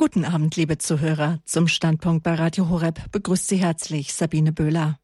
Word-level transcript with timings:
Guten 0.00 0.24
Abend, 0.24 0.56
liebe 0.56 0.78
Zuhörer. 0.78 1.40
Zum 1.44 1.68
Standpunkt 1.68 2.22
bei 2.22 2.32
Radio 2.32 2.70
Horeb 2.70 3.12
begrüßt 3.12 3.48
Sie 3.48 3.58
herzlich 3.58 4.14
Sabine 4.14 4.50
Böhler. 4.50 4.98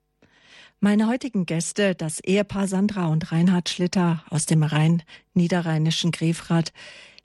Meine 0.81 1.07
heutigen 1.07 1.45
Gäste, 1.45 1.95
das 1.95 2.19
Ehepaar 2.21 2.67
Sandra 2.67 3.09
und 3.09 3.31
Reinhard 3.31 3.69
Schlitter 3.69 4.25
aus 4.31 4.47
dem 4.47 4.63
Rhein-Niederrheinischen 4.63 6.13
Grefrath, 6.13 6.73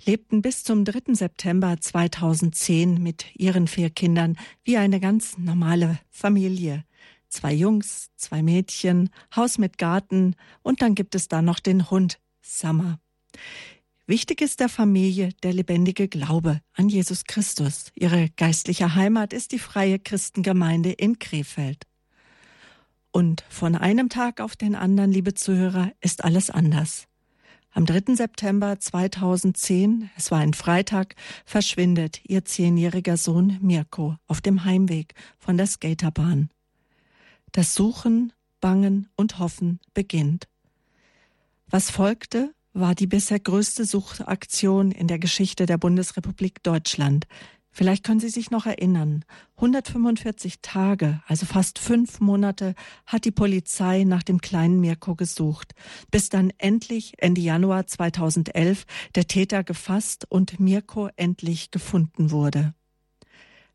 lebten 0.03 0.41
bis 0.41 0.65
zum 0.65 0.83
3. 0.83 1.13
September 1.13 1.77
2010 1.79 3.01
mit 3.01 3.27
ihren 3.35 3.69
vier 3.69 3.89
Kindern 3.89 4.35
wie 4.65 4.75
eine 4.75 4.99
ganz 4.99 5.37
normale 5.37 5.97
Familie. 6.09 6.83
Zwei 7.29 7.53
Jungs, 7.53 8.09
zwei 8.17 8.43
Mädchen, 8.43 9.11
Haus 9.33 9.57
mit 9.57 9.77
Garten 9.77 10.35
und 10.61 10.81
dann 10.81 10.93
gibt 10.93 11.15
es 11.15 11.29
da 11.29 11.41
noch 11.41 11.61
den 11.61 11.89
Hund 11.89 12.19
Summer. 12.41 12.99
Wichtig 14.11 14.41
ist 14.41 14.59
der 14.59 14.67
Familie 14.67 15.29
der 15.41 15.53
lebendige 15.53 16.09
Glaube 16.09 16.59
an 16.73 16.89
Jesus 16.89 17.23
Christus. 17.23 17.93
Ihre 17.95 18.27
geistliche 18.31 18.93
Heimat 18.93 19.31
ist 19.31 19.53
die 19.53 19.57
Freie 19.57 19.99
Christengemeinde 19.99 20.91
in 20.91 21.17
Krefeld. 21.17 21.87
Und 23.11 23.45
von 23.47 23.73
einem 23.73 24.09
Tag 24.09 24.41
auf 24.41 24.57
den 24.57 24.75
anderen, 24.75 25.13
liebe 25.13 25.33
Zuhörer, 25.33 25.93
ist 26.01 26.25
alles 26.25 26.49
anders. 26.49 27.07
Am 27.71 27.85
3. 27.85 28.15
September 28.15 28.77
2010, 28.77 30.09
es 30.17 30.29
war 30.29 30.39
ein 30.39 30.55
Freitag, 30.55 31.15
verschwindet 31.45 32.19
ihr 32.25 32.43
zehnjähriger 32.43 33.15
Sohn 33.15 33.59
Mirko 33.61 34.17
auf 34.27 34.41
dem 34.41 34.65
Heimweg 34.65 35.13
von 35.39 35.55
der 35.55 35.67
Skaterbahn. 35.67 36.49
Das 37.53 37.75
Suchen, 37.75 38.33
Bangen 38.59 39.07
und 39.15 39.39
Hoffen 39.39 39.79
beginnt. 39.93 40.49
Was 41.69 41.89
folgte, 41.89 42.53
war 42.73 42.95
die 42.95 43.07
bisher 43.07 43.39
größte 43.39 43.85
Suchaktion 43.85 44.91
in 44.91 45.07
der 45.07 45.19
Geschichte 45.19 45.65
der 45.65 45.77
Bundesrepublik 45.77 46.63
Deutschland. 46.63 47.27
Vielleicht 47.73 48.03
können 48.03 48.19
Sie 48.19 48.29
sich 48.29 48.51
noch 48.51 48.65
erinnern. 48.65 49.23
145 49.55 50.61
Tage, 50.61 51.21
also 51.27 51.45
fast 51.45 51.79
fünf 51.79 52.19
Monate, 52.19 52.75
hat 53.05 53.23
die 53.23 53.31
Polizei 53.31 54.03
nach 54.03 54.23
dem 54.23 54.41
kleinen 54.41 54.81
Mirko 54.81 55.15
gesucht, 55.15 55.73
bis 56.11 56.27
dann 56.27 56.51
endlich 56.57 57.13
Ende 57.17 57.39
Januar 57.39 57.87
2011 57.87 58.85
der 59.15 59.27
Täter 59.27 59.63
gefasst 59.63 60.25
und 60.29 60.59
Mirko 60.59 61.09
endlich 61.15 61.71
gefunden 61.71 62.31
wurde. 62.31 62.73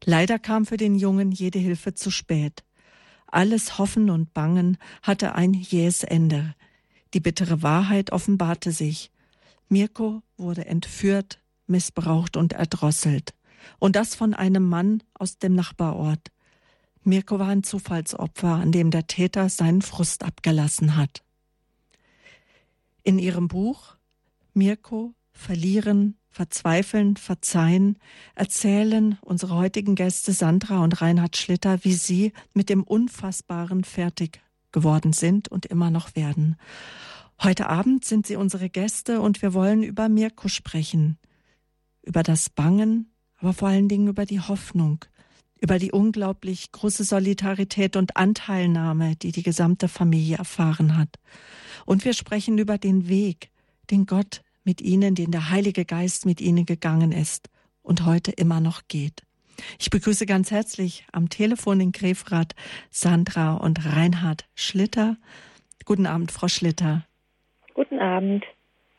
Leider 0.04 0.38
kam 0.38 0.66
für 0.66 0.76
den 0.76 0.94
Jungen 0.94 1.32
jede 1.32 1.58
Hilfe 1.58 1.94
zu 1.94 2.10
spät. 2.10 2.64
Alles 3.26 3.78
Hoffen 3.78 4.10
und 4.10 4.34
Bangen 4.34 4.76
hatte 5.02 5.34
ein 5.34 5.54
jähes 5.54 6.04
Ende. 6.04 6.54
Die 7.16 7.20
bittere 7.20 7.62
Wahrheit 7.62 8.12
offenbarte 8.12 8.72
sich. 8.72 9.10
Mirko 9.70 10.22
wurde 10.36 10.66
entführt, 10.66 11.40
missbraucht 11.66 12.36
und 12.36 12.52
erdrosselt. 12.52 13.32
Und 13.78 13.96
das 13.96 14.14
von 14.14 14.34
einem 14.34 14.68
Mann 14.68 15.02
aus 15.14 15.38
dem 15.38 15.54
Nachbarort. 15.54 16.30
Mirko 17.04 17.38
war 17.38 17.48
ein 17.48 17.62
Zufallsopfer, 17.62 18.56
an 18.56 18.70
dem 18.70 18.90
der 18.90 19.06
Täter 19.06 19.48
seinen 19.48 19.80
Frust 19.80 20.24
abgelassen 20.24 20.96
hat. 20.96 21.22
In 23.02 23.18
ihrem 23.18 23.48
Buch 23.48 23.96
Mirko 24.52 25.14
verlieren, 25.32 26.18
verzweifeln, 26.28 27.16
verzeihen 27.16 27.98
erzählen 28.34 29.16
unsere 29.22 29.54
heutigen 29.54 29.94
Gäste 29.94 30.34
Sandra 30.34 30.84
und 30.84 31.00
Reinhard 31.00 31.38
Schlitter, 31.38 31.82
wie 31.82 31.94
sie 31.94 32.34
mit 32.52 32.68
dem 32.68 32.82
Unfassbaren 32.82 33.84
fertig 33.84 34.42
geworden 34.76 35.14
sind 35.14 35.48
und 35.48 35.64
immer 35.64 35.90
noch 35.90 36.14
werden. 36.16 36.56
Heute 37.42 37.70
Abend 37.70 38.04
sind 38.04 38.26
Sie 38.26 38.36
unsere 38.36 38.68
Gäste 38.68 39.22
und 39.22 39.40
wir 39.40 39.54
wollen 39.54 39.82
über 39.82 40.10
Mirko 40.10 40.48
sprechen. 40.48 41.16
Über 42.02 42.22
das 42.22 42.50
Bangen, 42.50 43.10
aber 43.38 43.54
vor 43.54 43.68
allen 43.68 43.88
Dingen 43.88 44.08
über 44.08 44.26
die 44.26 44.40
Hoffnung, 44.40 45.02
über 45.58 45.78
die 45.78 45.92
unglaublich 45.92 46.72
große 46.72 47.04
Solidarität 47.04 47.96
und 47.96 48.18
Anteilnahme, 48.18 49.16
die 49.16 49.32
die 49.32 49.42
gesamte 49.42 49.88
Familie 49.88 50.36
erfahren 50.36 50.98
hat. 50.98 51.16
Und 51.86 52.04
wir 52.04 52.12
sprechen 52.12 52.58
über 52.58 52.76
den 52.76 53.08
Weg, 53.08 53.50
den 53.90 54.04
Gott 54.04 54.42
mit 54.62 54.82
ihnen, 54.82 55.14
den 55.14 55.30
der 55.30 55.48
Heilige 55.48 55.86
Geist 55.86 56.26
mit 56.26 56.42
ihnen 56.42 56.66
gegangen 56.66 57.12
ist 57.12 57.48
und 57.80 58.04
heute 58.04 58.30
immer 58.30 58.60
noch 58.60 58.82
geht. 58.88 59.25
Ich 59.78 59.90
begrüße 59.90 60.26
ganz 60.26 60.50
herzlich 60.50 61.06
am 61.12 61.28
Telefon 61.28 61.80
in 61.80 61.92
Grefrath 61.92 62.54
Sandra 62.90 63.54
und 63.54 63.84
Reinhard 63.84 64.46
Schlitter. 64.54 65.16
Guten 65.84 66.06
Abend, 66.06 66.32
Frau 66.32 66.48
Schlitter. 66.48 67.06
Guten 67.74 67.98
Abend. 67.98 68.44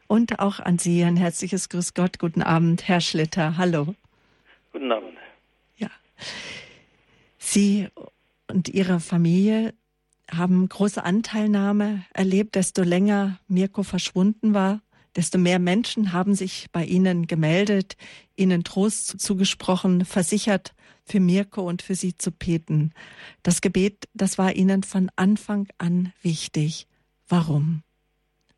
Und 0.08 0.40
auch 0.40 0.60
an 0.60 0.80
Sie 0.80 1.04
ein 1.04 1.18
herzliches 1.18 1.70
Grüß 1.70 1.94
Gott. 1.94 2.20
Guten 2.20 2.42
Abend, 2.42 2.88
Herr 2.88 3.02
Schlitter. 3.02 3.58
Hallo. 3.58 3.96
Guten 4.72 4.92
Abend. 4.92 5.18
Ja. 5.78 5.90
Sie 7.38 7.90
und 8.48 8.70
Ihre 8.70 9.00
Familie 9.00 9.74
haben 10.32 10.68
große 10.68 11.04
Anteilnahme 11.04 12.04
erlebt, 12.14 12.56
desto 12.56 12.84
länger 12.84 13.40
Mirko 13.48 13.84
verschwunden 13.84 14.54
war 14.54 14.82
desto 15.18 15.38
mehr 15.38 15.60
Menschen 15.60 16.14
haben 16.14 16.36
sich 16.36 16.68
bei 16.72 16.84
Ihnen 16.84 17.28
gemeldet, 17.28 17.98
Ihnen 18.38 18.64
Trost 18.64 19.20
zugesprochen, 19.20 20.06
versichert, 20.06 20.74
für 21.04 21.20
Mirko 21.20 21.62
und 21.62 21.82
für 21.82 21.96
Sie 21.96 22.16
zu 22.16 22.32
beten. 22.32 22.94
Das 23.44 23.62
Gebet, 23.62 24.06
das 24.14 24.38
war 24.38 24.54
Ihnen 24.54 24.84
von 24.84 25.10
Anfang 25.16 25.68
an 25.78 26.14
wichtig. 26.22 26.88
Warum? 27.28 27.82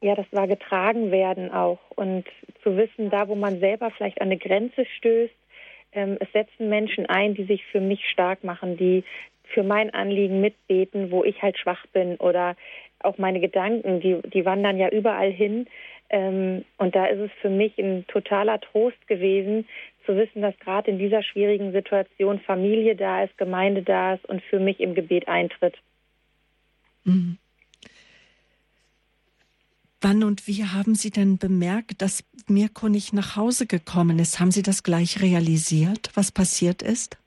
Ja, 0.01 0.15
das 0.15 0.25
war 0.31 0.47
getragen 0.47 1.11
werden 1.11 1.51
auch 1.51 1.79
und 1.95 2.25
zu 2.63 2.77
wissen, 2.77 3.09
da 3.09 3.27
wo 3.27 3.35
man 3.35 3.59
selber 3.59 3.91
vielleicht 3.91 4.21
an 4.21 4.27
eine 4.27 4.37
Grenze 4.37 4.85
stößt, 4.97 5.33
ähm, 5.91 6.17
es 6.19 6.31
setzen 6.31 6.69
Menschen 6.69 7.05
ein, 7.07 7.33
die 7.35 7.45
sich 7.45 7.65
für 7.65 7.81
mich 7.81 8.07
stark 8.09 8.43
machen, 8.43 8.77
die 8.77 9.03
für 9.43 9.63
mein 9.63 9.93
Anliegen 9.93 10.41
mitbeten, 10.41 11.11
wo 11.11 11.23
ich 11.23 11.41
halt 11.41 11.57
schwach 11.57 11.85
bin 11.87 12.15
oder 12.17 12.55
auch 13.01 13.17
meine 13.17 13.39
Gedanken, 13.39 13.99
die, 14.01 14.19
die 14.29 14.45
wandern 14.45 14.77
ja 14.77 14.89
überall 14.89 15.31
hin. 15.31 15.67
Ähm, 16.09 16.65
und 16.77 16.95
da 16.95 17.05
ist 17.05 17.19
es 17.19 17.31
für 17.41 17.49
mich 17.49 17.77
ein 17.77 18.05
totaler 18.07 18.59
Trost 18.59 19.07
gewesen, 19.07 19.65
zu 20.05 20.15
wissen, 20.15 20.41
dass 20.41 20.57
gerade 20.59 20.89
in 20.89 20.97
dieser 20.97 21.21
schwierigen 21.21 21.71
Situation 21.71 22.39
Familie 22.39 22.95
da 22.95 23.23
ist, 23.23 23.37
Gemeinde 23.37 23.83
da 23.83 24.15
ist 24.15 24.25
und 24.25 24.41
für 24.41 24.59
mich 24.59 24.79
im 24.79 24.95
Gebet 24.95 25.27
eintritt. 25.27 25.75
Mhm. 27.03 27.37
Wann 30.01 30.23
und 30.23 30.47
wie 30.47 30.63
haben 30.63 30.95
Sie 30.95 31.11
denn 31.11 31.37
bemerkt, 31.37 32.01
dass 32.01 32.23
Mirko 32.47 32.87
nicht 32.87 33.13
nach 33.13 33.35
Hause 33.35 33.67
gekommen 33.67 34.17
ist? 34.17 34.39
Haben 34.39 34.51
Sie 34.51 34.63
das 34.63 34.81
gleich 34.81 35.21
realisiert, 35.21 36.09
was 36.15 36.31
passiert 36.31 36.81
ist? 36.81 37.17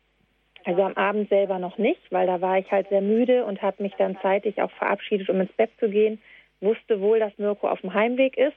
Also 0.64 0.82
am 0.82 0.94
Abend 0.94 1.28
selber 1.28 1.58
noch 1.58 1.76
nicht, 1.76 2.00
weil 2.10 2.26
da 2.26 2.40
war 2.40 2.58
ich 2.58 2.70
halt 2.70 2.88
sehr 2.88 3.02
müde 3.02 3.44
und 3.44 3.60
habe 3.62 3.82
mich 3.82 3.92
dann 3.98 4.16
zeitig 4.22 4.60
auch 4.62 4.70
verabschiedet, 4.72 5.28
um 5.28 5.40
ins 5.40 5.52
Bett 5.52 5.70
zu 5.78 5.88
gehen. 5.88 6.20
Wusste 6.60 7.00
wohl, 7.00 7.18
dass 7.18 7.36
Mirko 7.36 7.68
auf 7.68 7.80
dem 7.82 7.92
Heimweg 7.92 8.36
ist 8.36 8.56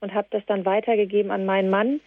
und 0.00 0.14
habe 0.14 0.28
das 0.30 0.44
dann 0.46 0.64
weitergegeben 0.64 1.30
an 1.30 1.46
meinen 1.46 1.70
Mann. 1.70 2.00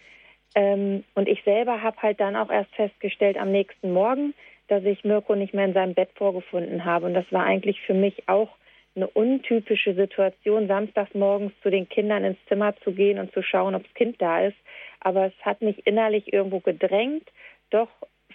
Ähm, 0.55 1.03
und 1.15 1.27
ich 1.27 1.43
selber 1.43 1.81
habe 1.81 2.01
halt 2.01 2.19
dann 2.19 2.35
auch 2.35 2.49
erst 2.49 2.73
festgestellt 2.75 3.37
am 3.37 3.51
nächsten 3.51 3.91
Morgen, 3.91 4.33
dass 4.67 4.83
ich 4.83 5.03
Mirko 5.03 5.35
nicht 5.35 5.53
mehr 5.53 5.65
in 5.65 5.73
seinem 5.73 5.93
Bett 5.93 6.09
vorgefunden 6.15 6.85
habe. 6.85 7.05
Und 7.05 7.13
das 7.13 7.25
war 7.31 7.43
eigentlich 7.43 7.81
für 7.81 7.93
mich 7.93 8.27
auch 8.27 8.49
eine 8.95 9.07
untypische 9.07 9.95
Situation, 9.95 10.67
samstags 10.67 11.13
morgens 11.15 11.51
zu 11.63 11.71
den 11.71 11.89
Kindern 11.89 12.23
ins 12.23 12.37
Zimmer 12.47 12.75
zu 12.83 12.91
gehen 12.91 13.17
und 13.17 13.33
zu 13.33 13.41
schauen, 13.41 13.73
ob 13.73 13.83
das 13.83 13.93
Kind 13.95 14.21
da 14.21 14.45
ist. 14.45 14.57
Aber 14.99 15.25
es 15.25 15.33
hat 15.41 15.61
mich 15.61 15.85
innerlich 15.87 16.31
irgendwo 16.31 16.59
gedrängt, 16.59 17.27
doch 17.71 17.89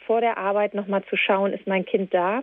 vor 0.07 0.21
der 0.21 0.37
Arbeit 0.37 0.75
nochmal 0.75 1.05
zu 1.05 1.17
schauen, 1.17 1.53
ist 1.53 1.67
mein 1.67 1.85
Kind 1.85 2.13
da? 2.13 2.43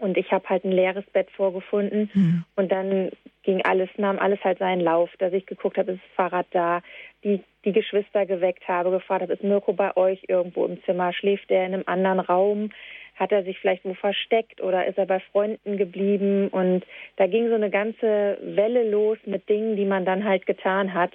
Und 0.00 0.16
ich 0.16 0.32
habe 0.32 0.48
halt 0.48 0.64
ein 0.64 0.72
leeres 0.72 1.04
Bett 1.12 1.30
vorgefunden. 1.30 2.10
Mhm. 2.12 2.44
Und 2.56 2.72
dann 2.72 3.10
ging 3.42 3.62
alles, 3.64 3.88
nahm 3.96 4.18
alles 4.18 4.42
halt 4.44 4.58
seinen 4.58 4.80
Lauf, 4.80 5.10
dass 5.18 5.32
ich 5.32 5.46
geguckt 5.46 5.78
habe, 5.78 5.92
ist 5.92 6.00
das 6.02 6.14
Fahrrad 6.16 6.46
da, 6.50 6.82
die, 7.24 7.42
die 7.64 7.72
Geschwister 7.72 8.26
geweckt 8.26 8.66
habe, 8.68 8.90
gefragt 8.90 9.22
habe, 9.22 9.32
ist 9.32 9.42
Mirko 9.42 9.72
bei 9.72 9.96
euch 9.96 10.22
irgendwo 10.28 10.66
im 10.66 10.82
Zimmer? 10.84 11.12
Schläft 11.12 11.50
er 11.50 11.66
in 11.66 11.74
einem 11.74 11.84
anderen 11.86 12.20
Raum? 12.20 12.70
Hat 13.16 13.32
er 13.32 13.42
sich 13.42 13.58
vielleicht 13.58 13.84
wo 13.84 13.94
versteckt 13.94 14.60
oder 14.60 14.86
ist 14.86 14.98
er 14.98 15.06
bei 15.06 15.18
Freunden 15.18 15.76
geblieben? 15.76 16.48
Und 16.48 16.84
da 17.16 17.26
ging 17.26 17.48
so 17.48 17.54
eine 17.54 17.70
ganze 17.70 18.38
Welle 18.40 18.88
los 18.88 19.18
mit 19.26 19.48
Dingen, 19.48 19.76
die 19.76 19.86
man 19.86 20.04
dann 20.04 20.24
halt 20.24 20.46
getan 20.46 20.94
hat. 20.94 21.12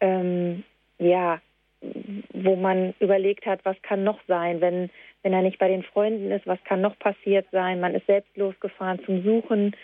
Ähm, 0.00 0.64
ja, 0.98 1.40
wo 2.32 2.56
man 2.56 2.94
überlegt 3.00 3.46
hat, 3.46 3.60
was 3.64 3.80
kann 3.82 4.04
noch 4.04 4.20
sein, 4.28 4.60
wenn, 4.60 4.90
wenn 5.22 5.32
er 5.32 5.42
nicht 5.42 5.58
bei 5.58 5.68
den 5.68 5.82
Freunden 5.82 6.30
ist, 6.30 6.46
was 6.46 6.62
kann 6.64 6.80
noch 6.80 6.98
passiert 6.98 7.46
sein. 7.52 7.80
Man 7.80 7.94
ist 7.94 8.06
selbst 8.06 8.36
losgefahren 8.36 9.04
zum 9.04 9.22
Suchen 9.22 9.76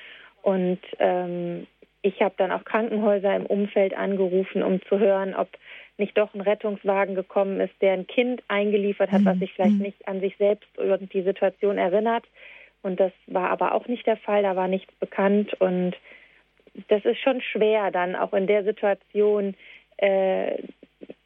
und 0.43 0.79
ähm, 0.99 1.67
ich 2.03 2.21
habe 2.23 2.35
dann 2.37 2.53
auch 2.53 2.65
Krankenhäuser 2.65 3.35
im 3.35 3.47
Umfeld 3.47 3.97
angerufen, 3.97 4.63
um 4.63 4.81
zu 4.83 4.99
hören, 4.99 5.35
ob 5.35 5.49
nicht 5.97 6.17
doch 6.17 6.33
ein 6.33 6.41
Rettungswagen 6.41 7.15
gekommen 7.15 7.61
ist, 7.61 7.75
der 7.81 7.93
ein 7.93 8.07
Kind 8.07 8.43
eingeliefert 8.47 9.11
hat, 9.11 9.23
mhm. 9.23 9.27
was 9.27 9.39
sich 9.39 9.53
vielleicht 9.53 9.75
mhm. 9.75 9.83
nicht 9.83 10.07
an 10.07 10.21
sich 10.21 10.37
selbst 10.37 10.79
oder 10.79 10.99
die 10.99 11.23
Situation 11.23 11.77
erinnert. 11.77 12.25
Und 12.83 13.01
das 13.01 13.13
war 13.27 13.51
aber 13.51 13.75
auch 13.75 13.89
nicht 13.89 14.07
der 14.07 14.17
Fall, 14.17 14.45
da 14.45 14.55
war 14.55 14.69
nichts 14.69 14.95
bekannt. 15.01 15.61
Und 15.61 15.97
das 16.87 17.05
ist 17.05 17.19
schon 17.19 17.41
schwer, 17.41 17.91
dann 17.91 18.15
auch 18.15 18.33
in 18.33 18.47
der 18.47 18.63
Situation 18.63 19.55
äh, 19.97 20.63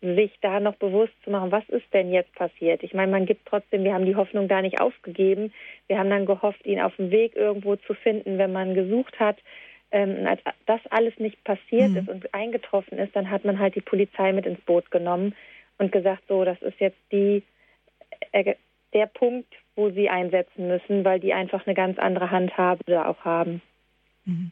sich 0.02 0.32
da 0.40 0.58
noch 0.58 0.74
bewusst 0.74 1.12
zu 1.22 1.30
machen, 1.30 1.52
was 1.52 1.66
ist 1.68 1.86
denn 1.92 2.12
jetzt 2.12 2.34
passiert? 2.34 2.82
Ich 2.82 2.92
meine, 2.92 3.12
man 3.12 3.24
gibt 3.24 3.46
trotzdem, 3.46 3.84
wir 3.84 3.94
haben 3.94 4.04
die 4.04 4.16
Hoffnung 4.16 4.48
da 4.48 4.60
nicht 4.60 4.80
aufgegeben. 4.80 5.52
Wir 5.86 5.98
haben 5.98 6.10
dann 6.10 6.26
gehofft, 6.26 6.66
ihn 6.66 6.80
auf 6.80 6.94
dem 6.96 7.12
Weg 7.12 7.36
irgendwo 7.36 7.76
zu 7.76 7.94
finden, 7.94 8.36
wenn 8.36 8.52
man 8.52 8.74
gesucht 8.74 9.18
hat. 9.20 9.38
Ähm, 9.92 10.26
als 10.26 10.40
das 10.66 10.80
alles 10.90 11.16
nicht 11.18 11.42
passiert 11.44 11.90
mhm. 11.90 11.96
ist 11.98 12.08
und 12.08 12.34
eingetroffen 12.34 12.98
ist, 12.98 13.14
dann 13.14 13.30
hat 13.30 13.44
man 13.44 13.58
halt 13.58 13.76
die 13.76 13.80
Polizei 13.80 14.32
mit 14.32 14.44
ins 14.44 14.60
Boot 14.62 14.90
genommen 14.90 15.34
und 15.78 15.92
gesagt, 15.92 16.24
so, 16.28 16.44
das 16.44 16.60
ist 16.62 16.80
jetzt 16.80 16.98
die, 17.12 17.42
äh, 18.32 18.54
der 18.92 19.06
Punkt, 19.06 19.52
wo 19.76 19.90
sie 19.90 20.08
einsetzen 20.08 20.66
müssen, 20.66 21.04
weil 21.04 21.20
die 21.20 21.32
einfach 21.32 21.66
eine 21.66 21.74
ganz 21.74 21.98
andere 21.98 22.30
Handhabe 22.30 22.82
da 22.86 23.06
auch 23.06 23.24
haben. 23.24 23.62
Mhm. 24.24 24.50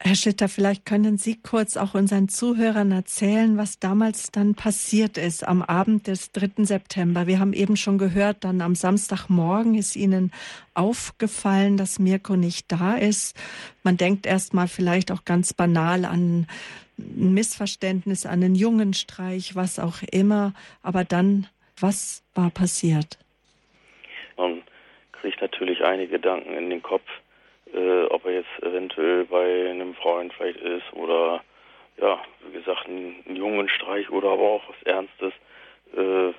Herr 0.00 0.14
Schitter, 0.14 0.48
vielleicht 0.48 0.86
können 0.86 1.18
Sie 1.18 1.40
kurz 1.42 1.76
auch 1.76 1.94
unseren 1.94 2.28
Zuhörern 2.28 2.92
erzählen, 2.92 3.58
was 3.58 3.80
damals 3.80 4.30
dann 4.30 4.54
passiert 4.54 5.18
ist 5.18 5.46
am 5.46 5.60
Abend 5.60 6.06
des 6.06 6.30
3. 6.30 6.64
September. 6.64 7.26
Wir 7.26 7.40
haben 7.40 7.52
eben 7.52 7.76
schon 7.76 7.98
gehört, 7.98 8.44
dann 8.44 8.60
am 8.60 8.76
Samstagmorgen 8.76 9.74
ist 9.74 9.96
Ihnen 9.96 10.30
aufgefallen, 10.74 11.76
dass 11.76 11.98
Mirko 11.98 12.36
nicht 12.36 12.70
da 12.70 12.94
ist. 12.94 13.36
Man 13.82 13.96
denkt 13.96 14.24
erst 14.26 14.54
mal 14.54 14.68
vielleicht 14.68 15.10
auch 15.10 15.24
ganz 15.24 15.52
banal 15.52 16.04
an 16.04 16.46
ein 16.96 17.34
Missverständnis, 17.34 18.24
an 18.24 18.44
einen 18.44 18.54
Jungenstreich, 18.54 19.56
was 19.56 19.80
auch 19.80 20.02
immer. 20.12 20.54
Aber 20.80 21.02
dann, 21.02 21.48
was 21.76 22.22
war 22.34 22.50
passiert? 22.50 23.18
Man 24.36 24.62
kriegt 25.10 25.40
natürlich 25.40 25.82
einige 25.82 26.12
Gedanken 26.12 26.54
in 26.54 26.70
den 26.70 26.82
Kopf 26.82 27.08
äh, 27.74 28.04
ob 28.04 28.24
er 28.26 28.32
jetzt 28.32 28.62
eventuell 28.62 29.24
bei 29.24 29.70
einem 29.70 29.94
Freund 29.94 30.32
vielleicht 30.34 30.60
ist 30.60 30.92
oder 30.92 31.42
ja, 32.00 32.20
wie 32.46 32.52
gesagt, 32.52 32.86
ein, 32.88 33.24
ein 33.26 33.36
jungen 33.36 33.68
Streich 33.68 34.08
oder 34.10 34.30
aber 34.30 34.42
auch 34.42 34.62
was 34.68 34.82
Ernstes. 34.84 35.32
Äh, 35.96 36.32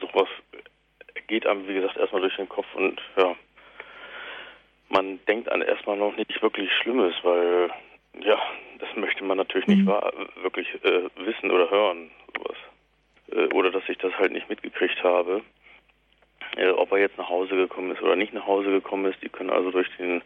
sowas 0.00 0.28
geht 1.26 1.46
einem, 1.46 1.68
wie 1.68 1.74
gesagt, 1.74 1.96
erstmal 1.96 2.22
durch 2.22 2.36
den 2.36 2.48
Kopf 2.48 2.66
und 2.74 3.00
ja, 3.16 3.36
man 4.88 5.18
denkt 5.26 5.50
an 5.50 5.62
erstmal 5.62 5.96
noch 5.96 6.16
nicht 6.16 6.40
wirklich 6.42 6.72
Schlimmes, 6.72 7.14
weil 7.22 7.70
ja, 8.20 8.40
das 8.78 8.88
möchte 8.96 9.24
man 9.24 9.36
natürlich 9.36 9.66
nicht 9.66 9.82
mhm. 9.82 9.88
wahr, 9.88 10.12
wirklich 10.42 10.68
äh, 10.84 11.08
wissen 11.16 11.50
oder 11.50 11.70
hören, 11.70 12.10
sowas. 12.36 12.56
Äh, 13.32 13.52
oder 13.54 13.70
dass 13.70 13.88
ich 13.88 13.98
das 13.98 14.12
halt 14.18 14.32
nicht 14.32 14.48
mitgekriegt 14.48 15.02
habe. 15.02 15.42
Äh, 16.56 16.70
ob 16.70 16.92
er 16.92 16.98
jetzt 16.98 17.18
nach 17.18 17.28
Hause 17.28 17.56
gekommen 17.56 17.90
ist 17.92 18.02
oder 18.02 18.16
nicht 18.16 18.32
nach 18.32 18.46
Hause 18.46 18.70
gekommen 18.70 19.10
ist. 19.10 19.22
Die 19.22 19.28
können 19.28 19.50
also 19.50 19.70
durch 19.70 19.88
den 19.98 20.22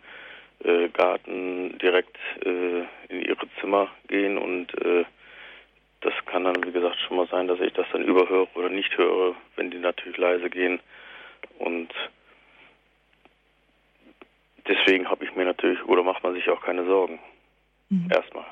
äh, 0.64 0.88
Garten 0.88 1.78
direkt 1.78 2.16
äh, 2.44 2.80
in 3.08 3.22
ihre 3.22 3.46
Zimmer 3.60 3.88
gehen 4.08 4.38
und 4.38 4.74
äh, 4.82 5.04
das 6.02 6.14
kann 6.26 6.44
dann, 6.44 6.64
wie 6.64 6.72
gesagt, 6.72 6.96
schon 7.00 7.16
mal 7.18 7.28
sein, 7.28 7.46
dass 7.46 7.60
ich 7.60 7.72
das 7.74 7.86
dann 7.92 8.04
überhöre 8.04 8.48
oder 8.54 8.70
nicht 8.70 8.96
höre, 8.96 9.34
wenn 9.56 9.70
die 9.70 9.78
natürlich 9.78 10.16
leise 10.16 10.48
gehen. 10.48 10.80
Und 11.58 11.92
deswegen 14.66 15.10
habe 15.10 15.24
ich 15.24 15.34
mir 15.36 15.44
natürlich, 15.44 15.84
oder 15.84 16.02
macht 16.02 16.22
man 16.22 16.34
sich 16.34 16.48
auch 16.48 16.62
keine 16.62 16.86
Sorgen. 16.86 17.18
Mhm. 17.90 18.08
Erstmal. 18.10 18.46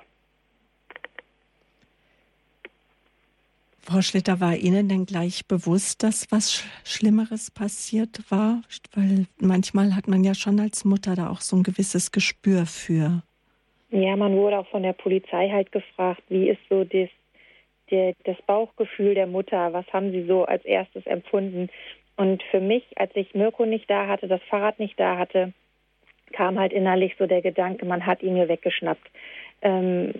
Frau 3.90 4.02
Schlitter, 4.02 4.38
war 4.38 4.54
Ihnen 4.54 4.90
denn 4.90 5.06
gleich 5.06 5.46
bewusst, 5.46 6.02
dass 6.02 6.30
was 6.30 6.62
Schlimmeres 6.84 7.50
passiert 7.50 8.20
war? 8.30 8.60
Weil 8.94 9.24
manchmal 9.40 9.96
hat 9.96 10.08
man 10.08 10.24
ja 10.24 10.34
schon 10.34 10.60
als 10.60 10.84
Mutter 10.84 11.14
da 11.14 11.30
auch 11.30 11.40
so 11.40 11.56
ein 11.56 11.62
gewisses 11.62 12.12
Gespür 12.12 12.66
für. 12.66 13.22
Ja, 13.90 14.14
man 14.16 14.36
wurde 14.36 14.58
auch 14.58 14.68
von 14.68 14.82
der 14.82 14.92
Polizei 14.92 15.48
halt 15.48 15.72
gefragt, 15.72 16.22
wie 16.28 16.50
ist 16.50 16.60
so 16.68 16.84
das, 16.84 17.08
der, 17.90 18.12
das 18.24 18.36
Bauchgefühl 18.42 19.14
der 19.14 19.26
Mutter? 19.26 19.72
Was 19.72 19.86
haben 19.90 20.12
Sie 20.12 20.26
so 20.26 20.44
als 20.44 20.66
erstes 20.66 21.06
empfunden? 21.06 21.70
Und 22.16 22.42
für 22.50 22.60
mich, 22.60 22.84
als 22.96 23.12
ich 23.14 23.34
Mirko 23.34 23.64
nicht 23.64 23.88
da 23.88 24.06
hatte, 24.06 24.28
das 24.28 24.42
Fahrrad 24.50 24.78
nicht 24.78 25.00
da 25.00 25.16
hatte, 25.16 25.54
kam 26.32 26.58
halt 26.58 26.74
innerlich 26.74 27.14
so 27.18 27.26
der 27.26 27.40
Gedanke, 27.40 27.86
man 27.86 28.04
hat 28.04 28.22
ihn 28.22 28.34
mir 28.34 28.50
weggeschnappt. 28.50 29.10
Ähm, 29.62 30.12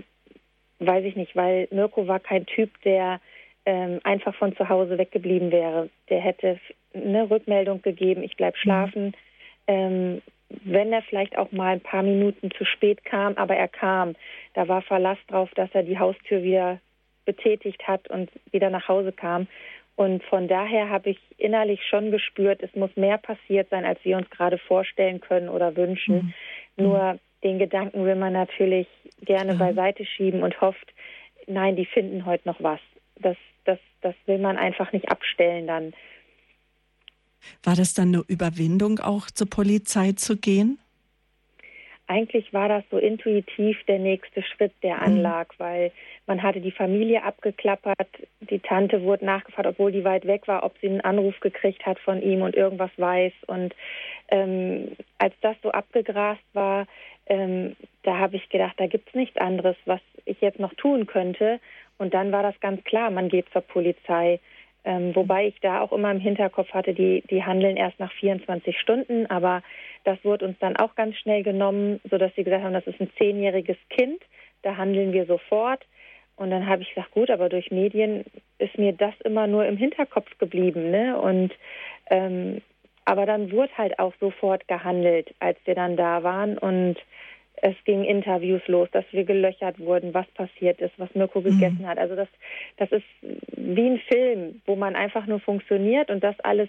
weiß 0.79 1.05
ich 1.05 1.17
nicht, 1.17 1.37
weil 1.37 1.69
Mirko 1.71 2.07
war 2.07 2.21
kein 2.21 2.47
Typ, 2.47 2.71
der 2.81 3.21
ähm, 3.69 4.01
einfach 4.03 4.35
von 4.35 4.57
zu 4.57 4.71
Hause 4.71 4.97
weggeblieben 4.97 5.53
wäre. 5.53 5.91
Der 6.09 6.21
hätte 6.21 6.59
eine 6.95 7.29
Rückmeldung 7.31 7.83
gegeben, 7.83 8.23
ich 8.23 8.35
bleibe 8.35 8.57
mhm. 8.57 8.63
schlafen. 8.63 9.17
Ähm, 9.67 10.23
wenn 10.65 10.91
er 10.91 11.03
vielleicht 11.03 11.37
auch 11.37 11.53
mal 11.53 11.75
ein 11.75 11.83
paar 11.83 12.03
Minuten 12.03 12.51
zu 12.53 12.65
spät 12.65 13.05
kam, 13.05 13.35
aber 13.35 13.55
er 13.55 13.69
kam, 13.69 14.15
da 14.55 14.67
war 14.67 14.81
Verlass 14.81 15.19
drauf, 15.29 15.51
dass 15.55 15.69
er 15.75 15.83
die 15.83 15.99
Haustür 15.99 16.43
wieder 16.43 16.81
betätigt 17.27 17.87
hat 17.87 18.09
und 18.09 18.31
wieder 18.51 18.71
nach 18.71 18.89
Hause 18.89 19.13
kam. 19.13 19.47
Und 19.97 20.25
von 20.25 20.49
daher 20.49 20.89
habe 20.89 21.11
ich 21.11 21.19
innerlich 21.37 21.85
schon 21.85 22.11
gespürt, 22.11 22.63
es 22.63 22.75
muss 22.75 22.97
mehr 22.97 23.19
passiert 23.19 23.69
sein, 23.69 23.85
als 23.85 24.03
wir 24.03 24.17
uns 24.17 24.31
gerade 24.31 24.57
vorstellen 24.57 25.21
können 25.21 25.51
oder 25.51 25.77
wünschen. 25.77 26.35
Mhm. 26.77 26.85
Nur 26.85 27.19
den 27.45 27.59
Gedanken 27.59 28.07
will 28.07 28.17
man 28.17 28.33
natürlich 28.33 28.87
gerne 29.21 29.53
mhm. 29.53 29.59
beiseite 29.59 30.07
schieben 30.07 30.43
und 30.43 30.59
hofft, 30.63 30.95
nein, 31.47 31.77
die 31.77 31.85
finden 31.85 32.25
heute 32.25 32.49
noch 32.49 32.63
was. 32.63 32.81
Das 33.23 33.37
das, 33.69 33.79
das 34.01 34.15
will 34.27 34.39
man 34.39 34.57
einfach 34.57 34.93
nicht 34.93 35.11
abstellen 35.11 35.67
dann. 35.67 35.93
War 37.63 37.77
das 37.77 37.95
dann 37.95 38.09
eine 38.09 38.25
Überwindung, 38.27 38.99
auch 38.99 39.31
zur 39.31 39.49
Polizei 39.49 40.13
zu 40.13 40.37
gehen? 40.39 40.79
Eigentlich 42.11 42.55
war 42.55 42.71
das 42.71 42.85
so 42.91 42.97
intuitiv 42.97 43.77
der 43.87 43.99
nächste 43.99 44.43
Schritt, 44.43 44.73
der 44.83 44.97
mhm. 44.97 45.03
anlag, 45.03 45.49
mhm. 45.53 45.63
weil 45.63 45.93
man 46.27 46.43
hatte 46.43 46.61
die 46.61 46.73
Familie 46.73 47.23
abgeklappert, 47.23 48.09
die 48.41 48.61
Tante 48.61 49.03
wurde 49.03 49.27
nachgefragt, 49.27 49.69
obwohl 49.69 49.93
die 49.93 50.05
weit 50.05 50.27
weg 50.27 50.49
war, 50.49 50.65
ob 50.65 50.75
sie 50.81 50.89
einen 50.89 51.03
Anruf 51.03 51.39
gekriegt 51.41 51.85
hat 51.85 51.99
von 51.99 52.23
ihm 52.23 52.41
und 52.41 52.57
irgendwas 52.57 52.91
weiß. 52.97 53.33
Und 53.47 53.75
ähm, 54.29 54.97
als 55.19 55.35
das 55.43 55.57
so 55.63 55.71
abgegrast 55.71 56.43
war, 56.55 56.87
ähm, 57.27 57.77
da 58.05 58.19
habe 58.19 58.37
ich 58.37 58.49
gedacht, 58.49 58.75
da 58.79 58.87
gibt 58.87 59.09
es 59.09 59.15
nichts 59.15 59.37
anderes, 59.37 59.77
was 59.85 60.01
ich 60.25 60.41
jetzt 60.41 60.59
noch 60.59 60.73
tun 60.75 61.07
könnte. 61.07 61.61
Und 61.99 62.15
dann 62.15 62.33
war 62.33 62.43
das 62.43 62.59
ganz 62.61 62.83
klar, 62.85 63.11
man 63.11 63.29
geht 63.29 63.47
zur 63.53 63.63
Polizei. 63.63 64.41
Ähm, 64.85 65.15
wobei 65.15 65.49
ich 65.49 65.61
da 65.61 65.81
auch 65.81 65.93
immer 65.93 66.11
im 66.11 66.21
Hinterkopf 66.21 66.73
hatte, 66.73 66.95
die, 66.95 67.23
die 67.29 67.45
handeln 67.45 67.77
erst 67.77 67.99
nach 67.99 68.13
24 68.13 68.79
Stunden, 68.79 69.27
aber 69.27 69.63
das 70.05 70.25
wurde 70.25 70.47
uns 70.47 70.59
dann 70.61 70.77
auch 70.77 70.95
ganz 70.95 71.17
schnell 71.17 71.43
genommen, 71.43 72.01
sodass 72.09 72.35
sie 72.37 72.45
gesagt 72.45 72.63
haben, 72.63 72.73
das 72.73 72.87
ist 72.87 73.01
ein 73.01 73.11
zehnjähriges 73.19 73.77
Kind, 73.91 74.23
da 74.63 74.77
handeln 74.77 75.13
wir 75.13 75.27
sofort. 75.27 75.85
Und 76.37 76.51
dann 76.51 76.69
habe 76.69 76.83
ich 76.83 76.95
gesagt, 76.95 77.11
gut, 77.11 77.31
aber 77.31 77.49
durch 77.49 77.73
Medien 77.73 78.25
ist 78.59 78.79
mir 78.79 78.93
das 78.93 79.15
immer 79.25 79.49
nur 79.49 79.67
im 79.67 79.77
Hinterkopf 79.77 80.39
geblieben. 80.39 80.93
Ne? 80.93 81.19
Und 81.21 81.53
ähm, 82.11 82.63
aber 83.05 83.25
dann 83.25 83.51
wurde 83.51 83.73
halt 83.77 83.99
auch 83.99 84.13
sofort 84.21 84.69
gehandelt, 84.69 85.35
als 85.41 85.59
wir 85.65 85.75
dann 85.75 85.97
da 85.97 86.23
waren. 86.23 86.59
Und 86.59 86.97
es 87.63 87.77
ging 87.85 88.05
Interviews 88.05 88.67
los, 88.67 88.89
dass 88.93 89.05
wir 89.13 89.25
gelöchert 89.25 89.79
wurden, 89.79 90.15
was 90.15 90.27
passiert 90.29 90.81
ist, 90.81 90.93
was 90.99 91.15
Mirko 91.15 91.41
mhm. 91.41 91.45
gegessen 91.45 91.87
hat. 91.87 91.99
Also 91.99 92.17
das, 92.17 92.29
das 92.77 92.91
ist 92.93 93.05
wie 93.57 93.87
ein 93.87 93.99
Film, 93.99 94.61
wo 94.67 94.77
man 94.77 94.97
einfach 94.97 95.27
nur 95.27 95.41
funktioniert 95.41 96.11
und 96.11 96.23
das 96.23 96.39
alles 96.41 96.69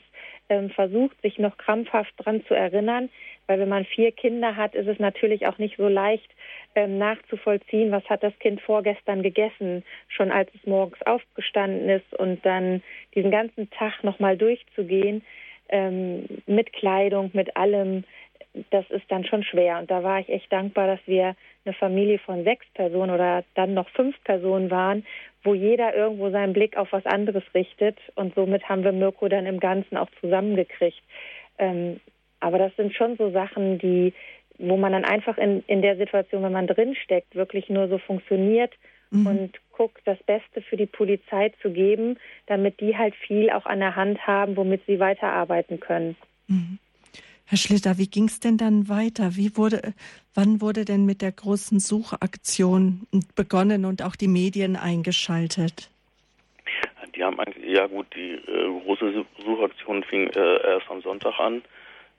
ähm, 0.50 0.70
versucht, 0.70 1.22
sich 1.22 1.38
noch 1.38 1.58
krampfhaft 1.58 2.14
dran 2.18 2.44
zu 2.46 2.54
erinnern. 2.54 3.10
Weil 3.48 3.60
wenn 3.60 3.70
man 3.70 3.86
vier 3.86 4.12
Kinder 4.12 4.56
hat, 4.56 4.76
ist 4.76 4.88
es 4.88 5.00
natürlich 5.00 5.48
auch 5.48 5.58
nicht 5.58 5.78
so 5.78 5.88
leicht 5.88 6.30
ähm, 6.76 6.98
nachzuvollziehen, 6.98 7.92
was 7.92 8.04
hat 8.10 8.24
das 8.24 8.38
Kind 8.40 8.62
vorgestern 8.62 9.24
gegessen, 9.24 9.84
schon 10.08 10.32
als 10.32 10.50
es 10.54 10.66
morgens 10.68 11.02
aufgestanden 11.04 11.90
ist 11.90 12.14
und 12.14 12.46
dann 12.46 12.84
diesen 13.16 13.32
ganzen 13.32 13.70
Tag 13.72 14.04
nochmal 14.04 14.38
durchzugehen 14.38 15.24
ähm, 15.70 16.26
mit 16.46 16.74
Kleidung, 16.74 17.32
mit 17.34 17.56
allem 17.56 18.04
das 18.72 18.90
ist 18.90 19.06
dann 19.10 19.26
schon 19.26 19.44
schwer. 19.44 19.80
Und 19.80 19.92
da 19.92 20.04
war 20.04 20.20
ich 20.20 20.30
echt 20.30 20.52
dankbar, 20.52 20.88
dass 20.88 21.00
wir 21.06 21.36
eine 21.66 21.74
Familie 21.74 22.20
von 22.20 22.44
sechs 22.44 22.66
Personen 22.74 23.12
oder 23.12 23.44
dann 23.56 23.74
noch 23.74 23.90
fünf 23.90 24.16
Personen 24.24 24.72
waren, 24.72 25.06
wo 25.44 25.54
jeder 25.54 25.96
irgendwo 25.96 26.30
seinen 26.30 26.54
Blick 26.54 26.76
auf 26.78 26.92
was 26.92 27.06
anderes 27.06 27.44
richtet. 27.54 27.98
Und 28.16 28.36
somit 28.36 28.68
haben 28.68 28.84
wir 28.84 28.92
Mirko 28.92 29.28
dann 29.28 29.46
im 29.46 29.60
Ganzen 29.60 29.98
auch 29.98 30.10
zusammengekriegt. 30.20 31.02
Ähm, 31.58 32.00
aber 32.40 32.58
das 32.58 32.76
sind 32.76 32.94
schon 32.94 33.18
so 33.18 33.32
Sachen, 33.32 33.78
die, 33.80 34.14
wo 34.58 34.78
man 34.78 34.94
dann 34.94 35.06
einfach 35.06 35.38
in, 35.38 35.64
in 35.68 35.82
der 35.82 35.98
Situation, 35.98 36.44
wenn 36.44 36.54
man 36.54 36.68
drinsteckt, 36.68 37.36
wirklich 37.36 37.70
nur 37.70 37.88
so 37.88 37.98
funktioniert 37.98 38.74
mhm. 39.12 39.28
und 39.28 39.60
guckt, 39.72 40.02
das 40.06 40.22
Beste 40.24 40.62
für 40.62 40.78
die 40.78 40.86
Polizei 40.86 41.52
zu 41.62 41.72
geben, 41.72 42.18
damit 42.48 42.80
die 42.80 42.98
halt 42.98 43.16
viel 43.16 43.50
auch 43.50 43.66
an 43.66 43.80
der 43.80 43.96
Hand 43.96 44.26
haben, 44.26 44.58
womit 44.58 44.86
sie 44.88 45.00
weiterarbeiten 45.00 45.80
können. 45.80 46.16
Mhm. 46.48 46.80
Herr 47.50 47.58
Schlitter, 47.58 47.98
wie 47.98 48.08
ging 48.08 48.26
es 48.26 48.40
denn 48.40 48.58
dann 48.58 48.90
weiter? 48.90 49.36
Wie 49.36 49.58
wurde, 49.58 49.96
wann 50.36 50.62
wurde 50.62 50.86
denn 50.86 51.08
mit 51.08 51.24
der 51.24 51.32
großen 51.32 51.80
Suchaktion 51.80 53.08
begonnen 53.36 53.86
und 53.86 54.04
auch 54.04 54.16
die 54.16 54.28
Medien 54.28 54.76
eingeschaltet? 54.76 55.90
Die 57.16 57.24
haben 57.24 57.40
eigentlich, 57.40 57.66
ja 57.66 57.88
gut, 57.88 58.06
die 58.16 58.34
äh, 58.34 58.82
große 58.84 59.26
Suchaktion 59.44 60.04
fing 60.04 60.28
äh, 60.28 60.62
erst 60.62 60.92
am 60.92 61.02
Sonntag 61.02 61.40
an, 61.40 61.64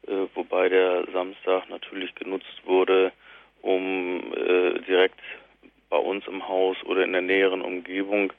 äh, 0.09 0.27
wobei 0.35 0.69
der 0.69 1.07
Samstag 1.13 1.71
natürlich 1.71 2.13
genutzt 2.17 2.63
wurde, 2.65 3.13
um 3.63 4.35
äh, 4.35 4.81
direkt 4.81 5.21
bei 5.91 5.99
uns 5.99 6.27
im 6.27 6.49
Haus 6.49 6.77
oder 6.87 7.05
in 7.05 7.13
der 7.13 7.23
näheren 7.23 7.63
Umgebung 7.63 8.33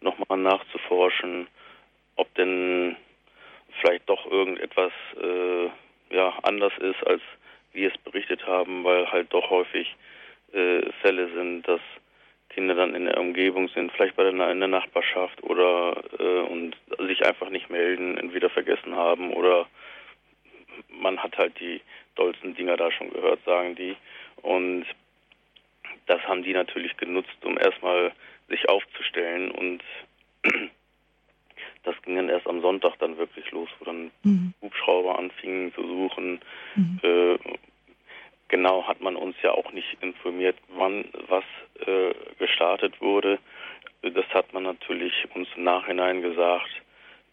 nochmal 0.00 0.38
nachzuforschen, 0.38 1.46
ob 2.16 2.34
denn 2.36 2.96
vielleicht 3.82 4.08
doch 4.08 4.24
irgendetwas 4.24 4.92
äh, 5.20 5.68
ja, 6.10 6.32
anders 6.42 6.72
ist, 6.78 7.06
als 7.06 7.22
wir 7.72 7.92
es 7.92 7.98
berichtet 7.98 8.46
haben, 8.46 8.84
weil 8.84 9.10
halt 9.10 9.32
doch 9.32 9.50
häufig 9.50 9.94
äh, 10.52 10.82
Fälle 11.02 11.30
sind, 11.34 11.68
dass 11.68 11.80
Kinder 12.50 12.74
dann 12.74 12.94
in 12.94 13.04
der 13.04 13.18
Umgebung 13.18 13.68
sind, 13.68 13.92
vielleicht 13.92 14.16
bei 14.16 14.24
der, 14.24 14.50
in 14.50 14.58
der 14.58 14.68
Nachbarschaft 14.68 15.42
oder 15.42 16.02
äh, 16.18 16.40
und 16.40 16.76
sich 16.98 17.24
einfach 17.24 17.50
nicht 17.50 17.70
melden, 17.70 18.16
entweder 18.16 18.50
vergessen 18.50 18.96
haben 18.96 19.32
oder 19.32 19.66
man 20.88 21.22
hat 21.22 21.36
halt 21.36 21.58
die 21.60 21.80
dollsten 22.14 22.54
Dinger 22.54 22.76
da 22.76 22.90
schon 22.90 23.10
gehört, 23.10 23.44
sagen 23.44 23.74
die. 23.74 23.96
Und 24.42 24.86
das 26.06 26.22
haben 26.22 26.42
die 26.42 26.52
natürlich 26.52 26.96
genutzt, 26.96 27.44
um 27.44 27.58
erstmal 27.58 28.12
sich 28.48 28.68
aufzustellen 28.68 29.50
und 29.50 29.82
das 31.84 32.00
ging 32.02 32.16
dann 32.16 32.28
erst 32.28 32.46
am 32.46 32.60
Sonntag 32.60 32.98
dann 32.98 33.18
wirklich 33.18 33.50
los, 33.50 33.68
wo 33.78 33.84
dann 33.84 34.10
mhm. 34.22 34.54
Hubschrauber 34.60 35.18
anfingen 35.18 35.72
zu 35.74 35.86
suchen. 35.86 36.40
Mhm. 36.74 37.00
Äh, 37.02 37.38
genau 38.48 38.86
hat 38.86 39.00
man 39.00 39.16
uns 39.16 39.36
ja 39.42 39.52
auch 39.52 39.72
nicht 39.72 39.96
informiert, 40.00 40.56
wann 40.76 41.04
was 41.28 41.44
äh, 41.86 42.14
gestartet 42.38 43.00
wurde. 43.00 43.38
Das 44.02 44.26
hat 44.32 44.52
man 44.52 44.62
natürlich 44.62 45.12
uns 45.34 45.48
im 45.56 45.64
Nachhinein 45.64 46.22
gesagt, 46.22 46.70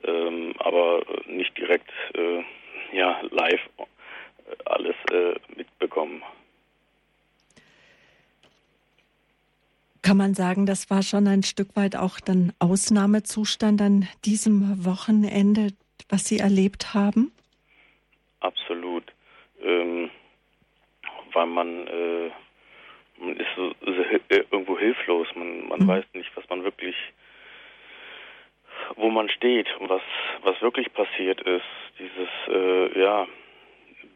ähm, 0.03 0.53
aber 0.59 1.03
nicht 1.27 1.57
direkt 1.57 1.91
äh, 2.15 2.43
ja, 2.95 3.21
live 3.29 3.61
alles 4.65 4.95
äh, 5.11 5.35
mitbekommen. 5.55 6.23
Kann 10.05 10.17
man 10.17 10.35
sagen, 10.35 10.67
das 10.67 10.91
war 10.91 11.01
schon 11.01 11.27
ein 11.27 11.41
Stück 11.41 11.75
weit 11.75 11.95
auch 11.95 12.19
dann 12.19 12.53
Ausnahmezustand 12.59 13.81
an 13.81 14.07
diesem 14.23 14.85
Wochenende, 14.85 15.69
was 16.09 16.25
Sie 16.25 16.37
erlebt 16.37 16.93
haben? 16.93 17.31
Absolut. 18.39 19.03
Ähm, 19.63 20.11
weil 21.33 21.47
man, 21.47 21.87
äh, 21.87 22.29
man 23.17 23.35
ist 23.35 23.47
so, 23.55 23.73
so, 23.83 23.91
äh, 23.93 24.43
irgendwo 24.51 24.77
hilflos. 24.77 25.27
Man, 25.33 25.69
man 25.69 25.79
mhm. 25.79 25.87
weiß 25.87 26.05
nicht, 26.13 26.29
was 26.37 26.47
man 26.49 26.63
wirklich, 26.63 26.95
wo 28.97 29.09
man 29.09 29.27
steht 29.29 29.75
und 29.79 29.89
was, 29.89 30.03
was 30.43 30.61
wirklich 30.61 30.93
passiert 30.93 31.41
ist. 31.41 31.65
Dieses, 31.97 32.29
äh, 32.47 33.01
ja, 33.01 33.25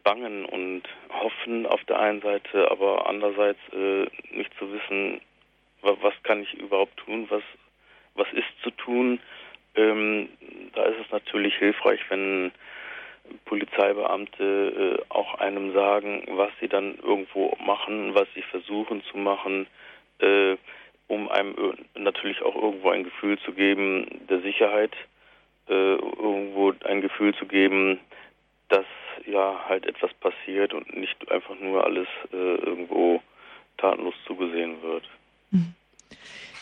Bangen 0.04 0.44
und 0.44 0.82
Hoffen 1.08 1.66
auf 1.66 1.82
der 1.86 1.98
einen 1.98 2.20
Seite, 2.20 2.70
aber 2.70 3.08
andererseits 3.08 3.58
äh, 3.72 4.06
nicht 4.30 4.56
zu 4.56 4.72
wissen, 4.72 5.20
was 5.82 6.14
kann 6.22 6.42
ich 6.42 6.54
überhaupt 6.54 6.96
tun, 6.98 7.26
was, 7.30 7.42
was 8.14 8.26
ist 8.32 8.48
zu 8.62 8.70
tun. 8.70 9.20
Ähm, 9.74 10.28
da 10.74 10.84
ist 10.84 10.98
es 11.04 11.10
natürlich 11.10 11.54
hilfreich, 11.56 12.00
wenn 12.08 12.52
Polizeibeamte 13.44 14.98
äh, 15.00 15.04
auch 15.08 15.34
einem 15.34 15.72
sagen, 15.72 16.24
was 16.30 16.50
sie 16.60 16.68
dann 16.68 16.98
irgendwo 16.98 17.56
machen, 17.64 18.14
was 18.14 18.26
sie 18.34 18.42
versuchen 18.42 19.02
zu 19.04 19.18
machen, 19.18 19.66
äh, 20.18 20.56
um 21.08 21.28
einem 21.28 21.74
natürlich 21.94 22.42
auch 22.42 22.54
irgendwo 22.54 22.90
ein 22.90 23.04
Gefühl 23.04 23.38
zu 23.40 23.52
geben 23.52 24.06
der 24.28 24.40
Sicherheit, 24.40 24.92
äh, 25.68 25.72
irgendwo 25.72 26.72
ein 26.84 27.00
Gefühl 27.00 27.34
zu 27.34 27.46
geben, 27.46 28.00
dass 28.68 28.86
ja 29.26 29.64
halt 29.68 29.86
etwas 29.86 30.12
passiert 30.14 30.72
und 30.72 30.96
nicht 30.96 31.30
einfach 31.30 31.58
nur 31.58 31.84
alles 31.84 32.08
äh, 32.32 32.36
irgendwo 32.36 33.20
tatenlos 33.76 34.14
zugesehen 34.26 34.82
wird. 34.82 35.08
Mhm. 35.50 35.74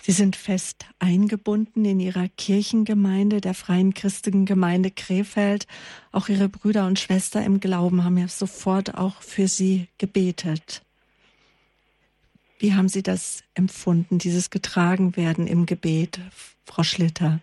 Sie 0.09 0.13
sind 0.13 0.37
fest 0.37 0.87
eingebunden 1.01 1.85
in 1.85 2.01
Ihrer 2.01 2.29
Kirchengemeinde, 2.35 3.43
der 3.43 3.53
Freien 3.53 3.93
Christlichen 3.93 4.47
Gemeinde 4.47 4.91
Krefeld. 4.91 5.67
Auch 6.13 6.31
Ihre 6.31 6.49
Brüder 6.49 6.87
und 6.87 6.99
Schwester 6.99 7.45
im 7.45 7.61
Glauben 7.61 8.05
haben 8.05 8.17
ja 8.17 8.27
sofort 8.27 8.97
auch 8.97 9.21
für 9.21 9.49
Sie 9.49 9.87
gebetet. 9.99 10.83
Wie 12.59 12.73
haben 12.73 12.89
Sie 12.89 13.03
das 13.03 13.45
empfunden, 13.55 14.17
dieses 14.19 14.49
Getragenwerden 14.49 15.47
im 15.47 15.67
Gebet, 15.67 16.21
Frau 16.65 16.85
Schlitter? 16.85 17.41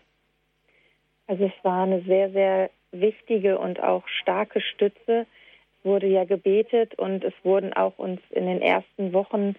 Also 1.28 1.46
es 1.46 1.64
war 1.64 1.84
eine 1.84 2.02
sehr, 2.02 2.32
sehr 2.32 2.72
wichtige 2.92 3.60
und 3.60 3.80
auch 3.80 4.08
starke 4.08 4.60
Stütze. 4.60 5.28
Es 5.78 5.86
wurde 5.86 6.08
ja 6.08 6.26
gebetet 6.26 6.96
und 6.96 7.24
es 7.24 7.34
wurden 7.44 7.74
auch 7.74 8.00
uns 8.00 8.20
in 8.32 8.48
den 8.48 8.64
ersten 8.64 9.14
Wochen 9.14 9.56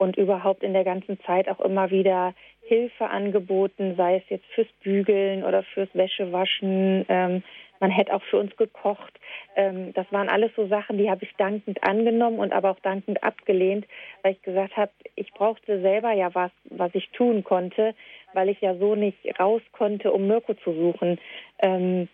und 0.00 0.16
überhaupt 0.16 0.62
in 0.62 0.72
der 0.72 0.84
ganzen 0.84 1.20
Zeit 1.24 1.46
auch 1.50 1.60
immer 1.60 1.90
wieder 1.90 2.32
Hilfe 2.62 3.10
angeboten, 3.10 3.96
sei 3.96 4.16
es 4.16 4.22
jetzt 4.30 4.46
fürs 4.54 4.72
Bügeln 4.82 5.44
oder 5.44 5.62
fürs 5.62 5.90
Wäschewaschen. 5.92 7.04
Ähm, 7.10 7.42
man 7.80 7.90
hätte 7.90 8.14
auch 8.14 8.22
für 8.22 8.38
uns 8.38 8.56
gekocht. 8.56 9.12
Ähm, 9.56 9.92
das 9.92 10.06
waren 10.10 10.30
alles 10.30 10.52
so 10.56 10.66
Sachen, 10.68 10.96
die 10.96 11.10
habe 11.10 11.24
ich 11.24 11.34
dankend 11.36 11.84
angenommen 11.84 12.38
und 12.38 12.54
aber 12.54 12.70
auch 12.70 12.80
dankend 12.80 13.22
abgelehnt, 13.22 13.86
weil 14.22 14.32
ich 14.32 14.40
gesagt 14.40 14.74
habe, 14.78 14.90
ich 15.16 15.30
brauchte 15.34 15.82
selber 15.82 16.12
ja 16.12 16.34
was, 16.34 16.50
was 16.64 16.94
ich 16.94 17.10
tun 17.10 17.44
konnte, 17.44 17.94
weil 18.32 18.48
ich 18.48 18.60
ja 18.62 18.76
so 18.76 18.94
nicht 18.94 19.18
raus 19.38 19.60
konnte, 19.72 20.12
um 20.12 20.26
Mirko 20.26 20.54
zu 20.54 20.72
suchen. 20.72 21.18
Ähm, 21.58 22.08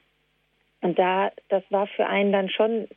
und 0.81 0.99
da, 0.99 1.31
das 1.51 1.63
war 1.71 1.87
für 1.87 2.09
einen 2.09 2.33
dann 2.33 2.49
schon 2.49 2.89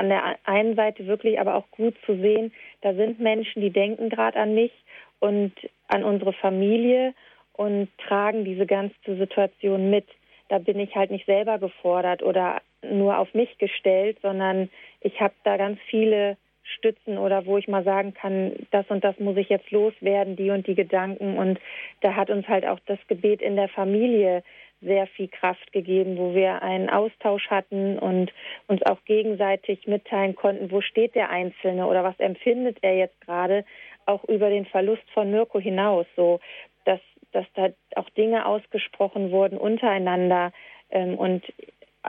an 0.00 0.08
der 0.08 0.38
einen 0.44 0.76
Seite 0.76 1.06
wirklich 1.06 1.38
aber 1.38 1.54
auch 1.54 1.70
gut 1.72 1.94
zu 2.06 2.16
sehen, 2.16 2.52
da 2.80 2.94
sind 2.94 3.20
Menschen, 3.20 3.60
die 3.60 3.70
denken 3.70 4.08
gerade 4.08 4.40
an 4.40 4.54
mich 4.54 4.72
und 5.18 5.52
an 5.88 6.04
unsere 6.04 6.32
Familie 6.32 7.12
und 7.52 7.88
tragen 8.08 8.46
diese 8.46 8.64
ganze 8.64 8.94
Situation 9.04 9.90
mit. 9.90 10.06
Da 10.48 10.58
bin 10.58 10.80
ich 10.80 10.96
halt 10.96 11.10
nicht 11.10 11.26
selber 11.26 11.58
gefordert 11.58 12.22
oder 12.22 12.62
nur 12.82 13.18
auf 13.18 13.34
mich 13.34 13.58
gestellt, 13.58 14.16
sondern 14.22 14.70
ich 15.02 15.20
habe 15.20 15.34
da 15.44 15.58
ganz 15.58 15.78
viele 15.90 16.38
Stützen 16.62 17.18
oder 17.18 17.44
wo 17.44 17.58
ich 17.58 17.68
mal 17.68 17.84
sagen 17.84 18.14
kann, 18.14 18.52
das 18.70 18.86
und 18.88 19.04
das 19.04 19.18
muss 19.18 19.36
ich 19.36 19.50
jetzt 19.50 19.70
loswerden, 19.70 20.36
die 20.36 20.50
und 20.50 20.66
die 20.66 20.74
Gedanken. 20.74 21.36
Und 21.36 21.60
da 22.00 22.16
hat 22.16 22.30
uns 22.30 22.48
halt 22.48 22.64
auch 22.64 22.78
das 22.86 22.98
Gebet 23.06 23.42
in 23.42 23.56
der 23.56 23.68
Familie 23.68 24.42
sehr 24.80 25.06
viel 25.06 25.28
Kraft 25.28 25.72
gegeben, 25.72 26.16
wo 26.16 26.34
wir 26.34 26.62
einen 26.62 26.88
Austausch 26.88 27.48
hatten 27.48 27.98
und 27.98 28.32
uns 28.66 28.82
auch 28.82 29.04
gegenseitig 29.04 29.86
mitteilen 29.86 30.34
konnten, 30.34 30.70
wo 30.70 30.80
steht 30.80 31.14
der 31.14 31.30
Einzelne 31.30 31.86
oder 31.86 32.02
was 32.02 32.18
empfindet 32.18 32.78
er 32.82 32.96
jetzt 32.96 33.20
gerade, 33.20 33.64
auch 34.06 34.24
über 34.24 34.48
den 34.48 34.66
Verlust 34.66 35.08
von 35.12 35.30
Mirko 35.30 35.60
hinaus, 35.60 36.06
so 36.16 36.40
dass, 36.84 37.00
dass 37.32 37.46
da 37.54 37.68
auch 37.96 38.08
Dinge 38.10 38.46
ausgesprochen 38.46 39.30
wurden 39.30 39.58
untereinander 39.58 40.52
ähm, 40.90 41.16
und 41.16 41.44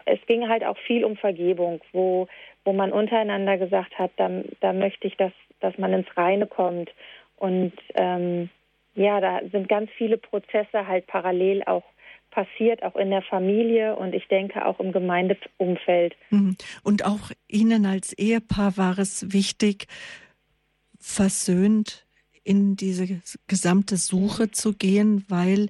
es 0.05 0.19
ging 0.25 0.47
halt 0.47 0.63
auch 0.63 0.77
viel 0.77 1.03
um 1.03 1.17
Vergebung, 1.17 1.81
wo, 1.91 2.27
wo 2.63 2.73
man 2.73 2.91
untereinander 2.91 3.57
gesagt 3.57 3.97
hat, 3.97 4.11
da, 4.17 4.29
da 4.61 4.73
möchte 4.73 5.07
ich, 5.07 5.17
dass, 5.17 5.33
dass 5.59 5.77
man 5.77 5.93
ins 5.93 6.07
Reine 6.15 6.47
kommt. 6.47 6.89
Und 7.37 7.73
ähm, 7.95 8.49
ja, 8.95 9.19
da 9.19 9.41
sind 9.51 9.67
ganz 9.67 9.89
viele 9.97 10.17
Prozesse 10.17 10.87
halt 10.87 11.07
parallel 11.07 11.63
auch 11.63 11.83
passiert, 12.31 12.83
auch 12.83 12.95
in 12.95 13.09
der 13.09 13.21
Familie 13.21 13.95
und 13.95 14.13
ich 14.13 14.27
denke 14.27 14.65
auch 14.65 14.79
im 14.79 14.91
Gemeindeumfeld. 14.91 16.15
Mhm. 16.29 16.55
Und 16.83 17.05
auch 17.05 17.31
Ihnen 17.47 17.85
als 17.85 18.13
Ehepaar 18.13 18.77
war 18.77 18.97
es 18.97 19.31
wichtig, 19.33 19.87
versöhnt 20.99 22.05
in 22.43 22.75
diese 22.75 23.21
gesamte 23.47 23.97
Suche 23.97 24.51
zu 24.51 24.73
gehen, 24.73 25.25
weil 25.27 25.69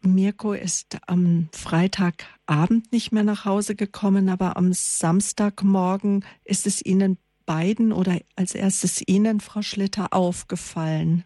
Mirko 0.00 0.52
ist 0.52 0.98
am 1.06 1.48
Freitagabend 1.52 2.92
nicht 2.92 3.12
mehr 3.12 3.24
nach 3.24 3.44
Hause 3.44 3.74
gekommen, 3.74 4.28
aber 4.28 4.56
am 4.56 4.72
Samstagmorgen 4.72 6.24
ist 6.44 6.66
es 6.66 6.84
Ihnen 6.84 7.18
beiden 7.44 7.92
oder 7.92 8.18
als 8.36 8.54
erstes 8.54 9.02
Ihnen, 9.06 9.40
Frau 9.40 9.62
Schlitter, 9.62 10.08
aufgefallen. 10.12 11.24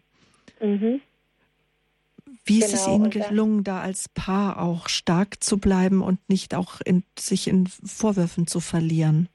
Mhm. 0.59 1.01
Wie 2.45 2.59
genau, 2.59 2.65
ist 2.65 2.73
es 2.73 2.85
genau, 2.85 2.97
Ihnen 2.97 3.09
gelungen, 3.09 3.63
da 3.63 3.81
als 3.81 4.09
Paar 4.09 4.61
auch 4.61 4.89
stark 4.89 5.43
zu 5.43 5.59
bleiben 5.59 6.01
und 6.01 6.19
nicht 6.29 6.55
auch 6.55 6.81
in, 6.83 7.03
sich 7.17 7.47
in 7.47 7.67
Vorwürfen 7.67 8.47
zu 8.47 8.59
verlieren? 8.59 9.29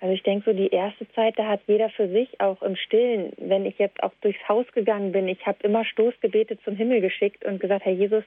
Also 0.00 0.14
ich 0.14 0.22
denke 0.22 0.50
so 0.50 0.56
die 0.56 0.68
erste 0.68 1.06
Zeit, 1.12 1.38
da 1.38 1.46
hat 1.46 1.60
jeder 1.66 1.90
für 1.90 2.08
sich 2.08 2.40
auch 2.40 2.62
im 2.62 2.74
Stillen, 2.76 3.32
wenn 3.36 3.66
ich 3.66 3.78
jetzt 3.78 4.02
auch 4.02 4.12
durchs 4.22 4.40
Haus 4.48 4.66
gegangen 4.72 5.12
bin, 5.12 5.28
ich 5.28 5.44
habe 5.44 5.58
immer 5.62 5.84
Stoßgebete 5.84 6.58
zum 6.64 6.74
Himmel 6.74 7.02
geschickt 7.02 7.44
und 7.44 7.60
gesagt, 7.60 7.84
Herr 7.84 7.92
Jesus, 7.92 8.24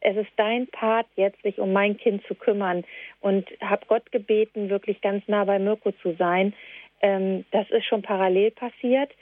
es 0.00 0.16
ist 0.16 0.30
dein 0.36 0.66
Part 0.68 1.06
jetzt, 1.16 1.40
sich 1.42 1.58
um 1.58 1.72
mein 1.72 1.96
Kind 1.96 2.24
zu 2.26 2.34
kümmern 2.34 2.84
und 3.20 3.48
habe 3.60 3.86
Gott 3.86 4.10
gebeten, 4.10 4.70
wirklich 4.70 5.00
ganz 5.00 5.26
nah 5.28 5.44
bei 5.44 5.58
Mirko 5.58 5.92
zu 6.02 6.14
sein. 6.14 6.52
Ähm, 7.00 7.44
das 7.52 7.70
ist 7.70 7.84
schon 7.84 8.02
parallel 8.02 8.50
passiert 8.50 9.12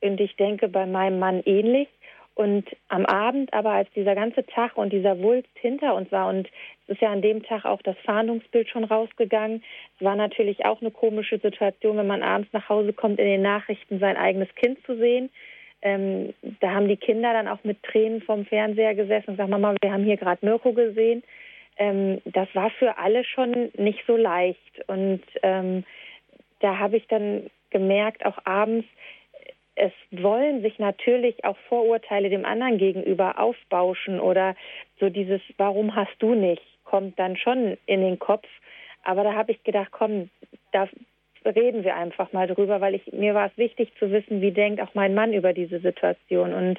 und 0.00 0.20
ich 0.20 0.36
denke 0.36 0.68
bei 0.68 0.84
meinem 0.84 1.18
Mann 1.18 1.42
ähnlich. 1.44 1.88
Und 2.34 2.64
am 2.88 3.04
Abend 3.04 3.52
aber, 3.52 3.72
als 3.72 3.90
dieser 3.94 4.14
ganze 4.14 4.44
Tag 4.46 4.78
und 4.78 4.92
dieser 4.92 5.18
Wulst 5.20 5.50
hinter 5.54 5.94
uns 5.94 6.10
war, 6.10 6.28
und 6.28 6.48
es 6.86 6.94
ist 6.94 7.02
ja 7.02 7.12
an 7.12 7.20
dem 7.20 7.42
Tag 7.42 7.64
auch 7.64 7.82
das 7.82 7.96
Fahndungsbild 8.04 8.68
schon 8.68 8.84
rausgegangen, 8.84 9.62
es 9.98 10.04
war 10.04 10.16
natürlich 10.16 10.64
auch 10.64 10.80
eine 10.80 10.90
komische 10.90 11.38
Situation, 11.38 11.98
wenn 11.98 12.06
man 12.06 12.22
abends 12.22 12.50
nach 12.52 12.68
Hause 12.68 12.92
kommt, 12.92 13.18
in 13.18 13.26
den 13.26 13.42
Nachrichten 13.42 13.98
sein 13.98 14.16
eigenes 14.16 14.52
Kind 14.54 14.78
zu 14.86 14.96
sehen. 14.96 15.28
Ähm, 15.82 16.32
da 16.60 16.70
haben 16.70 16.88
die 16.88 16.96
Kinder 16.96 17.32
dann 17.32 17.48
auch 17.48 17.64
mit 17.64 17.82
Tränen 17.82 18.22
vom 18.22 18.46
Fernseher 18.46 18.94
gesessen 18.94 19.30
und 19.30 19.36
gesagt, 19.36 19.50
Mama, 19.50 19.74
wir 19.82 19.92
haben 19.92 20.04
hier 20.04 20.16
gerade 20.16 20.44
Mirko 20.44 20.72
gesehen. 20.72 21.22
Ähm, 21.76 22.22
das 22.24 22.48
war 22.54 22.70
für 22.70 22.96
alle 22.98 23.24
schon 23.24 23.70
nicht 23.76 24.04
so 24.06 24.16
leicht. 24.16 24.82
Und 24.86 25.22
ähm, 25.42 25.84
da 26.60 26.78
habe 26.78 26.96
ich 26.96 27.06
dann 27.08 27.50
gemerkt, 27.70 28.24
auch 28.24 28.38
abends, 28.44 28.86
es 29.74 29.92
wollen 30.10 30.62
sich 30.62 30.78
natürlich 30.78 31.44
auch 31.44 31.56
Vorurteile 31.68 32.28
dem 32.28 32.44
anderen 32.44 32.78
gegenüber 32.78 33.38
aufbauschen 33.38 34.20
oder 34.20 34.54
so 35.00 35.08
dieses, 35.08 35.40
warum 35.56 35.94
hast 35.94 36.14
du 36.18 36.34
nicht, 36.34 36.62
kommt 36.84 37.18
dann 37.18 37.36
schon 37.36 37.78
in 37.86 38.00
den 38.02 38.18
Kopf. 38.18 38.46
Aber 39.02 39.24
da 39.24 39.34
habe 39.34 39.52
ich 39.52 39.64
gedacht, 39.64 39.88
komm, 39.90 40.28
da 40.72 40.88
reden 41.44 41.84
wir 41.84 41.96
einfach 41.96 42.32
mal 42.32 42.46
drüber, 42.46 42.80
weil 42.80 42.94
ich 42.94 43.12
mir 43.12 43.34
war 43.34 43.46
es 43.46 43.58
wichtig 43.58 43.92
zu 43.98 44.10
wissen, 44.12 44.40
wie 44.40 44.52
denkt 44.52 44.80
auch 44.80 44.94
mein 44.94 45.14
Mann 45.14 45.32
über 45.32 45.52
diese 45.52 45.80
Situation. 45.80 46.52
Und 46.52 46.78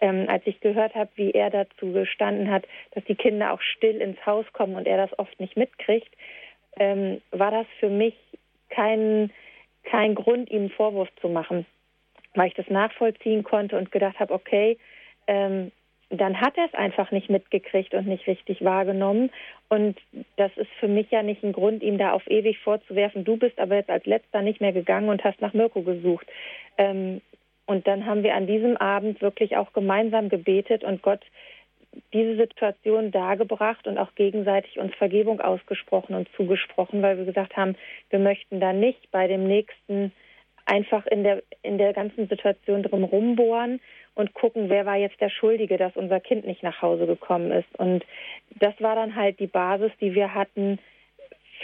ähm, 0.00 0.26
als 0.28 0.46
ich 0.46 0.60
gehört 0.60 0.94
habe, 0.94 1.10
wie 1.16 1.32
er 1.32 1.50
dazu 1.50 1.92
gestanden 1.92 2.50
hat, 2.50 2.64
dass 2.92 3.04
die 3.04 3.16
Kinder 3.16 3.52
auch 3.52 3.60
still 3.60 4.00
ins 4.00 4.24
Haus 4.24 4.46
kommen 4.52 4.76
und 4.76 4.86
er 4.86 4.98
das 4.98 5.18
oft 5.18 5.40
nicht 5.40 5.56
mitkriegt, 5.56 6.14
ähm, 6.78 7.20
war 7.32 7.50
das 7.50 7.66
für 7.80 7.88
mich 7.88 8.14
kein 8.68 9.30
kein 9.84 10.14
Grund, 10.14 10.50
ihm 10.50 10.62
einen 10.62 10.70
Vorwurf 10.70 11.08
zu 11.20 11.28
machen, 11.28 11.66
weil 12.34 12.48
ich 12.48 12.54
das 12.54 12.68
nachvollziehen 12.68 13.44
konnte 13.44 13.76
und 13.76 13.92
gedacht 13.92 14.18
habe, 14.20 14.34
okay, 14.34 14.78
ähm, 15.26 15.70
dann 16.10 16.40
hat 16.40 16.56
er 16.56 16.66
es 16.66 16.74
einfach 16.74 17.10
nicht 17.10 17.30
mitgekriegt 17.30 17.94
und 17.94 18.06
nicht 18.06 18.26
richtig 18.26 18.62
wahrgenommen. 18.64 19.30
Und 19.68 19.98
das 20.36 20.52
ist 20.56 20.70
für 20.78 20.88
mich 20.88 21.10
ja 21.10 21.22
nicht 21.22 21.42
ein 21.42 21.52
Grund, 21.52 21.82
ihm 21.82 21.98
da 21.98 22.12
auf 22.12 22.26
ewig 22.28 22.58
vorzuwerfen, 22.58 23.24
du 23.24 23.36
bist 23.36 23.58
aber 23.58 23.76
jetzt 23.76 23.90
als 23.90 24.04
letzter 24.06 24.42
nicht 24.42 24.60
mehr 24.60 24.72
gegangen 24.72 25.08
und 25.08 25.24
hast 25.24 25.40
nach 25.40 25.54
Mirko 25.54 25.82
gesucht. 25.82 26.26
Ähm, 26.78 27.20
und 27.66 27.86
dann 27.86 28.06
haben 28.06 28.22
wir 28.22 28.34
an 28.34 28.46
diesem 28.46 28.76
Abend 28.76 29.22
wirklich 29.22 29.56
auch 29.56 29.72
gemeinsam 29.72 30.28
gebetet 30.28 30.84
und 30.84 31.02
Gott 31.02 31.22
diese 32.12 32.36
Situation 32.36 33.10
dargebracht 33.10 33.86
und 33.86 33.98
auch 33.98 34.14
gegenseitig 34.16 34.78
uns 34.78 34.94
Vergebung 34.96 35.40
ausgesprochen 35.40 36.14
und 36.14 36.28
zugesprochen, 36.36 37.02
weil 37.02 37.18
wir 37.18 37.24
gesagt 37.24 37.56
haben, 37.56 37.76
wir 38.10 38.18
möchten 38.18 38.60
da 38.60 38.72
nicht 38.72 39.10
bei 39.10 39.28
dem 39.28 39.46
nächsten 39.46 40.12
einfach 40.66 41.06
in 41.06 41.24
der 41.24 41.42
in 41.62 41.78
der 41.78 41.92
ganzen 41.92 42.28
Situation 42.28 42.82
drum 42.82 43.04
rumbohren 43.04 43.80
und 44.14 44.34
gucken, 44.34 44.70
wer 44.70 44.86
war 44.86 44.96
jetzt 44.96 45.20
der 45.20 45.30
Schuldige, 45.30 45.76
dass 45.76 45.96
unser 45.96 46.20
Kind 46.20 46.46
nicht 46.46 46.62
nach 46.62 46.80
Hause 46.82 47.06
gekommen 47.06 47.50
ist. 47.50 47.68
Und 47.78 48.04
das 48.56 48.74
war 48.80 48.94
dann 48.94 49.16
halt 49.16 49.40
die 49.40 49.46
Basis, 49.46 49.90
die 50.00 50.14
wir 50.14 50.34
hatten 50.34 50.78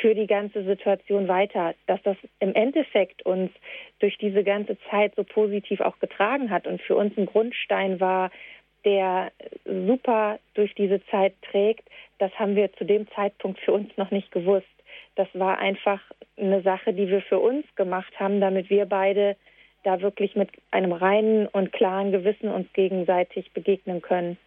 für 0.00 0.14
die 0.14 0.26
ganze 0.26 0.64
Situation 0.64 1.28
weiter, 1.28 1.74
dass 1.86 2.02
das 2.02 2.16
im 2.38 2.54
Endeffekt 2.54 3.22
uns 3.22 3.50
durch 3.98 4.16
diese 4.18 4.44
ganze 4.44 4.76
Zeit 4.90 5.14
so 5.16 5.24
positiv 5.24 5.80
auch 5.80 5.98
getragen 5.98 6.50
hat 6.50 6.66
und 6.66 6.80
für 6.80 6.96
uns 6.96 7.16
ein 7.16 7.26
Grundstein 7.26 8.00
war, 8.00 8.30
der 8.84 9.30
super 9.64 10.38
durch 10.54 10.74
diese 10.74 11.04
Zeit 11.06 11.34
trägt, 11.42 11.86
das 12.18 12.32
haben 12.38 12.56
wir 12.56 12.72
zu 12.74 12.84
dem 12.84 13.08
Zeitpunkt 13.10 13.60
für 13.60 13.72
uns 13.72 13.94
noch 13.96 14.10
nicht 14.10 14.30
gewusst. 14.32 14.66
Das 15.20 15.28
war 15.34 15.58
einfach 15.58 16.00
eine 16.38 16.62
Sache, 16.62 16.94
die 16.94 17.08
wir 17.08 17.20
für 17.20 17.38
uns 17.38 17.66
gemacht 17.76 18.10
haben, 18.18 18.40
damit 18.40 18.70
wir 18.70 18.86
beide 18.86 19.36
da 19.84 20.00
wirklich 20.00 20.34
mit 20.34 20.48
einem 20.70 20.92
reinen 20.92 21.46
und 21.46 21.74
klaren 21.74 22.10
Gewissen 22.10 22.48
uns 22.48 22.72
gegenseitig 22.72 23.52
begegnen 23.52 24.00
können. 24.00 24.38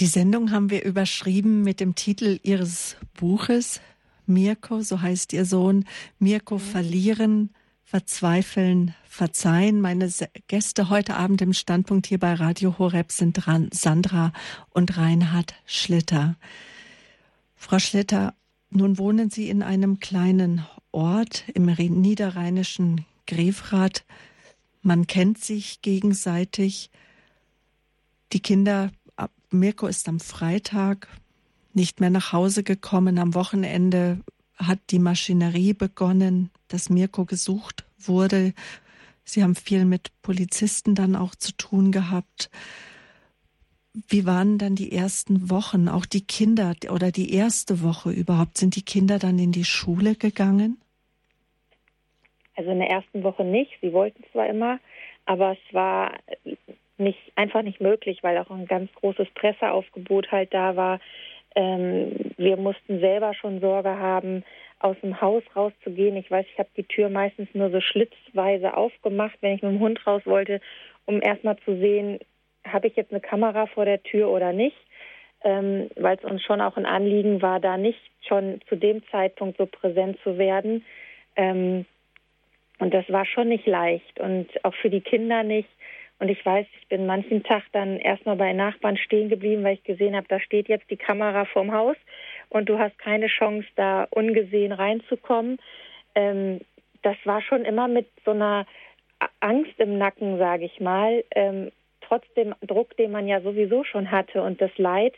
Die 0.00 0.06
Sendung 0.06 0.50
haben 0.50 0.70
wir 0.70 0.82
überschrieben 0.82 1.62
mit 1.62 1.80
dem 1.80 1.94
Titel 1.94 2.38
Ihres 2.42 2.96
Buches, 3.20 3.82
Mirko, 4.24 4.80
so 4.80 5.02
heißt 5.02 5.34
Ihr 5.34 5.44
Sohn, 5.44 5.84
Mirko 6.18 6.56
verlieren, 6.56 7.50
Verzweifeln, 7.84 8.94
Verzeihen. 9.04 9.82
Meine 9.82 10.10
Gäste 10.46 10.88
heute 10.88 11.16
Abend 11.16 11.42
im 11.42 11.52
Standpunkt 11.52 12.06
hier 12.06 12.18
bei 12.18 12.32
Radio 12.32 12.78
Horeb 12.78 13.12
sind 13.12 13.42
Sandra 13.72 14.32
und 14.70 14.96
Reinhard 14.96 15.54
Schlitter. 15.66 16.36
Frau 17.58 17.78
Schlitter, 17.78 18.34
nun 18.70 18.98
wohnen 18.98 19.30
Sie 19.30 19.50
in 19.50 19.62
einem 19.62 19.98
kleinen 19.98 20.64
Ort 20.92 21.44
im 21.52 21.66
niederrheinischen 21.66 23.04
Grefrath. 23.26 24.04
Man 24.80 25.06
kennt 25.06 25.38
sich 25.38 25.82
gegenseitig. 25.82 26.90
Die 28.32 28.40
Kinder, 28.40 28.90
Mirko 29.50 29.86
ist 29.86 30.08
am 30.08 30.20
Freitag 30.20 31.08
nicht 31.74 32.00
mehr 32.00 32.10
nach 32.10 32.32
Hause 32.32 32.62
gekommen. 32.62 33.18
Am 33.18 33.34
Wochenende 33.34 34.20
hat 34.56 34.78
die 34.90 35.00
Maschinerie 35.00 35.74
begonnen, 35.74 36.50
dass 36.68 36.90
Mirko 36.90 37.24
gesucht 37.24 37.84
wurde. 37.98 38.54
Sie 39.24 39.42
haben 39.42 39.56
viel 39.56 39.84
mit 39.84 40.10
Polizisten 40.22 40.94
dann 40.94 41.16
auch 41.16 41.34
zu 41.34 41.52
tun 41.52 41.92
gehabt. 41.92 42.50
Wie 43.94 44.26
waren 44.26 44.58
dann 44.58 44.74
die 44.74 44.92
ersten 44.92 45.50
Wochen, 45.50 45.88
auch 45.88 46.06
die 46.06 46.24
Kinder 46.24 46.74
oder 46.90 47.10
die 47.10 47.34
erste 47.34 47.82
Woche 47.82 48.10
überhaupt? 48.10 48.58
Sind 48.58 48.76
die 48.76 48.84
Kinder 48.84 49.18
dann 49.18 49.38
in 49.38 49.52
die 49.52 49.64
Schule 49.64 50.14
gegangen? 50.14 50.80
Also 52.54 52.70
in 52.70 52.78
der 52.78 52.90
ersten 52.90 53.22
Woche 53.22 53.44
nicht. 53.44 53.72
Sie 53.80 53.92
wollten 53.92 54.22
zwar 54.32 54.48
immer, 54.48 54.78
aber 55.26 55.52
es 55.52 55.74
war 55.74 56.12
nicht 56.98 57.18
einfach 57.36 57.62
nicht 57.62 57.80
möglich, 57.80 58.22
weil 58.22 58.36
auch 58.38 58.50
ein 58.50 58.66
ganz 58.66 58.92
großes 58.94 59.28
Presseaufgebot 59.34 60.30
halt 60.30 60.52
da 60.52 60.76
war. 60.76 61.00
Ähm, 61.54 62.32
wir 62.36 62.56
mussten 62.56 63.00
selber 63.00 63.34
schon 63.34 63.60
Sorge 63.60 63.96
haben, 63.96 64.44
aus 64.80 64.96
dem 65.02 65.20
Haus 65.20 65.42
rauszugehen. 65.56 66.16
Ich 66.16 66.30
weiß, 66.30 66.46
ich 66.52 66.58
habe 66.58 66.68
die 66.76 66.84
Tür 66.84 67.08
meistens 67.08 67.48
nur 67.54 67.70
so 67.70 67.80
schlitzweise 67.80 68.76
aufgemacht, 68.76 69.36
wenn 69.40 69.54
ich 69.54 69.62
mit 69.62 69.72
dem 69.72 69.80
Hund 69.80 70.06
raus 70.06 70.22
wollte, 70.24 70.60
um 71.06 71.22
erstmal 71.22 71.56
zu 71.58 71.76
sehen, 71.78 72.18
habe 72.66 72.86
ich 72.86 72.96
jetzt 72.96 73.12
eine 73.12 73.20
Kamera 73.20 73.66
vor 73.66 73.84
der 73.84 74.02
Tür 74.02 74.28
oder 74.28 74.52
nicht. 74.52 74.76
Ähm, 75.44 75.88
weil 75.94 76.16
es 76.16 76.24
uns 76.24 76.42
schon 76.42 76.60
auch 76.60 76.76
ein 76.76 76.86
Anliegen 76.86 77.42
war, 77.42 77.60
da 77.60 77.76
nicht 77.76 78.00
schon 78.26 78.60
zu 78.68 78.74
dem 78.74 79.06
Zeitpunkt 79.08 79.56
so 79.56 79.66
präsent 79.66 80.18
zu 80.24 80.36
werden. 80.36 80.84
Ähm, 81.36 81.86
und 82.80 82.92
das 82.92 83.08
war 83.08 83.24
schon 83.24 83.48
nicht 83.48 83.66
leicht 83.66 84.18
und 84.18 84.48
auch 84.64 84.74
für 84.74 84.90
die 84.90 85.00
Kinder 85.00 85.42
nicht. 85.44 85.68
Und 86.20 86.28
ich 86.28 86.44
weiß, 86.44 86.66
ich 86.80 86.88
bin 86.88 87.06
manchen 87.06 87.44
Tag 87.44 87.62
dann 87.72 87.98
erstmal 87.98 88.36
bei 88.36 88.52
Nachbarn 88.52 88.96
stehen 88.96 89.28
geblieben, 89.28 89.62
weil 89.62 89.74
ich 89.74 89.84
gesehen 89.84 90.16
habe, 90.16 90.26
da 90.28 90.40
steht 90.40 90.68
jetzt 90.68 90.90
die 90.90 90.96
Kamera 90.96 91.44
vorm 91.44 91.72
Haus 91.72 91.96
und 92.48 92.68
du 92.68 92.78
hast 92.78 92.98
keine 92.98 93.28
Chance, 93.28 93.68
da 93.76 94.08
ungesehen 94.10 94.72
reinzukommen. 94.72 95.58
Ähm, 96.14 96.60
das 97.02 97.16
war 97.24 97.40
schon 97.42 97.64
immer 97.64 97.86
mit 97.86 98.08
so 98.24 98.32
einer 98.32 98.66
Angst 99.40 99.78
im 99.78 99.98
Nacken, 99.98 100.38
sage 100.38 100.64
ich 100.64 100.80
mal, 100.80 101.24
ähm, 101.34 101.70
trotz 102.08 102.24
dem 102.34 102.54
Druck, 102.62 102.96
den 102.96 103.10
man 103.10 103.28
ja 103.28 103.40
sowieso 103.40 103.84
schon 103.84 104.10
hatte 104.10 104.42
und 104.42 104.60
das 104.60 104.70
Leid. 104.78 105.14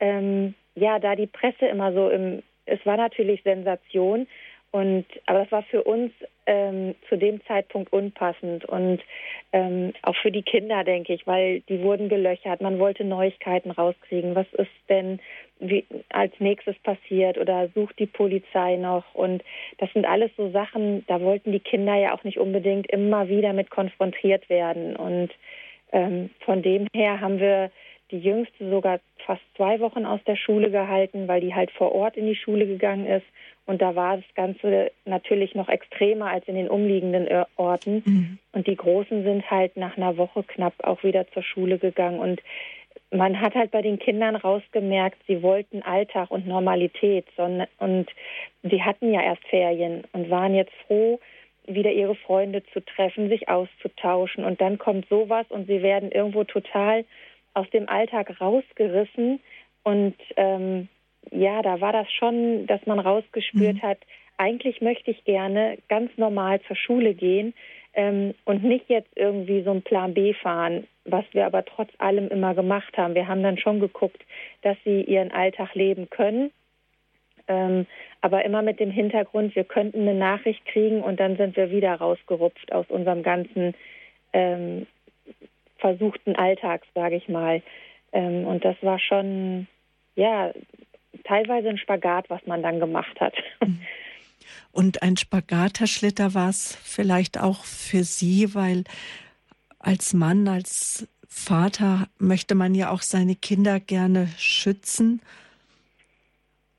Ähm, 0.00 0.54
ja, 0.74 0.98
da 0.98 1.14
die 1.14 1.26
Presse 1.26 1.66
immer 1.66 1.92
so 1.92 2.08
im, 2.08 2.42
es 2.66 2.84
war 2.84 2.96
natürlich 2.96 3.42
Sensation 3.42 4.26
und 4.72 5.04
aber 5.26 5.40
das 5.40 5.52
war 5.52 5.62
für 5.64 5.84
uns 5.84 6.12
ähm, 6.46 6.94
zu 7.10 7.18
dem 7.18 7.44
Zeitpunkt 7.44 7.92
unpassend 7.92 8.64
und 8.64 9.02
ähm, 9.52 9.92
auch 10.00 10.16
für 10.16 10.32
die 10.32 10.42
Kinder, 10.42 10.82
denke 10.82 11.12
ich, 11.12 11.26
weil 11.26 11.60
die 11.68 11.82
wurden 11.82 12.08
gelöchert. 12.08 12.62
Man 12.62 12.78
wollte 12.78 13.04
Neuigkeiten 13.04 13.70
rauskriegen. 13.70 14.34
Was 14.34 14.46
ist 14.54 14.70
denn 14.88 15.20
wie, 15.60 15.84
als 16.08 16.32
nächstes 16.38 16.74
passiert 16.78 17.36
oder 17.36 17.68
sucht 17.74 17.98
die 17.98 18.06
Polizei 18.06 18.76
noch? 18.76 19.04
Und 19.14 19.44
das 19.76 19.92
sind 19.92 20.06
alles 20.06 20.30
so 20.38 20.50
Sachen, 20.50 21.04
da 21.06 21.20
wollten 21.20 21.52
die 21.52 21.60
Kinder 21.60 21.94
ja 21.96 22.14
auch 22.14 22.24
nicht 22.24 22.38
unbedingt 22.38 22.90
immer 22.90 23.28
wieder 23.28 23.52
mit 23.52 23.68
konfrontiert 23.68 24.48
werden. 24.48 24.96
Und 24.96 25.30
ähm, 25.92 26.30
von 26.44 26.62
dem 26.62 26.88
her 26.94 27.20
haben 27.20 27.38
wir 27.38 27.70
die 28.10 28.18
Jüngste 28.18 28.68
sogar 28.68 29.00
fast 29.24 29.42
zwei 29.56 29.80
Wochen 29.80 30.04
aus 30.04 30.20
der 30.26 30.36
Schule 30.36 30.70
gehalten, 30.70 31.28
weil 31.28 31.40
die 31.40 31.54
halt 31.54 31.70
vor 31.70 31.92
Ort 31.92 32.16
in 32.16 32.26
die 32.26 32.36
Schule 32.36 32.66
gegangen 32.66 33.06
ist 33.06 33.24
und 33.64 33.80
da 33.80 33.94
war 33.94 34.16
das 34.16 34.34
Ganze 34.34 34.90
natürlich 35.04 35.54
noch 35.54 35.68
extremer 35.68 36.26
als 36.26 36.46
in 36.48 36.56
den 36.56 36.68
umliegenden 36.68 37.28
Orten. 37.56 38.02
Mhm. 38.04 38.38
Und 38.52 38.66
die 38.66 38.76
Großen 38.76 39.22
sind 39.22 39.50
halt 39.50 39.76
nach 39.76 39.96
einer 39.96 40.16
Woche 40.16 40.42
knapp 40.42 40.74
auch 40.82 41.02
wieder 41.04 41.28
zur 41.28 41.42
Schule 41.42 41.78
gegangen. 41.78 42.18
Und 42.18 42.42
man 43.12 43.40
hat 43.40 43.54
halt 43.54 43.70
bei 43.70 43.82
den 43.82 43.98
Kindern 43.98 44.34
rausgemerkt, 44.34 45.18
sie 45.28 45.42
wollten 45.42 45.82
Alltag 45.82 46.30
und 46.30 46.46
Normalität. 46.46 47.26
Und 47.78 48.08
sie 48.62 48.82
hatten 48.82 49.12
ja 49.12 49.22
erst 49.22 49.46
Ferien 49.46 50.04
und 50.12 50.28
waren 50.28 50.54
jetzt 50.54 50.74
froh, 50.86 51.20
wieder 51.74 51.92
ihre 51.92 52.14
Freunde 52.14 52.62
zu 52.72 52.80
treffen, 52.80 53.28
sich 53.28 53.48
auszutauschen. 53.48 54.44
Und 54.44 54.60
dann 54.60 54.78
kommt 54.78 55.08
sowas 55.08 55.46
und 55.48 55.66
sie 55.66 55.82
werden 55.82 56.10
irgendwo 56.10 56.44
total 56.44 57.04
aus 57.54 57.68
dem 57.70 57.88
Alltag 57.88 58.40
rausgerissen. 58.40 59.40
Und 59.82 60.16
ähm, 60.36 60.88
ja, 61.30 61.62
da 61.62 61.80
war 61.80 61.92
das 61.92 62.10
schon, 62.12 62.66
dass 62.66 62.84
man 62.86 62.98
rausgespürt 62.98 63.76
mhm. 63.76 63.82
hat, 63.82 63.98
eigentlich 64.38 64.80
möchte 64.80 65.10
ich 65.10 65.24
gerne 65.24 65.78
ganz 65.88 66.10
normal 66.16 66.60
zur 66.62 66.76
Schule 66.76 67.14
gehen 67.14 67.54
ähm, 67.94 68.34
und 68.44 68.64
nicht 68.64 68.88
jetzt 68.88 69.10
irgendwie 69.14 69.62
so 69.62 69.70
einen 69.70 69.82
Plan 69.82 70.14
B 70.14 70.34
fahren, 70.34 70.86
was 71.04 71.24
wir 71.32 71.46
aber 71.46 71.64
trotz 71.64 71.90
allem 71.98 72.28
immer 72.28 72.54
gemacht 72.54 72.96
haben. 72.96 73.14
Wir 73.14 73.28
haben 73.28 73.42
dann 73.42 73.58
schon 73.58 73.80
geguckt, 73.80 74.22
dass 74.62 74.76
sie 74.84 75.02
ihren 75.02 75.30
Alltag 75.30 75.74
leben 75.74 76.08
können. 76.10 76.50
Ähm, 77.48 77.86
aber 78.20 78.44
immer 78.44 78.62
mit 78.62 78.80
dem 78.80 78.90
Hintergrund, 78.90 79.56
wir 79.56 79.64
könnten 79.64 80.02
eine 80.02 80.14
Nachricht 80.14 80.64
kriegen 80.66 81.02
und 81.02 81.18
dann 81.18 81.36
sind 81.36 81.56
wir 81.56 81.70
wieder 81.70 81.94
rausgerupft 81.94 82.72
aus 82.72 82.86
unserem 82.88 83.22
ganzen 83.22 83.74
ähm, 84.32 84.86
versuchten 85.78 86.36
Alltag, 86.36 86.82
sage 86.94 87.16
ich 87.16 87.28
mal. 87.28 87.62
Ähm, 88.12 88.46
und 88.46 88.64
das 88.64 88.76
war 88.82 88.98
schon, 88.98 89.66
ja, 90.14 90.52
teilweise 91.24 91.68
ein 91.68 91.78
Spagat, 91.78 92.30
was 92.30 92.46
man 92.46 92.62
dann 92.62 92.80
gemacht 92.80 93.20
hat. 93.20 93.34
Und 94.72 95.02
ein 95.02 95.16
Spagat, 95.16 95.80
Herr 95.80 95.86
Schlitter, 95.86 96.34
war 96.34 96.48
es 96.48 96.76
vielleicht 96.82 97.38
auch 97.38 97.64
für 97.64 98.04
Sie, 98.04 98.54
weil 98.54 98.84
als 99.78 100.14
Mann, 100.14 100.48
als 100.48 101.08
Vater 101.28 102.08
möchte 102.18 102.54
man 102.54 102.74
ja 102.74 102.90
auch 102.90 103.02
seine 103.02 103.34
Kinder 103.36 103.80
gerne 103.80 104.28
schützen. 104.38 105.20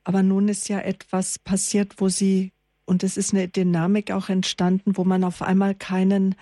Aber 0.03 0.23
nun 0.23 0.47
ist 0.47 0.67
ja 0.69 0.79
etwas 0.79 1.39
passiert, 1.39 1.95
wo 1.97 2.09
Sie, 2.09 2.51
und 2.85 3.03
es 3.03 3.17
ist 3.17 3.33
eine 3.33 3.47
Dynamik 3.47 4.11
auch 4.11 4.29
entstanden, 4.29 4.97
wo 4.97 5.03
man 5.03 5.23
auf 5.23 5.41
einmal 5.41 5.75
keinen 5.75 6.35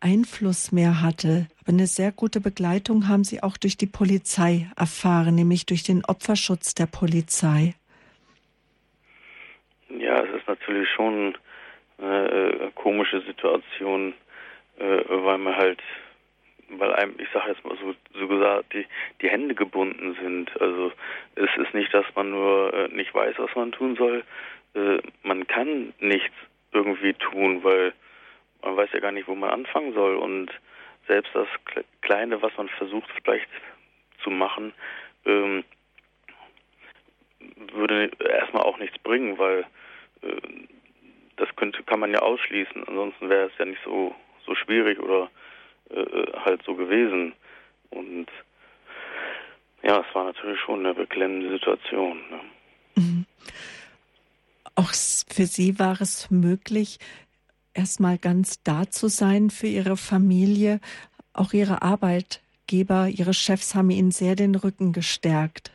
Einfluss 0.00 0.72
mehr 0.72 1.02
hatte. 1.02 1.46
Aber 1.60 1.72
eine 1.72 1.86
sehr 1.86 2.12
gute 2.12 2.40
Begleitung 2.40 3.08
haben 3.08 3.24
Sie 3.24 3.42
auch 3.42 3.56
durch 3.56 3.76
die 3.76 3.86
Polizei 3.86 4.70
erfahren, 4.76 5.34
nämlich 5.34 5.66
durch 5.66 5.82
den 5.82 6.04
Opferschutz 6.04 6.74
der 6.74 6.86
Polizei. 6.86 7.74
Ja, 9.98 10.22
es 10.24 10.40
ist 10.40 10.48
natürlich 10.48 10.88
schon 10.94 11.36
eine 11.98 12.28
äh, 12.28 12.70
komische 12.74 13.20
Situation, 13.22 14.14
äh, 14.78 15.02
weil 15.08 15.38
man 15.38 15.56
halt, 15.56 15.80
weil 16.78 16.92
einem, 16.94 17.14
ich 17.18 17.28
sage 17.32 17.50
jetzt 17.50 17.64
mal 17.64 17.76
so, 17.78 17.94
so 18.18 18.28
gesagt, 18.28 18.72
die, 18.72 18.86
die 19.20 19.28
Hände 19.28 19.54
gebunden 19.54 20.16
sind. 20.22 20.60
Also 20.60 20.92
es 21.34 21.50
ist 21.56 21.74
nicht, 21.74 21.92
dass 21.92 22.06
man 22.14 22.30
nur 22.30 22.72
äh, 22.72 22.88
nicht 22.88 23.14
weiß, 23.14 23.36
was 23.38 23.54
man 23.54 23.72
tun 23.72 23.96
soll. 23.96 24.24
Äh, 24.74 24.98
man 25.22 25.46
kann 25.46 25.92
nichts 25.98 26.34
irgendwie 26.72 27.14
tun, 27.14 27.64
weil 27.64 27.92
man 28.62 28.76
weiß 28.76 28.90
ja 28.92 29.00
gar 29.00 29.12
nicht, 29.12 29.28
wo 29.28 29.34
man 29.34 29.50
anfangen 29.50 29.92
soll. 29.94 30.16
Und 30.16 30.50
selbst 31.08 31.34
das 31.34 31.48
Kleine, 32.02 32.40
was 32.42 32.56
man 32.56 32.68
versucht 32.68 33.10
vielleicht 33.22 33.48
zu 34.22 34.30
machen, 34.30 34.72
ähm, 35.24 35.64
würde 37.72 38.10
erstmal 38.18 38.62
auch 38.62 38.78
nichts 38.78 38.98
bringen, 38.98 39.38
weil 39.38 39.64
äh, 40.22 40.36
das 41.36 41.48
könnte, 41.56 41.82
kann 41.82 42.00
man 42.00 42.12
ja 42.12 42.20
ausschließen. 42.20 42.86
Ansonsten 42.86 43.28
wäre 43.28 43.46
es 43.46 43.58
ja 43.58 43.64
nicht 43.64 43.82
so, 43.84 44.14
so 44.46 44.54
schwierig 44.54 45.00
oder 45.00 45.30
äh, 45.90 46.32
halt 46.44 46.62
so 46.64 46.74
gewesen. 46.74 47.34
Und 47.90 48.26
ja, 49.82 50.04
es 50.06 50.14
war 50.14 50.24
natürlich 50.24 50.60
schon 50.60 50.80
eine 50.80 50.94
beklemmende 50.94 51.50
Situation. 51.50 52.20
Ne? 52.30 52.40
Mhm. 52.96 53.26
Auch 54.74 54.90
für 54.90 55.46
Sie 55.46 55.78
war 55.78 56.00
es 56.00 56.30
möglich, 56.30 56.98
erstmal 57.74 58.18
ganz 58.18 58.62
da 58.62 58.88
zu 58.88 59.08
sein 59.08 59.50
für 59.50 59.66
Ihre 59.66 59.96
Familie. 59.96 60.80
Auch 61.32 61.52
Ihre 61.52 61.82
Arbeitgeber, 61.82 63.08
Ihre 63.08 63.34
Chefs 63.34 63.74
haben 63.74 63.90
Ihnen 63.90 64.10
sehr 64.10 64.36
den 64.36 64.54
Rücken 64.54 64.92
gestärkt. 64.92 65.72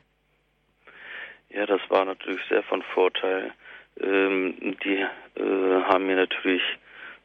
Ja, 1.49 1.65
das 1.65 1.81
war 1.89 2.05
natürlich 2.05 2.41
sehr 2.49 2.63
von 2.63 2.81
Vorteil. 2.93 3.53
Ähm, 3.99 4.75
die 4.83 5.05
äh, 5.39 5.83
haben 5.83 6.05
mir 6.05 6.17
natürlich 6.17 6.61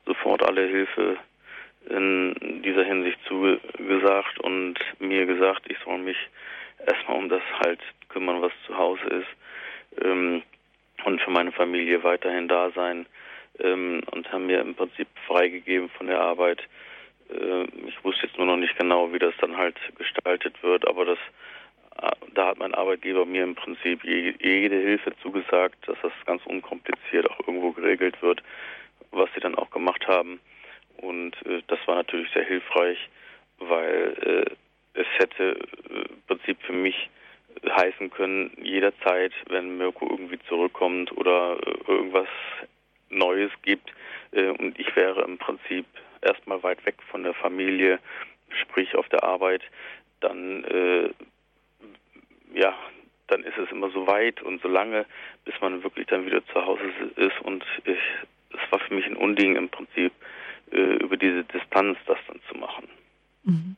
sofort 0.06 0.42
alle 0.42 0.66
Hilfe 0.66 1.18
in 1.88 2.62
dieser 2.62 2.84
Hinsicht 2.84 3.18
zugesagt 3.26 4.38
und 4.40 4.74
mir 4.98 5.26
gesagt, 5.26 5.62
ich 5.68 5.78
soll 5.84 5.98
mich 5.98 6.16
erstmal 6.86 7.16
um 7.16 7.28
das 7.28 7.42
halt 7.60 7.80
kümmern, 8.08 8.42
was 8.42 8.52
zu 8.66 8.76
Hause 8.76 9.04
ist 9.04 10.04
ähm, 10.04 10.42
und 11.04 11.20
für 11.20 11.30
meine 11.30 11.52
Familie 11.52 12.02
weiterhin 12.04 12.48
da 12.48 12.70
sein 12.70 13.06
ähm, 13.58 14.02
und 14.10 14.30
haben 14.32 14.46
mir 14.46 14.60
im 14.60 14.74
Prinzip 14.74 15.08
freigegeben 15.26 15.88
von 15.90 16.06
der 16.06 16.20
Arbeit. 16.20 16.62
Äh, 17.30 17.64
ich 17.86 18.04
wusste 18.04 18.26
jetzt 18.26 18.36
nur 18.36 18.46
noch 18.46 18.56
nicht 18.56 18.78
genau, 18.78 19.12
wie 19.12 19.18
das 19.18 19.34
dann 19.40 19.56
halt 19.56 19.76
gestaltet 19.96 20.62
wird, 20.62 20.86
aber 20.86 21.04
das 21.04 21.18
da 22.34 22.48
hat 22.48 22.58
mein 22.58 22.74
Arbeitgeber 22.74 23.26
mir 23.26 23.44
im 23.44 23.54
Prinzip 23.54 24.04
jede 24.04 24.76
Hilfe 24.76 25.12
zugesagt, 25.22 25.76
dass 25.86 25.98
das 26.02 26.12
ganz 26.24 26.44
unkompliziert 26.46 27.30
auch 27.30 27.40
irgendwo 27.40 27.72
geregelt 27.72 28.20
wird, 28.22 28.42
was 29.10 29.28
sie 29.34 29.40
dann 29.40 29.54
auch 29.54 29.70
gemacht 29.70 30.06
haben. 30.06 30.40
Und 31.00 31.34
äh, 31.46 31.62
das 31.66 31.78
war 31.86 31.96
natürlich 31.96 32.30
sehr 32.32 32.44
hilfreich, 32.44 32.98
weil 33.58 34.46
äh, 34.94 35.00
es 35.00 35.06
hätte 35.18 35.56
äh, 35.90 36.08
im 36.08 36.22
Prinzip 36.26 36.58
für 36.62 36.72
mich 36.72 37.08
heißen 37.68 38.10
können, 38.10 38.52
jederzeit, 38.62 39.32
wenn 39.48 39.76
Mirko 39.76 40.06
irgendwie 40.08 40.38
zurückkommt 40.48 41.16
oder 41.16 41.58
äh, 41.66 41.90
irgendwas 41.90 42.28
Neues 43.08 43.50
gibt 43.62 43.92
äh, 44.32 44.48
und 44.48 44.78
ich 44.78 44.94
wäre 44.96 45.22
im 45.22 45.38
Prinzip 45.38 45.86
erstmal 46.22 46.62
weit 46.62 46.84
weg 46.86 46.96
von 47.10 47.22
der 47.22 47.34
Familie, 47.34 47.98
sprich 48.62 48.94
auf 48.94 49.08
der 49.08 49.24
Arbeit, 49.24 49.62
dann 50.20 50.64
äh, 50.64 51.10
ja, 52.54 52.74
dann 53.28 53.44
ist 53.44 53.56
es 53.58 53.70
immer 53.70 53.90
so 53.90 54.06
weit 54.06 54.42
und 54.42 54.60
so 54.60 54.68
lange, 54.68 55.06
bis 55.44 55.54
man 55.60 55.82
wirklich 55.82 56.06
dann 56.08 56.26
wieder 56.26 56.44
zu 56.46 56.64
Hause 56.64 56.82
ist. 57.16 57.40
Und 57.42 57.64
ich, 57.84 57.98
es 58.50 58.72
war 58.72 58.80
für 58.80 58.94
mich 58.94 59.06
ein 59.06 59.16
Unding 59.16 59.56
im 59.56 59.68
Prinzip, 59.68 60.12
äh, 60.72 61.02
über 61.02 61.16
diese 61.16 61.44
Distanz 61.44 61.98
das 62.06 62.18
dann 62.26 62.40
zu 62.50 62.58
machen. 62.58 62.88
Mhm. 63.44 63.76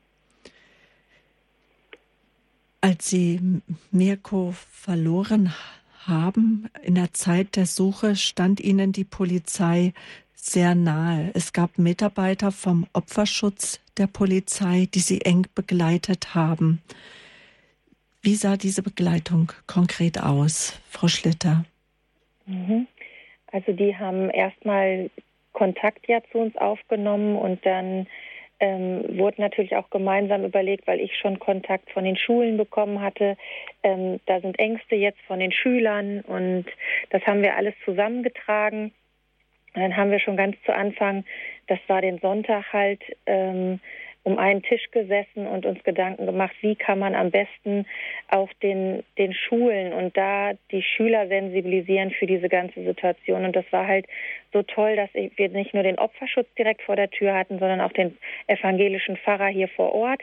Als 2.80 3.08
Sie 3.08 3.40
Mirko 3.92 4.54
verloren 4.70 5.54
haben, 6.06 6.68
in 6.82 6.96
der 6.96 7.12
Zeit 7.12 7.54
der 7.54 7.66
Suche 7.66 8.16
stand 8.16 8.60
Ihnen 8.60 8.92
die 8.92 9.04
Polizei 9.04 9.92
sehr 10.34 10.74
nahe. 10.74 11.30
Es 11.34 11.52
gab 11.52 11.78
Mitarbeiter 11.78 12.50
vom 12.50 12.88
Opferschutz 12.92 13.80
der 13.96 14.08
Polizei, 14.08 14.88
die 14.92 14.98
Sie 14.98 15.20
eng 15.20 15.46
begleitet 15.54 16.34
haben. 16.34 16.82
Wie 18.20 18.34
sah 18.34 18.56
diese 18.56 18.82
Begleitung 18.82 19.52
konkret 19.68 20.20
aus, 20.20 20.80
Frau 20.90 21.06
Schlitter? 21.06 21.64
Mhm. 22.46 22.88
Also 23.52 23.72
die 23.72 23.96
haben 23.96 24.30
erstmal 24.30 25.10
Kontakt 25.52 26.08
ja 26.08 26.20
zu 26.30 26.38
uns 26.38 26.56
aufgenommen 26.56 27.36
und 27.36 27.64
dann 27.64 28.06
ähm, 28.62 29.18
wurde 29.18 29.40
natürlich 29.40 29.74
auch 29.74 29.90
gemeinsam 29.90 30.44
überlegt, 30.44 30.86
weil 30.86 31.00
ich 31.00 31.16
schon 31.18 31.40
Kontakt 31.40 31.90
von 31.90 32.04
den 32.04 32.16
Schulen 32.16 32.56
bekommen 32.56 33.00
hatte. 33.00 33.36
Ähm, 33.82 34.20
da 34.26 34.40
sind 34.40 34.58
Ängste 34.58 34.94
jetzt 34.94 35.20
von 35.22 35.40
den 35.40 35.50
Schülern 35.50 36.20
und 36.20 36.66
das 37.10 37.22
haben 37.26 37.42
wir 37.42 37.56
alles 37.56 37.74
zusammengetragen. 37.84 38.92
Dann 39.74 39.96
haben 39.96 40.10
wir 40.10 40.20
schon 40.20 40.36
ganz 40.36 40.56
zu 40.64 40.74
Anfang, 40.74 41.24
das 41.66 41.78
war 41.88 42.02
den 42.02 42.18
Sonntag 42.18 42.72
halt, 42.72 43.02
ähm, 43.26 43.80
um 44.24 44.38
einen 44.38 44.62
Tisch 44.62 44.90
gesessen 44.90 45.46
und 45.46 45.66
uns 45.66 45.82
Gedanken 45.82 46.26
gemacht, 46.26 46.54
wie 46.60 46.76
kann 46.76 46.98
man 46.98 47.14
am 47.14 47.30
besten 47.30 47.86
auch 48.28 48.48
den, 48.62 49.02
den 49.18 49.34
Schulen 49.34 49.92
und 49.92 50.16
da 50.16 50.52
die 50.70 50.82
Schüler 50.82 51.26
sensibilisieren 51.26 52.12
für 52.12 52.26
diese 52.26 52.48
ganze 52.48 52.84
Situation. 52.84 53.44
Und 53.44 53.56
das 53.56 53.64
war 53.70 53.86
halt 53.86 54.06
so 54.52 54.62
toll, 54.62 54.96
dass 54.96 55.10
wir 55.14 55.48
nicht 55.48 55.74
nur 55.74 55.82
den 55.82 55.98
Opferschutz 55.98 56.48
direkt 56.56 56.82
vor 56.82 56.96
der 56.96 57.10
Tür 57.10 57.34
hatten, 57.34 57.58
sondern 57.58 57.80
auch 57.80 57.92
den 57.92 58.16
evangelischen 58.46 59.16
Pfarrer 59.16 59.48
hier 59.48 59.68
vor 59.68 59.92
Ort. 59.92 60.22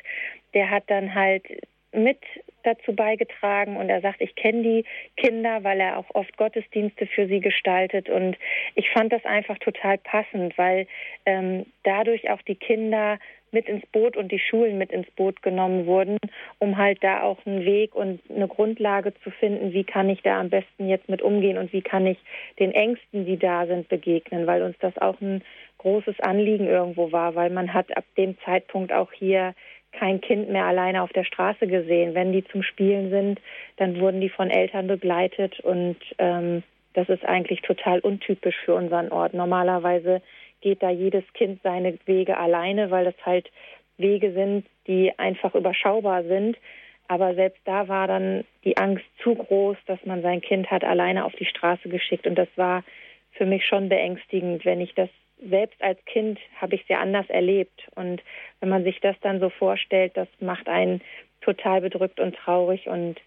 Der 0.53 0.69
hat 0.69 0.83
dann 0.87 1.13
halt 1.13 1.43
mit 1.91 2.19
dazu 2.63 2.93
beigetragen 2.93 3.77
und 3.77 3.89
er 3.89 4.01
sagt, 4.01 4.21
ich 4.21 4.35
kenne 4.35 4.61
die 4.61 4.85
Kinder, 5.17 5.63
weil 5.63 5.79
er 5.79 5.97
auch 5.97 6.05
oft 6.13 6.35
Gottesdienste 6.37 7.07
für 7.07 7.27
sie 7.27 7.39
gestaltet 7.39 8.09
und 8.09 8.37
ich 8.75 8.89
fand 8.91 9.11
das 9.11 9.25
einfach 9.25 9.57
total 9.59 9.97
passend, 9.97 10.57
weil 10.57 10.87
ähm, 11.25 11.65
dadurch 11.83 12.29
auch 12.29 12.41
die 12.43 12.55
Kinder 12.55 13.17
mit 13.53 13.67
ins 13.67 13.85
Boot 13.87 14.17
und 14.17 14.31
die 14.31 14.39
Schulen 14.39 14.77
mit 14.77 14.91
ins 14.91 15.09
Boot 15.11 15.41
genommen 15.41 15.85
wurden, 15.85 16.17
um 16.59 16.77
halt 16.77 17.03
da 17.03 17.23
auch 17.23 17.45
einen 17.45 17.65
Weg 17.65 17.95
und 17.95 18.21
eine 18.29 18.47
Grundlage 18.47 19.13
zu 19.23 19.31
finden, 19.31 19.73
wie 19.73 19.83
kann 19.83 20.09
ich 20.09 20.21
da 20.21 20.39
am 20.39 20.49
besten 20.49 20.87
jetzt 20.87 21.09
mit 21.09 21.21
umgehen 21.21 21.57
und 21.57 21.73
wie 21.73 21.81
kann 21.81 22.05
ich 22.05 22.17
den 22.59 22.71
Ängsten, 22.71 23.25
die 23.25 23.37
da 23.37 23.65
sind, 23.65 23.89
begegnen, 23.89 24.47
weil 24.47 24.63
uns 24.63 24.77
das 24.79 24.97
auch 24.97 25.19
ein 25.21 25.43
großes 25.77 26.19
Anliegen 26.19 26.67
irgendwo 26.67 27.11
war, 27.11 27.35
weil 27.35 27.49
man 27.49 27.73
hat 27.73 27.95
ab 27.95 28.05
dem 28.17 28.37
Zeitpunkt 28.45 28.91
auch 28.91 29.11
hier 29.11 29.53
kein 29.91 30.21
Kind 30.21 30.49
mehr 30.49 30.65
alleine 30.65 31.01
auf 31.01 31.11
der 31.13 31.23
Straße 31.23 31.67
gesehen. 31.67 32.13
Wenn 32.13 32.31
die 32.31 32.43
zum 32.43 32.63
Spielen 32.63 33.09
sind, 33.09 33.41
dann 33.77 33.99
wurden 33.99 34.21
die 34.21 34.29
von 34.29 34.49
Eltern 34.49 34.87
begleitet 34.87 35.59
und 35.61 35.97
ähm, 36.19 36.63
das 36.93 37.09
ist 37.09 37.25
eigentlich 37.25 37.61
total 37.61 37.99
untypisch 37.99 38.57
für 38.65 38.75
unseren 38.75 39.09
Ort. 39.09 39.33
Normalerweise 39.33 40.21
geht 40.61 40.83
da 40.83 40.89
jedes 40.89 41.23
Kind 41.33 41.61
seine 41.63 41.97
Wege 42.05 42.37
alleine, 42.37 42.91
weil 42.91 43.05
das 43.05 43.15
halt 43.25 43.49
Wege 43.97 44.31
sind, 44.33 44.65
die 44.87 45.17
einfach 45.17 45.55
überschaubar 45.55 46.23
sind. 46.23 46.57
Aber 47.07 47.33
selbst 47.33 47.61
da 47.65 47.87
war 47.87 48.07
dann 48.07 48.43
die 48.63 48.77
Angst 48.77 49.05
zu 49.23 49.35
groß, 49.35 49.77
dass 49.87 49.99
man 50.05 50.21
sein 50.21 50.41
Kind 50.41 50.69
hat 50.69 50.83
alleine 50.83 51.25
auf 51.25 51.33
die 51.35 51.45
Straße 51.45 51.89
geschickt. 51.89 52.27
Und 52.27 52.35
das 52.35 52.49
war 52.55 52.83
für 53.31 53.45
mich 53.45 53.65
schon 53.65 53.89
beängstigend, 53.89 54.63
wenn 54.63 54.79
ich 54.79 54.93
das 54.93 55.09
selbst 55.41 55.81
als 55.81 56.03
Kind 56.05 56.37
habe 56.59 56.75
ich 56.75 56.87
ja 56.87 56.99
anders 56.99 57.29
erlebt. 57.29 57.87
Und 57.95 58.21
wenn 58.59 58.69
man 58.69 58.83
sich 58.83 58.99
das 58.99 59.15
dann 59.21 59.39
so 59.39 59.49
vorstellt, 59.49 60.15
das 60.15 60.27
macht 60.39 60.67
einen 60.67 61.01
total 61.41 61.81
bedrückt 61.81 62.19
und 62.19 62.35
traurig. 62.35 62.87
Und 62.87 63.19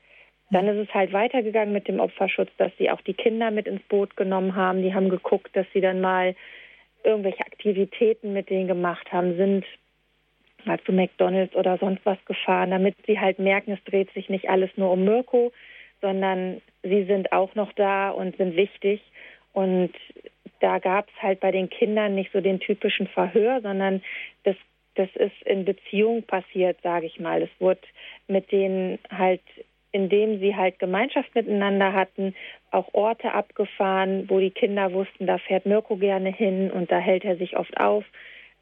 Dann 0.50 0.68
ist 0.68 0.88
es 0.88 0.94
halt 0.94 1.12
weitergegangen 1.14 1.72
mit 1.72 1.88
dem 1.88 1.98
Opferschutz, 1.98 2.50
dass 2.58 2.70
sie 2.78 2.90
auch 2.90 3.00
die 3.00 3.14
Kinder 3.14 3.50
mit 3.50 3.66
ins 3.66 3.82
Boot 3.84 4.16
genommen 4.16 4.54
haben. 4.54 4.82
Die 4.82 4.92
haben 4.94 5.08
geguckt, 5.08 5.56
dass 5.56 5.66
sie 5.72 5.80
dann 5.80 6.02
mal 6.02 6.34
irgendwelche 7.04 7.40
Aktivitäten 7.40 8.32
mit 8.32 8.50
denen 8.50 8.68
gemacht 8.68 9.12
haben, 9.12 9.36
sind 9.36 9.64
mal 10.64 10.80
zu 10.80 10.92
McDonalds 10.92 11.54
oder 11.54 11.78
sonst 11.78 12.04
was 12.04 12.18
gefahren, 12.24 12.70
damit 12.70 12.94
sie 13.06 13.18
halt 13.18 13.38
merken, 13.38 13.72
es 13.72 13.84
dreht 13.84 14.12
sich 14.12 14.28
nicht 14.28 14.48
alles 14.48 14.70
nur 14.76 14.92
um 14.92 15.04
Mirko, 15.04 15.52
sondern 16.00 16.60
sie 16.82 17.04
sind 17.04 17.32
auch 17.32 17.54
noch 17.54 17.72
da 17.72 18.10
und 18.10 18.36
sind 18.36 18.56
wichtig. 18.56 19.00
Und 19.52 19.92
da 20.60 20.78
gab 20.78 21.08
es 21.08 21.22
halt 21.22 21.40
bei 21.40 21.50
den 21.50 21.68
Kindern 21.68 22.14
nicht 22.14 22.32
so 22.32 22.40
den 22.40 22.60
typischen 22.60 23.06
Verhör, 23.06 23.60
sondern 23.60 24.02
das, 24.44 24.56
das 24.94 25.08
ist 25.16 25.42
in 25.44 25.64
Beziehung 25.64 26.22
passiert, 26.22 26.78
sage 26.82 27.06
ich 27.06 27.18
mal. 27.18 27.42
Es 27.42 27.50
wurde 27.58 27.80
mit 28.28 28.50
denen 28.52 28.98
halt, 29.10 29.42
indem 29.92 30.40
sie 30.40 30.56
halt 30.56 30.78
Gemeinschaft 30.78 31.34
miteinander 31.34 31.92
hatten, 31.92 32.34
auch 32.70 32.92
Orte 32.94 33.32
abgefahren, 33.32 34.28
wo 34.28 34.40
die 34.40 34.50
Kinder 34.50 34.92
wussten, 34.92 35.26
da 35.26 35.38
fährt 35.38 35.66
Mirko 35.66 35.96
gerne 35.96 36.30
hin 36.30 36.70
und 36.70 36.90
da 36.90 36.98
hält 36.98 37.24
er 37.24 37.36
sich 37.36 37.56
oft 37.56 37.78
auf. 37.78 38.04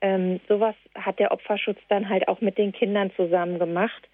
Ähm, 0.00 0.40
sowas 0.48 0.74
hat 0.94 1.18
der 1.18 1.30
Opferschutz 1.30 1.78
dann 1.88 2.08
halt 2.08 2.26
auch 2.28 2.40
mit 2.40 2.58
den 2.58 2.72
Kindern 2.72 3.10
zusammen 3.16 3.58
gemacht. 3.58 4.08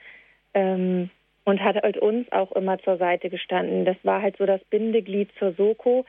Ähm, 0.55 1.11
und 1.47 1.63
hat 1.63 1.77
halt 1.77 1.97
uns 1.97 2.31
auch 2.33 2.53
immer 2.53 2.79
zur 2.81 2.99
Seite 2.99 3.31
gestanden. 3.31 3.85
Das 3.85 3.97
war 4.03 4.21
halt 4.21 4.37
so 4.37 4.47
das 4.47 4.61
Bindeglied 4.65 5.31
zur 5.39 5.53
Soko, 5.53 6.05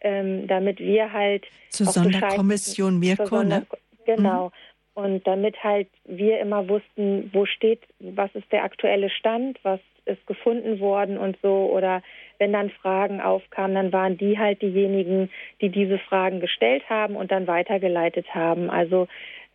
ähm, 0.00 0.46
damit 0.48 0.80
wir 0.80 1.12
halt 1.12 1.44
zur 1.68 1.86
Sonderkommission 1.86 2.98
Mirko, 2.98 3.26
Sonder 3.26 3.60
ne? 3.60 3.66
Genau. 4.06 4.46
Mhm. 4.46 4.52
Und 4.94 5.26
damit 5.26 5.62
halt 5.62 5.88
wir 6.06 6.40
immer 6.40 6.68
wussten, 6.68 7.30
wo 7.32 7.44
steht, 7.44 7.82
was 8.00 8.34
ist 8.34 8.50
der 8.50 8.64
aktuelle 8.64 9.10
Stand, 9.10 9.60
was 9.62 9.78
ist 10.08 10.26
gefunden 10.26 10.80
worden 10.80 11.18
und 11.18 11.36
so. 11.42 11.70
Oder 11.72 12.02
wenn 12.38 12.52
dann 12.52 12.70
Fragen 12.70 13.20
aufkamen, 13.20 13.74
dann 13.74 13.92
waren 13.92 14.16
die 14.16 14.38
halt 14.38 14.62
diejenigen, 14.62 15.30
die 15.60 15.68
diese 15.68 15.98
Fragen 15.98 16.40
gestellt 16.40 16.82
haben 16.88 17.16
und 17.16 17.30
dann 17.30 17.46
weitergeleitet 17.46 18.34
haben. 18.34 18.70
Also 18.70 19.08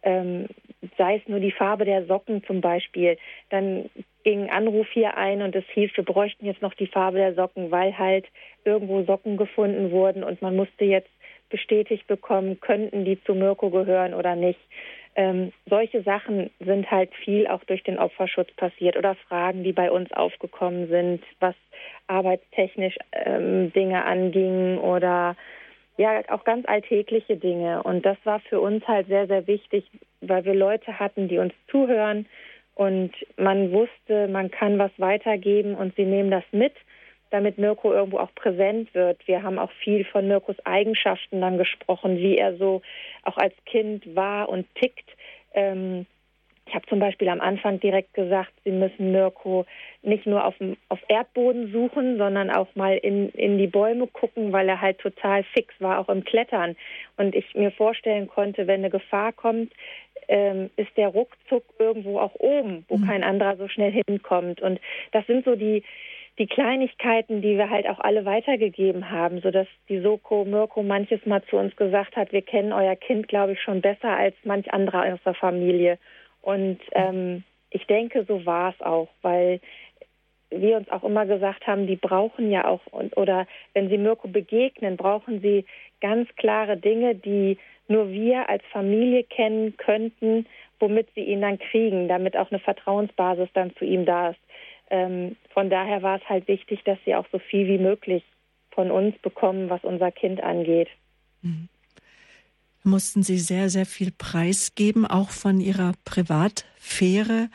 ähm, 0.03 0.47
sei 0.97 1.15
es 1.15 1.27
nur 1.27 1.39
die 1.39 1.51
Farbe 1.51 1.85
der 1.85 2.05
Socken 2.05 2.43
zum 2.43 2.61
Beispiel, 2.61 3.17
dann 3.49 3.89
ging 4.23 4.43
ein 4.43 4.49
Anruf 4.49 4.87
hier 4.91 5.17
ein 5.17 5.41
und 5.41 5.55
es 5.55 5.65
hieß, 5.73 5.91
wir 5.95 6.03
bräuchten 6.03 6.45
jetzt 6.45 6.61
noch 6.61 6.73
die 6.73 6.87
Farbe 6.87 7.17
der 7.17 7.33
Socken, 7.33 7.71
weil 7.71 7.97
halt 7.97 8.25
irgendwo 8.65 9.03
Socken 9.03 9.37
gefunden 9.37 9.91
wurden 9.91 10.23
und 10.23 10.41
man 10.41 10.55
musste 10.55 10.85
jetzt 10.85 11.09
bestätigt 11.49 12.07
bekommen, 12.07 12.59
könnten 12.59 13.05
die 13.05 13.21
zu 13.23 13.35
Mirko 13.35 13.69
gehören 13.69 14.13
oder 14.13 14.35
nicht. 14.35 14.59
Ähm, 15.15 15.51
solche 15.69 16.01
Sachen 16.01 16.49
sind 16.59 16.89
halt 16.89 17.13
viel 17.23 17.47
auch 17.47 17.63
durch 17.65 17.83
den 17.83 17.99
Opferschutz 17.99 18.51
passiert 18.53 18.97
oder 18.97 19.15
Fragen, 19.27 19.63
die 19.63 19.73
bei 19.73 19.91
uns 19.91 20.11
aufgekommen 20.11 20.87
sind, 20.87 21.23
was 21.39 21.55
arbeitstechnisch 22.07 22.97
ähm, 23.11 23.71
Dinge 23.73 24.03
anging 24.05 24.79
oder 24.79 25.35
ja, 25.97 26.21
auch 26.29 26.43
ganz 26.43 26.67
alltägliche 26.67 27.37
Dinge. 27.37 27.83
Und 27.83 28.05
das 28.05 28.17
war 28.23 28.39
für 28.39 28.59
uns 28.59 28.87
halt 28.87 29.07
sehr, 29.07 29.27
sehr 29.27 29.45
wichtig, 29.45 29.85
weil 30.21 30.43
wir 30.45 30.55
Leute 30.55 30.99
hatten, 30.99 31.27
die 31.27 31.37
uns 31.37 31.53
zuhören 31.69 32.25
und 32.75 33.11
man 33.37 33.71
wusste, 33.71 34.27
man 34.27 34.49
kann 34.49 34.79
was 34.79 34.91
weitergeben 34.97 35.75
und 35.75 35.95
sie 35.95 36.05
nehmen 36.05 36.31
das 36.31 36.43
mit, 36.51 36.73
damit 37.33 37.57
Mirko 37.57 37.91
irgendwo 37.91 38.19
auch 38.19 38.33
präsent 38.35 38.93
wird. 38.93 39.27
Wir 39.27 39.41
haben 39.41 39.57
auch 39.57 39.71
viel 39.83 40.05
von 40.05 40.27
Mirkos 40.27 40.55
Eigenschaften 40.65 41.41
dann 41.41 41.57
gesprochen, 41.57 42.17
wie 42.17 42.37
er 42.37 42.57
so 42.57 42.83
auch 43.23 43.37
als 43.37 43.55
Kind 43.65 44.15
war 44.15 44.49
und 44.49 44.67
tickt. 44.75 45.09
Ähm, 45.55 46.05
ich 46.67 46.75
habe 46.75 46.85
zum 46.85 46.99
Beispiel 46.99 47.27
am 47.29 47.41
Anfang 47.41 47.79
direkt 47.79 48.13
gesagt, 48.13 48.53
Sie 48.63 48.71
müssen 48.71 49.11
Mirko 49.11 49.65
nicht 50.03 50.25
nur 50.27 50.45
auf, 50.45 50.57
dem, 50.59 50.77
auf 50.89 50.99
Erdboden 51.07 51.71
suchen, 51.71 52.17
sondern 52.17 52.51
auch 52.51 52.67
mal 52.75 52.97
in, 52.97 53.29
in 53.29 53.57
die 53.57 53.67
Bäume 53.67 54.07
gucken, 54.07 54.53
weil 54.53 54.69
er 54.69 54.79
halt 54.79 54.99
total 54.99 55.43
fix 55.43 55.73
war, 55.79 55.99
auch 55.99 56.09
im 56.09 56.23
Klettern. 56.23 56.75
Und 57.17 57.35
ich 57.35 57.53
mir 57.55 57.71
vorstellen 57.71 58.27
konnte, 58.27 58.67
wenn 58.67 58.81
eine 58.81 58.91
Gefahr 58.91 59.33
kommt, 59.33 59.73
ähm, 60.27 60.69
ist 60.77 60.95
der 60.95 61.09
ruckzuck 61.09 61.63
irgendwo 61.79 62.19
auch 62.19 62.35
oben, 62.35 62.85
wo 62.87 62.97
mhm. 62.97 63.07
kein 63.07 63.23
anderer 63.23 63.57
so 63.57 63.67
schnell 63.67 63.91
hinkommt. 64.07 64.61
Und 64.61 64.79
das 65.11 65.25
sind 65.27 65.43
so 65.43 65.55
die, 65.55 65.83
die 66.39 66.47
Kleinigkeiten, 66.47 67.41
die 67.41 67.57
wir 67.57 67.69
halt 67.69 67.87
auch 67.87 67.99
alle 67.99 68.25
weitergegeben 68.25 69.11
haben, 69.11 69.41
sodass 69.41 69.67
die 69.87 69.99
Soko 69.99 70.45
Mirko 70.45 70.81
manches 70.81 71.23
Mal 71.25 71.43
zu 71.43 71.57
uns 71.57 71.75
gesagt 71.75 72.15
hat, 72.15 72.31
wir 72.31 72.41
kennen 72.41 72.73
euer 72.73 72.95
Kind, 72.95 73.27
glaube 73.27 73.53
ich, 73.53 73.61
schon 73.61 73.81
besser 73.81 74.09
als 74.09 74.35
manch 74.43 74.73
anderer 74.73 75.13
aus 75.13 75.19
der 75.23 75.35
Familie. 75.35 75.99
Und 76.41 76.79
ähm, 76.93 77.43
ich 77.69 77.85
denke, 77.85 78.25
so 78.27 78.45
war 78.45 78.73
es 78.73 78.81
auch, 78.81 79.09
weil 79.21 79.59
wir 80.49 80.77
uns 80.77 80.89
auch 80.89 81.03
immer 81.03 81.25
gesagt 81.25 81.65
haben, 81.67 81.87
die 81.87 81.95
brauchen 81.95 82.51
ja 82.51 82.65
auch, 82.65 82.81
oder 83.15 83.47
wenn 83.73 83.89
sie 83.89 83.97
Mirko 83.97 84.27
begegnen, 84.27 84.97
brauchen 84.97 85.41
sie 85.41 85.65
ganz 86.01 86.29
klare 86.35 86.77
Dinge, 86.77 87.15
die 87.15 87.57
nur 87.87 88.09
wir 88.11 88.49
als 88.49 88.63
Familie 88.71 89.23
kennen 89.23 89.75
könnten, 89.77 90.45
womit 90.79 91.07
sie 91.15 91.21
ihn 91.21 91.41
dann 91.41 91.59
kriegen, 91.59 92.07
damit 92.07 92.37
auch 92.37 92.51
eine 92.51 92.59
Vertrauensbasis 92.59 93.49
dann 93.53 93.75
zu 93.75 93.85
ihm 93.85 94.05
da 94.05 94.29
ist. 94.29 94.39
Ähm, 94.93 95.35
von 95.49 95.71
daher 95.71 96.03
war 96.03 96.17
es 96.17 96.29
halt 96.29 96.47
wichtig, 96.47 96.83
dass 96.85 96.99
sie 97.03 97.15
auch 97.15 97.25
so 97.31 97.39
viel 97.39 97.67
wie 97.67 97.79
möglich 97.79 98.23
von 98.71 98.91
uns 98.91 99.17
bekommen, 99.19 99.69
was 99.69 99.83
unser 99.83 100.11
Kind 100.11 100.41
angeht. 100.41 100.89
Mhm 101.41 101.67
mussten 102.83 103.23
Sie 103.23 103.39
sehr, 103.39 103.69
sehr 103.69 103.85
viel 103.85 104.11
preisgeben, 104.11 105.05
auch 105.05 105.29
von 105.29 105.59
Ihrer 105.59 105.93
Privatsphäre. 106.05 107.49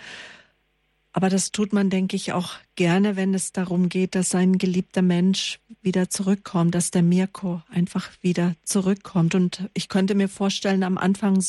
Aber 1.12 1.28
das 1.28 1.52
tut 1.52 1.72
man, 1.72 1.90
denke 1.90 2.16
ich, 2.16 2.32
auch 2.32 2.54
gerne, 2.76 3.16
wenn 3.16 3.34
es 3.34 3.52
darum 3.52 3.88
geht, 3.88 4.14
dass 4.14 4.34
ein 4.34 4.58
geliebter 4.58 5.02
Mensch 5.02 5.58
wieder 5.82 6.10
zurückkommt, 6.10 6.74
dass 6.74 6.90
der 6.90 7.02
Mirko 7.02 7.62
einfach 7.70 8.10
wieder 8.20 8.54
zurückkommt. 8.62 9.34
Und 9.34 9.68
ich 9.74 9.88
könnte 9.88 10.14
mir 10.14 10.28
vorstellen, 10.28 10.82
am 10.82 10.98
Anfang 10.98 11.42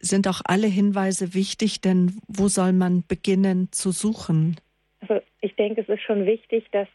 sind 0.00 0.28
auch 0.28 0.40
alle 0.44 0.66
Hinweise 0.66 1.34
wichtig, 1.34 1.80
denn 1.80 2.18
wo 2.26 2.48
soll 2.48 2.72
man 2.72 3.04
beginnen 3.06 3.68
zu 3.70 3.92
suchen? 3.92 4.56
Also 5.00 5.22
ich 5.40 5.54
denke, 5.56 5.80
es 5.80 5.88
ist 5.88 6.02
schon 6.02 6.26
wichtig, 6.26 6.66
dass, 6.72 6.88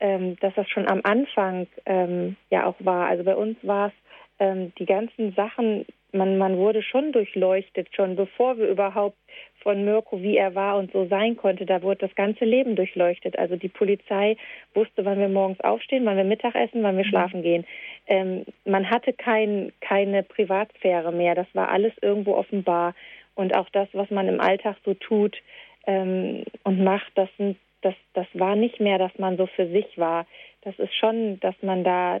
ähm, 0.00 0.36
dass 0.40 0.54
das 0.54 0.68
schon 0.68 0.88
am 0.88 1.00
Anfang 1.04 1.66
ähm, 1.86 2.36
ja 2.50 2.66
auch 2.66 2.76
war. 2.80 3.06
Also 3.06 3.24
bei 3.24 3.36
uns 3.36 3.56
war 3.62 3.88
es 3.88 3.92
ähm, 4.40 4.72
die 4.78 4.86
ganzen 4.86 5.32
Sachen, 5.34 5.86
man, 6.12 6.36
man 6.38 6.56
wurde 6.56 6.82
schon 6.82 7.12
durchleuchtet, 7.12 7.88
schon 7.94 8.16
bevor 8.16 8.58
wir 8.58 8.68
überhaupt 8.68 9.16
von 9.62 9.84
Mirko, 9.84 10.20
wie 10.20 10.36
er 10.36 10.54
war 10.54 10.76
und 10.76 10.92
so 10.92 11.06
sein 11.06 11.36
konnte, 11.36 11.64
da 11.64 11.82
wurde 11.82 12.06
das 12.06 12.14
ganze 12.16 12.44
Leben 12.44 12.74
durchleuchtet. 12.74 13.38
Also 13.38 13.56
die 13.56 13.68
Polizei 13.68 14.36
wusste, 14.74 15.04
wann 15.04 15.20
wir 15.20 15.28
morgens 15.28 15.60
aufstehen, 15.60 16.04
wann 16.04 16.16
wir 16.16 16.24
Mittag 16.24 16.54
essen, 16.54 16.82
wann 16.82 16.96
wir 16.96 17.04
mhm. 17.04 17.08
schlafen 17.08 17.42
gehen. 17.42 17.64
Ähm, 18.08 18.44
man 18.64 18.90
hatte 18.90 19.12
kein, 19.12 19.72
keine 19.80 20.22
Privatsphäre 20.24 21.12
mehr. 21.12 21.34
Das 21.34 21.46
war 21.54 21.70
alles 21.70 21.92
irgendwo 22.02 22.34
offenbar. 22.34 22.94
Und 23.34 23.56
auch 23.56 23.68
das, 23.70 23.88
was 23.92 24.10
man 24.10 24.28
im 24.28 24.40
Alltag 24.40 24.76
so 24.84 24.94
tut 24.94 25.36
ähm, 25.86 26.44
und 26.64 26.82
macht, 26.82 27.10
das, 27.14 27.28
das, 27.82 27.94
das 28.14 28.26
war 28.34 28.56
nicht 28.56 28.80
mehr, 28.80 28.98
dass 28.98 29.16
man 29.18 29.36
so 29.36 29.46
für 29.46 29.68
sich 29.68 29.98
war. 29.98 30.26
Das 30.62 30.78
ist 30.78 30.94
schon, 30.94 31.40
dass 31.40 31.54
man 31.62 31.84
da 31.84 32.20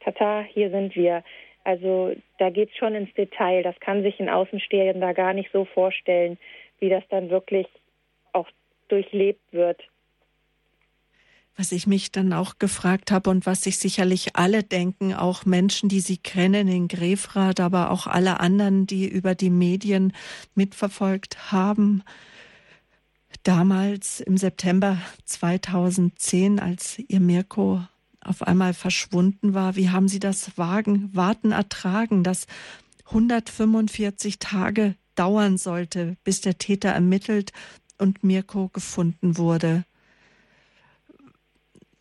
tata, 0.00 0.42
hier 0.42 0.70
sind 0.70 0.94
wir. 0.96 1.22
Also 1.64 2.14
da 2.38 2.50
geht 2.50 2.70
es 2.70 2.76
schon 2.76 2.94
ins 2.94 3.12
Detail. 3.14 3.62
Das 3.62 3.78
kann 3.80 4.02
sich 4.02 4.18
ein 4.20 4.30
Außenstehender 4.30 5.12
gar 5.14 5.34
nicht 5.34 5.50
so 5.52 5.64
vorstellen, 5.66 6.38
wie 6.78 6.88
das 6.88 7.04
dann 7.10 7.30
wirklich 7.30 7.66
auch 8.32 8.48
durchlebt 8.88 9.52
wird. 9.52 9.82
Was 11.56 11.72
ich 11.72 11.88
mich 11.88 12.12
dann 12.12 12.32
auch 12.32 12.60
gefragt 12.60 13.10
habe 13.10 13.30
und 13.30 13.44
was 13.44 13.64
sich 13.64 13.78
sicherlich 13.78 14.36
alle 14.36 14.62
denken, 14.62 15.12
auch 15.12 15.44
Menschen, 15.44 15.88
die 15.88 15.98
Sie 15.98 16.16
kennen 16.16 16.68
in 16.68 16.86
Grefrath, 16.86 17.58
aber 17.58 17.90
auch 17.90 18.06
alle 18.06 18.38
anderen, 18.38 18.86
die 18.86 19.08
über 19.08 19.34
die 19.34 19.50
Medien 19.50 20.12
mitverfolgt 20.54 21.50
haben, 21.50 22.04
damals 23.42 24.20
im 24.20 24.36
September 24.36 24.98
2010, 25.24 26.60
als 26.60 26.98
ihr 26.98 27.20
Mirko 27.20 27.82
auf 28.24 28.42
einmal 28.42 28.74
verschwunden 28.74 29.54
war. 29.54 29.76
Wie 29.76 29.90
haben 29.90 30.08
Sie 30.08 30.20
das 30.20 30.58
Wagen, 30.58 31.10
Warten 31.14 31.52
ertragen, 31.52 32.24
das 32.24 32.46
145 33.06 34.38
Tage 34.38 34.94
dauern 35.14 35.56
sollte, 35.56 36.16
bis 36.24 36.40
der 36.40 36.58
Täter 36.58 36.90
ermittelt 36.90 37.52
und 37.98 38.22
Mirko 38.22 38.68
gefunden 38.68 39.38
wurde? 39.38 39.84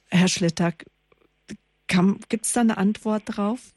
Herr 0.09 0.27
Schlitter, 0.27 0.73
gibt 1.87 2.45
es 2.45 2.53
da 2.53 2.61
eine 2.61 2.77
Antwort 2.77 3.23
drauf? 3.25 3.73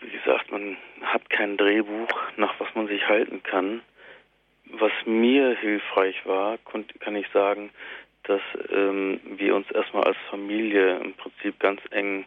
Wie 0.00 0.10
gesagt, 0.10 0.50
man 0.50 0.76
hat 1.02 1.28
kein 1.30 1.56
Drehbuch, 1.56 2.08
nach 2.36 2.58
was 2.58 2.68
man 2.74 2.88
sich 2.88 3.06
halten 3.08 3.42
kann. 3.42 3.82
Was 4.78 4.92
mir 5.06 5.56
hilfreich 5.56 6.16
war, 6.26 6.58
kann 7.00 7.16
ich 7.16 7.28
sagen, 7.28 7.70
dass 8.24 8.40
ähm, 8.70 9.20
wir 9.36 9.54
uns 9.54 9.70
erstmal 9.70 10.04
als 10.04 10.16
Familie 10.30 10.96
im 10.98 11.14
Prinzip 11.14 11.60
ganz 11.60 11.80
eng 11.90 12.24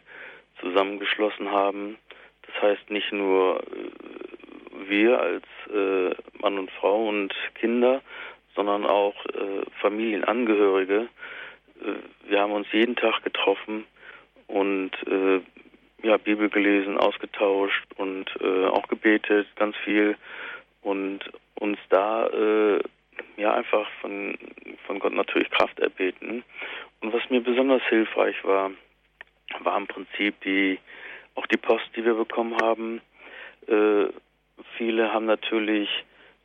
zusammengeschlossen 0.62 1.52
haben. 1.52 1.98
Das 2.46 2.62
heißt 2.62 2.90
nicht 2.90 3.12
nur 3.12 3.62
äh, 3.62 4.90
wir 4.90 5.20
als 5.20 5.46
äh, 5.74 6.16
Mann 6.42 6.60
und 6.60 6.72
Frau 6.72 7.08
und 7.08 7.34
Kinder, 7.56 8.02
sondern 8.56 8.86
auch 8.86 9.26
äh, 9.26 9.64
Familienangehörige. 9.82 11.10
Äh, 11.82 12.30
wir 12.30 12.40
haben 12.40 12.54
uns 12.54 12.68
jeden 12.72 12.96
Tag 12.96 13.24
getroffen 13.24 13.86
und 14.48 14.92
äh, 15.08 15.42
ja, 16.04 16.18
Bibel 16.18 16.50
gelesen, 16.50 16.98
ausgetauscht 16.98 17.86
und 17.98 18.30
äh, 18.40 18.66
auch 18.68 18.88
gebetet, 18.88 19.48
ganz 19.56 19.76
viel 19.78 20.16
und 20.82 21.20
uns 21.56 21.78
da 21.90 22.28
äh, 22.28 22.82
ja 23.38 23.54
einfach 23.54 23.88
von, 24.02 24.38
von 24.86 25.00
Gott 25.00 25.14
natürlich 25.14 25.50
Kraft 25.52 25.80
erbeten. 25.80 26.44
Und 27.02 27.14
was 27.14 27.30
mir 27.30 27.42
besonders 27.42 27.84
hilfreich 27.90 28.36
war, 28.44 28.72
war 29.60 29.78
im 29.78 29.88
Prinzip 29.88 30.40
die 30.42 30.80
auch 31.36 31.46
die 31.48 31.58
Post, 31.58 31.86
die 31.96 32.04
wir 32.04 32.16
bekommen 32.16 32.58
haben. 32.62 33.02
Äh, 33.68 34.08
viele 34.78 35.14
haben 35.14 35.26
natürlich 35.26 35.90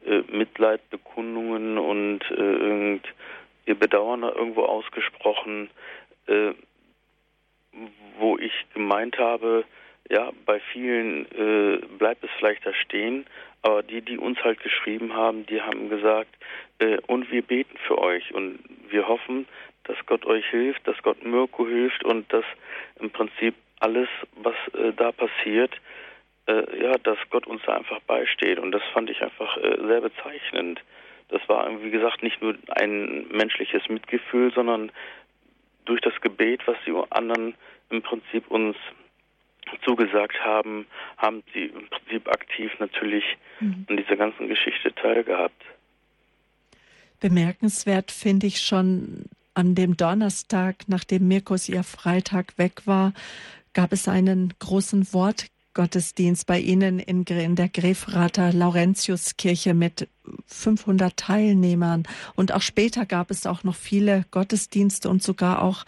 äh, 0.05 0.23
Mitleidbekundungen 0.31 1.79
und 1.79 2.21
äh, 2.31 2.35
irgend 2.35 3.07
ihr 3.65 3.75
Bedauern 3.75 4.23
irgendwo 4.23 4.65
ausgesprochen, 4.65 5.71
äh, 6.27 6.53
wo 8.19 8.37
ich 8.39 8.53
gemeint 8.75 9.19
habe, 9.19 9.65
ja, 10.11 10.31
bei 10.45 10.61
vielen 10.73 11.27
äh, 11.33 11.79
bleibt 11.99 12.25
es 12.25 12.31
vielleicht 12.39 12.67
da 12.67 12.75
stehen, 12.75 13.27
aber 13.63 13.83
die, 13.83 14.03
die 14.03 14.19
uns 14.19 14.39
halt 14.43 14.61
geschrieben 14.61 15.15
haben, 15.15 15.47
die 15.47 15.61
haben 15.61 15.89
gesagt, 15.89 16.31
äh, 16.79 16.99
und 17.07 17.31
wir 17.31 17.43
beten 17.43 17.77
für 17.87 17.99
euch 17.99 18.35
und 18.35 18.59
wir 18.91 19.07
hoffen, 19.09 19.47
dass 19.85 19.97
Gott 20.07 20.27
euch 20.27 20.47
hilft, 20.47 20.87
dass 20.87 21.01
Gott 21.03 21.25
Mirko 21.25 21.67
hilft 21.67 22.05
und 22.05 22.31
dass 22.33 22.45
im 23.01 23.11
Prinzip 23.11 23.55
alles, 23.81 24.09
was 24.37 24.55
äh, 24.75 24.93
da 24.93 25.13
passiert, 25.13 25.73
äh, 26.47 26.83
ja, 26.83 26.93
dass 26.99 27.19
Gott 27.31 27.47
uns 27.47 27.63
da 27.67 27.77
einfach 27.77 28.01
beisteht. 28.01 28.59
Und 28.59 28.73
das 28.73 28.83
fand 28.93 29.11
ich 29.11 29.23
einfach 29.23 29.57
äh, 29.57 29.77
sehr 29.87 30.01
bezeichnend. 30.01 30.81
Das 31.29 31.41
war, 31.49 31.83
wie 31.83 31.91
gesagt, 31.91 32.23
nicht 32.23 32.43
nur 32.43 32.57
ein 32.77 33.27
menschliches 33.29 33.89
Mitgefühl, 33.89 34.53
sondern 34.53 34.93
durch 35.85 36.01
das 36.01 36.21
Gebet, 36.21 36.67
was 36.67 36.77
die 36.87 36.95
anderen 37.11 37.55
im 37.91 38.03
Prinzip 38.03 38.49
uns 38.51 38.77
zugesagt 39.85 40.39
haben, 40.45 40.87
haben 41.17 41.43
sie 41.53 41.67
im 41.67 41.89
Prinzip 41.89 42.29
aktiv 42.29 42.71
natürlich 42.79 43.25
mhm. 43.61 43.87
an 43.89 43.97
dieser 43.97 44.17
ganzen 44.17 44.49
Geschichte 44.49 44.95
teilgehabt. 44.95 45.63
Bemerkenswert 47.21 48.11
finde 48.11 48.49
ich 48.49 48.61
schon 48.61 49.27
an 49.55 49.75
dem 49.75 49.97
Donnerstag, 49.97 50.77
nachdem 50.89 51.29
Mirkus 51.29 51.69
ihr 51.69 51.85
Freitag 51.85 52.59
weg 52.59 52.83
war, 52.87 53.13
gab 53.75 53.93
es 53.93 54.09
einen 54.09 54.53
großen 54.59 55.13
Wortgottesdienst 55.13 56.47
bei 56.47 56.59
Ihnen 56.59 56.99
in, 56.99 57.25
in 57.25 57.55
der 57.55 57.69
Grefrater 57.69 58.53
Laurentiuskirche 58.53 59.75
mit 59.75 60.09
500 60.47 61.17
Teilnehmern. 61.17 62.05
Und 62.35 62.53
auch 62.53 62.63
später 62.63 63.07
gab 63.07 63.31
es 63.31 63.47
auch 63.47 63.63
noch 63.63 63.77
viele 63.77 64.25
Gottesdienste 64.31 65.09
und 65.09 65.23
sogar 65.23 65.63
auch 65.63 65.85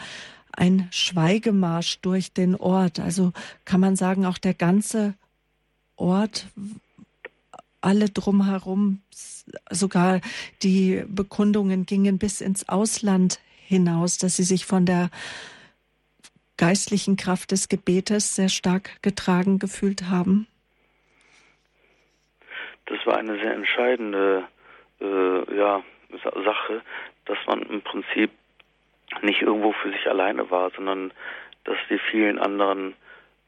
ein 0.57 0.89
Schweigemarsch 0.91 2.01
durch 2.01 2.33
den 2.33 2.55
Ort. 2.55 3.01
Also 3.01 3.33
kann 3.65 3.81
man 3.81 3.97
sagen, 3.97 4.27
auch 4.27 4.39
der 4.39 4.55
ganze 4.55 5.15
Ort, 5.97 6.47
alle 7.81 8.09
drumherum, 8.09 9.01
sogar 9.71 10.21
die 10.63 11.05
Bekundungen 11.07 11.87
gingen 11.87 12.19
bis 12.19 12.41
ins 12.41 12.69
Ausland 12.69 13.41
hinaus, 13.67 14.19
dass 14.19 14.37
sie 14.37 14.43
sich 14.43 14.65
von 14.65 14.87
der 14.87 15.11
geistlichen 16.57 17.17
Kraft 17.17 17.51
des 17.51 17.69
Gebetes 17.69 18.35
sehr 18.35 18.49
stark 18.49 19.03
getragen 19.03 19.59
gefühlt 19.59 20.09
haben? 20.09 20.47
Das 22.87 22.99
war 23.07 23.17
eine 23.17 23.39
sehr 23.39 23.55
entscheidende 23.55 24.45
äh, 25.01 25.57
ja, 25.57 25.83
Sache, 26.23 26.83
dass 27.25 27.39
man 27.47 27.63
im 27.63 27.83
Prinzip 27.83 28.31
nicht 29.23 29.43
irgendwo 29.43 29.73
für 29.73 29.91
sich 29.91 30.07
alleine 30.09 30.51
war, 30.51 30.71
sondern 30.71 31.13
dass 31.65 31.79
die 31.89 31.99
vielen 31.99 32.39
anderen, 32.39 32.95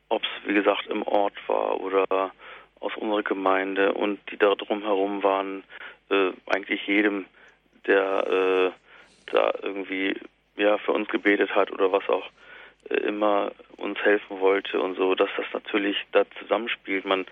ob 0.08 0.22
es 0.22 0.48
wie 0.48 0.54
gesagt 0.54 0.86
im 0.86 1.02
Ort 1.02 1.34
war 1.46 1.80
oder 1.80 2.32
aus 2.80 2.96
unserer 2.96 3.22
Gemeinde 3.22 3.92
und 3.92 4.18
die 4.30 4.36
da 4.36 4.54
drumherum 4.54 5.22
waren, 5.22 5.64
äh, 6.10 6.30
eigentlich 6.46 6.86
jedem, 6.86 7.26
der 7.86 8.72
äh, 8.76 9.32
da 9.32 9.52
irgendwie 9.62 10.14
ja 10.56 10.78
für 10.78 10.92
uns 10.92 11.08
gebetet 11.08 11.54
hat 11.54 11.70
oder 11.70 11.92
was 11.92 12.08
auch 12.08 12.28
immer 12.88 13.50
uns 13.76 13.98
helfen 14.00 14.40
wollte 14.40 14.80
und 14.80 14.96
so, 14.96 15.14
dass 15.14 15.30
das 15.36 15.46
natürlich 15.52 15.96
da 16.12 16.24
zusammenspielt. 16.38 17.04
Man, 17.04 17.26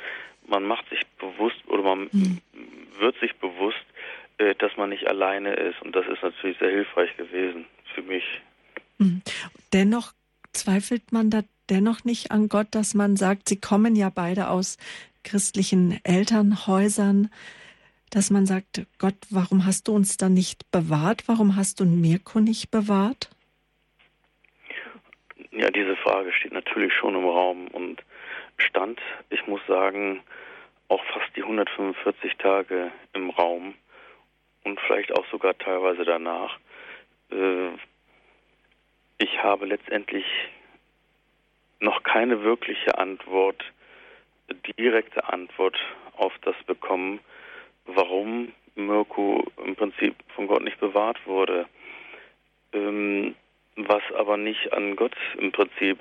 man 0.46 0.64
macht 0.64 0.88
sich 0.88 1.06
bewusst 1.18 1.62
oder 1.68 1.82
man 1.82 2.08
mhm. 2.10 2.40
wird 2.98 3.16
sich 3.20 3.36
bewusst, 3.36 3.84
äh, 4.38 4.54
dass 4.56 4.76
man 4.76 4.90
nicht 4.90 5.06
alleine 5.06 5.54
ist. 5.54 5.80
Und 5.82 5.94
das 5.94 6.06
ist 6.08 6.22
natürlich 6.22 6.58
sehr 6.58 6.70
hilfreich 6.70 7.16
gewesen 7.16 7.66
für 7.94 8.02
mich. 8.02 8.24
Mhm. 8.98 9.22
Dennoch 9.72 10.12
zweifelt 10.52 11.12
man 11.12 11.30
da 11.30 11.42
dennoch 11.70 12.04
nicht 12.04 12.30
an 12.30 12.48
Gott, 12.48 12.68
dass 12.72 12.94
man 12.94 13.16
sagt, 13.16 13.48
Sie 13.48 13.60
kommen 13.60 13.96
ja 13.96 14.10
beide 14.14 14.48
aus 14.48 14.76
christlichen 15.22 15.98
Elternhäusern, 16.04 17.30
dass 18.10 18.30
man 18.30 18.46
sagt, 18.46 18.86
Gott, 18.98 19.16
warum 19.30 19.66
hast 19.66 19.88
du 19.88 19.94
uns 19.94 20.16
dann 20.16 20.34
nicht 20.34 20.70
bewahrt? 20.70 21.24
Warum 21.26 21.56
hast 21.56 21.80
du 21.80 21.84
Mirko 21.84 22.40
nicht 22.40 22.70
bewahrt? 22.70 23.30
Ja, 25.50 25.70
diese 25.70 25.96
Frage 25.96 26.32
steht 26.32 26.52
natürlich 26.52 26.92
schon 26.92 27.14
im 27.14 27.24
Raum 27.24 27.68
und 27.68 28.02
stand, 28.58 29.00
ich 29.30 29.46
muss 29.46 29.60
sagen, 29.66 30.20
auch 30.88 31.02
fast 31.12 31.34
die 31.34 31.42
145 31.42 32.36
Tage 32.36 32.92
im 33.14 33.30
Raum 33.30 33.74
und 34.64 34.78
vielleicht 34.80 35.12
auch 35.12 35.26
sogar 35.30 35.56
teilweise 35.58 36.04
danach. 36.04 36.58
Äh, 37.30 37.70
ich 39.18 39.42
habe 39.42 39.66
letztendlich 39.66 40.26
noch 41.80 42.02
keine 42.02 42.42
wirkliche 42.42 42.98
Antwort, 42.98 43.62
direkte 44.78 45.28
Antwort 45.28 45.78
auf 46.16 46.32
das 46.42 46.56
bekommen, 46.66 47.20
warum 47.86 48.52
Mirko 48.74 49.44
im 49.64 49.76
Prinzip 49.76 50.14
von 50.34 50.46
Gott 50.46 50.62
nicht 50.62 50.80
bewahrt 50.80 51.26
wurde. 51.26 51.66
Ähm, 52.72 53.34
was 53.76 54.02
aber 54.16 54.36
nicht 54.36 54.72
an 54.72 54.96
Gott 54.96 55.16
im 55.38 55.52
Prinzip 55.52 55.98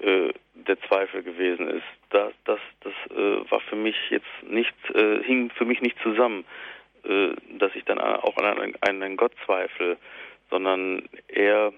äh, 0.00 0.32
der 0.54 0.80
Zweifel 0.82 1.22
gewesen 1.22 1.68
ist. 1.68 1.84
Das, 2.10 2.32
das, 2.44 2.60
das 2.80 2.92
äh, 3.10 3.50
war 3.50 3.60
für 3.60 3.76
mich 3.76 3.96
jetzt 4.10 4.26
nicht, 4.42 4.74
äh, 4.94 5.22
hing 5.22 5.50
für 5.50 5.64
mich 5.64 5.80
nicht 5.80 5.98
zusammen, 6.02 6.44
äh, 7.04 7.30
dass 7.58 7.74
ich 7.74 7.84
dann 7.84 7.98
auch 7.98 8.36
an 8.36 8.58
einen, 8.58 8.76
einen 8.80 9.16
Gott 9.16 9.32
zweifle, 9.44 9.96
sondern 10.54 11.08
eher, 11.26 11.72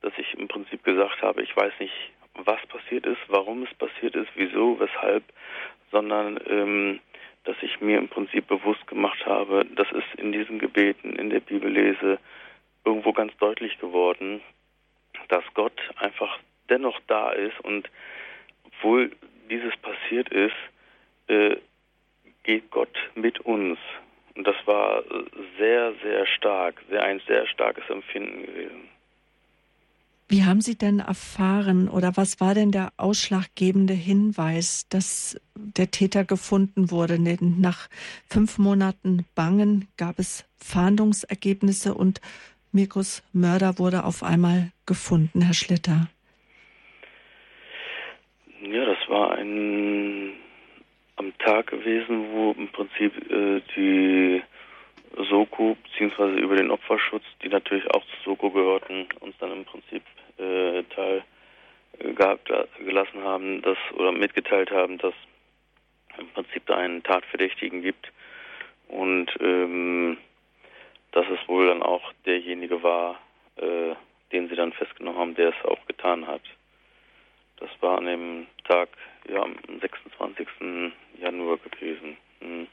dass 0.00 0.12
ich 0.16 0.34
im 0.38 0.46
Prinzip 0.46 0.84
gesagt 0.84 1.22
habe, 1.22 1.42
ich 1.42 1.56
weiß 1.56 1.72
nicht, 1.80 1.92
was 2.34 2.64
passiert 2.68 3.04
ist, 3.04 3.18
warum 3.26 3.64
es 3.64 3.74
passiert 3.74 4.14
ist, 4.14 4.28
wieso, 4.36 4.78
weshalb, 4.78 5.24
sondern 5.90 6.38
ähm, 6.48 7.00
dass 7.42 7.56
ich 7.62 7.80
mir 7.80 7.98
im 7.98 8.06
Prinzip 8.06 8.46
bewusst 8.46 8.86
gemacht 8.86 9.26
habe, 9.26 9.66
das 9.74 9.90
ist 9.90 10.20
in 10.20 10.30
diesen 10.30 10.60
Gebeten, 10.60 11.16
in 11.16 11.30
der 11.30 11.40
Bibellese 11.40 12.20
irgendwo 12.84 13.12
ganz 13.12 13.36
deutlich 13.38 13.76
geworden, 13.80 14.40
dass 15.26 15.42
Gott 15.54 15.80
einfach 15.96 16.38
dennoch 16.70 17.00
da 17.08 17.32
ist 17.32 17.58
und 17.64 17.90
obwohl 18.66 19.10
dieses 19.50 19.76
passiert 19.78 20.28
ist, 20.28 20.54
äh, 21.26 21.56
geht 22.44 22.70
Gott 22.70 22.96
mit 23.16 23.40
uns. 23.40 23.80
Und 24.34 24.46
das 24.46 24.56
war 24.64 25.02
sehr, 25.58 25.92
sehr 26.02 26.26
stark, 26.26 26.82
sehr 26.88 27.02
ein 27.02 27.20
sehr 27.26 27.46
starkes 27.46 27.84
Empfinden 27.88 28.42
gewesen. 28.46 28.88
Wie 30.28 30.44
haben 30.44 30.62
Sie 30.62 30.78
denn 30.78 31.00
erfahren 31.00 31.90
oder 31.90 32.16
was 32.16 32.40
war 32.40 32.54
denn 32.54 32.70
der 32.70 32.94
ausschlaggebende 32.96 33.92
Hinweis, 33.92 34.88
dass 34.88 35.38
der 35.54 35.90
Täter 35.90 36.24
gefunden 36.24 36.90
wurde? 36.90 37.18
Nach 37.20 37.88
fünf 38.30 38.56
Monaten 38.56 39.26
Bangen 39.34 39.88
gab 39.98 40.18
es 40.18 40.48
Fahndungsergebnisse 40.56 41.92
und 41.92 42.22
Mikos 42.72 43.22
Mörder 43.34 43.78
wurde 43.78 44.04
auf 44.04 44.22
einmal 44.22 44.72
gefunden, 44.86 45.42
Herr 45.42 45.52
Schlitter. 45.52 46.08
Ja, 48.62 48.86
das 48.86 49.08
war 49.08 49.32
ein 49.32 50.31
am 51.22 51.38
Tag 51.38 51.68
gewesen, 51.68 52.32
wo 52.32 52.52
im 52.52 52.68
Prinzip 52.68 53.30
äh, 53.30 53.60
die 53.76 54.42
Soko 55.28 55.76
beziehungsweise 55.84 56.34
über 56.34 56.56
den 56.56 56.70
Opferschutz, 56.70 57.24
die 57.42 57.48
natürlich 57.48 57.88
auch 57.90 58.02
zu 58.02 58.16
Soko 58.24 58.50
gehörten, 58.50 59.06
uns 59.20 59.36
dann 59.38 59.52
im 59.52 59.64
Prinzip 59.64 60.02
äh, 60.38 60.82
teil 60.94 61.22
äh, 61.98 62.12
gehabt, 62.12 62.50
gelassen 62.78 63.22
haben, 63.22 63.62
dass 63.62 63.78
oder 63.94 64.12
mitgeteilt 64.12 64.70
haben, 64.70 64.98
dass 64.98 65.14
im 66.18 66.28
Prinzip 66.28 66.66
da 66.66 66.76
einen 66.76 67.02
Tatverdächtigen 67.02 67.82
gibt 67.82 68.10
und 68.88 69.28
ähm, 69.40 70.18
dass 71.12 71.26
es 71.28 71.48
wohl 71.48 71.66
dann 71.66 71.82
auch 71.82 72.12
derjenige 72.26 72.82
war, 72.82 73.20
äh, 73.56 73.94
den 74.32 74.48
sie 74.48 74.56
dann 74.56 74.72
festgenommen 74.72 75.20
haben, 75.20 75.34
der 75.34 75.50
es 75.50 75.64
auch 75.64 75.86
getan 75.86 76.26
hat. 76.26 76.42
Das 77.58 77.70
war 77.80 77.98
an 77.98 78.06
dem 78.06 78.46
Tag, 78.64 78.88
ja, 79.28 79.42
am 79.42 79.56
26. 79.80 80.46
Januar 81.20 81.58
gewesen. 81.58 82.16
Hm. 82.40 82.66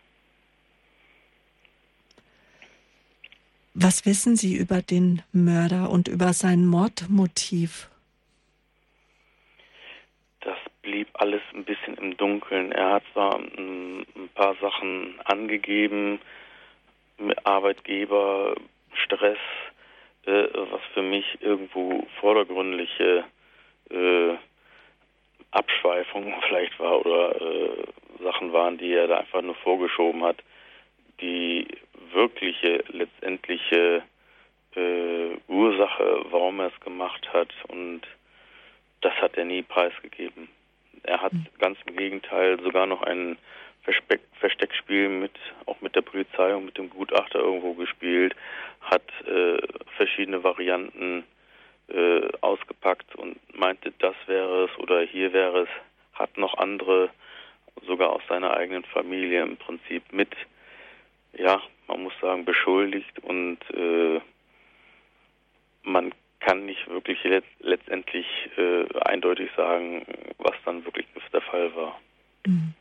Was 3.74 4.06
wissen 4.06 4.36
Sie 4.36 4.56
über 4.56 4.82
den 4.82 5.22
Mörder 5.32 5.89
und 5.89 6.08
über 6.08 6.34
sein 6.34 6.66
Mordmotiv? 6.66 7.89
Das 10.41 10.58
blieb 10.82 11.08
alles 11.14 11.41
ein 11.54 11.64
bisschen 11.64 11.95
im 11.95 12.18
Dunkeln. 12.18 12.72
Er 12.72 12.93
hat 12.93 13.04
zwar 13.14 13.39
ein 13.39 14.06
paar 14.34 14.56
Sachen 14.56 15.20
angegeben, 15.24 16.20
Arbeitgeber, 17.43 18.56
Stress, 19.06 19.38
äh, 20.26 20.47
was 20.54 20.82
für 20.93 21.02
mich 21.02 21.26
irgendwo 21.41 22.08
vordergründliche 22.20 23.24
äh, 23.89 24.36
Abschweifungen 25.52 26.34
vielleicht 26.47 26.80
war 26.80 27.06
oder 27.06 27.41
äh, 27.41 27.84
Sachen 28.24 28.54
waren, 28.54 28.78
die 28.78 28.93
er 28.93 29.08
da 29.08 29.18
einfach 29.18 29.41
nur 29.41 29.56
vorgeschoben 29.56 30.24
hat. 30.24 30.38
Die 31.22 31.68
wirkliche, 32.14 32.84
letztendliche 32.89 34.04
äh, 34.76 35.30
Ursache, 35.47 36.26
warum 36.30 36.60
er 36.60 36.68
es 36.68 36.80
gemacht 36.82 37.32
hat 37.34 37.50
und 37.68 38.02
das 39.02 39.14
hat 39.16 39.38
er 39.38 39.45
nie 39.45 39.62
preisgegeben. 39.62 40.50
Er 41.04 41.22
hat 41.22 41.34
mhm. 41.34 41.47
ganz 41.60 41.78
im 41.86 41.95
Gegenteil 41.95 42.60
sogar 42.62 42.86
noch 42.86 43.02
ein 43.04 43.38
Versteck, 43.84 44.22
Versteckspiel 44.39 45.10
mit 45.10 45.32
auch 45.66 45.80
mit 45.82 45.95
der 45.95 46.02
Polizei 46.02 46.54
und 46.56 46.66
mit 46.66 46.78
dem 46.78 46.89
Gutachter 46.89 47.39
irgendwo 47.39 47.74
gespielt, 47.74 48.36
hat 48.82 49.04
äh, 49.26 49.58
verschiedene 49.95 50.43
Varianten 50.43 51.24
äh, 51.92 52.30
ausgepackt 52.42 53.16
und 53.16 53.38
meinte, 53.58 53.94
das 54.00 54.16
wäre 54.28 54.66
es 54.66 54.80
oder 54.80 55.02
hier 55.02 55.34
wäre 55.34 55.64
es, 55.64 55.70
hat 56.14 56.38
noch 56.38 56.58
andere 56.58 57.10
sogar 57.88 58.10
aus 58.10 58.22
seiner 58.28 58.56
eigenen 58.56 58.84
Familie 58.84 59.44
im 59.44 59.58
Prinzip 59.58 60.04
mit, 60.12 60.36
ja, 61.34 61.62
man 61.88 62.04
muss 62.04 62.14
sagen, 62.22 62.46
beschuldigt 62.46 63.20
und 63.20 63.60
äh, 63.74 64.20
man 65.84 66.12
kann 66.40 66.66
nicht 66.66 66.88
wirklich 66.90 67.24
let 67.24 67.44
letztendlich 67.60 68.26
äh, 68.58 68.86
eindeutig 69.02 69.50
sagen, 69.56 70.06
was 70.38 70.56
dann 70.66 70.84
wirklich 70.86 71.06
der 71.32 71.42
Fall 71.42 71.76
war. 71.76 72.00
Mhm. 72.46 72.74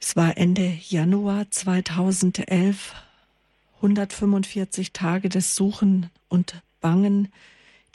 Es 0.00 0.16
war 0.16 0.36
Ende 0.36 0.76
Januar 0.88 1.50
2011, 1.50 2.94
145 3.84 4.94
Tage 4.94 5.28
des 5.28 5.54
Suchen 5.54 6.10
und 6.30 6.62
Bangen. 6.80 7.30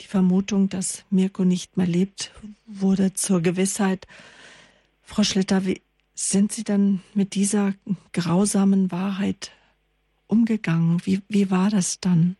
Die 0.00 0.06
Vermutung, 0.06 0.68
dass 0.68 1.04
Mirko 1.10 1.44
nicht 1.44 1.76
mehr 1.76 1.86
lebt, 1.86 2.32
wurde 2.66 3.12
zur 3.12 3.42
Gewissheit. 3.42 4.06
Frau 5.02 5.24
Schlitter, 5.24 5.66
wie 5.66 5.82
sind 6.14 6.52
Sie 6.52 6.62
dann 6.62 7.02
mit 7.14 7.34
dieser 7.34 7.74
grausamen 8.12 8.92
Wahrheit 8.92 9.50
umgegangen? 10.28 11.02
Wie, 11.04 11.22
wie 11.28 11.50
war 11.50 11.70
das 11.70 11.98
dann? 11.98 12.36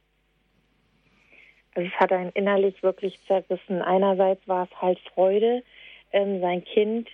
Also 1.75 1.89
es 1.89 2.01
hat 2.01 2.13
einen 2.13 2.31
innerlich 2.31 2.81
wirklich 2.85 3.19
zerrissen. 3.27 3.83
Einerseits 3.83 4.47
war 4.47 4.69
es 4.71 4.81
halt 4.81 5.01
Freude, 5.13 5.65
ähm, 6.13 6.41
sein 6.41 6.65
Kind 6.65 7.09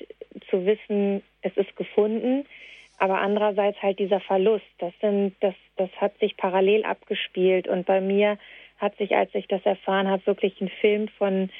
zu 0.51 0.67
wissen, 0.67 1.23
es 1.41 1.57
ist 1.57 1.75
gefunden, 1.77 2.45
aber 2.99 3.21
andererseits 3.21 3.81
halt 3.83 3.99
dieser 3.99 4.21
Verlust. 4.21 4.65
Das 4.79 4.93
sind, 5.01 5.35
das, 5.41 5.55
das 5.77 5.91
hat 6.01 6.19
sich 6.19 6.37
parallel 6.37 6.85
abgespielt 6.85 7.69
und 7.69 7.87
bei 7.87 8.01
mir 8.01 8.39
hat 8.79 8.97
sich, 8.97 9.17
als 9.17 9.35
ich 9.35 9.49
das 9.49 9.65
erfahren 9.65 10.09
habe, 10.09 10.27
wirklich 10.27 10.61
ein 10.61 10.69
Film 10.81 11.09
von 11.09 11.51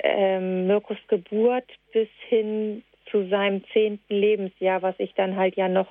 ähm, 0.00 0.66
Mirkus 0.66 0.98
Geburt 1.08 1.70
bis 1.92 2.08
hin 2.28 2.82
zu 3.10 3.28
seinem 3.28 3.64
zehnten 3.72 4.14
Lebensjahr, 4.14 4.82
was 4.82 4.94
ich 4.98 5.14
dann 5.14 5.36
halt 5.36 5.56
ja 5.56 5.68
noch 5.68 5.88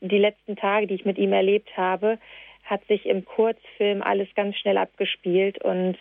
die 0.00 0.18
letzten 0.18 0.56
Tage, 0.56 0.86
die 0.86 0.94
ich 0.94 1.04
mit 1.04 1.18
ihm 1.18 1.32
erlebt 1.32 1.76
habe, 1.76 2.18
hat 2.64 2.84
sich 2.86 3.06
im 3.06 3.24
Kurzfilm 3.24 4.02
alles 4.02 4.28
ganz 4.34 4.56
schnell 4.56 4.78
abgespielt 4.78 5.62
und 5.62 5.96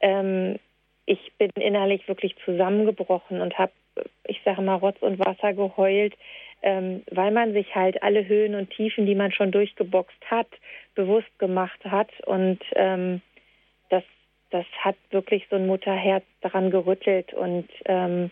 ähm, 0.00 0.58
ich 1.06 1.32
bin 1.38 1.50
innerlich 1.58 2.06
wirklich 2.08 2.34
zusammengebrochen 2.44 3.40
und 3.40 3.58
habe, 3.58 3.72
ich 4.26 4.40
sage 4.44 4.62
mal, 4.62 4.74
Rotz 4.74 5.00
und 5.00 5.18
Wasser 5.18 5.52
geheult, 5.52 6.14
ähm, 6.62 7.02
weil 7.10 7.30
man 7.30 7.52
sich 7.52 7.74
halt 7.74 8.02
alle 8.02 8.26
Höhen 8.26 8.54
und 8.54 8.70
Tiefen, 8.70 9.06
die 9.06 9.14
man 9.14 9.32
schon 9.32 9.52
durchgeboxt 9.52 10.30
hat, 10.30 10.48
bewusst 10.94 11.38
gemacht 11.38 11.78
hat. 11.84 12.10
Und 12.26 12.58
ähm, 12.74 13.20
das, 13.90 14.02
das 14.50 14.66
hat 14.80 14.96
wirklich 15.10 15.46
so 15.50 15.56
ein 15.56 15.66
Mutterherz 15.66 16.24
daran 16.40 16.70
gerüttelt. 16.70 17.32
Und 17.34 17.68
ähm, 17.84 18.30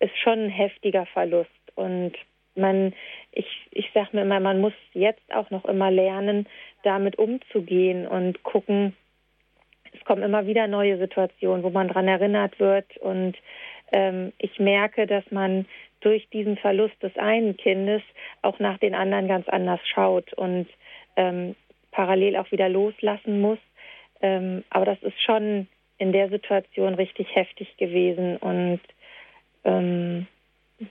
ist 0.00 0.16
schon 0.18 0.44
ein 0.44 0.50
heftiger 0.50 1.06
Verlust. 1.06 1.50
Und 1.74 2.12
man, 2.54 2.92
ich, 3.32 3.46
ich 3.70 3.90
sage 3.94 4.10
mir 4.12 4.22
immer, 4.22 4.40
man 4.40 4.60
muss 4.60 4.72
jetzt 4.92 5.32
auch 5.32 5.50
noch 5.50 5.64
immer 5.64 5.90
lernen, 5.90 6.46
damit 6.82 7.18
umzugehen 7.18 8.06
und 8.06 8.42
gucken, 8.42 8.96
es 9.92 10.04
kommen 10.04 10.22
immer 10.22 10.46
wieder 10.46 10.66
neue 10.66 10.98
Situationen, 10.98 11.62
wo 11.62 11.70
man 11.70 11.88
daran 11.88 12.08
erinnert 12.08 12.58
wird. 12.60 12.96
Und 12.98 13.36
ähm, 13.92 14.32
ich 14.38 14.58
merke, 14.58 15.06
dass 15.06 15.24
man 15.30 15.66
durch 16.00 16.28
diesen 16.30 16.56
Verlust 16.56 17.02
des 17.02 17.16
einen 17.16 17.56
Kindes 17.56 18.02
auch 18.42 18.58
nach 18.58 18.78
den 18.78 18.94
anderen 18.94 19.28
ganz 19.28 19.48
anders 19.48 19.80
schaut 19.86 20.32
und 20.34 20.66
ähm, 21.16 21.54
parallel 21.90 22.36
auch 22.36 22.50
wieder 22.52 22.68
loslassen 22.68 23.40
muss. 23.40 23.58
Ähm, 24.20 24.64
aber 24.70 24.84
das 24.84 25.02
ist 25.02 25.20
schon 25.22 25.68
in 25.98 26.12
der 26.12 26.28
Situation 26.28 26.94
richtig 26.94 27.34
heftig 27.34 27.76
gewesen 27.76 28.36
und 28.36 28.80
ähm, 29.64 30.26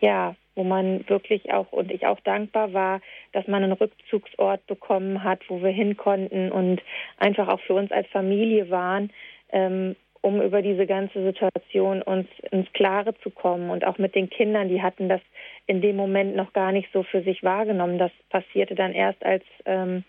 ja, 0.02 0.36
wo 0.56 0.64
man 0.64 1.08
wirklich 1.08 1.54
auch 1.54 1.72
und 1.72 1.92
ich 1.92 2.06
auch 2.06 2.20
dankbar 2.22 2.74
war, 2.74 3.00
dass 3.32 3.48
man 3.48 3.64
einen 3.64 3.74
Rückzugsort 3.74 4.66
bekommen 4.68 5.24
hat, 5.24 5.42
wo 5.50 5.62
wir 5.62 5.70
hin 5.70 5.96
konnten 5.96 6.52
und 6.52 6.82
einfach 7.18 7.48
auch 7.48 7.62
für 7.62 7.76
uns 7.76 7.92
als 7.92 8.08
Familie 8.08 8.70
waren, 8.70 9.12
ähm, 9.52 9.96
um 10.28 10.42
über 10.42 10.62
diese 10.62 10.86
ganze 10.86 11.24
Situation 11.24 12.02
uns 12.02 12.28
ins 12.52 12.72
Klare 12.74 13.18
zu 13.20 13.30
kommen 13.30 13.70
und 13.70 13.86
auch 13.86 13.98
mit 13.98 14.14
den 14.14 14.30
Kindern, 14.30 14.68
die 14.68 14.82
hatten 14.82 15.08
das 15.08 15.22
in 15.68 15.80
dem 15.80 15.96
Moment 15.96 16.36
noch 16.36 16.52
gar 16.52 16.74
nicht 16.74 16.90
so 16.92 17.04
für 17.04 17.22
sich 17.22 17.44
wahrgenommen. 17.44 17.98
Das 17.98 18.12
passierte 18.30 18.76
dann 18.76 18.92
erst, 18.92 19.26
als 19.26 19.46
ähm, 19.66 20.04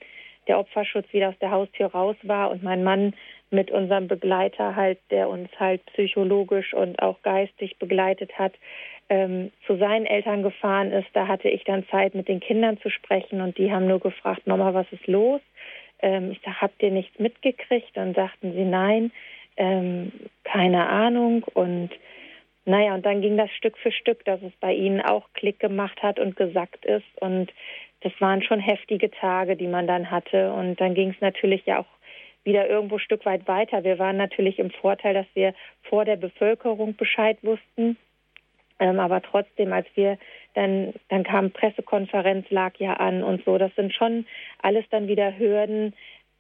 der 0.48 0.58
Opferschutz 0.58 1.06
wieder 1.12 1.28
aus 1.28 1.38
der 1.40 1.52
Haustür 1.52 1.86
raus 1.86 2.16
war 2.22 2.50
und 2.50 2.64
mein 2.64 2.82
Mann 2.82 3.14
mit 3.50 3.70
unserem 3.70 4.08
Begleiter 4.08 4.74
halt, 4.74 4.98
der 5.10 5.28
uns 5.28 5.48
halt 5.58 5.86
psychologisch 5.92 6.74
und 6.74 7.00
auch 7.00 7.22
geistig 7.22 7.78
begleitet 7.78 8.36
hat, 8.36 8.54
ähm, 9.08 9.52
zu 9.66 9.76
seinen 9.76 10.04
Eltern 10.04 10.42
gefahren 10.42 10.90
ist, 10.90 11.08
da 11.12 11.28
hatte 11.28 11.48
ich 11.48 11.62
dann 11.62 11.86
Zeit, 11.88 12.14
mit 12.14 12.26
den 12.26 12.40
Kindern 12.40 12.78
zu 12.78 12.90
sprechen 12.90 13.40
und 13.40 13.56
die 13.56 13.70
haben 13.70 13.86
nur 13.86 14.00
gefragt, 14.00 14.46
Mama, 14.46 14.74
was 14.74 14.86
ist 14.90 15.06
los? 15.06 15.40
Ähm, 16.00 16.32
ich 16.32 16.40
sage, 16.40 16.60
habt 16.60 16.82
ihr 16.82 16.90
nichts 16.90 17.18
mitgekriegt? 17.18 17.90
Dann 17.94 18.14
sagten 18.14 18.52
sie, 18.52 18.64
nein, 18.64 19.12
ähm, 19.58 20.12
keine 20.44 20.88
Ahnung 20.88 21.44
und 21.54 21.90
naja, 22.64 22.94
und 22.94 23.06
dann 23.06 23.22
ging 23.22 23.38
das 23.38 23.50
Stück 23.52 23.78
für 23.78 23.90
Stück, 23.90 24.26
dass 24.26 24.42
es 24.42 24.52
bei 24.60 24.74
ihnen 24.74 25.00
auch 25.00 25.26
Klick 25.32 25.58
gemacht 25.58 26.02
hat 26.02 26.20
und 26.20 26.36
gesagt 26.36 26.84
ist. 26.84 27.06
Und 27.18 27.50
das 28.02 28.12
waren 28.20 28.42
schon 28.42 28.60
heftige 28.60 29.10
Tage, 29.10 29.56
die 29.56 29.66
man 29.66 29.86
dann 29.86 30.10
hatte. 30.10 30.52
Und 30.52 30.78
dann 30.78 30.92
ging 30.92 31.08
es 31.08 31.20
natürlich 31.22 31.64
ja 31.64 31.78
auch 31.78 31.86
wieder 32.44 32.68
irgendwo 32.68 32.96
ein 32.96 33.00
Stück 33.00 33.24
weit 33.24 33.48
weiter. 33.48 33.84
Wir 33.84 33.98
waren 33.98 34.18
natürlich 34.18 34.58
im 34.58 34.70
Vorteil, 34.70 35.14
dass 35.14 35.26
wir 35.32 35.54
vor 35.84 36.04
der 36.04 36.16
Bevölkerung 36.16 36.94
Bescheid 36.94 37.38
wussten. 37.40 37.96
Ähm, 38.80 39.00
aber 39.00 39.22
trotzdem, 39.22 39.72
als 39.72 39.86
wir 39.94 40.18
dann, 40.52 40.92
dann 41.08 41.24
kam 41.24 41.50
Pressekonferenz, 41.50 42.50
lag 42.50 42.76
ja 42.76 42.92
an 42.94 43.22
und 43.22 43.44
so. 43.46 43.56
Das 43.56 43.74
sind 43.76 43.94
schon 43.94 44.26
alles 44.60 44.84
dann 44.90 45.08
wieder 45.08 45.38
Hürden, 45.38 45.94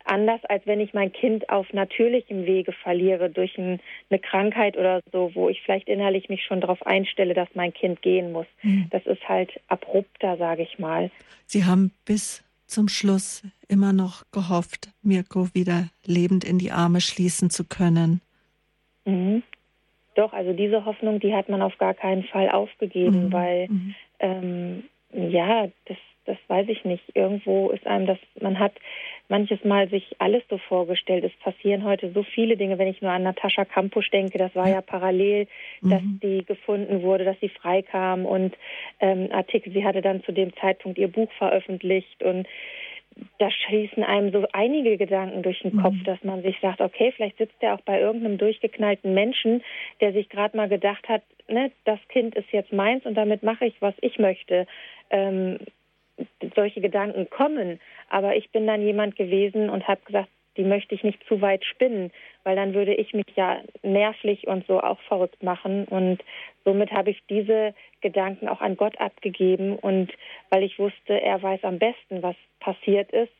anders 0.04 0.44
als 0.44 0.66
wenn 0.66 0.80
ich 0.80 0.94
mein 0.94 1.12
Kind 1.12 1.48
auf 1.50 1.72
natürlichem 1.72 2.46
Wege 2.46 2.72
verliere 2.72 3.30
durch 3.30 3.56
ein, 3.58 3.80
eine 4.10 4.18
Krankheit 4.18 4.76
oder 4.76 5.00
so, 5.12 5.30
wo 5.34 5.48
ich 5.48 5.60
vielleicht 5.62 5.88
innerlich 5.88 6.28
mich 6.28 6.44
schon 6.44 6.60
darauf 6.60 6.84
einstelle, 6.86 7.34
dass 7.34 7.48
mein 7.54 7.72
Kind 7.72 8.02
gehen 8.02 8.32
muss. 8.32 8.46
Mhm. 8.62 8.86
Das 8.90 9.04
ist 9.06 9.28
halt 9.28 9.50
abrupter, 9.68 10.36
sage 10.36 10.62
ich 10.62 10.78
mal. 10.78 11.10
Sie 11.46 11.64
haben 11.64 11.92
bis 12.04 12.44
zum 12.66 12.88
Schluss 12.88 13.42
immer 13.68 13.92
noch 13.92 14.24
gehofft, 14.32 14.90
Mirko 15.02 15.48
wieder 15.54 15.88
lebend 16.04 16.44
in 16.44 16.58
die 16.58 16.70
Arme 16.70 17.00
schließen 17.00 17.50
zu 17.50 17.64
können. 17.64 18.20
Mhm. 19.04 19.42
Doch, 20.14 20.32
also 20.32 20.52
diese 20.52 20.84
Hoffnung, 20.84 21.20
die 21.20 21.34
hat 21.34 21.48
man 21.48 21.62
auf 21.62 21.78
gar 21.78 21.94
keinen 21.94 22.24
Fall 22.24 22.50
aufgegeben, 22.50 23.26
mhm. 23.26 23.32
weil 23.32 23.68
mhm. 23.68 23.94
Ähm, 24.20 24.84
ja, 25.12 25.68
das, 25.86 25.96
das 26.28 26.36
weiß 26.46 26.68
ich 26.68 26.84
nicht. 26.84 27.02
Irgendwo 27.14 27.70
ist 27.70 27.86
einem 27.86 28.06
das, 28.06 28.18
man 28.40 28.58
hat 28.58 28.72
manches 29.28 29.64
Mal 29.64 29.88
sich 29.88 30.04
alles 30.18 30.42
so 30.50 30.58
vorgestellt. 30.58 31.24
Es 31.24 31.32
passieren 31.42 31.84
heute 31.84 32.12
so 32.12 32.22
viele 32.22 32.56
Dinge, 32.56 32.78
wenn 32.78 32.88
ich 32.88 33.00
nur 33.00 33.10
an 33.10 33.22
Natascha 33.22 33.64
Kampusch 33.64 34.10
denke, 34.10 34.36
das 34.36 34.54
war 34.54 34.68
ja, 34.68 34.82
parallel, 34.82 35.46
dass 35.80 36.02
mhm. 36.02 36.20
die 36.22 36.44
gefunden 36.44 37.02
wurde, 37.02 37.24
dass 37.24 37.40
sie 37.40 37.48
freikam 37.48 38.26
und 38.26 38.54
ähm, 39.00 39.28
Artikel, 39.32 39.72
sie 39.72 39.84
hatte 39.84 40.02
dann 40.02 40.22
zu 40.22 40.32
dem 40.32 40.54
Zeitpunkt 40.56 40.98
ihr 40.98 41.08
Buch 41.08 41.30
veröffentlicht 41.38 42.22
und 42.22 42.46
da 43.38 43.50
schießen 43.50 44.04
einem 44.04 44.30
so 44.30 44.46
einige 44.52 44.96
Gedanken 44.96 45.42
durch 45.42 45.60
den 45.60 45.76
Kopf, 45.80 45.94
mhm. 45.94 46.04
dass 46.04 46.22
man 46.22 46.42
sich 46.42 46.56
sagt, 46.60 46.80
okay, 46.80 47.12
vielleicht 47.16 47.38
sitzt 47.38 47.56
er 47.60 47.74
auch 47.74 47.80
bei 47.80 48.00
irgendeinem 48.00 48.38
durchgeknallten 48.38 49.14
Menschen, 49.14 49.62
der 50.00 50.12
sich 50.12 50.28
gerade 50.28 50.56
mal 50.56 50.68
gedacht 50.68 51.08
hat, 51.08 51.22
ne, 51.48 51.72
das 51.84 51.98
Kind 52.08 52.34
ist 52.36 52.50
jetzt 52.52 52.72
meins 52.72 53.04
und 53.06 53.14
damit 53.14 53.42
mache 53.42 53.64
ich, 53.64 53.80
was 53.80 53.94
ich 54.02 54.18
möchte. 54.18 54.66
Ähm, 55.10 55.58
solche 56.54 56.80
Gedanken 56.80 57.28
kommen. 57.30 57.80
Aber 58.08 58.36
ich 58.36 58.50
bin 58.50 58.66
dann 58.66 58.82
jemand 58.82 59.16
gewesen 59.16 59.70
und 59.70 59.86
habe 59.86 60.00
gesagt, 60.04 60.28
die 60.58 60.64
möchte 60.64 60.94
ich 60.94 61.04
nicht 61.04 61.22
zu 61.28 61.40
weit 61.40 61.64
spinnen, 61.64 62.10
weil 62.42 62.56
dann 62.56 62.74
würde 62.74 62.92
ich 62.92 63.14
mich 63.14 63.26
ja 63.36 63.60
nervlich 63.82 64.48
und 64.48 64.66
so 64.66 64.80
auch 64.80 65.00
verrückt 65.02 65.42
machen. 65.42 65.84
Und 65.84 66.22
somit 66.64 66.90
habe 66.90 67.10
ich 67.10 67.22
diese 67.30 67.74
Gedanken 68.00 68.48
auch 68.48 68.60
an 68.60 68.76
Gott 68.76 69.00
abgegeben 69.00 69.76
und 69.76 70.12
weil 70.50 70.64
ich 70.64 70.78
wusste, 70.78 71.20
er 71.20 71.40
weiß 71.40 71.62
am 71.62 71.78
besten, 71.78 72.22
was 72.22 72.36
passiert 72.58 73.12
ist 73.12 73.32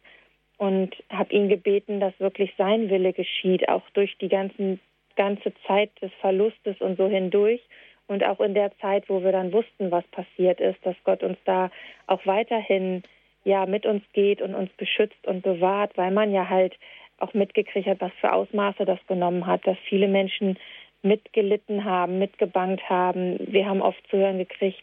und 0.59 0.95
habe 1.11 1.33
ihn 1.33 1.49
gebeten, 1.49 2.01
dass 2.01 2.19
wirklich 2.21 2.53
sein 2.57 2.89
Wille 2.89 3.13
geschieht, 3.13 3.69
auch 3.69 3.89
durch 3.95 4.17
die 4.19 4.29
ganzen, 4.29 4.81
ganze 5.17 5.53
Zeit 5.67 5.91
des 6.01 6.13
Verlustes 6.21 6.81
und 6.81 6.97
so 6.97 7.09
hindurch. 7.09 7.61
Und 8.09 8.25
auch 8.25 8.41
in 8.41 8.55
der 8.55 8.77
Zeit, 8.79 9.09
wo 9.09 9.23
wir 9.23 9.33
dann 9.33 9.53
wussten, 9.53 9.91
was 9.91 10.05
passiert 10.09 10.61
ist, 10.61 10.79
dass 10.85 10.97
Gott 11.05 11.23
uns 11.23 11.39
da 11.45 11.71
auch 12.07 12.25
weiterhin 12.27 13.03
ja 13.45 13.67
mit 13.67 13.87
uns 13.87 14.03
geht 14.13 14.43
und 14.43 14.55
uns 14.55 14.71
beschützt 14.73 15.27
und 15.27 15.43
bewahrt, 15.43 15.97
weil 15.97 16.11
man 16.11 16.33
ja 16.33 16.49
halt 16.49 16.75
auch 17.19 17.35
mitgekriegt 17.35 17.87
hat, 17.87 18.01
was 18.01 18.13
für 18.21 18.33
Ausmaße 18.33 18.85
das 18.85 18.99
genommen 19.07 19.47
hat, 19.47 19.67
dass 19.67 19.77
viele 19.89 20.09
Menschen 20.09 20.59
mitgelitten 21.03 21.85
haben, 21.85 22.19
mitgebangt 22.19 22.89
haben. 22.89 23.39
Wir 23.53 23.67
haben 23.67 23.83
oft 23.83 24.03
zu 24.11 24.17
hören 24.17 24.39
gekriegt, 24.39 24.83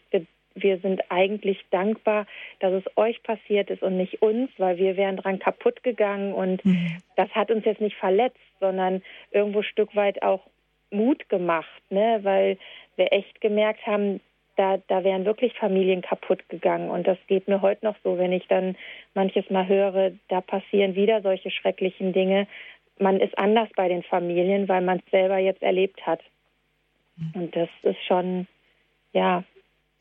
wir 0.54 0.78
sind 0.78 1.02
eigentlich 1.10 1.64
dankbar, 1.70 2.26
dass 2.60 2.72
es 2.72 2.84
euch 2.96 3.22
passiert 3.22 3.70
ist 3.70 3.82
und 3.82 3.96
nicht 3.96 4.22
uns, 4.22 4.50
weil 4.56 4.78
wir 4.78 4.96
wären 4.96 5.18
dran 5.18 5.38
kaputt 5.38 5.82
gegangen 5.82 6.32
und 6.32 6.64
mhm. 6.64 6.96
das 7.16 7.28
hat 7.30 7.50
uns 7.50 7.64
jetzt 7.64 7.80
nicht 7.80 7.96
verletzt, 7.96 8.38
sondern 8.58 9.02
irgendwo 9.30 9.58
ein 9.58 9.64
Stück 9.64 9.94
weit 9.94 10.22
auch 10.22 10.40
Mut 10.90 11.28
gemacht, 11.28 11.82
ne? 11.90 12.20
weil 12.22 12.58
wir 12.96 13.12
echt 13.12 13.40
gemerkt 13.40 13.86
haben, 13.86 14.20
da, 14.56 14.78
da 14.88 15.04
wären 15.04 15.26
wirklich 15.26 15.52
Familien 15.54 16.00
kaputt 16.00 16.48
gegangen. 16.48 16.90
Und 16.90 17.06
das 17.06 17.18
geht 17.26 17.46
mir 17.46 17.60
heute 17.60 17.84
noch 17.84 17.96
so, 18.02 18.16
wenn 18.16 18.32
ich 18.32 18.46
dann 18.48 18.76
manches 19.14 19.48
Mal 19.50 19.68
höre, 19.68 20.12
da 20.28 20.40
passieren 20.40 20.94
wieder 20.94 21.20
solche 21.20 21.50
schrecklichen 21.50 22.12
Dinge. 22.12 22.46
Man 22.98 23.20
ist 23.20 23.36
anders 23.36 23.68
bei 23.76 23.88
den 23.88 24.02
Familien, 24.02 24.68
weil 24.68 24.80
man 24.80 25.02
es 25.04 25.10
selber 25.10 25.36
jetzt 25.38 25.62
erlebt 25.62 26.06
hat. 26.06 26.22
Mhm. 27.16 27.42
Und 27.42 27.56
das 27.56 27.68
ist 27.82 28.02
schon, 28.06 28.46
ja, 29.12 29.44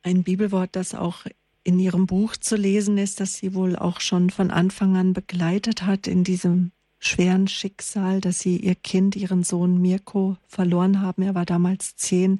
ein 0.04 0.24
Bibelwort, 0.24 0.76
das 0.76 0.94
auch 0.94 1.26
in 1.64 1.80
ihrem 1.80 2.06
Buch 2.06 2.38
zu 2.38 2.56
lesen 2.56 2.98
ist, 2.98 3.20
das 3.20 3.38
sie 3.38 3.56
wohl 3.56 3.76
auch 3.76 4.00
schon 4.00 4.30
von 4.30 4.52
Anfang 4.52 4.96
an 4.96 5.14
begleitet 5.14 5.82
hat 5.82 6.08
in 6.08 6.24
diesem 6.24 6.72
schweren 7.00 7.48
Schicksal, 7.48 8.22
dass 8.22 8.40
sie 8.40 8.58
ihr 8.58 8.76
Kind, 8.76 9.16
ihren 9.16 9.44
Sohn 9.44 9.82
Mirko 9.82 10.38
verloren 10.48 11.02
haben. 11.02 11.22
Er 11.22 11.36
war 11.36 11.46
damals 11.46 11.96
zehn. 11.96 12.40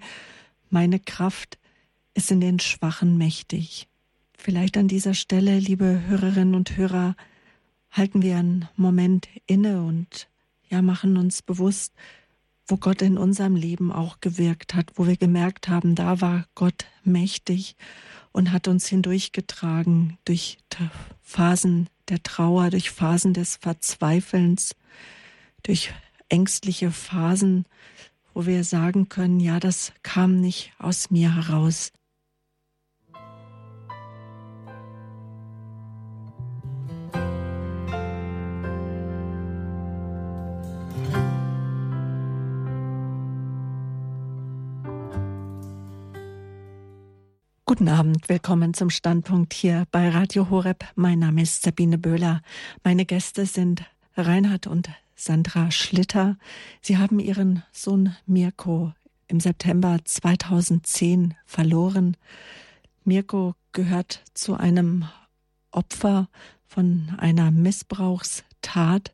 Meine 0.70 1.00
Kraft 1.00 1.58
ist 2.14 2.32
in 2.32 2.42
den 2.42 2.60
Schwachen 2.60 3.18
mächtig. 3.18 3.88
Vielleicht 4.34 4.78
an 4.78 4.88
dieser 4.88 5.14
Stelle, 5.14 5.60
liebe 5.60 6.02
Hörerinnen 6.08 6.56
und 6.56 6.78
Hörer, 6.78 7.16
halten 7.92 8.22
wir 8.22 8.38
einen 8.38 8.68
Moment 8.76 9.28
inne 9.48 9.84
und 9.84 10.28
ja, 10.70 10.82
machen 10.82 11.18
uns 11.18 11.42
bewusst, 11.42 11.94
wo 12.68 12.78
Gott 12.78 13.02
in 13.02 13.18
unserem 13.18 13.56
Leben 13.56 13.92
auch 13.92 14.20
gewirkt 14.20 14.74
hat, 14.74 14.92
wo 14.96 15.08
wir 15.08 15.18
gemerkt 15.18 15.68
haben, 15.70 15.96
da 15.96 16.22
war 16.22 16.46
Gott 16.56 16.86
mächtig 17.04 17.76
und 18.36 18.52
hat 18.52 18.68
uns 18.68 18.86
hindurchgetragen 18.88 20.18
durch 20.26 20.58
Phasen 21.22 21.88
der 22.10 22.22
Trauer, 22.22 22.70
durch 22.70 22.92
Phasen 22.92 23.34
des 23.34 23.56
Verzweifelns, 23.56 24.76
durch 25.64 25.94
ängstliche 26.28 26.92
Phasen, 26.92 27.64
wo 28.34 28.46
wir 28.46 28.66
sagen 28.66 29.08
können, 29.08 29.40
ja, 29.40 29.62
das 29.62 29.94
kam 30.04 30.42
nicht 30.42 30.74
aus 30.80 31.10
mir 31.12 31.34
heraus. 31.34 31.94
Guten 47.78 47.90
Abend, 47.90 48.30
willkommen 48.30 48.74
zum 48.74 48.90
Standpunkt 48.90 49.54
hier 49.54 49.86
bei 49.92 50.08
Radio 50.08 50.50
Horeb. 50.50 50.86
Mein 50.96 51.20
Name 51.20 51.42
ist 51.42 51.62
Sabine 51.62 51.98
Böhler. 51.98 52.42
Meine 52.86 53.06
Gäste 53.06 53.46
sind 53.46 53.84
Reinhard 54.16 54.66
und 54.66 54.90
Sandra 55.14 55.72
Schlitter. 55.72 56.38
Sie 56.80 56.98
haben 56.98 57.20
ihren 57.20 57.64
Sohn 57.74 58.16
Mirko 58.26 58.94
im 59.28 59.42
September 59.42 60.00
2010 60.06 61.34
verloren. 61.46 62.16
Mirko 63.04 63.56
gehört 63.74 64.24
zu 64.34 64.56
einem 64.56 65.10
Opfer 65.72 66.30
von 66.66 67.14
einer 67.18 67.52
Missbrauchstat. 67.52 69.14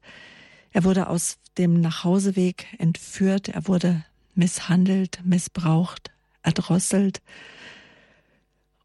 Er 0.71 0.83
wurde 0.83 1.09
aus 1.09 1.39
dem 1.57 1.81
Nachhauseweg 1.81 2.67
entführt, 2.77 3.49
er 3.49 3.67
wurde 3.67 4.05
misshandelt, 4.35 5.19
missbraucht, 5.23 6.11
erdrosselt. 6.43 7.23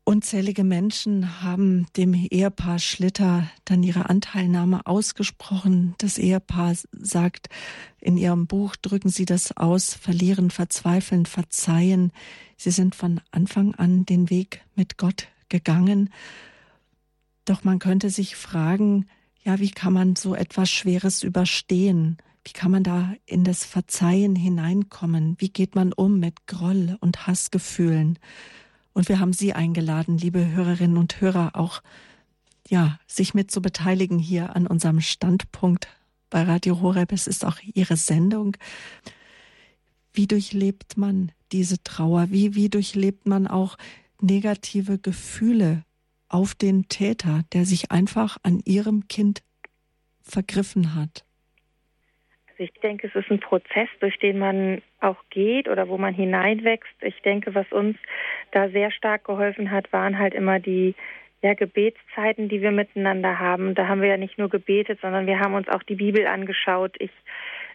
Unzählige 0.08 0.62
Menschen 0.62 1.42
haben 1.42 1.88
dem 1.96 2.14
Ehepaar 2.14 2.78
Schlitter 2.78 3.50
dann 3.64 3.82
ihre 3.82 4.08
Anteilnahme 4.08 4.86
ausgesprochen. 4.86 5.96
Das 5.98 6.16
Ehepaar 6.16 6.76
sagt 6.92 7.48
in 8.00 8.16
ihrem 8.16 8.46
Buch, 8.46 8.76
drücken 8.76 9.08
Sie 9.08 9.24
das 9.24 9.56
aus, 9.56 9.94
verlieren, 9.94 10.52
verzweifeln, 10.52 11.26
verzeihen. 11.26 12.12
Sie 12.56 12.70
sind 12.70 12.94
von 12.94 13.20
Anfang 13.32 13.74
an 13.74 14.06
den 14.06 14.30
Weg 14.30 14.60
mit 14.76 14.96
Gott 14.96 15.26
gegangen. 15.48 16.10
Doch 17.44 17.64
man 17.64 17.80
könnte 17.80 18.10
sich 18.10 18.36
fragen, 18.36 19.08
ja, 19.42 19.58
wie 19.58 19.72
kann 19.72 19.92
man 19.92 20.14
so 20.14 20.36
etwas 20.36 20.70
Schweres 20.70 21.24
überstehen? 21.24 22.18
Wie 22.44 22.52
kann 22.52 22.70
man 22.70 22.84
da 22.84 23.12
in 23.26 23.42
das 23.42 23.64
Verzeihen 23.64 24.36
hineinkommen? 24.36 25.34
Wie 25.40 25.48
geht 25.48 25.74
man 25.74 25.92
um 25.92 26.20
mit 26.20 26.46
Groll 26.46 26.96
und 27.00 27.26
Hassgefühlen? 27.26 28.20
Und 28.96 29.10
wir 29.10 29.20
haben 29.20 29.34
Sie 29.34 29.52
eingeladen, 29.52 30.16
liebe 30.16 30.52
Hörerinnen 30.52 30.96
und 30.96 31.20
Hörer, 31.20 31.50
auch 31.52 31.82
ja, 32.66 32.98
sich 33.06 33.34
mit 33.34 33.50
zu 33.50 33.60
beteiligen 33.60 34.18
hier 34.18 34.56
an 34.56 34.66
unserem 34.66 35.02
Standpunkt 35.02 35.88
bei 36.30 36.40
Radio 36.44 36.80
Horeb. 36.80 37.12
Es 37.12 37.26
ist 37.26 37.44
auch 37.44 37.58
Ihre 37.74 37.96
Sendung. 37.96 38.56
Wie 40.14 40.26
durchlebt 40.26 40.96
man 40.96 41.30
diese 41.52 41.84
Trauer? 41.84 42.28
Wie, 42.30 42.54
wie 42.54 42.70
durchlebt 42.70 43.26
man 43.26 43.46
auch 43.46 43.76
negative 44.22 44.98
Gefühle 44.98 45.84
auf 46.30 46.54
den 46.54 46.88
Täter, 46.88 47.44
der 47.52 47.66
sich 47.66 47.90
einfach 47.90 48.38
an 48.44 48.62
Ihrem 48.64 49.08
Kind 49.08 49.42
vergriffen 50.22 50.94
hat? 50.94 51.26
Also 52.48 52.62
ich 52.62 52.72
denke, 52.80 53.08
es 53.08 53.14
ist 53.14 53.30
ein 53.30 53.40
Prozess, 53.40 53.90
durch 54.00 54.18
den 54.20 54.38
man 54.38 54.80
auch 55.00 55.22
geht 55.30 55.68
oder 55.68 55.88
wo 55.88 55.98
man 55.98 56.14
hineinwächst. 56.14 56.94
Ich 57.02 57.20
denke, 57.22 57.54
was 57.54 57.70
uns 57.70 57.96
da 58.52 58.68
sehr 58.68 58.90
stark 58.90 59.24
geholfen 59.24 59.70
hat, 59.70 59.92
waren 59.92 60.18
halt 60.18 60.34
immer 60.34 60.58
die 60.58 60.94
ja, 61.42 61.54
Gebetszeiten, 61.54 62.48
die 62.48 62.62
wir 62.62 62.72
miteinander 62.72 63.38
haben. 63.38 63.74
Da 63.74 63.88
haben 63.88 64.00
wir 64.00 64.08
ja 64.08 64.16
nicht 64.16 64.38
nur 64.38 64.48
gebetet, 64.48 64.98
sondern 65.02 65.26
wir 65.26 65.38
haben 65.38 65.54
uns 65.54 65.68
auch 65.68 65.82
die 65.82 65.96
Bibel 65.96 66.26
angeschaut. 66.26 66.96
Ich 66.98 67.10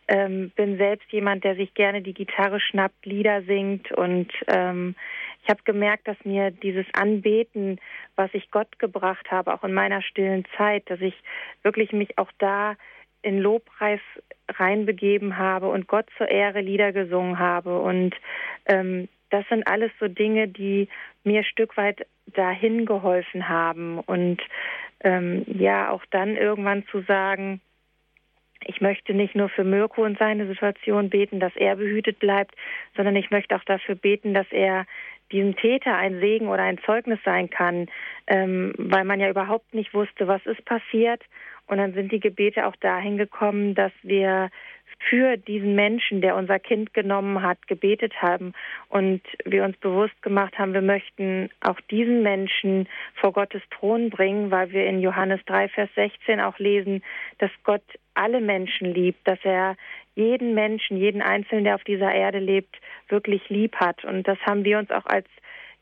ähm, 0.08 0.52
bin 0.56 0.78
selbst 0.78 1.12
jemand, 1.12 1.44
der 1.44 1.56
sich 1.56 1.74
gerne 1.74 2.02
die 2.02 2.14
Gitarre 2.14 2.60
schnappt, 2.60 3.06
Lieder 3.06 3.44
singt 3.44 3.92
und 3.92 4.32
ähm, 4.48 4.96
ich 5.44 5.50
habe 5.50 5.62
gemerkt, 5.64 6.08
dass 6.08 6.18
mir 6.24 6.52
dieses 6.52 6.86
Anbeten, 6.94 7.80
was 8.16 8.30
ich 8.34 8.52
Gott 8.52 8.78
gebracht 8.78 9.32
habe, 9.32 9.54
auch 9.54 9.64
in 9.64 9.74
meiner 9.74 10.02
stillen 10.02 10.46
Zeit, 10.58 10.90
dass 10.90 11.02
ich 11.02 11.16
wirklich 11.64 11.94
mich 11.94 12.18
auch 12.18 12.32
da 12.38 12.76
in 13.22 13.40
Lobpreis 13.40 14.00
reinbegeben 14.50 15.38
habe 15.38 15.70
und 15.70 15.88
Gott 15.88 16.08
zur 16.18 16.30
Ehre 16.30 16.62
Lieder 16.62 16.92
gesungen 16.92 17.40
habe. 17.40 17.80
Und 17.80 18.16
ähm, 18.66 19.08
das 19.30 19.46
sind 19.50 19.68
alles 19.68 19.92
so 20.00 20.08
Dinge, 20.08 20.48
die 20.48 20.90
mir 21.24 21.44
Stück 21.44 21.78
weit 21.78 22.06
dahin 22.28 22.86
geholfen 22.86 23.48
haben. 23.48 24.00
Und 24.00 24.42
ähm, 25.04 25.46
ja, 25.48 25.90
auch 25.90 26.04
dann 26.12 26.36
irgendwann 26.36 26.86
zu 26.88 27.02
sagen, 27.02 27.62
ich 28.66 28.80
möchte 28.80 29.14
nicht 29.14 29.36
nur 29.36 29.50
für 29.50 29.64
Mirko 29.64 30.04
und 30.04 30.20
seine 30.20 30.48
Situation 30.48 31.10
beten, 31.10 31.40
dass 31.40 31.56
er 31.56 31.76
behütet 31.76 32.20
bleibt, 32.20 32.56
sondern 32.96 33.16
ich 33.16 33.32
möchte 33.32 33.56
auch 33.56 33.64
dafür 33.64 33.96
beten, 33.96 34.34
dass 34.34 34.46
er 34.52 34.86
diesem 35.32 35.56
Täter 35.56 35.96
ein 35.96 36.20
Segen 36.20 36.48
oder 36.48 36.64
ein 36.64 36.78
Zeugnis 36.80 37.20
sein 37.24 37.50
kann, 37.50 37.88
ähm, 38.28 38.74
weil 38.78 39.06
man 39.06 39.20
ja 39.20 39.30
überhaupt 39.30 39.74
nicht 39.74 39.94
wusste, 39.94 40.28
was 40.28 40.46
ist 40.46 40.64
passiert 40.66 41.24
und 41.68 41.78
dann 41.78 41.94
sind 41.94 42.12
die 42.12 42.20
Gebete 42.20 42.68
auch 42.68 42.76
dahin 42.76 43.18
gekommen, 43.18 43.76
dass 43.76 43.92
wir 44.04 44.50
für 45.10 45.38
diesen 45.38 45.76
Menschen, 45.76 46.22
der 46.22 46.36
unser 46.36 46.60
Kind 46.60 46.94
genommen 46.94 47.42
hat, 47.42 47.68
gebetet 47.68 48.22
haben 48.22 48.54
und 48.90 49.22
wir 49.46 49.64
uns 49.64 49.78
bewusst 49.78 50.22
gemacht 50.22 50.58
haben, 50.60 50.74
wir 50.74 50.82
möchten 50.82 51.50
auch 51.62 51.80
diesen 51.90 52.24
Menschen 52.24 52.88
vor 53.16 53.34
Gottes 53.34 53.62
Thron 53.72 54.10
bringen, 54.10 54.52
weil 54.52 54.72
wir 54.72 54.86
in 54.86 55.02
Johannes 55.02 55.42
3, 55.46 55.70
Vers 55.70 55.90
16 55.96 56.40
auch 56.40 56.60
lesen, 56.60 57.04
dass 57.40 57.52
Gott 57.64 57.84
alle 58.14 58.42
Menschen 58.42 58.94
liebt, 58.94 59.28
dass 59.28 59.40
er 59.44 59.76
jeden 60.16 60.54
Menschen, 60.54 60.98
jeden 60.98 61.22
Einzelnen, 61.22 61.64
der 61.64 61.76
auf 61.76 61.84
dieser 61.84 62.14
Erde 62.14 62.40
lebt, 62.40 62.76
wirklich 63.08 63.50
lieb 63.50 63.76
hat. 63.78 64.04
Und 64.04 64.28
das 64.28 64.38
haben 64.46 64.66
wir 64.66 64.78
uns 64.78 64.92
auch 64.92 65.06
als 65.06 65.28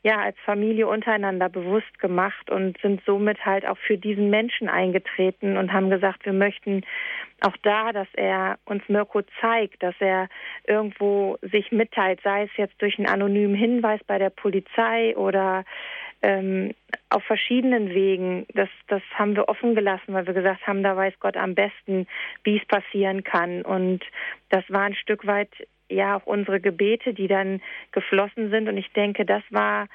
ja 0.02 0.18
als 0.18 0.36
Familie 0.44 0.86
untereinander 0.86 1.48
bewusst 1.48 1.98
gemacht 1.98 2.50
und 2.50 2.78
sind 2.80 3.02
somit 3.04 3.44
halt 3.44 3.66
auch 3.66 3.76
für 3.78 3.98
diesen 3.98 4.30
Menschen 4.30 4.68
eingetreten 4.68 5.56
und 5.56 5.72
haben 5.72 5.90
gesagt, 5.90 6.24
wir 6.24 6.32
möchten 6.32 6.82
auch 7.42 7.56
da, 7.62 7.92
dass 7.92 8.08
er 8.14 8.58
uns 8.64 8.82
Mirko 8.88 9.22
zeigt, 9.40 9.82
dass 9.82 9.94
er 10.00 10.28
irgendwo 10.66 11.38
sich 11.42 11.70
mitteilt, 11.72 12.20
sei 12.22 12.44
es 12.44 12.50
jetzt 12.56 12.80
durch 12.80 12.98
einen 12.98 13.08
anonymen 13.08 13.54
Hinweis 13.54 14.00
bei 14.06 14.18
der 14.18 14.30
Polizei 14.30 15.16
oder 15.16 15.64
ähm, 16.22 16.74
auf 17.08 17.22
verschiedenen 17.24 17.90
Wegen. 17.90 18.46
Das, 18.54 18.68
das 18.88 19.02
haben 19.14 19.36
wir 19.36 19.48
offen 19.48 19.74
gelassen, 19.74 20.12
weil 20.14 20.26
wir 20.26 20.34
gesagt 20.34 20.66
haben, 20.66 20.82
da 20.82 20.96
weiß 20.96 21.14
Gott 21.20 21.36
am 21.36 21.54
besten, 21.54 22.06
wie 22.44 22.58
es 22.58 22.64
passieren 22.66 23.24
kann. 23.24 23.62
Und 23.62 24.04
das 24.50 24.64
war 24.68 24.82
ein 24.82 24.94
Stück 24.94 25.26
weit 25.26 25.50
ja 25.90 26.16
auch 26.16 26.26
unsere 26.26 26.60
Gebete, 26.60 27.14
die 27.14 27.28
dann 27.28 27.60
geflossen 27.92 28.50
sind. 28.50 28.68
Und 28.68 28.76
ich 28.76 28.92
denke, 28.92 29.24
das 29.24 29.42
war 29.50 29.88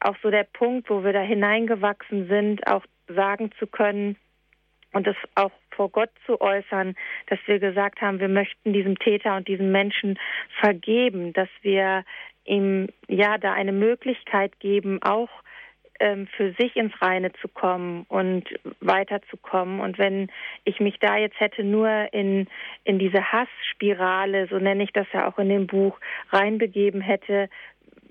auch 0.00 0.16
so 0.22 0.30
der 0.30 0.44
Punkt, 0.44 0.90
wo 0.90 1.04
wir 1.04 1.12
da 1.12 1.20
hineingewachsen 1.20 2.28
sind, 2.28 2.66
auch 2.66 2.84
sagen 3.08 3.50
zu 3.58 3.66
können 3.66 4.16
und 4.92 5.06
das 5.06 5.16
auch 5.34 5.52
vor 5.70 5.90
Gott 5.90 6.10
zu 6.26 6.40
äußern, 6.40 6.94
dass 7.28 7.38
wir 7.46 7.58
gesagt 7.58 8.00
haben, 8.00 8.20
wir 8.20 8.28
möchten 8.28 8.72
diesem 8.72 8.98
Täter 8.98 9.36
und 9.36 9.48
diesem 9.48 9.72
Menschen 9.72 10.18
vergeben, 10.60 11.32
dass 11.32 11.48
wir 11.62 12.04
ihm 12.44 12.88
ja 13.08 13.38
da 13.38 13.52
eine 13.52 13.72
Möglichkeit 13.72 14.58
geben, 14.60 15.02
auch 15.02 15.30
ähm, 16.02 16.26
für 16.36 16.52
sich 16.58 16.74
ins 16.74 16.92
Reine 17.00 17.32
zu 17.40 17.46
kommen 17.46 18.04
und 18.08 18.44
weiterzukommen. 18.80 19.78
Und 19.80 19.98
wenn 19.98 20.30
ich 20.64 20.80
mich 20.80 20.98
da 20.98 21.16
jetzt 21.16 21.38
hätte 21.38 21.62
nur 21.62 22.12
in, 22.12 22.48
in 22.82 22.98
diese 22.98 23.32
Hassspirale, 23.32 24.48
so 24.48 24.58
nenne 24.58 24.82
ich 24.82 24.92
das 24.92 25.06
ja 25.12 25.28
auch 25.28 25.38
in 25.38 25.48
dem 25.48 25.68
Buch, 25.68 25.98
reinbegeben 26.30 27.00
hätte, 27.00 27.48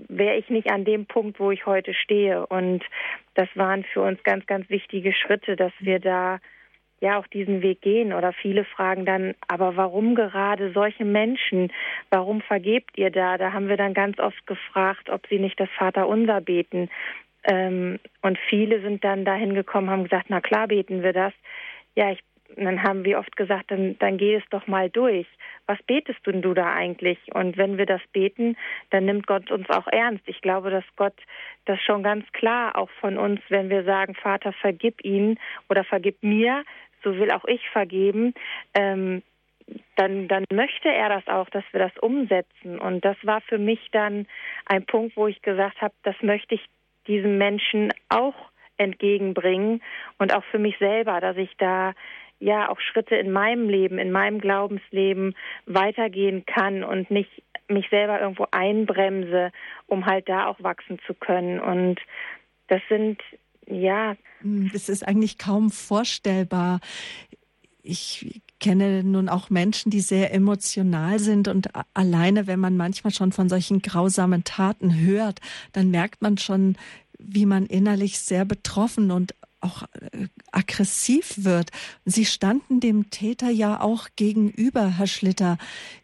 wäre 0.08 0.38
ich 0.38 0.50
nicht 0.50 0.72
an 0.72 0.86
dem 0.86 1.06
Punkt, 1.06 1.39
wo 1.39 1.52
ich 1.52 1.66
heute 1.66 1.94
stehe. 1.94 2.48
Und 2.48 2.82
das 3.34 3.50
waren 3.56 3.84
für 3.84 4.02
uns 4.02 4.24
ganz, 4.24 4.46
ganz 4.46 4.70
wichtige 4.70 5.14
Schritte, 5.14 5.58
dass 5.58 5.74
wir 5.80 6.00
da 6.00 6.39
ja 7.02 7.20
auch 7.20 7.28
diesen 7.28 7.62
Weg 7.62 7.82
gehen. 7.82 8.14
Oder 8.14 8.32
viele 8.32 8.64
fragen 8.64 9.06
dann, 9.06 9.34
aber 9.48 9.76
warum 9.76 10.16
gerade 10.16 10.72
solche 10.72 11.04
Menschen? 11.04 11.72
Warum 12.10 12.42
vergebt 12.42 12.98
ihr 12.98 13.10
da? 13.10 13.38
Da 13.38 13.52
haben 13.52 13.68
wir 13.68 13.78
dann 13.78 13.94
ganz 13.94 14.20
oft 14.20 14.48
gefragt, 14.48 15.10
ob 15.10 15.28
sie 15.28 15.39
nicht 15.39 15.60
das 15.60 15.70
Vaterunser 15.78 16.39
beten. 16.39 16.89
Ähm, 17.44 18.00
und 18.22 18.38
viele 18.50 18.82
sind 18.82 19.04
dann 19.04 19.26
dahin 19.26 19.54
gekommen, 19.54 19.89
haben 19.89 20.04
gesagt, 20.04 20.28
na 20.30 20.42
klar 20.42 20.68
beten 20.68 21.04
wir 21.04 21.14
das. 21.14 21.34
Ja, 21.96 22.12
ich, 22.12 22.20
dann 22.56 22.84
haben 22.84 23.06
wir 23.06 23.20
oft 23.20 23.36
gesagt, 23.36 23.72
dann, 23.72 23.98
dann 24.00 24.18
geh 24.18 24.36
es 24.36 24.44
doch 24.50 24.68
mal 24.68 24.89
durch. 24.89 25.28
Was 25.68 25.82
betest 25.84 26.20
denn 26.26 26.42
du 26.42 26.54
da 26.54 26.74
eigentlich? 26.74 27.18
Und 27.34 27.58
wenn 27.58 27.78
wir 27.78 27.86
das 27.86 28.02
beten, 28.14 28.58
dann 28.89 29.06
nimmt 29.06 29.28
Gott 29.28 29.52
uns 29.52 29.70
auch 29.70 29.88
ernst. 29.88 30.24
Ich 30.28 30.42
glaube, 30.42 30.70
dass 30.70 30.84
Gott 30.96 31.16
das 31.66 31.82
schon 31.82 32.04
ganz 32.04 32.30
klar 32.34 32.78
auch 32.78 32.89
von 33.00 33.18
uns, 33.18 33.42
wenn 33.50 33.70
wir 33.70 33.84
sagen, 33.84 34.16
Vater, 34.16 34.54
vergib 34.54 35.04
ihn 35.04 35.39
oder 35.70 35.84
vergib 35.84 36.22
mir, 36.22 36.64
so 37.04 37.16
will 37.18 37.32
auch 37.32 37.46
ich 37.46 37.68
vergeben, 37.70 38.34
ähm, 38.74 39.24
dann, 39.96 40.28
dann 40.28 40.46
möchte 40.52 40.89
er 40.89 41.10
das 41.10 41.28
auch, 41.28 41.50
dass 41.50 41.64
wir 41.72 41.80
das 41.80 41.98
umsetzen. 42.02 42.80
Und 42.80 43.06
das 43.06 43.18
war 43.24 43.42
für 43.42 43.58
mich 43.58 43.89
dann 43.92 44.28
ein 44.66 44.86
Punkt, 44.86 45.16
wo 45.16 45.28
ich 45.28 45.42
gesagt 45.42 45.82
habe, 45.82 45.94
das 46.04 46.16
möchte 46.22 46.56
ich 46.56 46.66
diesem 47.08 47.38
Menschen 47.38 47.93
auch 48.10 48.36
entgegenbringen 48.78 49.82
und 50.18 50.34
auch 50.34 50.43
für 50.45 50.60
mich 50.60 50.78
selber, 50.80 51.22
dass 51.22 51.38
ich 51.38 51.52
da 51.58 51.93
ja 52.39 52.70
auch 52.70 52.80
Schritte 52.80 53.16
in 53.16 53.32
meinem 53.32 53.70
Leben, 53.70 53.99
in 53.99 54.12
meinem 54.12 54.39
Glaubensleben 54.39 55.36
weitergehen 55.68 56.45
kann 56.45 56.84
und 56.84 57.12
nicht 57.12 57.30
mich 57.68 57.88
selber 57.89 58.20
irgendwo 58.20 58.47
einbremse, 58.52 59.52
um 59.88 60.06
halt 60.06 60.28
da 60.28 60.47
auch 60.47 60.62
wachsen 60.62 60.99
zu 61.06 61.14
können. 61.14 61.60
Und 61.60 61.99
das 62.68 62.82
sind 62.89 63.22
ja. 63.68 64.16
Das 64.43 64.89
ist 64.89 65.08
eigentlich 65.08 65.38
kaum 65.38 65.70
vorstellbar. 65.70 66.80
Ich 67.84 68.41
kenne 68.62 69.03
nun 69.03 69.28
auch 69.28 69.49
Menschen, 69.49 69.89
die 69.89 69.99
sehr 69.99 70.34
emotional 70.34 71.20
sind 71.20 71.49
und 71.49 71.70
alleine, 71.93 72.47
wenn 72.47 72.59
man 72.59 72.78
manchmal 72.78 73.12
schon 73.12 73.34
von 73.34 73.49
solchen 73.49 73.82
grausamen 73.82 74.45
Taten 74.45 74.97
hört, 74.97 75.39
dann 75.74 75.91
merkt 75.91 76.22
man 76.22 76.38
schon, 76.38 76.78
wie 77.20 77.45
man 77.45 77.66
innerlich 77.66 78.20
sehr 78.20 78.45
betroffen 78.45 79.12
und 79.12 79.36
auch 79.59 79.84
äh, 79.84 80.28
aggressiv 80.51 81.43
wird. 81.43 81.70
Sie 82.05 82.26
standen 82.26 82.80
dem 82.80 83.09
Täter 83.09 83.49
ja 83.49 83.80
auch 83.80 84.07
gegenüber, 84.16 84.97
Herr 84.97 85.07
Schlitter. 85.07 85.57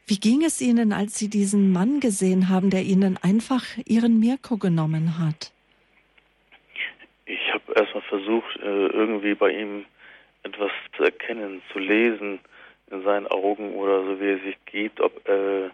Wie 0.06 0.20
ging 0.20 0.44
es 0.44 0.62
Ihnen, 0.62 0.94
als 0.94 1.18
Sie 1.18 1.30
diesen 1.30 1.72
Mann 1.72 2.00
gesehen 2.00 2.50
haben, 2.50 2.70
der 2.70 2.84
Ihnen 2.84 3.18
einfach 3.18 3.64
Ihren 3.86 4.20
Mirko 4.20 4.58
genommen 4.58 5.18
hat? 5.18 5.52
Ich 7.26 7.52
habe 7.52 7.74
erstmal 7.76 8.04
versucht, 8.04 8.58
äh, 8.58 8.88
irgendwie 8.88 9.34
bei 9.34 9.52
ihm 9.52 9.86
etwas 10.48 10.72
zu 10.96 11.04
erkennen, 11.04 11.62
zu 11.72 11.80
lesen 11.80 12.40
in 12.90 13.04
seinen 13.04 13.28
Augen 13.28 13.74
oder 13.76 14.04
so, 14.04 14.20
wie 14.20 14.32
er 14.32 14.40
sich 14.40 14.58
gibt, 14.66 15.02
ob 15.02 15.28
er 15.28 15.72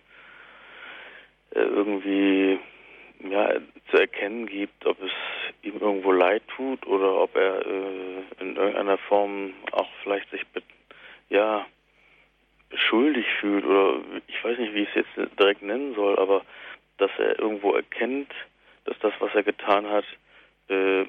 irgendwie 1.51 2.59
ja, 3.29 3.53
zu 3.89 3.97
erkennen 3.97 4.47
gibt, 4.47 4.85
ob 4.85 5.01
es 5.01 5.11
ihm 5.61 5.79
irgendwo 5.79 6.11
leid 6.11 6.43
tut 6.55 6.85
oder 6.85 7.21
ob 7.21 7.35
er 7.35 7.65
äh, 7.65 8.23
in 8.39 8.55
irgendeiner 8.55 8.97
Form 8.97 9.53
auch 9.71 9.89
vielleicht 10.01 10.29
sich 10.31 10.41
ja 11.29 11.65
schuldig 12.73 13.25
fühlt 13.39 13.65
oder 13.65 13.99
ich 14.27 14.43
weiß 14.43 14.57
nicht, 14.57 14.73
wie 14.73 14.83
ich 14.83 14.89
es 14.95 15.05
jetzt 15.15 15.39
direkt 15.39 15.61
nennen 15.61 15.93
soll, 15.95 16.17
aber 16.17 16.43
dass 16.97 17.11
er 17.17 17.39
irgendwo 17.39 17.73
erkennt, 17.73 18.31
dass 18.85 18.97
das, 18.99 19.13
was 19.19 19.33
er 19.35 19.43
getan 19.43 19.87
hat, 19.87 20.05
äh, 20.69 21.05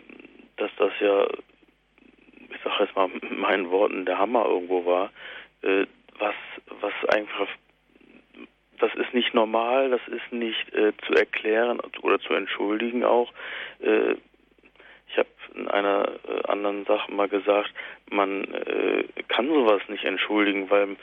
dass 0.57 0.71
das 0.77 0.93
ja, 1.01 1.27
ich 2.55 2.63
sage 2.63 2.85
jetzt 2.85 2.97
mal 2.97 3.09
meinen 3.31 3.71
Worten, 3.71 4.05
der 4.07 4.19
Hammer 4.19 4.47
irgendwo 4.47 4.85
war, 4.85 5.11
äh, 5.63 5.87
was, 6.19 6.35
was 6.81 6.93
einfach 7.09 7.49
das 8.79 8.95
ist 8.97 9.15
nicht 9.15 9.35
normal, 9.35 9.91
das 9.91 10.01
ist 10.09 10.33
nicht 10.33 10.75
äh, 10.75 10.93
zu 11.07 11.15
erklären 11.15 11.81
oder 12.03 12.19
zu 12.21 12.35
entschuldigen 12.35 13.05
auch. 13.05 13.33
Äh, 13.81 14.17
ich 15.09 15.19
habe 15.19 15.29
in 15.55 15.69
einer 15.69 16.09
äh, 16.29 16.49
anderen 16.49 16.85
Sache 16.85 17.13
mal 17.13 17.29
gesagt, 17.29 17.73
man 18.11 18.45
äh, 18.53 19.05
kann 19.29 19.49
sowas 19.49 19.83
nicht 19.89 20.05
entschuldigen, 20.05 20.71
weil 20.71 20.97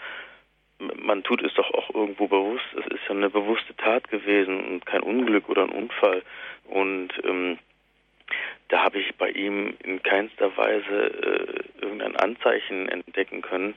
man 0.96 1.24
tut 1.24 1.44
es 1.44 1.54
doch 1.54 1.72
auch 1.74 1.94
irgendwo 1.94 2.28
bewusst. 2.28 2.66
Es 2.74 2.86
ist 2.88 3.04
ja 3.08 3.12
eine 3.12 3.30
bewusste 3.30 3.76
Tat 3.78 4.10
gewesen 4.10 4.60
und 4.66 4.86
kein 4.86 5.02
Unglück 5.02 5.48
oder 5.48 5.64
ein 5.64 5.70
Unfall. 5.70 6.24
Und 6.66 7.10
ähm, 7.24 7.60
da 8.72 8.86
habe 8.86 9.00
ich 9.00 9.16
bei 9.16 9.30
ihm 9.30 9.76
in 9.84 10.02
keinster 10.02 10.56
Weise 10.56 10.88
äh, 10.90 11.82
irgendein 11.82 12.16
Anzeichen 12.16 12.88
entdecken 12.88 13.42
können, 13.42 13.76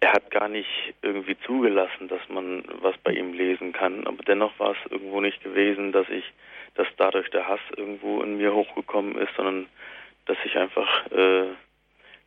er 0.00 0.12
hat 0.12 0.30
gar 0.30 0.48
nicht 0.48 0.94
irgendwie 1.02 1.36
zugelassen, 1.46 2.08
dass 2.08 2.26
man 2.28 2.64
was 2.80 2.96
bei 2.98 3.12
ihm 3.12 3.34
lesen 3.34 3.72
kann. 3.72 4.06
Aber 4.06 4.22
dennoch 4.22 4.58
war 4.58 4.72
es 4.72 4.90
irgendwo 4.90 5.20
nicht 5.20 5.42
gewesen, 5.42 5.92
dass 5.92 6.08
ich, 6.08 6.24
dass 6.74 6.86
dadurch 6.96 7.30
der 7.30 7.48
Hass 7.48 7.60
irgendwo 7.76 8.22
in 8.22 8.38
mir 8.38 8.54
hochgekommen 8.54 9.16
ist, 9.16 9.34
sondern 9.36 9.66
dass 10.24 10.38
ich 10.44 10.56
einfach 10.56 11.06
äh, 11.10 11.48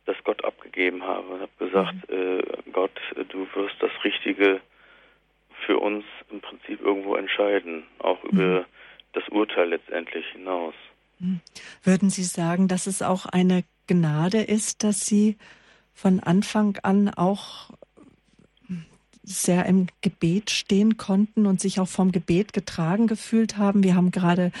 das 0.06 0.16
Gott 0.24 0.44
abgegeben 0.44 1.02
habe 1.04 1.26
und 1.28 1.40
habe 1.40 1.52
gesagt, 1.58 1.94
mhm. 2.10 2.40
äh, 2.40 2.42
Gott, 2.72 2.98
du 3.28 3.46
wirst 3.54 3.76
das 3.80 3.92
Richtige 4.04 4.60
für 5.66 5.78
uns 5.78 6.04
im 6.30 6.40
Prinzip 6.40 6.80
irgendwo 6.80 7.16
entscheiden, 7.16 7.84
auch 7.98 8.22
mhm. 8.22 8.30
über 8.30 8.64
das 9.14 9.28
Urteil 9.30 9.68
letztendlich 9.68 10.26
hinaus. 10.28 10.74
Würden 11.82 12.10
Sie 12.10 12.24
sagen, 12.24 12.68
dass 12.68 12.86
es 12.86 13.02
auch 13.02 13.26
eine 13.26 13.64
Gnade 13.86 14.42
ist, 14.42 14.84
dass 14.84 15.06
Sie 15.06 15.36
von 15.92 16.20
Anfang 16.20 16.76
an 16.82 17.08
auch 17.08 17.70
sehr 19.28 19.66
im 19.66 19.88
Gebet 20.00 20.50
stehen 20.50 20.96
konnten 20.96 21.46
und 21.46 21.60
sich 21.60 21.80
auch 21.80 21.88
vom 21.88 22.12
Gebet 22.12 22.52
getragen 22.52 23.06
gefühlt 23.06 23.56
haben. 23.58 23.82
Wir 23.82 23.94
haben 23.94 24.10
gerade, 24.10 24.52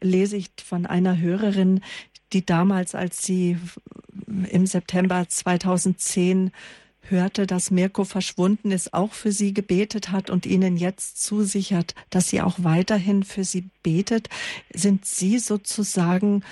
lese 0.00 0.36
ich 0.36 0.50
von 0.64 0.86
einer 0.86 1.18
Hörerin, 1.18 1.80
die 2.32 2.44
damals, 2.44 2.94
als 2.94 3.22
sie 3.22 3.58
im 4.50 4.66
September 4.66 5.28
2010 5.28 6.52
hörte, 7.10 7.46
dass 7.46 7.70
Mirko 7.70 8.04
verschwunden 8.04 8.70
ist, 8.70 8.94
auch 8.94 9.12
für 9.12 9.32
sie 9.32 9.52
gebetet 9.54 10.10
hat 10.10 10.30
und 10.30 10.46
ihnen 10.46 10.76
jetzt 10.76 11.22
zusichert, 11.22 11.94
dass 12.10 12.28
sie 12.30 12.40
auch 12.40 12.56
weiterhin 12.58 13.22
für 13.22 13.44
sie 13.44 13.68
betet. 13.82 14.28
Sind 14.70 15.04
Sie 15.04 15.38
sozusagen 15.38 16.44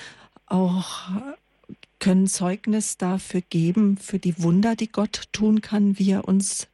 auch 0.47 1.11
können 2.03 2.27
Zeugnis 2.27 2.99
dafür 2.99 3.43
geben, 3.49 3.97
für 3.97 4.19
die 4.19 4.43
Wunder, 4.43 4.75
die 4.75 4.91
Gott 4.91 5.33
tun 5.33 5.61
kann, 5.61 5.99
wie 6.01 6.11
er 6.11 6.27
uns 6.27 6.69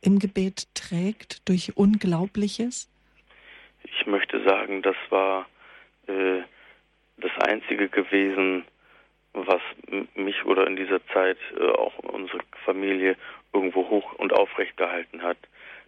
im 0.00 0.18
Gebet 0.18 0.66
trägt 0.74 1.48
durch 1.48 1.76
Unglaubliches? 1.76 2.90
Ich 3.84 4.06
möchte 4.06 4.42
sagen, 4.44 4.82
das 4.82 4.96
war 5.10 5.46
äh, 6.08 6.42
das 7.16 7.30
Einzige 7.46 7.88
gewesen, 7.88 8.64
was 9.34 9.62
mich 10.14 10.44
oder 10.44 10.66
in 10.66 10.76
dieser 10.76 11.04
Zeit 11.08 11.38
äh, 11.58 11.66
auch 11.66 11.98
unsere 11.98 12.40
Familie 12.64 13.16
irgendwo 13.52 13.88
hoch 13.88 14.12
und 14.14 14.32
aufrecht 14.32 14.76
gehalten 14.76 15.22
hat, 15.22 15.38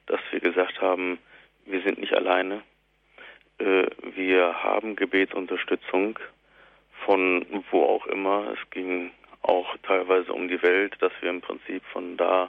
dass 0.07 0.21
wir 0.31 0.41
gesagt 0.41 0.81
haben, 0.81 1.19
wir 1.67 1.83
sind 1.83 1.99
nicht 1.99 2.15
alleine. 2.15 2.63
Äh, 3.59 3.87
wir 4.15 4.63
haben 4.63 4.97
Gebet 4.97 5.31
Gebetsunterstützung 5.31 6.19
von 7.05 7.45
wo 7.71 7.85
auch 7.85 8.07
immer. 8.07 8.55
Es 8.55 8.71
ging 8.71 9.11
auch 9.43 9.77
teilweise 9.83 10.33
um 10.33 10.49
die 10.49 10.63
Welt, 10.63 10.97
dass 11.01 11.13
wir 11.21 11.31
im 11.31 11.41
Prinzip 11.41 11.83
von 11.93 12.17
da 12.17 12.49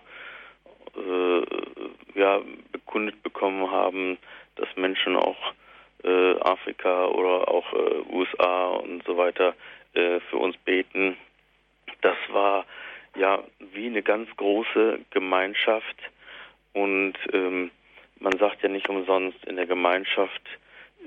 äh, 0.96 2.20
ja, 2.20 2.41
bekundet 2.72 3.22
bekommen 3.22 3.70
haben, 3.70 4.18
dass 4.56 4.70
Menschen 4.78 5.18
auch 5.18 5.54
äh, 6.04 6.39
Afrika 6.39 7.08
oder 7.08 7.48
auch 7.50 7.74
äh, 7.74 8.14
USA 8.14 8.68
und 8.68 9.04
so 9.06 9.18
weiter 9.18 9.56
äh, 9.96 10.20
für 10.30 10.38
uns 10.38 10.58
beten. 10.58 11.18
Das 12.02 12.18
war 12.30 12.66
ja 13.16 13.43
wie 13.74 13.88
eine 13.88 14.04
ganz 14.04 14.30
große 14.36 15.00
Gemeinschaft 15.12 15.96
und 16.74 17.14
ähm, 17.32 17.72
man 18.20 18.38
sagt 18.38 18.64
ja 18.64 18.70
nicht 18.70 18.89
umsonst, 18.89 19.43
in 19.46 19.56
der 19.56 19.66
Gemeinschaft 19.66 20.41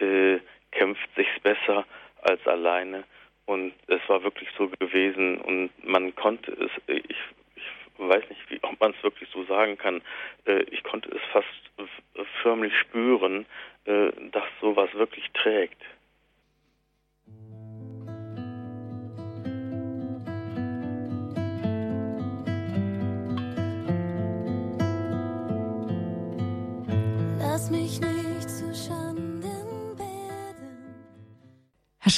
äh, 0.00 0.38
kämpft 0.70 1.08
sich's 1.16 1.40
besser 1.40 1.84
als 2.22 2.46
alleine. 2.46 3.04
Und 3.46 3.72
es 3.86 4.00
war 4.08 4.22
wirklich 4.22 4.48
so 4.56 4.68
gewesen 4.68 5.40
und 5.40 5.70
man 5.82 6.14
konnte 6.14 6.52
es, 6.52 6.70
ich, 6.86 7.16
ich 7.56 7.64
weiß 7.96 8.28
nicht, 8.28 8.50
wie, 8.50 8.58
ob 8.62 8.78
man 8.78 8.92
es 8.92 9.02
wirklich 9.02 9.28
so 9.30 9.44
sagen 9.44 9.78
kann, 9.78 10.02
äh, 10.46 10.62
ich 10.70 10.82
konnte 10.84 11.10
es 11.10 11.22
fast 11.32 11.48
förmlich 12.42 12.76
spüren, 12.76 13.46
äh, 13.86 14.10
dass 14.32 14.44
sowas 14.60 14.90
wirklich 14.94 15.30
trägt. 15.32 15.80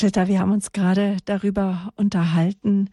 Herr 0.01 0.09
Schlitter, 0.09 0.29
wir 0.29 0.39
haben 0.39 0.53
uns 0.53 0.73
gerade 0.73 1.19
darüber 1.27 1.93
unterhalten, 1.95 2.89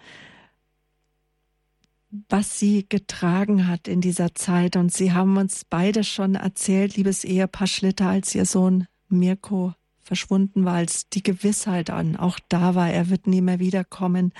was 2.28 2.60
Sie 2.60 2.86
getragen 2.89 3.66
hat 3.66 3.88
in 3.88 4.01
dieser 4.01 4.36
Zeit. 4.36 4.76
Und 4.76 4.91
Sie 4.91 5.14
haben 5.14 5.38
uns 5.38 5.64
beide 5.64 6.03
schon 6.03 6.36
erzählt, 6.36 6.97
liebes 6.97 7.24
Ehepaar 7.24 7.68
Schlitter, 7.68 8.10
als 8.10 8.36
Ihr 8.36 8.43
Sohn 8.43 8.88
Mirko 9.08 9.74
verschwunden 10.01 10.66
war, 10.66 10.74
als 10.74 11.08
die 11.08 11.24
Gewissheit 11.24 11.91
an 11.91 12.18
auch 12.18 12.39
da 12.49 12.76
war, 12.76 12.91
er 12.91 13.10
wird 13.10 13.26
nie 13.26 13.39
mehr 13.39 13.60
wiederkommen, 13.60 14.34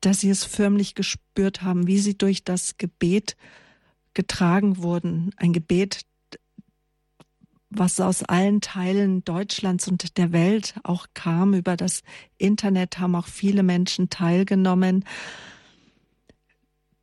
dass 0.00 0.18
Sie 0.18 0.30
es 0.30 0.42
förmlich 0.42 0.96
gespürt 0.96 1.62
haben, 1.62 1.86
wie 1.86 2.00
Sie 2.00 2.18
durch 2.18 2.42
das 2.42 2.76
Gebet 2.76 3.36
getragen 4.14 4.78
wurden. 4.78 5.30
Ein 5.36 5.52
Gebet, 5.52 6.00
was 7.76 8.00
aus 8.00 8.22
allen 8.22 8.60
Teilen 8.60 9.24
Deutschlands 9.24 9.88
und 9.88 10.16
der 10.18 10.32
Welt 10.32 10.74
auch 10.82 11.06
kam. 11.14 11.54
Über 11.54 11.76
das 11.76 12.02
Internet 12.38 12.98
haben 12.98 13.14
auch 13.14 13.26
viele 13.26 13.62
Menschen 13.62 14.10
teilgenommen. 14.10 15.04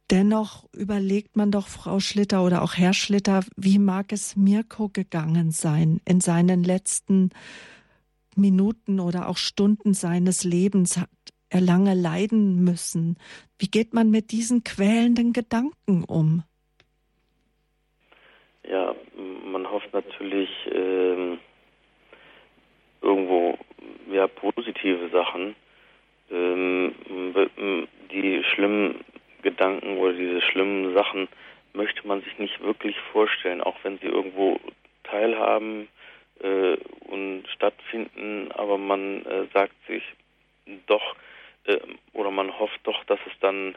Dennoch 0.09 0.65
überlegt 0.73 1.37
man 1.37 1.51
doch, 1.51 1.67
Frau 1.67 2.01
Schlitter 2.01 2.43
oder 2.43 2.63
auch 2.63 2.75
Herr 2.75 2.93
Schlitter, 2.93 3.45
wie 3.55 3.79
mag 3.79 4.11
es 4.11 4.35
Mirko 4.35 4.89
gegangen 4.89 5.51
sein 5.51 6.01
in 6.05 6.19
seinen 6.19 6.63
letzten 6.63 7.29
Minuten 8.35 8.99
oder 8.99 9.29
auch 9.29 9.37
Stunden 9.37 9.93
seines 9.93 10.43
Lebens? 10.43 10.97
Hat 10.97 11.09
er 11.49 11.61
lange 11.61 11.93
leiden 11.93 12.61
müssen? 12.63 13.17
Wie 13.57 13.67
geht 13.67 13.93
man 13.93 14.09
mit 14.09 14.31
diesen 14.31 14.65
quälenden 14.65 15.31
Gedanken 15.31 16.03
um? 16.03 16.43
Ja, 18.69 18.93
natürlich 19.93 20.49
ähm, 20.71 21.39
irgendwo 23.01 23.57
ja 24.11 24.27
positive 24.27 25.09
Sachen. 25.09 25.55
Ähm, 26.31 26.93
die 28.11 28.43
schlimmen 28.43 29.03
Gedanken 29.41 29.97
oder 29.97 30.13
diese 30.13 30.41
schlimmen 30.41 30.93
Sachen 30.93 31.27
möchte 31.73 32.05
man 32.07 32.21
sich 32.21 32.37
nicht 32.37 32.61
wirklich 32.61 32.97
vorstellen, 33.11 33.61
auch 33.61 33.77
wenn 33.83 33.97
sie 33.99 34.07
irgendwo 34.07 34.59
teilhaben 35.03 35.87
äh, 36.41 36.77
und 37.07 37.43
stattfinden, 37.53 38.51
aber 38.51 38.77
man 38.77 39.25
äh, 39.25 39.47
sagt 39.53 39.75
sich 39.87 40.03
doch 40.87 41.15
äh, 41.65 41.77
oder 42.13 42.31
man 42.31 42.57
hofft 42.59 42.79
doch, 42.83 43.03
dass 43.05 43.19
es 43.27 43.39
dann 43.39 43.75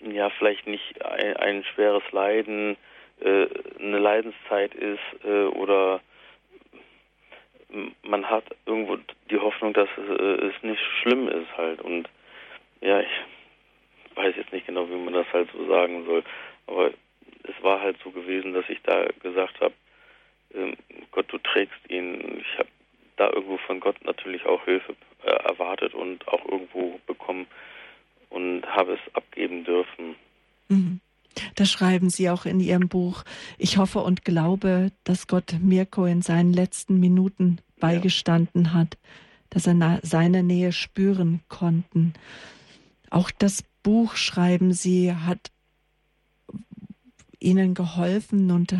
ja 0.00 0.30
vielleicht 0.30 0.66
nicht 0.66 1.04
ein, 1.04 1.36
ein 1.36 1.64
schweres 1.64 2.02
Leiden, 2.12 2.76
äh, 3.20 3.46
eine 3.78 3.98
Leidenszeit 3.98 4.74
ist 4.74 5.24
äh, 5.24 5.46
oder 5.46 6.00
man 8.02 8.28
hat 8.30 8.44
irgendwo 8.64 8.96
die 9.30 9.38
Hoffnung, 9.38 9.72
dass 9.72 9.88
es, 9.96 10.18
äh, 10.18 10.46
es 10.46 10.62
nicht 10.62 10.82
schlimm 11.02 11.28
ist 11.28 11.56
halt 11.56 11.80
und 11.80 12.08
ja, 12.80 13.00
ich 13.00 13.08
weiß 14.14 14.34
jetzt 14.36 14.52
nicht 14.52 14.66
genau, 14.66 14.88
wie 14.88 14.96
man 14.96 15.14
das 15.14 15.26
halt 15.32 15.48
so 15.52 15.66
sagen 15.66 16.04
soll. 16.06 16.22
Aber 16.66 16.90
es 17.42 17.62
war 17.62 17.80
halt 17.80 17.96
so 18.02 18.10
gewesen, 18.10 18.54
dass 18.54 18.68
ich 18.68 18.80
da 18.82 19.06
gesagt 19.22 19.60
habe, 19.60 19.74
ähm, 20.54 20.76
Gott, 21.12 21.26
du 21.28 21.38
trägst 21.38 21.78
ihn. 21.88 22.40
Ich 22.40 22.58
habe 22.58 22.68
da 23.16 23.30
irgendwo 23.30 23.58
von 23.58 23.80
Gott 23.80 23.96
natürlich 24.04 24.44
auch 24.46 24.64
Hilfe 24.64 24.94
äh, 25.24 25.30
erwartet 25.30 25.94
und 25.94 26.26
auch 26.28 26.44
irgendwo 26.46 27.00
bekommen 27.06 27.46
und 28.30 28.66
habe 28.66 28.94
es 28.94 29.14
abgeben 29.14 29.64
dürfen. 29.64 30.16
Mhm. 30.68 31.00
Da 31.54 31.64
schreiben 31.64 32.10
Sie 32.10 32.30
auch 32.30 32.46
in 32.46 32.60
Ihrem 32.60 32.88
Buch, 32.88 33.24
ich 33.58 33.78
hoffe 33.78 34.00
und 34.00 34.24
glaube, 34.24 34.92
dass 35.04 35.26
Gott 35.26 35.56
Mirko 35.60 36.06
in 36.06 36.22
seinen 36.22 36.52
letzten 36.52 36.98
Minuten 36.98 37.58
beigestanden 37.78 38.66
ja. 38.66 38.72
hat, 38.72 38.98
dass 39.50 39.66
er 39.66 40.00
seine 40.02 40.42
Nähe 40.42 40.72
spüren 40.72 41.40
konnten. 41.48 42.14
Auch 43.10 43.30
das 43.30 43.64
Buch 43.82 44.16
schreiben 44.16 44.72
Sie, 44.72 45.14
hat 45.14 45.50
Ihnen 47.38 47.74
geholfen 47.74 48.50
und 48.50 48.74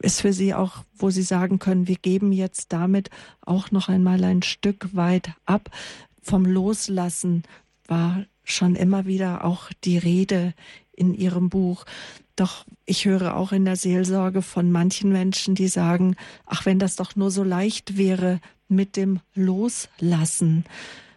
ist 0.00 0.20
für 0.20 0.32
Sie 0.32 0.54
auch, 0.54 0.84
wo 0.96 1.10
Sie 1.10 1.22
sagen 1.22 1.58
können, 1.58 1.86
wir 1.86 1.96
geben 1.96 2.32
jetzt 2.32 2.72
damit 2.72 3.10
auch 3.40 3.70
noch 3.70 3.88
einmal 3.88 4.24
ein 4.24 4.42
Stück 4.42 4.94
weit 4.94 5.32
ab. 5.44 5.70
Vom 6.22 6.44
Loslassen 6.44 7.44
war 7.86 8.24
schon 8.44 8.74
immer 8.74 9.06
wieder 9.06 9.44
auch 9.44 9.70
die 9.84 9.98
Rede 9.98 10.54
in 10.98 11.14
Ihrem 11.14 11.48
Buch. 11.48 11.84
Doch 12.36 12.64
ich 12.86 13.04
höre 13.04 13.36
auch 13.36 13.52
in 13.52 13.64
der 13.64 13.76
Seelsorge 13.76 14.42
von 14.42 14.70
manchen 14.70 15.10
Menschen, 15.10 15.54
die 15.54 15.68
sagen, 15.68 16.16
ach, 16.46 16.66
wenn 16.66 16.78
das 16.78 16.96
doch 16.96 17.16
nur 17.16 17.30
so 17.30 17.42
leicht 17.42 17.96
wäre 17.96 18.40
mit 18.68 18.96
dem 18.96 19.20
Loslassen. 19.34 20.64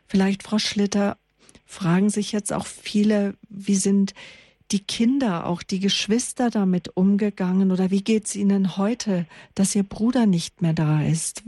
Vielleicht, 0.08 0.44
Frau 0.44 0.58
Schlitter, 0.58 1.18
fragen 1.66 2.10
sich 2.10 2.32
jetzt 2.32 2.52
auch 2.52 2.66
viele, 2.66 3.36
wie 3.50 3.76
sind 3.76 4.14
die 4.72 4.84
Kinder, 4.84 5.46
auch 5.48 5.64
die 5.64 5.80
Geschwister 5.80 6.50
damit 6.50 6.96
umgegangen 6.96 7.72
oder 7.72 7.92
wie 7.92 8.04
geht 8.04 8.26
es 8.26 8.36
ihnen 8.36 8.78
heute, 8.78 9.26
dass 9.54 9.76
ihr 9.76 9.84
Bruder 9.84 10.26
nicht 10.26 10.62
mehr 10.62 10.74
da 10.74 11.02
ist? 11.02 11.44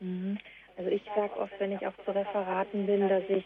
Mhm. 0.00 0.38
Also 0.76 0.90
ich 0.90 1.02
sage 1.14 1.36
oft, 1.38 1.52
wenn 1.58 1.72
ich 1.72 1.86
auch 1.86 1.94
zu 2.04 2.10
Referaten 2.10 2.86
bin, 2.86 3.08
dass 3.08 3.22
ich 3.28 3.44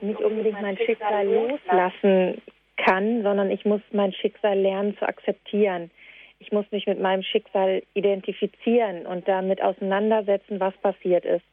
nicht 0.00 0.20
unbedingt 0.20 0.60
mein 0.60 0.76
Schicksal 0.76 1.26
loslassen 1.26 2.42
kann, 2.76 3.22
sondern 3.22 3.50
ich 3.50 3.64
muss 3.64 3.80
mein 3.92 4.12
Schicksal 4.12 4.58
lernen 4.58 4.96
zu 4.98 5.08
akzeptieren. 5.08 5.90
Ich 6.38 6.52
muss 6.52 6.70
mich 6.70 6.86
mit 6.86 7.00
meinem 7.00 7.22
Schicksal 7.22 7.82
identifizieren 7.94 9.06
und 9.06 9.26
damit 9.26 9.62
auseinandersetzen, 9.62 10.60
was 10.60 10.76
passiert 10.78 11.24
ist 11.24 11.44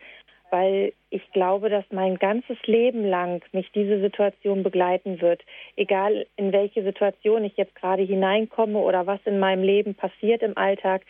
weil 0.54 0.94
ich 1.10 1.32
glaube, 1.32 1.72
dass 1.72 1.84
mein 1.90 2.20
ganzes 2.20 2.58
Leben 2.68 3.04
lang 3.04 3.44
mich 3.54 3.72
diese 3.72 4.00
Situation 4.00 4.62
begleiten 4.62 5.20
wird. 5.20 5.42
Egal 5.76 6.28
in 6.36 6.52
welche 6.52 6.84
Situation 6.84 7.44
ich 7.44 7.58
jetzt 7.58 7.74
gerade 7.74 8.04
hineinkomme 8.04 8.78
oder 8.78 9.08
was 9.08 9.20
in 9.26 9.40
meinem 9.40 9.64
Leben 9.64 9.96
passiert 9.96 10.44
im 10.44 10.56
Alltag, 10.56 11.02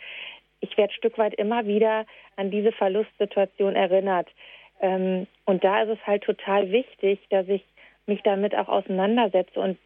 ich 0.60 0.74
werde 0.78 0.94
Stück 0.94 1.18
weit 1.18 1.34
immer 1.34 1.66
wieder 1.66 2.06
an 2.36 2.50
diese 2.50 2.72
Verlustsituation 2.72 3.76
erinnert. 3.76 4.28
Ähm, 4.80 5.26
und 5.44 5.62
da 5.62 5.82
ist 5.82 5.90
es 5.90 6.06
halt 6.06 6.22
total 6.22 6.72
wichtig, 6.72 7.20
dass 7.28 7.46
ich 7.46 7.62
mich 8.06 8.22
damit 8.22 8.56
auch 8.56 8.68
auseinandersetze 8.68 9.60
und 9.60 9.76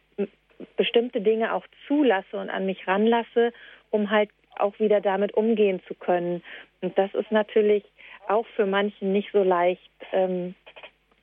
bestimmte 0.75 1.21
Dinge 1.21 1.53
auch 1.53 1.65
zulasse 1.87 2.37
und 2.37 2.49
an 2.49 2.65
mich 2.65 2.87
ranlasse, 2.87 3.53
um 3.89 4.09
halt 4.09 4.29
auch 4.57 4.79
wieder 4.79 5.01
damit 5.01 5.33
umgehen 5.33 5.81
zu 5.87 5.93
können. 5.93 6.43
Und 6.81 6.97
das 6.97 7.13
ist 7.13 7.31
natürlich 7.31 7.83
auch 8.27 8.45
für 8.55 8.65
manchen 8.65 9.13
nicht 9.13 9.29
so 9.31 9.43
leicht, 9.43 9.89
ähm, 10.11 10.55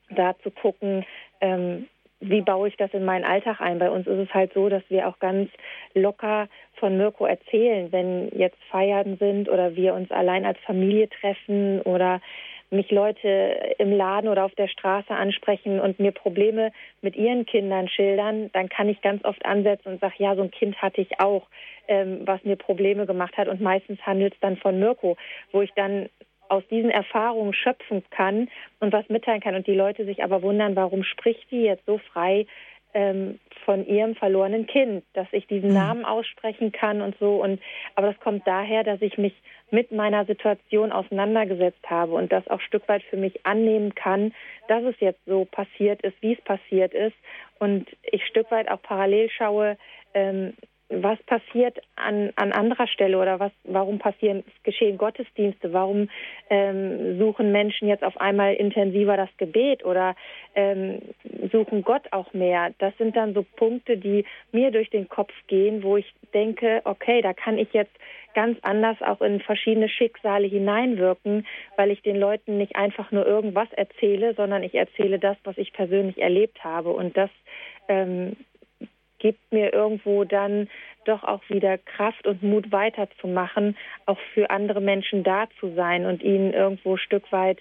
da 0.09 0.35
zu 0.39 0.51
gucken, 0.51 1.05
ähm, 1.41 1.87
wie 2.19 2.41
baue 2.41 2.67
ich 2.67 2.77
das 2.77 2.91
in 2.93 3.05
meinen 3.05 3.25
Alltag 3.25 3.61
ein. 3.61 3.77
Bei 3.77 3.91
uns 3.91 4.07
ist 4.07 4.17
es 4.17 4.33
halt 4.33 4.53
so, 4.53 4.69
dass 4.69 4.81
wir 4.89 5.07
auch 5.07 5.19
ganz 5.19 5.49
locker 5.93 6.47
von 6.73 6.97
Mirko 6.97 7.25
erzählen, 7.25 7.91
wenn 7.91 8.29
jetzt 8.29 8.57
Feiern 8.71 9.17
sind 9.17 9.49
oder 9.49 9.75
wir 9.75 9.93
uns 9.93 10.09
allein 10.11 10.45
als 10.45 10.57
Familie 10.65 11.09
treffen 11.09 11.81
oder 11.81 12.21
mich 12.69 12.91
Leute 12.91 13.75
im 13.77 13.91
Laden 13.91 14.29
oder 14.29 14.43
auf 14.45 14.55
der 14.55 14.67
Straße 14.67 15.13
ansprechen 15.13 15.79
und 15.79 15.99
mir 15.99 16.11
Probleme 16.11 16.71
mit 17.01 17.15
ihren 17.15 17.45
Kindern 17.45 17.87
schildern, 17.87 18.49
dann 18.53 18.69
kann 18.69 18.89
ich 18.89 19.01
ganz 19.01 19.23
oft 19.23 19.45
ansetzen 19.45 19.93
und 19.93 20.01
sage, 20.01 20.15
ja, 20.17 20.35
so 20.35 20.41
ein 20.41 20.51
Kind 20.51 20.81
hatte 20.81 21.01
ich 21.01 21.19
auch, 21.19 21.47
ähm, 21.87 22.21
was 22.25 22.43
mir 22.43 22.57
Probleme 22.57 23.05
gemacht 23.05 23.37
hat. 23.37 23.47
Und 23.47 23.61
meistens 23.61 23.99
handelt 24.05 24.33
es 24.33 24.39
dann 24.41 24.57
von 24.57 24.79
Mirko, 24.79 25.15
wo 25.51 25.61
ich 25.61 25.71
dann 25.75 26.09
aus 26.49 26.63
diesen 26.69 26.89
Erfahrungen 26.89 27.53
schöpfen 27.53 28.03
kann 28.09 28.49
und 28.79 28.93
was 28.93 29.07
mitteilen 29.09 29.41
kann. 29.41 29.55
Und 29.55 29.67
die 29.67 29.75
Leute 29.75 30.05
sich 30.05 30.23
aber 30.23 30.41
wundern, 30.41 30.75
warum 30.75 31.03
spricht 31.03 31.49
die 31.51 31.63
jetzt 31.63 31.85
so 31.85 31.97
frei 31.97 32.45
ähm, 32.93 33.39
von 33.65 33.85
ihrem 33.85 34.15
verlorenen 34.15 34.65
Kind, 34.65 35.03
dass 35.13 35.27
ich 35.31 35.45
diesen 35.47 35.69
mhm. 35.69 35.75
Namen 35.75 36.05
aussprechen 36.05 36.71
kann 36.71 37.01
und 37.01 37.17
so. 37.19 37.43
Und 37.43 37.61
aber 37.95 38.07
das 38.07 38.19
kommt 38.19 38.47
daher, 38.47 38.83
dass 38.83 39.01
ich 39.01 39.17
mich 39.17 39.33
mit 39.69 39.91
meiner 39.91 40.25
Situation 40.25 40.91
auseinandergesetzt 40.91 41.89
habe 41.89 42.13
und 42.13 42.31
das 42.31 42.47
auch 42.47 42.61
Stück 42.61 42.87
weit 42.87 43.03
für 43.03 43.17
mich 43.17 43.45
annehmen 43.45 43.95
kann, 43.95 44.33
dass 44.67 44.83
es 44.83 44.95
jetzt 44.99 45.23
so 45.25 45.45
passiert 45.45 46.01
ist, 46.01 46.15
wie 46.21 46.33
es 46.33 46.41
passiert 46.41 46.93
ist. 46.93 47.15
Und 47.59 47.87
ich 48.03 48.25
Stück 48.25 48.49
weit 48.51 48.69
auch 48.69 48.81
parallel 48.81 49.29
schaue, 49.29 49.77
ähm, 50.13 50.53
was 50.89 51.21
passiert 51.23 51.77
an, 51.95 52.31
an 52.37 52.53
anderer 52.53 52.87
Stelle 52.87 53.17
oder 53.17 53.41
was, 53.41 53.51
warum 53.65 53.99
passieren, 53.99 54.43
geschehen 54.63 54.97
Gottesdienste? 54.97 55.73
Warum 55.73 56.09
ähm, 56.49 57.19
suchen 57.19 57.51
Menschen 57.51 57.89
jetzt 57.89 58.03
auf 58.03 58.15
einmal 58.21 58.53
intensiver 58.53 59.17
das 59.17 59.29
Gebet 59.37 59.83
oder 59.83 60.15
ähm, 60.55 61.01
suchen 61.51 61.81
Gott 61.81 62.03
auch 62.11 62.33
mehr? 62.33 62.73
Das 62.79 62.95
sind 62.97 63.17
dann 63.17 63.33
so 63.33 63.43
Punkte, 63.43 63.97
die 63.97 64.23
mir 64.53 64.71
durch 64.71 64.89
den 64.89 65.09
Kopf 65.09 65.33
gehen, 65.47 65.83
wo 65.83 65.97
ich 65.97 66.09
denke, 66.33 66.81
okay, 66.85 67.21
da 67.21 67.33
kann 67.33 67.57
ich 67.57 67.73
jetzt 67.73 67.93
ganz 68.37 68.59
anders 68.61 69.01
auch 69.01 69.21
in 69.21 69.39
verschiedene 69.39 69.89
Schicksale 69.89 70.45
hineinwirken, 70.45 71.47
weil 71.75 71.89
ich 71.89 72.03
den 72.03 72.17
Leuten 72.17 72.59
nicht 72.59 72.75
einfach 72.75 73.11
nur 73.11 73.25
irgendwas 73.25 73.67
erzähle, 73.71 74.35
sondern 74.35 74.61
ich 74.61 74.75
erzähle 74.75 75.17
das, 75.17 75.37
was 75.43 75.57
ich 75.57 75.73
persönlich 75.73 76.21
erlebt 76.21 76.63
habe. 76.63 76.91
Und 76.91 77.17
das 77.17 77.31
ähm, 77.87 78.35
gibt 79.17 79.51
mir 79.51 79.73
irgendwo 79.73 80.23
dann 80.23 80.69
doch 81.05 81.23
auch 81.23 81.41
wieder 81.49 81.79
Kraft 81.79 82.27
und 82.27 82.43
Mut 82.43 82.71
weiterzumachen, 82.71 83.75
auch 84.05 84.19
für 84.35 84.51
andere 84.51 84.81
Menschen 84.81 85.23
da 85.23 85.47
zu 85.59 85.73
sein 85.73 86.05
und 86.05 86.21
ihnen 86.21 86.53
irgendwo 86.53 86.91
ein 86.91 86.99
Stück 86.99 87.31
weit 87.31 87.57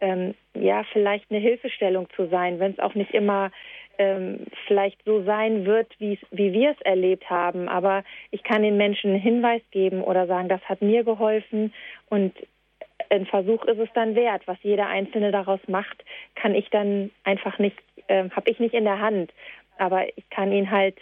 ähm, 0.00 0.34
ja 0.54 0.84
vielleicht 0.92 1.32
eine 1.32 1.40
Hilfestellung 1.40 2.06
zu 2.14 2.28
sein, 2.28 2.60
wenn 2.60 2.70
es 2.70 2.78
auch 2.78 2.94
nicht 2.94 3.10
immer 3.12 3.50
ähm, 3.98 4.46
vielleicht 4.66 5.02
so 5.04 5.22
sein 5.24 5.64
wird, 5.66 5.88
wie 5.98 6.18
wir 6.30 6.70
es 6.70 6.80
erlebt 6.82 7.28
haben. 7.30 7.68
Aber 7.68 8.04
ich 8.30 8.42
kann 8.42 8.62
den 8.62 8.76
Menschen 8.76 9.10
einen 9.10 9.20
Hinweis 9.20 9.62
geben 9.70 10.02
oder 10.02 10.26
sagen, 10.26 10.48
das 10.48 10.62
hat 10.62 10.82
mir 10.82 11.04
geholfen 11.04 11.72
und 12.08 12.34
ein 13.10 13.26
Versuch 13.26 13.64
ist 13.64 13.78
es 13.78 13.88
dann 13.94 14.14
wert. 14.14 14.42
Was 14.46 14.56
jeder 14.62 14.86
Einzelne 14.86 15.32
daraus 15.32 15.60
macht, 15.66 16.04
kann 16.34 16.54
ich 16.54 16.70
dann 16.70 17.10
einfach 17.24 17.58
nicht, 17.58 17.76
äh, 18.06 18.30
habe 18.30 18.50
ich 18.50 18.58
nicht 18.58 18.74
in 18.74 18.84
der 18.84 19.00
Hand 19.00 19.32
aber 19.78 20.06
ich 20.16 20.28
kann 20.30 20.52
Ihnen 20.52 20.70
halt 20.70 20.96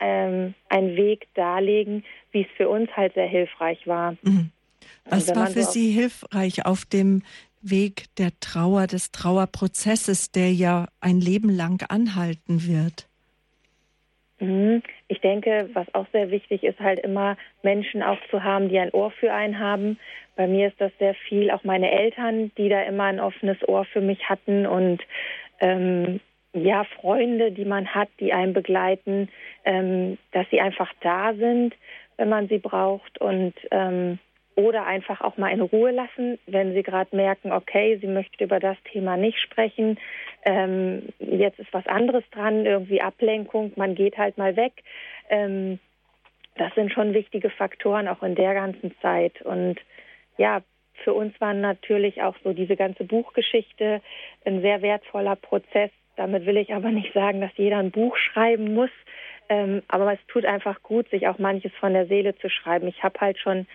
ähm, 0.00 0.54
einen 0.68 0.96
Weg 0.96 1.28
darlegen, 1.34 2.04
wie 2.32 2.42
es 2.42 2.48
für 2.56 2.68
uns 2.68 2.90
halt 2.96 3.14
sehr 3.14 3.26
hilfreich 3.26 3.86
war. 3.86 4.16
Mhm. 4.22 4.50
Was 5.04 5.34
war 5.34 5.46
für 5.48 5.62
so 5.62 5.72
Sie 5.72 5.90
hilfreich 5.90 6.66
auf 6.66 6.84
dem 6.84 7.22
Weg 7.70 8.04
der 8.18 8.30
Trauer, 8.40 8.86
des 8.86 9.12
Trauerprozesses, 9.12 10.30
der 10.30 10.52
ja 10.52 10.86
ein 11.00 11.20
Leben 11.20 11.48
lang 11.48 11.84
anhalten 11.88 12.66
wird? 12.66 13.08
Mhm. 14.38 14.82
Ich 15.08 15.20
denke, 15.20 15.70
was 15.72 15.92
auch 15.94 16.06
sehr 16.12 16.30
wichtig 16.30 16.62
ist, 16.62 16.78
halt 16.80 17.00
immer 17.00 17.36
Menschen 17.62 18.02
auch 18.02 18.18
zu 18.30 18.42
haben, 18.42 18.68
die 18.68 18.78
ein 18.78 18.92
Ohr 18.92 19.10
für 19.10 19.32
einen 19.32 19.58
haben. 19.58 19.98
Bei 20.36 20.46
mir 20.46 20.68
ist 20.68 20.80
das 20.80 20.92
sehr 20.98 21.14
viel, 21.14 21.50
auch 21.50 21.64
meine 21.64 21.90
Eltern, 21.90 22.52
die 22.58 22.68
da 22.68 22.82
immer 22.82 23.04
ein 23.04 23.20
offenes 23.20 23.56
Ohr 23.66 23.84
für 23.86 24.02
mich 24.02 24.28
hatten 24.28 24.66
und 24.66 25.02
ähm, 25.60 26.20
ja, 26.52 26.84
Freunde, 26.84 27.52
die 27.52 27.64
man 27.64 27.94
hat, 27.94 28.08
die 28.20 28.32
einen 28.32 28.52
begleiten, 28.52 29.28
ähm, 29.64 30.18
dass 30.32 30.46
sie 30.50 30.60
einfach 30.60 30.90
da 31.00 31.34
sind, 31.34 31.74
wenn 32.16 32.28
man 32.28 32.48
sie 32.48 32.58
braucht 32.58 33.20
und 33.20 33.54
ähm, 33.70 34.18
oder 34.56 34.86
einfach 34.86 35.20
auch 35.20 35.36
mal 35.36 35.52
in 35.52 35.60
Ruhe 35.60 35.90
lassen, 35.90 36.38
wenn 36.46 36.72
sie 36.74 36.82
gerade 36.82 37.14
merken, 37.14 37.52
okay, 37.52 37.98
sie 38.00 38.06
möchte 38.06 38.42
über 38.42 38.58
das 38.58 38.76
Thema 38.90 39.16
nicht 39.16 39.38
sprechen, 39.38 39.98
ähm, 40.44 41.10
jetzt 41.18 41.58
ist 41.58 41.72
was 41.72 41.86
anderes 41.86 42.24
dran, 42.30 42.66
irgendwie 42.66 43.00
Ablenkung, 43.00 43.72
man 43.76 43.94
geht 43.94 44.18
halt 44.18 44.38
mal 44.38 44.56
weg. 44.56 44.72
Ähm, 45.28 45.78
das 46.56 46.74
sind 46.74 46.90
schon 46.90 47.12
wichtige 47.12 47.50
Faktoren 47.50 48.08
auch 48.08 48.22
in 48.22 48.34
der 48.34 48.54
ganzen 48.54 48.94
Zeit 49.02 49.42
und 49.42 49.76
ja, 50.38 50.62
für 51.04 51.12
uns 51.12 51.38
war 51.40 51.52
natürlich 51.52 52.22
auch 52.22 52.36
so 52.42 52.54
diese 52.54 52.76
ganze 52.76 53.04
Buchgeschichte 53.04 54.00
ein 54.46 54.62
sehr 54.62 54.80
wertvoller 54.80 55.36
Prozess, 55.36 55.90
damit 56.16 56.46
will 56.46 56.56
ich 56.56 56.72
aber 56.72 56.90
nicht 56.90 57.12
sagen, 57.12 57.40
dass 57.40 57.50
jeder 57.56 57.78
ein 57.78 57.90
Buch 57.90 58.16
schreiben 58.16 58.74
muss. 58.74 58.90
Ähm, 59.48 59.82
aber 59.88 60.12
es 60.12 60.18
tut 60.26 60.44
einfach 60.44 60.82
gut, 60.82 61.08
sich 61.10 61.28
auch 61.28 61.38
manches 61.38 61.72
von 61.78 61.92
der 61.92 62.06
Seele 62.06 62.36
zu 62.36 62.50
schreiben. 62.50 62.88
Ich 62.88 63.02
habe 63.04 63.20
halt 63.20 63.38
schon, 63.38 63.66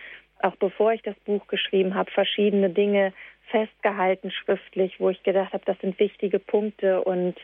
auch 0.42 0.56
bevor 0.56 0.92
ich 0.92 1.02
das 1.02 1.16
Buch 1.20 1.46
geschrieben 1.46 1.94
habe, 1.94 2.10
verschiedene 2.10 2.70
Dinge 2.70 3.12
festgehalten 3.50 4.30
schriftlich, 4.30 4.98
wo 4.98 5.10
ich 5.10 5.22
gedacht 5.22 5.52
habe, 5.52 5.64
das 5.66 5.78
sind 5.80 5.98
wichtige 5.98 6.38
Punkte 6.38 7.02
und 7.02 7.36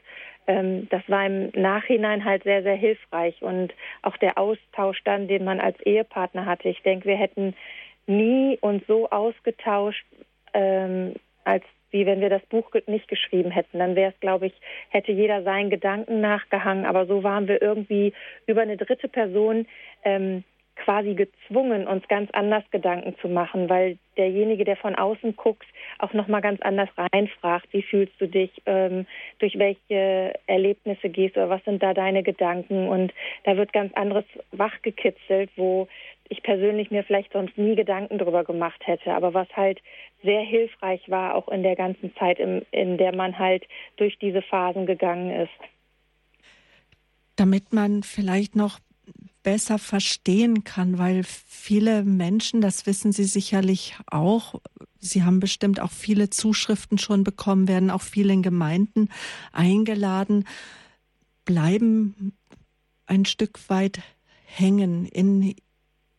ähm, 0.47 0.89
das 0.89 1.03
war 1.09 1.27
im 1.27 1.51
Nachhinein 1.51 2.25
halt 2.25 2.45
sehr, 2.45 2.63
sehr 2.63 2.77
hilfreich 2.77 3.41
und 3.43 3.75
auch 4.03 4.17
der 4.17 4.39
Austausch 4.39 5.01
dann, 5.05 5.29
den 5.29 5.45
man 5.45 5.61
als 5.61 5.79
Ehepartner 5.81 6.47
hatte. 6.47 6.69
Ich 6.69 6.83
denke, 6.83 7.09
wir 7.09 7.17
hätten 7.17 7.55
nie 8.07 8.59
uns 8.61 8.83
so 8.87 9.11
ausgetauscht, 9.11 10.05
ähm, 10.55 11.15
als 11.45 11.65
wie 11.91 12.07
wenn 12.07 12.21
wir 12.21 12.31
das 12.31 12.45
Buch 12.47 12.71
nicht 12.87 13.09
geschrieben 13.09 13.51
hätten. 13.51 13.79
Dann 13.79 13.97
wäre 13.97 14.13
es, 14.13 14.21
glaube 14.21 14.47
ich, 14.47 14.55
hätte 14.91 15.13
jeder 15.13 15.43
seinen 15.43 15.71
Gedanken 15.71 16.21
nachgehangen. 16.21 16.85
Aber 16.85 17.07
so 17.07 17.23
waren 17.23 17.49
wir 17.49 17.63
irgendwie 17.63 18.13
über 18.47 18.63
eine 18.63 18.77
dritte 18.77 19.09
Person 19.09 19.67
ähm, 20.05 20.45
quasi 20.79 21.15
gezwungen, 21.15 21.87
uns 21.87 22.07
ganz 22.09 22.31
anders 22.33 22.65
Gedanken 22.71 23.15
zu 23.21 23.29
machen, 23.29 23.69
weil 23.69 23.99
derjenige, 24.17 24.65
der 24.65 24.77
von 24.77 24.95
außen 24.95 25.37
guckt, 25.37 25.67
auch 25.99 26.13
noch 26.13 26.29
mal 26.29 26.41
ganz 26.41 26.61
anders 26.63 26.89
reinfragt. 26.97 27.69
Wie 27.73 27.83
fühlst 27.83 28.15
du 28.21 28.27
dich? 28.27 28.51
Ähm, 28.67 29.07
durch 29.39 29.59
welche 29.59 30.35
Erlebnisse 30.47 31.09
gehst 31.09 31.37
du? 31.37 31.41
Oder 31.41 31.51
was 31.51 31.65
sind 31.65 31.83
da 31.83 31.95
deine 31.95 32.23
Gedanken? 32.23 32.89
Und 32.89 33.13
da 33.45 33.57
wird 33.57 33.73
ganz 33.73 33.93
anderes 33.95 34.25
wachgekitzelt, 34.53 35.51
wo 35.57 35.89
ich 36.29 36.43
persönlich 36.43 36.91
mir 36.91 37.05
vielleicht 37.05 37.33
sonst 37.33 37.57
nie 37.57 37.75
Gedanken 37.75 38.19
darüber 38.19 38.45
gemacht 38.45 38.87
hätte, 38.87 39.15
aber 39.15 39.35
was 39.35 39.49
halt 39.57 39.81
sehr 40.23 40.43
hilfreich 40.43 41.09
war, 41.09 41.35
auch 41.35 41.49
in 41.49 41.63
der 41.63 41.77
ganzen 41.77 42.15
Zeit, 42.17 42.39
in, 42.39 42.67
in 42.71 42.99
der 42.99 43.15
man 43.15 43.39
halt 43.39 43.65
durch 43.97 44.19
diese 44.19 44.43
Phasen 44.43 44.87
gegangen 44.87 45.31
ist. 45.31 45.51
Damit 47.37 47.73
man 47.73 48.03
vielleicht 48.03 48.57
noch 48.57 48.79
besser 49.43 49.79
verstehen 49.79 50.65
kann, 50.65 50.99
weil 50.99 51.25
viele 51.25 52.05
Menschen, 52.05 52.61
das 52.61 52.87
wissen 52.87 53.13
Sie 53.13 53.25
sicherlich 53.25 53.97
auch, 54.07 54.61
Sie 55.01 55.23
haben 55.23 55.41
bestimmt 55.41 55.81
auch 55.81 55.93
viele 55.93 56.31
Zuschriften 56.31 56.99
schon 56.99 57.25
bekommen, 57.25 57.69
werden 57.69 57.91
auch 57.91 58.03
vielen 58.03 58.43
Gemeinden 58.43 59.09
eingeladen, 59.53 60.45
bleiben 61.45 62.33
ein 63.07 63.25
Stück 63.25 63.59
weit 63.69 64.01
hängen 64.45 65.07
in 65.07 65.55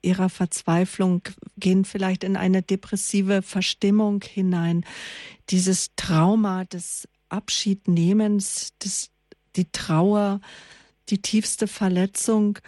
ihrer 0.01 0.29
Verzweiflung, 0.29 1.21
gehen 1.57 1.85
vielleicht 1.85 2.23
in 2.23 2.37
eine 2.37 2.61
depressive 2.61 3.41
Verstimmung 3.41 4.23
hinein. 4.23 4.85
Dieses 5.49 5.91
Trauma 5.95 6.63
des 6.65 7.07
Abschiednehmens, 7.27 8.73
des, 8.79 9.09
die 9.55 9.69
Trauer, 9.71 10.39
die 11.09 11.21
tiefste 11.21 11.67
Verletzung, 11.67 12.59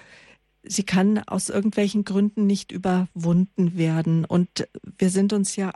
sie 0.64 0.84
kann 0.84 1.20
aus 1.20 1.50
irgendwelchen 1.50 2.06
Gründen 2.06 2.46
nicht 2.46 2.72
überwunden 2.72 3.78
werden. 3.78 4.26
Und 4.26 4.68
wir 4.98 5.10
sind 5.10 5.34
uns 5.34 5.56
ja 5.56 5.72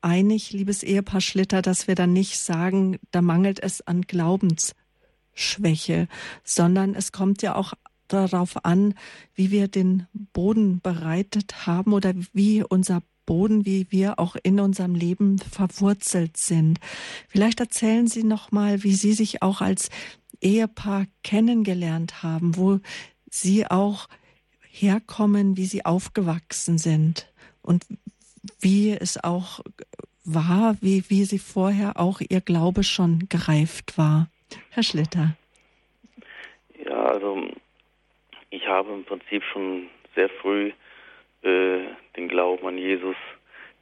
einig, 0.00 0.52
liebes 0.52 0.82
Ehepaar 0.82 1.20
Schlitter, 1.20 1.62
dass 1.62 1.88
wir 1.88 1.94
dann 1.94 2.12
nicht 2.12 2.38
sagen, 2.38 2.98
da 3.10 3.22
mangelt 3.22 3.62
es 3.62 3.86
an 3.86 4.02
Glaubensschwäche, 4.02 6.08
sondern 6.44 6.94
es 6.94 7.12
kommt 7.12 7.42
ja 7.42 7.56
auch 7.56 7.74
darauf 8.06 8.64
an, 8.64 8.94
wie 9.34 9.50
wir 9.50 9.68
den 9.68 10.06
Boden 10.32 10.80
bereitet 10.80 11.66
haben 11.66 11.92
oder 11.92 12.14
wie 12.32 12.62
unser 12.62 13.02
Boden, 13.26 13.66
wie 13.66 13.86
wir 13.90 14.18
auch 14.18 14.36
in 14.42 14.58
unserem 14.58 14.94
Leben 14.94 15.38
verwurzelt 15.38 16.38
sind. 16.38 16.78
Vielleicht 17.28 17.60
erzählen 17.60 18.06
Sie 18.06 18.24
noch 18.24 18.52
mal, 18.52 18.82
wie 18.84 18.94
Sie 18.94 19.12
sich 19.12 19.42
auch 19.42 19.60
als 19.60 19.90
Ehepaar 20.40 21.04
kennengelernt 21.22 22.22
haben, 22.22 22.56
wo 22.56 22.80
Sie 23.30 23.66
auch 23.66 24.08
herkommen, 24.80 25.56
wie 25.56 25.66
Sie 25.66 25.84
aufgewachsen 25.84 26.78
sind 26.78 27.30
und 27.62 27.84
wie 28.60 28.92
es 28.92 29.22
auch 29.22 29.60
war, 30.24 30.76
wie, 30.80 31.04
wie 31.08 31.24
Sie 31.24 31.38
vorher 31.38 31.94
auch 31.96 32.20
Ihr 32.20 32.40
Glaube 32.40 32.82
schon 32.82 33.28
gereift 33.28 33.98
war. 33.98 34.28
Herr 34.70 34.82
Schlitter. 34.82 35.36
Ja, 36.84 37.04
also 37.06 37.48
ich 38.50 38.66
habe 38.66 38.92
im 38.92 39.04
Prinzip 39.04 39.42
schon 39.52 39.88
sehr 40.14 40.28
früh 40.28 40.72
äh, 41.42 41.80
den 42.16 42.28
Glauben 42.28 42.66
an 42.66 42.78
Jesus 42.78 43.16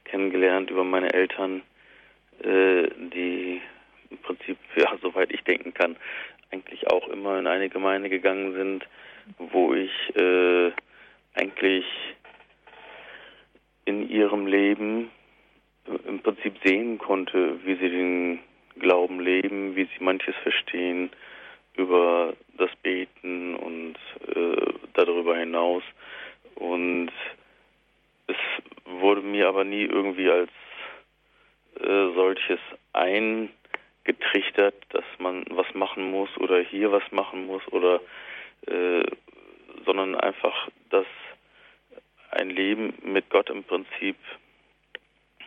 kennengelernt 0.05 0.69
über 0.69 0.83
meine 0.83 1.13
Eltern, 1.13 1.61
äh, 2.39 2.87
die 3.13 3.61
im 4.09 4.17
Prinzip, 4.19 4.57
ja, 4.75 4.97
soweit 5.01 5.31
ich 5.31 5.43
denken 5.43 5.73
kann, 5.73 5.97
eigentlich 6.51 6.89
auch 6.89 7.07
immer 7.09 7.39
in 7.39 7.47
eine 7.47 7.69
Gemeinde 7.69 8.09
gegangen 8.09 8.53
sind, 8.53 8.87
wo 9.37 9.73
ich 9.73 9.91
äh, 10.15 10.71
eigentlich 11.37 11.85
in 13.85 14.09
ihrem 14.09 14.47
Leben 14.47 15.11
im 16.07 16.19
Prinzip 16.19 16.55
sehen 16.63 16.97
konnte, 16.97 17.63
wie 17.63 17.75
sie 17.75 17.89
den 17.89 18.39
Glauben 18.79 19.19
leben, 19.19 19.75
wie 19.75 19.85
sie 19.85 20.03
manches 20.03 20.35
verstehen 20.43 21.09
über 21.75 22.33
das 22.57 22.69
Beten 22.83 23.55
und 23.55 23.95
äh, 24.35 24.73
darüber 24.93 25.37
hinaus. 25.37 25.83
Und 26.55 27.11
es 28.27 28.35
wurde 28.85 29.21
mir 29.21 29.47
aber 29.47 29.63
nie 29.63 29.83
irgendwie 29.83 30.29
als 30.29 30.49
äh, 31.79 32.13
solches 32.15 32.59
eingetrichtert, 32.93 34.75
dass 34.89 35.05
man 35.19 35.45
was 35.49 35.73
machen 35.75 36.11
muss 36.11 36.35
oder 36.37 36.59
hier 36.59 36.91
was 36.91 37.03
machen 37.11 37.45
muss 37.45 37.61
oder 37.71 38.01
äh, 38.65 39.03
sondern 39.85 40.15
einfach, 40.15 40.67
dass 40.89 41.05
ein 42.37 42.49
Leben 42.49 42.93
mit 43.03 43.29
Gott 43.29 43.49
im 43.49 43.63
Prinzip 43.63 44.15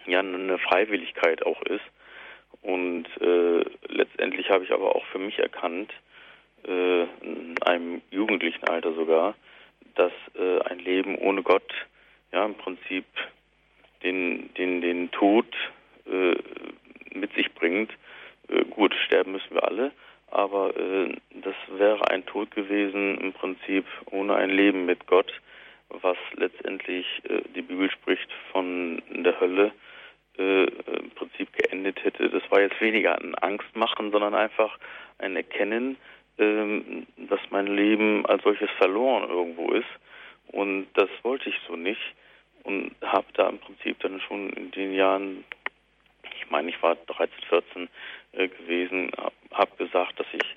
ja 0.06 0.20
eine 0.20 0.58
Freiwilligkeit 0.58 1.44
auch 1.44 1.62
ist. 1.62 1.84
Und 2.62 3.06
äh, 3.20 3.64
letztendlich 3.88 4.50
habe 4.50 4.64
ich 4.64 4.72
aber 4.72 4.94
auch 4.94 5.04
für 5.06 5.18
mich 5.18 5.38
erkannt, 5.38 5.92
äh, 6.66 7.02
in 7.22 7.62
einem 7.62 8.02
jugendlichen 8.10 8.64
Alter 8.68 8.92
sogar, 8.94 9.34
dass 9.94 10.12
äh, 10.34 10.60
ein 10.62 10.78
Leben 10.78 11.16
ohne 11.16 11.42
Gott 11.42 11.72
ja 12.32 12.44
im 12.44 12.54
Prinzip 12.54 13.04
den, 14.02 14.52
den, 14.54 14.80
den 14.80 15.10
Tod 15.10 15.46
äh, 16.06 16.36
mit 17.14 17.32
sich 17.34 17.52
bringt. 17.54 17.92
Äh, 18.48 18.64
gut, 18.64 18.94
sterben 19.06 19.32
müssen 19.32 19.54
wir 19.54 19.64
alle, 19.64 19.92
aber 20.30 20.76
äh, 20.76 21.14
das 21.42 21.54
wäre 21.68 22.10
ein 22.10 22.26
Tod 22.26 22.50
gewesen 22.50 23.18
im 23.18 23.32
Prinzip 23.32 23.86
ohne 24.10 24.34
ein 24.36 24.50
Leben 24.50 24.86
mit 24.86 25.06
Gott, 25.06 25.32
was 26.02 26.16
letztendlich 26.34 27.06
äh, 27.24 27.42
die 27.54 27.62
Bibel 27.62 27.90
spricht 27.90 28.28
von 28.52 29.02
der 29.10 29.38
Hölle 29.40 29.72
äh, 30.38 30.64
im 30.64 31.10
Prinzip 31.10 31.52
geendet 31.52 32.02
hätte. 32.04 32.28
Das 32.30 32.42
war 32.50 32.60
jetzt 32.60 32.80
weniger 32.80 33.20
ein 33.20 33.34
Angstmachen, 33.34 34.10
sondern 34.10 34.34
einfach 34.34 34.78
ein 35.18 35.36
Erkennen, 35.36 35.96
ähm, 36.38 37.06
dass 37.16 37.40
mein 37.50 37.66
Leben 37.66 38.24
als 38.26 38.42
solches 38.42 38.70
verloren 38.78 39.28
irgendwo 39.28 39.72
ist. 39.72 39.88
Und 40.48 40.88
das 40.94 41.10
wollte 41.22 41.48
ich 41.48 41.56
so 41.66 41.76
nicht 41.76 42.00
und 42.64 42.94
habe 43.02 43.26
da 43.34 43.48
im 43.48 43.58
Prinzip 43.58 43.98
dann 44.00 44.20
schon 44.20 44.50
in 44.50 44.70
den 44.70 44.92
Jahren, 44.92 45.44
ich 46.36 46.50
meine, 46.50 46.70
ich 46.70 46.82
war 46.82 46.94
13, 46.94 47.28
14 47.48 47.88
äh, 48.32 48.48
gewesen, 48.48 49.10
habe 49.16 49.32
hab 49.52 49.78
gesagt, 49.78 50.18
dass 50.18 50.26
ich 50.32 50.56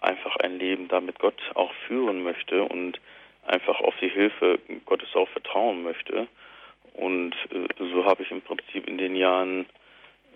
einfach 0.00 0.36
ein 0.36 0.58
Leben 0.58 0.88
da 0.88 1.00
mit 1.00 1.18
Gott 1.18 1.40
auch 1.54 1.72
führen 1.86 2.22
möchte 2.22 2.62
und 2.62 3.00
einfach 3.46 3.80
auf 3.80 3.94
die 4.00 4.08
Hilfe 4.08 4.58
Gottes 4.86 5.14
auch 5.14 5.28
vertrauen 5.28 5.82
möchte. 5.82 6.26
Und 6.94 7.34
äh, 7.50 7.66
so 7.78 8.04
habe 8.04 8.22
ich 8.22 8.30
im 8.30 8.42
Prinzip 8.42 8.86
in 8.86 8.98
den 8.98 9.16
Jahren, 9.16 9.66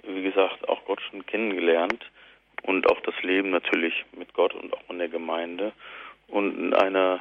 wie 0.02 0.22
gesagt, 0.22 0.68
auch 0.68 0.84
Gott 0.84 1.00
schon 1.02 1.24
kennengelernt 1.26 2.04
und 2.62 2.90
auch 2.90 3.00
das 3.00 3.14
Leben 3.22 3.50
natürlich 3.50 4.04
mit 4.16 4.34
Gott 4.34 4.54
und 4.54 4.74
auch 4.74 4.90
in 4.90 4.98
der 4.98 5.08
Gemeinde. 5.08 5.72
Und 6.26 6.58
in 6.58 6.74
einer 6.74 7.20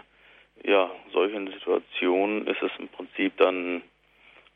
ja, 0.64 0.90
solchen 1.14 1.52
Situationen 1.52 2.48
ist 2.48 2.62
es 2.62 2.72
im 2.80 2.88
Prinzip 2.90 3.38
dann 3.38 3.82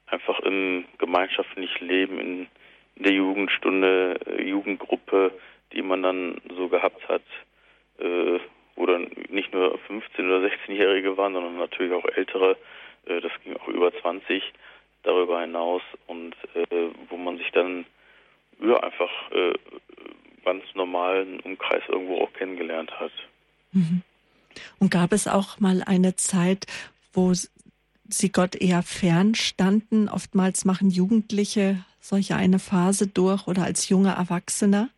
einfach 0.07 0.39
im 0.39 0.85
gemeinschaftlichen 0.97 1.87
Leben 1.87 2.19
in, 2.19 2.47
in 2.95 3.03
der 3.03 3.13
Jugendstunde, 3.13 4.19
äh, 4.25 4.41
Jugendgruppe, 4.43 5.31
die 5.73 5.81
man 5.81 6.03
dann 6.03 6.41
so 6.55 6.67
gehabt 6.67 7.07
hat, 7.07 7.23
äh, 7.99 8.39
wo 8.75 8.85
dann 8.85 9.11
nicht 9.29 9.53
nur 9.53 9.77
15- 9.89 10.25
oder 10.25 10.47
16-Jährige 10.47 11.17
waren, 11.17 11.33
sondern 11.33 11.57
natürlich 11.57 11.93
auch 11.93 12.05
ältere, 12.15 12.57
äh, 13.05 13.21
das 13.21 13.31
ging 13.43 13.55
auch 13.57 13.67
über 13.67 13.93
20 14.01 14.43
darüber 15.03 15.41
hinaus 15.41 15.81
und 16.07 16.35
äh, 16.53 16.89
wo 17.09 17.17
man 17.17 17.37
sich 17.37 17.51
dann 17.51 17.85
ja, 18.61 18.77
einfach 18.77 19.09
äh, 19.31 19.53
ganz 20.45 20.63
normalen 20.75 21.39
Umkreis 21.41 21.83
irgendwo 21.87 22.21
auch 22.21 22.33
kennengelernt 22.33 22.91
hat. 22.99 23.11
Mhm. 23.71 24.01
Und 24.79 24.91
gab 24.91 25.13
es 25.13 25.27
auch 25.27 25.59
mal 25.59 25.83
eine 25.85 26.15
Zeit, 26.15 26.65
wo 27.13 27.33
Sie 27.33 28.31
Gott 28.31 28.55
eher 28.55 28.83
fern 28.83 29.35
standen? 29.35 30.09
Oftmals 30.09 30.65
machen 30.65 30.89
Jugendliche 30.89 31.85
solche 32.01 32.35
eine 32.35 32.59
Phase 32.59 33.07
durch 33.07 33.47
oder 33.47 33.63
als 33.63 33.87
junge 33.89 34.09
Erwachsene? 34.09 34.89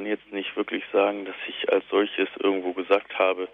Kann 0.00 0.06
jetzt 0.06 0.32
nicht 0.32 0.56
wirklich 0.56 0.82
sagen, 0.94 1.26
dass 1.26 1.36
ich 1.46 1.70
als 1.70 1.84
solches 1.90 2.30
irgendwo 2.38 2.72
gesagt 2.72 3.18
habe, 3.18 3.48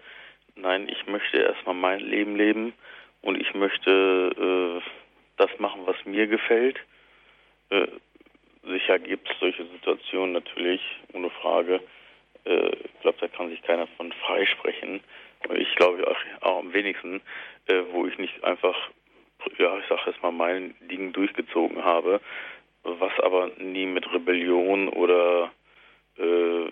nein, 0.55 0.87
ich 0.87 1.05
möchte 1.05 1.39
erstmal 1.39 1.75
mein 1.75 1.99
Leben 1.99 2.37
leben 2.37 2.71
und 3.21 3.35
ich 3.35 3.53
möchte 3.53 4.31
äh, 4.81 4.81
das 5.35 5.49
machen, 5.59 5.81
was 5.83 5.97
mir 6.05 6.25
gefällt. 6.25 6.79
Äh, 7.69 7.87
sicher 8.63 8.97
gibt 8.97 9.29
es 9.29 9.37
solche 9.41 9.65
Situationen 9.65 10.31
natürlich, 10.31 10.79
ohne 11.11 11.29
Frage. 11.31 11.81
Äh, 12.45 12.77
ich 12.77 13.01
glaube, 13.01 13.17
da 13.19 13.27
kann 13.27 13.49
sich 13.49 13.61
keiner 13.63 13.87
von 13.97 14.13
freisprechen. 14.13 15.01
Ich 15.53 15.75
glaube 15.75 16.07
auch, 16.07 16.47
auch 16.47 16.59
am 16.59 16.71
wenigsten, 16.71 17.19
äh, 17.65 17.81
wo 17.91 18.07
ich 18.07 18.17
nicht 18.19 18.41
einfach, 18.45 18.89
ja, 19.57 19.77
ich 19.79 19.85
sage 19.87 20.03
jetzt 20.05 20.23
mal, 20.23 20.31
mein 20.31 20.75
Ding 20.89 21.11
durchgezogen 21.11 21.83
habe, 21.83 22.21
was 22.83 23.11
aber 23.19 23.51
nie 23.57 23.85
mit 23.85 24.09
Rebellion 24.13 24.87
oder 24.87 25.51
äh, 26.19 26.67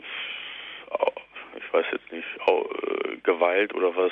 ich 1.58 1.74
weiß 1.74 1.86
jetzt 1.92 2.12
nicht, 2.12 2.28
äh, 2.48 3.18
Gewalt 3.24 3.74
oder 3.74 3.96
was 3.96 4.12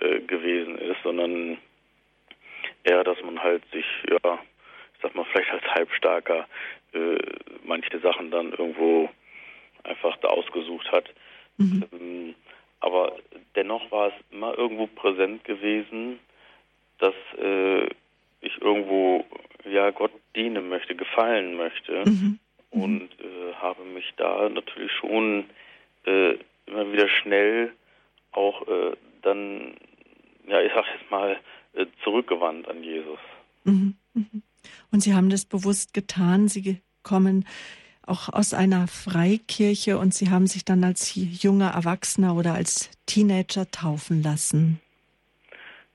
äh, 0.00 0.20
gewesen 0.20 0.78
ist, 0.78 1.02
sondern 1.02 1.58
eher, 2.84 3.04
dass 3.04 3.20
man 3.22 3.42
halt 3.42 3.62
sich, 3.72 3.86
ja, 4.08 4.38
ich 4.94 5.00
sag 5.02 5.14
mal, 5.14 5.24
vielleicht 5.32 5.50
als 5.50 5.64
Halbstarker 5.64 6.46
äh, 6.92 7.18
manche 7.64 7.98
Sachen 8.00 8.30
dann 8.30 8.52
irgendwo 8.52 9.08
einfach 9.82 10.16
da 10.18 10.28
ausgesucht 10.28 10.90
hat. 10.92 11.08
Mhm. 11.56 11.84
Ähm, 11.92 12.34
aber 12.80 13.16
dennoch 13.56 13.90
war 13.90 14.08
es 14.08 14.14
immer 14.30 14.56
irgendwo 14.58 14.86
präsent 14.86 15.44
gewesen, 15.44 16.18
dass 16.98 17.14
äh, 17.38 17.86
ich 18.40 18.60
irgendwo 18.60 19.24
ja 19.64 19.90
Gott 19.90 20.12
dienen 20.36 20.68
möchte, 20.68 20.94
gefallen 20.94 21.56
möchte 21.56 22.04
mhm. 22.04 22.38
Mhm. 22.74 22.82
und 22.82 23.02
äh, 23.20 23.54
habe 23.54 23.84
mich 23.84 24.12
da 24.16 24.48
natürlich 24.48 24.92
schon 24.92 25.44
äh, 26.06 26.36
immer 26.66 26.92
wieder 26.92 27.08
schnell 27.08 27.72
auch 28.32 28.66
äh, 28.66 28.96
dann 29.22 29.74
ja 30.46 30.60
ich 30.60 30.72
sag 30.74 30.84
jetzt 30.98 31.10
mal 31.10 31.38
äh, 31.74 31.86
zurückgewandt 32.02 32.68
an 32.68 32.82
Jesus. 32.82 33.18
Mhm. 33.64 33.94
Mhm. 34.14 34.42
Und 34.92 35.00
Sie 35.00 35.14
haben 35.14 35.30
das 35.30 35.44
bewusst 35.44 35.94
getan. 35.94 36.48
Sie 36.48 36.80
kommen 37.02 37.46
auch 38.06 38.28
aus 38.28 38.52
einer 38.52 38.86
Freikirche 38.86 39.98
und 39.98 40.14
Sie 40.14 40.30
haben 40.30 40.46
sich 40.46 40.64
dann 40.64 40.84
als 40.84 41.14
junger 41.14 41.70
Erwachsener 41.70 42.36
oder 42.36 42.54
als 42.54 42.90
Teenager 43.06 43.70
taufen 43.70 44.22
lassen. 44.22 44.80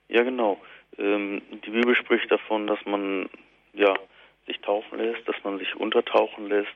Ja, 0.08 0.24
genau. 0.24 0.60
Ähm, 0.98 1.42
die 1.66 1.70
Bibel 1.70 1.96
spricht 1.96 2.32
davon, 2.32 2.68
dass 2.68 2.80
man 2.86 3.30
ja 3.74 3.94
sich 4.50 4.60
taufen 4.62 4.98
lässt, 4.98 5.28
dass 5.28 5.36
man 5.44 5.60
sich 5.60 5.76
untertauchen 5.76 6.50
lässt 6.50 6.76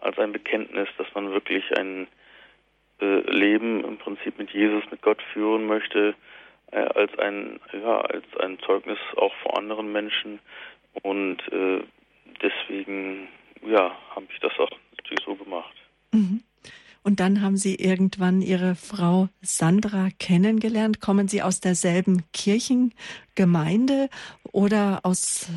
als 0.00 0.18
ein 0.18 0.32
Bekenntnis, 0.32 0.88
dass 0.98 1.06
man 1.14 1.32
wirklich 1.32 1.64
ein 1.76 2.06
äh, 3.00 3.20
Leben 3.30 3.84
im 3.84 3.98
Prinzip 3.98 4.38
mit 4.38 4.50
Jesus, 4.50 4.84
mit 4.90 5.02
Gott 5.02 5.20
führen 5.32 5.66
möchte, 5.66 6.14
äh, 6.70 6.76
als 6.76 7.18
ein 7.18 7.58
ja 7.72 8.00
als 8.00 8.24
ein 8.38 8.58
Zeugnis 8.60 8.98
auch 9.16 9.34
vor 9.42 9.58
anderen 9.58 9.90
Menschen 9.90 10.38
und 11.02 11.40
äh, 11.52 11.82
deswegen 12.42 13.28
ja, 13.66 13.96
habe 14.14 14.26
ich 14.30 14.38
das 14.40 14.52
auch 14.58 14.70
natürlich 14.96 15.24
so 15.24 15.34
gemacht. 15.34 15.74
Mhm. 16.12 16.42
Und 17.06 17.20
dann 17.20 17.42
haben 17.42 17.58
Sie 17.58 17.74
irgendwann 17.74 18.40
Ihre 18.40 18.74
Frau 18.74 19.28
Sandra 19.42 20.08
kennengelernt. 20.18 21.02
Kommen 21.02 21.28
Sie 21.28 21.42
aus 21.42 21.60
derselben 21.60 22.24
Kirchengemeinde 22.32 24.08
oder 24.52 25.00
aus, 25.02 25.50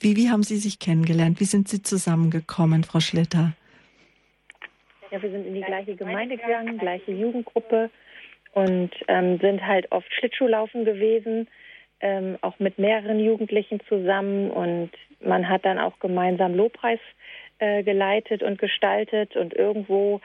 wie, 0.00 0.14
wie 0.16 0.30
haben 0.30 0.44
Sie 0.44 0.58
sich 0.58 0.78
kennengelernt? 0.78 1.40
Wie 1.40 1.44
sind 1.44 1.66
Sie 1.66 1.82
zusammengekommen, 1.82 2.84
Frau 2.84 3.00
Schlitter? 3.00 3.52
Ja, 5.10 5.20
wir 5.20 5.30
sind 5.30 5.44
in 5.44 5.54
die 5.54 5.62
gleiche 5.62 5.96
Gemeinde 5.96 6.36
gegangen, 6.36 6.78
gleiche 6.78 7.10
Jugendgruppe 7.10 7.90
und 8.52 8.90
ähm, 9.08 9.38
sind 9.40 9.66
halt 9.66 9.90
oft 9.90 10.12
Schlittschuhlaufen 10.14 10.84
gewesen, 10.84 11.48
ähm, 11.98 12.38
auch 12.42 12.60
mit 12.60 12.78
mehreren 12.78 13.18
Jugendlichen 13.18 13.80
zusammen 13.88 14.52
und 14.52 14.90
man 15.20 15.48
hat 15.48 15.64
dann 15.64 15.80
auch 15.80 15.98
gemeinsam 15.98 16.54
Lobpreis 16.54 17.00
äh, 17.58 17.82
geleitet 17.82 18.44
und 18.44 18.58
gestaltet 18.58 19.34
und 19.34 19.52
irgendwo 19.52 20.20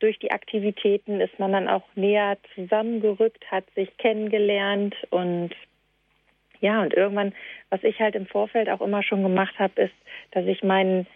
durch 0.00 0.18
die 0.18 0.30
Aktivitäten 0.30 1.20
ist 1.20 1.38
man 1.38 1.52
dann 1.52 1.68
auch 1.68 1.84
näher 1.94 2.36
zusammengerückt, 2.54 3.44
hat 3.50 3.64
sich 3.74 3.96
kennengelernt 3.98 4.94
und 5.10 5.50
ja, 6.60 6.82
und 6.82 6.92
irgendwann, 6.92 7.34
was 7.70 7.84
ich 7.84 8.00
halt 8.00 8.16
im 8.16 8.26
Vorfeld 8.26 8.68
auch 8.68 8.80
immer 8.80 9.04
schon 9.04 9.22
gemacht 9.22 9.56
habe, 9.58 9.82
ist, 9.82 9.94
dass 10.32 10.44
ich 10.46 10.64
meinen 10.64 11.06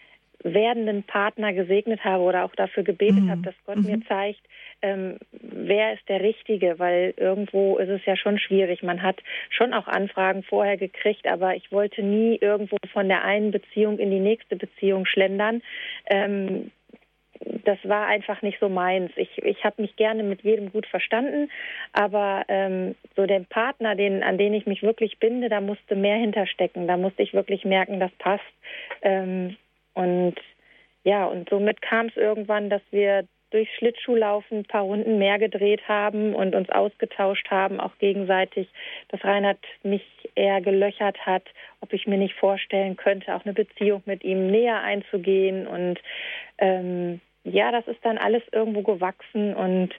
werdenden 0.45 1.03
Partner 1.05 1.53
gesegnet 1.53 2.05
habe 2.05 2.23
oder 2.23 2.45
auch 2.45 2.55
dafür 2.55 2.83
gebetet 2.83 3.25
mhm. 3.25 3.31
habe, 3.31 3.43
dass 3.43 3.55
Gott 3.65 3.77
mhm. 3.77 3.87
mir 3.87 4.01
zeigt, 4.07 4.41
ähm, 4.83 5.19
wer 5.31 5.95
ist 5.95 6.09
der 6.09 6.21
Richtige, 6.21 6.79
weil 6.79 7.15
irgendwo 7.17 7.79
ist 7.79 7.89
es 7.89 8.05
ja 8.05 8.17
schon 8.17 8.39
schwierig. 8.39 8.83
Man 8.83 9.03
hat 9.03 9.23
schon 9.51 9.73
auch 9.73 9.87
Anfragen 9.87 10.43
vorher 10.43 10.77
gekriegt, 10.77 11.27
aber 11.27 11.55
ich 11.55 11.71
wollte 11.71 12.03
nie 12.03 12.37
irgendwo 12.41 12.77
von 12.93 13.09
der 13.09 13.25
einen 13.25 13.53
Beziehung 13.53 13.99
in 13.99 14.11
die 14.11 14.21
nächste 14.21 14.57
Beziehung 14.57 15.07
schlendern. 15.07 15.63
Ähm, 16.07 16.73
das 17.65 17.79
war 17.85 18.07
einfach 18.07 18.43
nicht 18.43 18.59
so 18.61 18.69
meins. 18.69 19.13
Ich, 19.17 19.39
ich 19.39 19.65
habe 19.65 19.83
mich 19.83 19.97
gerne 19.97 20.23
mit 20.23 20.43
jedem 20.43 20.73
gut 20.73 20.87
verstanden, 20.87 21.51
aber 21.93 22.45
ähm, 22.49 22.95
so 23.17 23.27
den 23.27 23.47
Partner, 23.47 23.95
den, 23.95 24.23
an 24.23 24.39
den 24.39 24.55
ich 24.55 24.67
mich 24.67 24.83
wirklich 24.83 25.19
binde, 25.19 25.49
da 25.49 25.61
musste 25.61 25.95
mehr 25.95 26.17
hinterstecken. 26.17 26.87
Da 26.87 26.97
musste 26.97 27.23
ich 27.23 27.35
wirklich 27.35 27.65
merken, 27.65 28.01
das 28.01 28.13
passt. 28.19 28.45
Ähm, 29.03 29.57
und 29.95 30.37
ja, 31.05 31.27
und 31.27 31.49
somit 31.49 31.83
kam 31.83 32.07
es 32.07 32.17
irgendwann, 32.17 32.71
dass 32.71 32.83
wir 32.91 33.27
durch 33.51 33.69
Schlittschuhlaufen 33.77 34.61
ein 34.61 34.65
paar 34.65 34.83
Runden 34.83 35.19
mehr 35.19 35.39
gedreht 35.39 35.87
haben 35.87 36.35
und 36.35 36.55
uns 36.55 36.71
ausgetauscht 36.71 37.51
haben, 37.51 37.81
auch 37.81 37.97
gegenseitig, 37.99 38.69
dass 39.09 39.23
Reinhard 39.25 39.59
mich 39.83 40.03
eher 40.35 40.61
gelöchert 40.63 41.19
hat, 41.27 41.45
ob 41.81 41.93
ich 41.93 42.07
mir 42.07 42.17
nicht 42.17 42.35
vorstellen 42.35 42.97
könnte, 42.97 43.35
auch 43.35 43.45
eine 43.45 43.53
Beziehung 43.53 44.03
mit 44.07 44.25
ihm 44.25 44.47
näher 44.47 44.81
einzugehen. 44.81 45.67
Und 45.67 46.01
ähm, 46.59 47.21
ja, 47.45 47.73
das 47.73 47.87
ist 47.89 48.05
dann 48.05 48.19
alles 48.19 48.43
irgendwo 48.53 48.83
gewachsen 48.83 49.55
und 49.55 49.91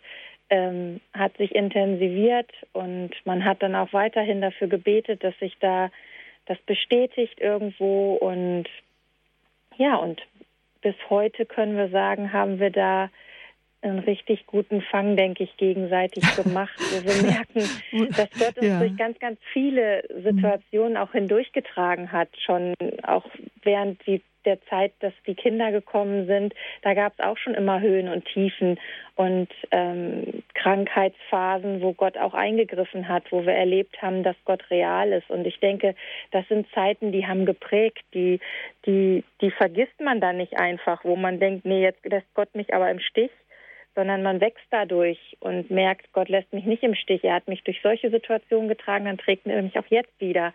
ähm, 0.50 1.02
hat 1.14 1.36
sich 1.38 1.56
intensiviert 1.56 2.52
und 2.74 3.12
man 3.26 3.44
hat 3.44 3.64
dann 3.64 3.76
auch 3.76 3.92
weiterhin 3.94 4.42
dafür 4.42 4.68
gebetet, 4.68 5.24
dass 5.24 5.38
sich 5.40 5.58
da 5.60 5.90
das 6.46 6.58
bestätigt 6.66 7.40
irgendwo 7.40 8.16
und 8.16 8.66
ja, 9.78 9.96
und 9.96 10.22
bis 10.82 10.96
heute 11.10 11.46
können 11.46 11.78
wir 11.78 11.90
sagen, 11.90 12.34
haben 12.34 12.60
wir 12.60 12.70
da 12.70 13.10
einen 13.82 14.00
richtig 14.00 14.46
guten 14.48 14.82
Fang, 14.82 15.18
denke 15.18 15.44
ich, 15.44 15.58
gegenseitig 15.58 16.24
gemacht, 16.36 16.78
wir 16.80 17.22
merken, 17.24 18.10
dass 18.16 18.30
Gott 18.32 18.58
uns 18.58 18.68
ja. 18.68 18.80
durch 18.80 18.96
ganz, 18.96 19.20
ganz 19.20 19.40
viele 19.52 20.04
Situationen 20.24 20.98
auch 20.98 21.12
hindurchgetragen 21.12 22.12
hat, 22.12 22.30
schon 22.46 22.74
auch 23.04 23.26
während 23.64 24.06
die 24.08 24.22
der 24.46 24.62
Zeit, 24.68 24.94
dass 25.00 25.14
die 25.26 25.36
Kinder 25.36 25.72
gekommen 25.72 26.28
sind, 26.28 26.54
da 26.82 26.94
gab 26.94 27.14
es 27.14 27.26
auch 27.26 27.38
schon 27.38 27.54
immer 27.54 27.82
Höhen 27.82 28.10
und 28.10 28.26
Tiefen 28.26 28.80
und 29.16 29.50
ähm, 29.72 30.44
Krankheitsphasen, 30.54 31.82
wo 31.82 31.94
Gott 31.94 32.18
auch 32.18 32.34
eingegriffen 32.34 33.08
hat, 33.08 33.32
wo 33.32 33.46
wir 33.46 33.54
erlebt 33.54 34.02
haben, 34.02 34.24
dass 34.24 34.36
Gott 34.46 34.70
real 34.70 35.12
ist. 35.12 35.30
Und 35.30 35.46
ich 35.46 35.60
denke, 35.60 35.96
das 36.32 36.48
sind 36.48 36.68
Zeiten, 36.74 37.12
die 37.12 37.28
haben 37.28 37.46
geprägt, 37.46 38.04
die, 38.14 38.40
die, 38.86 39.24
die 39.42 39.52
vergisst 39.52 40.00
man 40.00 40.20
dann 40.20 40.38
nicht 40.38 40.58
einfach, 40.58 41.04
wo 41.04 41.16
man 41.16 41.40
denkt, 41.40 41.66
nee, 41.66 41.82
jetzt 41.82 42.06
lässt 42.06 42.34
Gott 42.34 42.54
mich 42.56 42.74
aber 42.74 42.90
im 42.90 43.00
Stich 43.00 43.32
sondern 43.96 44.24
man 44.24 44.42
wächst 44.42 44.66
dadurch 44.72 45.20
und 45.40 45.70
merkt, 45.70 46.12
Gott 46.14 46.30
lässt 46.30 46.52
mich 46.54 46.66
nicht 46.66 46.84
im 46.84 46.96
Stich. 46.96 47.24
Er 47.24 47.36
hat 47.36 47.48
mich 47.48 47.64
durch 47.64 47.80
solche 47.82 48.10
Situationen 48.10 48.68
getragen, 48.68 49.06
dann 49.06 49.18
trägt 49.18 49.46
er 49.46 49.62
mich 49.62 49.78
auch 49.78 49.86
jetzt 49.90 50.20
wieder. 50.20 50.54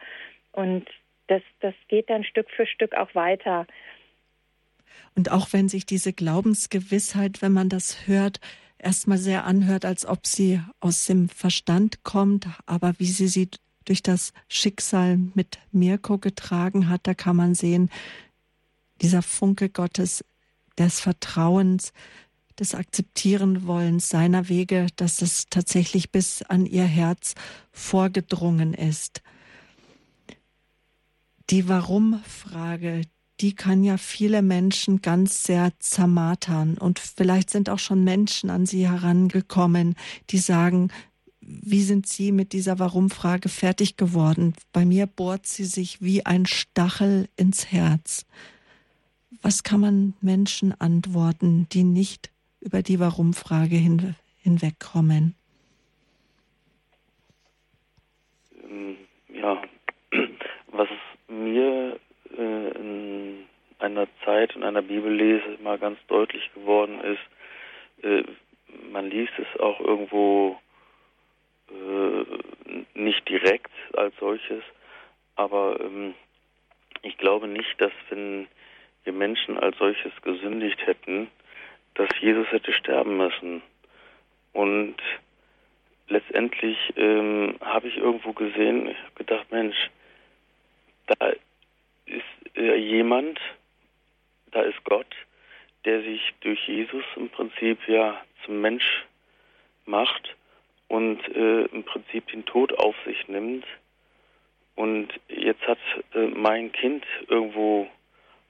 Und 0.52 0.88
das, 1.28 1.42
das 1.60 1.74
geht 1.88 2.10
dann 2.10 2.24
Stück 2.24 2.50
für 2.50 2.66
Stück 2.66 2.94
auch 2.94 3.14
weiter. 3.14 3.66
Und 5.14 5.30
auch 5.30 5.52
wenn 5.52 5.68
sich 5.68 5.86
diese 5.86 6.12
Glaubensgewissheit, 6.12 7.42
wenn 7.42 7.52
man 7.52 7.68
das 7.68 8.06
hört, 8.06 8.40
erstmal 8.78 9.18
sehr 9.18 9.44
anhört, 9.44 9.84
als 9.84 10.06
ob 10.06 10.26
sie 10.26 10.60
aus 10.80 11.06
dem 11.06 11.28
Verstand 11.28 12.02
kommt, 12.04 12.46
aber 12.66 12.94
wie 12.98 13.06
sie 13.06 13.28
sie 13.28 13.48
durch 13.84 14.02
das 14.02 14.32
Schicksal 14.48 15.18
mit 15.34 15.58
Mirko 15.72 16.18
getragen 16.18 16.88
hat, 16.88 17.02
da 17.04 17.14
kann 17.14 17.36
man 17.36 17.54
sehen, 17.54 17.90
dieser 19.00 19.22
Funke 19.22 19.68
Gottes 19.68 20.24
des 20.78 21.00
Vertrauens, 21.00 21.92
des 22.58 22.74
Akzeptierenwollens 22.74 24.08
seiner 24.08 24.48
Wege, 24.48 24.88
dass 24.96 25.22
es 25.22 25.46
tatsächlich 25.48 26.10
bis 26.10 26.42
an 26.42 26.66
ihr 26.66 26.84
Herz 26.84 27.34
vorgedrungen 27.72 28.74
ist 28.74 29.22
die 31.50 31.68
Warum-Frage, 31.68 33.02
die 33.40 33.54
kann 33.54 33.84
ja 33.84 33.96
viele 33.96 34.42
Menschen 34.42 35.00
ganz 35.00 35.44
sehr 35.44 35.72
zermatern. 35.78 36.76
Und 36.76 36.98
vielleicht 36.98 37.50
sind 37.50 37.70
auch 37.70 37.78
schon 37.78 38.04
Menschen 38.04 38.50
an 38.50 38.66
sie 38.66 38.88
herangekommen, 38.88 39.94
die 40.30 40.38
sagen, 40.38 40.90
wie 41.40 41.82
sind 41.82 42.06
Sie 42.06 42.30
mit 42.30 42.52
dieser 42.52 42.78
Warum-Frage 42.78 43.48
fertig 43.48 43.96
geworden? 43.96 44.54
Bei 44.72 44.84
mir 44.84 45.06
bohrt 45.06 45.46
sie 45.46 45.64
sich 45.64 46.02
wie 46.02 46.26
ein 46.26 46.44
Stachel 46.44 47.28
ins 47.36 47.72
Herz. 47.72 48.26
Was 49.40 49.62
kann 49.62 49.80
man 49.80 50.14
Menschen 50.20 50.78
antworten, 50.78 51.66
die 51.72 51.84
nicht 51.84 52.30
über 52.60 52.82
die 52.82 53.00
Warum-Frage 53.00 53.76
hin, 53.76 54.14
hinwegkommen? 54.42 55.36
Ähm, 58.62 58.96
ja, 59.32 59.62
was 60.72 60.88
in 60.90 61.07
einer 63.98 64.08
Zeit, 64.24 64.54
in 64.54 64.62
einer 64.62 64.82
Bibellese 64.82 65.58
mal 65.62 65.78
ganz 65.78 65.98
deutlich 66.06 66.50
geworden 66.54 67.00
ist, 67.00 68.04
äh, 68.04 68.22
man 68.90 69.10
liest 69.10 69.32
es 69.38 69.60
auch 69.60 69.80
irgendwo 69.80 70.58
äh, 71.70 72.24
nicht 72.94 73.28
direkt 73.28 73.72
als 73.96 74.14
solches, 74.20 74.62
aber 75.36 75.80
ähm, 75.80 76.14
ich 77.02 77.16
glaube 77.18 77.48
nicht, 77.48 77.80
dass 77.80 77.92
wenn 78.10 78.48
wir 79.04 79.12
Menschen 79.12 79.58
als 79.58 79.76
solches 79.78 80.12
gesündigt 80.22 80.86
hätten, 80.86 81.28
dass 81.94 82.08
Jesus 82.20 82.46
hätte 82.50 82.72
sterben 82.72 83.16
müssen. 83.16 83.62
Und 84.52 84.96
letztendlich 86.08 86.76
ähm, 86.96 87.56
habe 87.60 87.88
ich 87.88 87.96
irgendwo 87.96 88.32
gesehen, 88.32 88.88
ich 88.88 88.98
habe 88.98 89.14
gedacht, 89.16 89.50
Mensch, 89.50 89.76
da 91.06 91.32
ist 92.06 92.56
äh, 92.56 92.76
jemand, 92.76 93.40
da 94.52 94.62
ist 94.62 94.82
Gott, 94.84 95.14
der 95.84 96.02
sich 96.02 96.34
durch 96.40 96.66
Jesus 96.66 97.04
im 97.16 97.28
Prinzip 97.28 97.78
ja 97.88 98.20
zum 98.44 98.60
Mensch 98.60 99.04
macht 99.86 100.36
und 100.88 101.20
äh, 101.34 101.64
im 101.66 101.84
Prinzip 101.84 102.26
den 102.28 102.44
Tod 102.44 102.72
auf 102.78 102.94
sich 103.04 103.28
nimmt. 103.28 103.64
Und 104.74 105.08
jetzt 105.28 105.66
hat 105.66 105.78
äh, 106.14 106.26
mein 106.26 106.72
Kind 106.72 107.04
irgendwo 107.28 107.88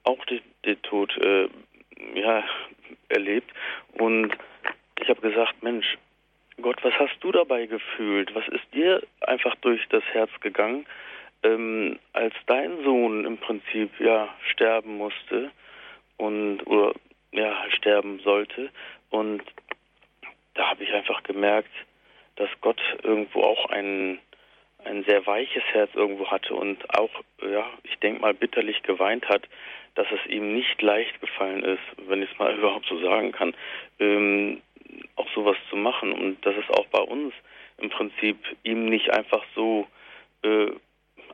auch 0.04 0.24
den, 0.26 0.40
den 0.64 0.80
Tod 0.82 1.16
äh, 1.18 1.48
ja, 2.14 2.44
erlebt. 3.08 3.50
Und 3.92 4.36
ich 5.00 5.08
habe 5.08 5.20
gesagt, 5.20 5.62
Mensch, 5.62 5.96
Gott, 6.60 6.82
was 6.82 6.94
hast 6.94 7.16
du 7.20 7.32
dabei 7.32 7.66
gefühlt? 7.66 8.34
Was 8.34 8.46
ist 8.48 8.64
dir 8.74 9.02
einfach 9.20 9.54
durch 9.56 9.86
das 9.88 10.02
Herz 10.12 10.30
gegangen? 10.40 10.86
ähm, 11.42 11.98
als 12.12 12.34
dein 12.46 12.82
Sohn 12.84 13.24
im 13.24 13.38
Prinzip 13.38 13.98
ja 14.00 14.28
sterben 14.50 14.96
musste 14.96 15.50
und 16.18 16.62
oder 16.66 16.94
ja 17.32 17.70
sterben 17.70 18.20
sollte. 18.20 18.70
Und 19.10 19.42
da 20.54 20.70
habe 20.70 20.84
ich 20.84 20.92
einfach 20.92 21.22
gemerkt, 21.22 21.70
dass 22.36 22.50
Gott 22.60 22.80
irgendwo 23.02 23.42
auch 23.42 23.66
ein 23.70 24.18
ein 24.84 25.02
sehr 25.04 25.26
weiches 25.26 25.64
Herz 25.72 25.90
irgendwo 25.94 26.30
hatte 26.30 26.54
und 26.54 26.78
auch 26.96 27.10
ja 27.42 27.66
ich 27.82 27.98
denke 27.98 28.20
mal 28.20 28.34
bitterlich 28.34 28.82
geweint 28.82 29.28
hat, 29.28 29.48
dass 29.98 30.06
es 30.12 30.30
ihm 30.30 30.54
nicht 30.54 30.80
leicht 30.80 31.20
gefallen 31.20 31.64
ist, 31.64 31.82
wenn 32.06 32.22
ich 32.22 32.30
es 32.30 32.38
mal 32.38 32.54
überhaupt 32.58 32.86
so 32.86 33.00
sagen 33.00 33.32
kann, 33.32 33.54
ähm, 33.98 34.62
auch 35.16 35.28
sowas 35.34 35.56
zu 35.70 35.76
machen. 35.76 36.12
Und 36.12 36.44
dass 36.46 36.54
es 36.56 36.70
auch 36.70 36.86
bei 36.86 37.00
uns 37.00 37.34
im 37.78 37.90
Prinzip 37.90 38.38
ihm 38.62 38.86
nicht 38.86 39.10
einfach 39.10 39.44
so 39.56 39.88
äh, 40.42 40.70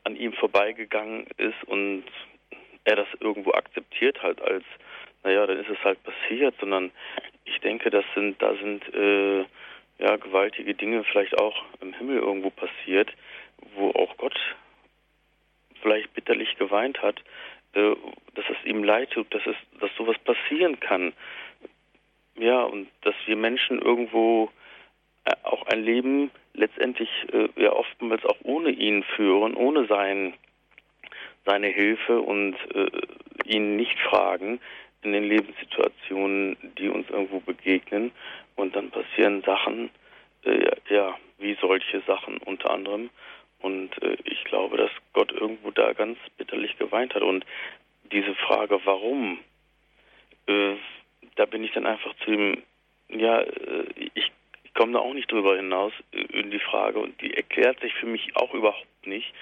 an 0.05 0.16
ihm 0.16 0.32
vorbeigegangen 0.32 1.27
ist 1.36 1.62
und 1.66 2.05
er 2.85 2.97
das 2.97 3.09
irgendwo 3.20 3.52
akzeptiert 3.52 4.23
halt 4.23 4.40
als, 4.43 4.65
naja, 5.23 5.47
dann 5.47 5.59
ist 5.59 5.70
es 5.70 5.82
halt 5.85 5.98
passiert, 6.02 6.55
sondern 6.61 6.90
ich 7.44 7.59
denke, 7.61 7.90
das 7.90 8.05
sind, 8.15 8.40
da 8.40 8.55
sind 8.56 8.82
äh, 8.94 9.44
ja 9.98 10.16
gewaltige 10.16 10.74
Dinge 10.74 11.05
vielleicht 11.05 11.39
auch 11.39 11.65
im 11.81 11.93
Himmel 11.94 12.19
irgendwo 12.19 12.51
passiert, 12.51 13.11
wo 13.74 13.90
auch 13.90 14.16
Gott 14.16 14.39
vielleicht 15.81 16.12
bitterlich 16.15 16.56
geweint 16.56 17.02
hat, 17.02 17.23
äh, 17.74 17.94
dass 18.35 18.44
es 18.48 18.65
ihm 18.65 18.85
leid 18.85 19.11
tut, 19.11 19.32
dass 19.35 19.47
es, 19.47 19.56
dass 19.81 19.90
sowas 19.97 20.16
passieren 20.19 20.81
kann. 20.81 21.12
Ja, 22.36 22.62
und 22.62 22.89
dass 23.02 23.15
wir 23.27 23.36
Menschen 23.36 23.81
irgendwo 23.81 24.51
äh, 25.24 25.32
auch 25.44 25.66
ein 25.66 25.85
Leben 25.85 26.31
letztendlich 26.52 27.11
äh, 27.32 27.48
ja 27.56 27.73
oftmals 27.73 28.24
auch 28.24 28.39
ohne 28.43 28.70
ihn 28.70 29.02
führen, 29.02 29.55
ohne 29.55 29.86
sein, 29.86 30.35
seine 31.45 31.69
Hilfe 31.69 32.21
und 32.21 32.55
äh, 32.75 32.91
ihn 33.45 33.77
nicht 33.77 33.99
fragen 34.01 34.61
in 35.03 35.12
den 35.12 35.25
Lebenssituationen, 35.25 36.57
die 36.79 36.89
uns 36.89 37.09
irgendwo 37.11 37.41
begegnen. 37.41 38.11
Und 38.57 38.75
dann 38.75 38.91
passieren 38.91 39.43
Sachen, 39.43 39.91
äh, 40.45 40.71
ja, 40.89 41.16
wie 41.39 41.57
solche 41.61 42.01
Sachen 42.07 42.39
unter 42.39 42.71
anderem. 42.71 43.11
Und 43.61 43.91
äh, 44.03 44.16
ich 44.25 44.45
glaube, 44.45 44.77
dass 44.77 44.91
Gott 45.12 45.33
irgendwo 45.33 45.71
da 45.71 45.93
ganz 45.93 46.19
bitterlich 46.39 46.79
geweint 46.79 47.15
hat. 47.15 47.23
Und 47.23 47.45
diese 48.12 48.35
Frage, 48.35 48.81
warum, 48.85 49.39
äh, 50.47 50.75
da 51.37 51.47
bin 51.47 51.65
ich 51.65 51.73
dann 51.73 51.87
einfach 51.87 52.15
zu 52.25 52.31
ihm, 52.31 52.62
ja, 53.09 53.41
äh, 53.41 53.85
ich, 54.15 54.31
komme 54.75 54.93
da 54.93 54.99
auch 54.99 55.15
nicht 55.15 55.31
drüber 55.31 55.57
hinaus 55.57 55.93
äh, 56.12 56.21
in 56.39 56.51
die 56.51 56.59
Frage 56.59 56.99
und 56.99 57.21
die 57.21 57.35
erklärt 57.35 57.81
sich 57.81 57.95
für 57.95 58.07
mich 58.07 58.37
auch 58.37 58.53
überhaupt 58.53 59.07
nicht. 59.07 59.33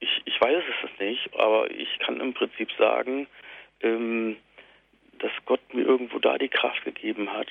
Ich, 0.00 0.22
ich 0.24 0.40
weiß 0.40 0.62
es 0.84 1.00
nicht, 1.00 1.30
aber 1.38 1.70
ich 1.70 1.98
kann 2.00 2.20
im 2.20 2.34
Prinzip 2.34 2.70
sagen, 2.78 3.26
ähm, 3.80 4.36
dass 5.18 5.30
Gott 5.44 5.60
mir 5.72 5.82
irgendwo 5.82 6.18
da 6.18 6.38
die 6.38 6.48
Kraft 6.48 6.84
gegeben 6.84 7.30
hat, 7.32 7.48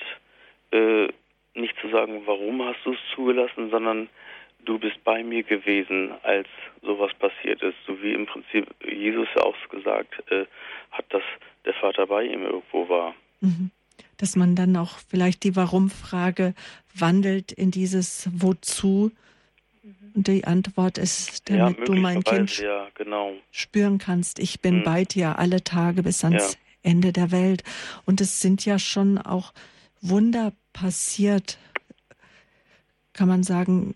äh, 0.72 1.08
nicht 1.54 1.74
zu 1.80 1.88
sagen, 1.88 2.22
warum 2.26 2.62
hast 2.64 2.78
du 2.84 2.92
es 2.92 2.98
zugelassen, 3.14 3.70
sondern 3.70 4.08
du 4.64 4.78
bist 4.78 5.02
bei 5.04 5.22
mir 5.22 5.42
gewesen, 5.42 6.12
als 6.22 6.48
sowas 6.82 7.12
passiert 7.18 7.62
ist. 7.62 7.76
So 7.86 8.00
wie 8.02 8.12
im 8.12 8.26
Prinzip 8.26 8.66
Jesus 8.84 9.28
ja 9.34 9.42
auch 9.42 9.56
gesagt 9.70 10.22
äh, 10.30 10.46
hat, 10.90 11.06
dass 11.10 11.22
der 11.64 11.74
Vater 11.74 12.06
bei 12.06 12.24
ihm 12.24 12.42
irgendwo 12.42 12.88
war. 12.88 13.14
Mhm. 13.40 13.70
Dass 14.18 14.36
man 14.36 14.54
dann 14.54 14.76
auch 14.76 14.98
vielleicht 15.08 15.44
die 15.44 15.56
Warum-Frage 15.56 16.54
wandelt 16.94 17.52
in 17.52 17.70
dieses 17.70 18.28
Wozu. 18.32 19.12
Die 20.14 20.44
Antwort 20.44 20.98
ist, 20.98 21.48
damit 21.48 21.78
ja, 21.78 21.84
du 21.84 21.94
mein 21.94 22.22
Kind 22.22 22.58
ja, 22.58 22.88
genau. 22.94 23.32
spüren 23.50 23.98
kannst, 23.98 24.38
ich 24.38 24.60
bin 24.60 24.78
mhm. 24.78 24.84
bei 24.84 25.04
dir 25.04 25.38
alle 25.38 25.62
Tage 25.62 26.02
bis 26.02 26.24
ans 26.24 26.52
ja. 26.52 26.58
Ende 26.82 27.12
der 27.12 27.30
Welt. 27.30 27.62
Und 28.06 28.20
es 28.20 28.40
sind 28.40 28.64
ja 28.64 28.78
schon 28.78 29.18
auch 29.18 29.52
Wunder 30.00 30.52
passiert, 30.72 31.58
kann 33.12 33.28
man 33.28 33.42
sagen, 33.42 33.94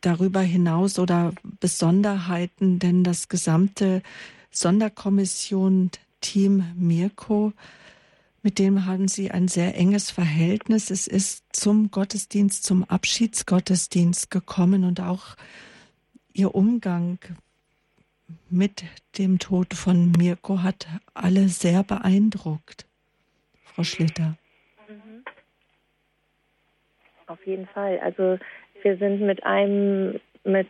darüber 0.00 0.40
hinaus 0.40 0.98
oder 0.98 1.32
Besonderheiten, 1.60 2.78
denn 2.78 3.04
das 3.04 3.28
gesamte 3.28 4.02
Sonderkommission 4.50 5.90
Team 6.20 6.64
Mirko, 6.76 7.52
mit 8.42 8.58
dem 8.58 8.86
haben 8.86 9.08
Sie 9.08 9.30
ein 9.30 9.48
sehr 9.48 9.76
enges 9.76 10.10
Verhältnis. 10.10 10.90
Es 10.90 11.06
ist 11.06 11.44
zum 11.54 11.90
Gottesdienst, 11.90 12.64
zum 12.64 12.84
Abschiedsgottesdienst 12.84 14.30
gekommen 14.30 14.84
und 14.84 15.00
auch 15.00 15.36
Ihr 16.34 16.54
Umgang 16.54 17.18
mit 18.50 18.84
dem 19.18 19.38
Tod 19.38 19.74
von 19.74 20.12
Mirko 20.12 20.62
hat 20.62 20.86
alle 21.14 21.48
sehr 21.48 21.82
beeindruckt. 21.82 22.86
Frau 23.64 23.82
Schlitter. 23.82 24.36
Mhm. 24.88 25.24
Auf 27.26 27.46
jeden 27.46 27.66
Fall. 27.66 27.98
Also 28.00 28.38
wir 28.82 28.96
sind 28.96 29.20
mit 29.20 29.44
einem, 29.44 30.20
mit 30.44 30.68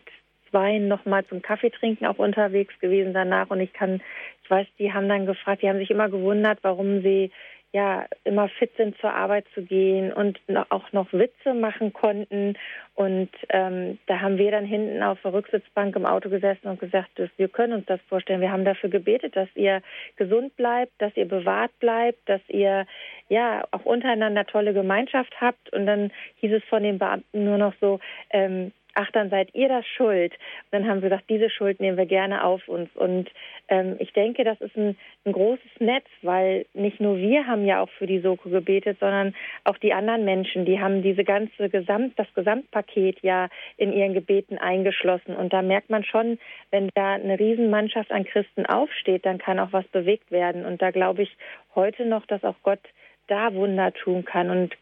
zwei 0.50 0.78
nochmal 0.78 1.24
zum 1.26 1.42
Kaffee 1.42 1.70
trinken 1.70 2.06
auch 2.06 2.18
unterwegs 2.18 2.78
gewesen 2.80 3.14
danach 3.14 3.50
und 3.50 3.60
ich 3.60 3.72
kann, 3.72 4.02
ich 4.44 4.50
weiß, 4.50 4.66
die 4.78 4.92
haben 4.92 5.08
dann 5.08 5.26
gefragt, 5.26 5.62
die 5.62 5.68
haben 5.68 5.78
sich 5.78 5.90
immer 5.90 6.08
gewundert, 6.08 6.58
warum 6.62 7.02
sie 7.02 7.30
ja 7.72 8.06
immer 8.24 8.48
fit 8.48 8.70
sind, 8.76 8.98
zur 8.98 9.12
Arbeit 9.12 9.46
zu 9.54 9.62
gehen 9.62 10.12
und 10.12 10.38
auch 10.68 10.92
noch 10.92 11.12
Witze 11.12 11.54
machen 11.54 11.92
konnten. 11.92 12.54
Und 12.94 13.30
ähm, 13.48 13.98
da 14.06 14.20
haben 14.20 14.36
wir 14.36 14.50
dann 14.50 14.66
hinten 14.66 15.02
auf 15.02 15.18
der 15.22 15.32
Rücksitzbank 15.32 15.96
im 15.96 16.04
Auto 16.04 16.28
gesessen 16.28 16.68
und 16.68 16.78
gesagt, 16.78 17.10
wir 17.36 17.48
können 17.48 17.72
uns 17.72 17.86
das 17.86 18.00
vorstellen. 18.08 18.42
Wir 18.42 18.52
haben 18.52 18.66
dafür 18.66 18.90
gebetet, 18.90 19.34
dass 19.36 19.48
ihr 19.54 19.80
gesund 20.16 20.54
bleibt, 20.56 20.92
dass 20.98 21.16
ihr 21.16 21.26
bewahrt 21.26 21.72
bleibt, 21.80 22.18
dass 22.28 22.42
ihr 22.48 22.86
ja 23.28 23.64
auch 23.70 23.86
untereinander 23.86 24.44
tolle 24.44 24.74
Gemeinschaft 24.74 25.34
habt. 25.40 25.72
Und 25.72 25.86
dann 25.86 26.12
hieß 26.36 26.52
es 26.52 26.64
von 26.64 26.82
den 26.82 26.98
Beamten 26.98 27.44
nur 27.44 27.56
noch 27.56 27.72
so, 27.80 28.00
ähm, 28.30 28.72
ach, 28.94 29.10
dann 29.12 29.30
seid 29.30 29.54
ihr 29.54 29.68
das 29.68 29.86
schuld. 29.86 30.32
Und 30.32 30.72
dann 30.72 30.88
haben 30.88 31.02
wir 31.02 31.10
gesagt, 31.10 31.28
diese 31.28 31.50
Schuld 31.50 31.80
nehmen 31.80 31.96
wir 31.96 32.06
gerne 32.06 32.44
auf 32.44 32.66
uns. 32.68 32.90
Und 32.94 33.30
ähm, 33.68 33.96
ich 33.98 34.12
denke, 34.12 34.44
das 34.44 34.60
ist 34.60 34.76
ein, 34.76 34.96
ein, 35.24 35.32
großes 35.32 35.80
Netz, 35.80 36.06
weil 36.22 36.66
nicht 36.74 37.00
nur 37.00 37.16
wir 37.16 37.46
haben 37.46 37.64
ja 37.64 37.80
auch 37.80 37.90
für 37.90 38.06
die 38.06 38.20
Soko 38.20 38.48
gebetet, 38.48 38.98
sondern 39.00 39.34
auch 39.64 39.78
die 39.78 39.92
anderen 39.92 40.24
Menschen, 40.24 40.64
die 40.64 40.80
haben 40.80 41.02
diese 41.02 41.24
ganze 41.24 41.68
Gesamt, 41.68 42.18
das 42.18 42.32
Gesamtpaket 42.34 43.20
ja 43.22 43.48
in 43.76 43.92
ihren 43.92 44.14
Gebeten 44.14 44.58
eingeschlossen. 44.58 45.36
Und 45.36 45.52
da 45.52 45.62
merkt 45.62 45.90
man 45.90 46.04
schon, 46.04 46.38
wenn 46.70 46.90
da 46.94 47.14
eine 47.14 47.38
Riesenmannschaft 47.38 48.10
an 48.10 48.24
Christen 48.24 48.66
aufsteht, 48.66 49.24
dann 49.26 49.38
kann 49.38 49.58
auch 49.58 49.72
was 49.72 49.86
bewegt 49.88 50.30
werden. 50.30 50.64
Und 50.64 50.82
da 50.82 50.90
glaube 50.90 51.22
ich 51.22 51.36
heute 51.74 52.04
noch, 52.04 52.26
dass 52.26 52.44
auch 52.44 52.56
Gott 52.62 52.80
da 53.28 53.54
Wunder 53.54 53.92
tun 53.92 54.24
kann. 54.24 54.50
Und 54.50 54.76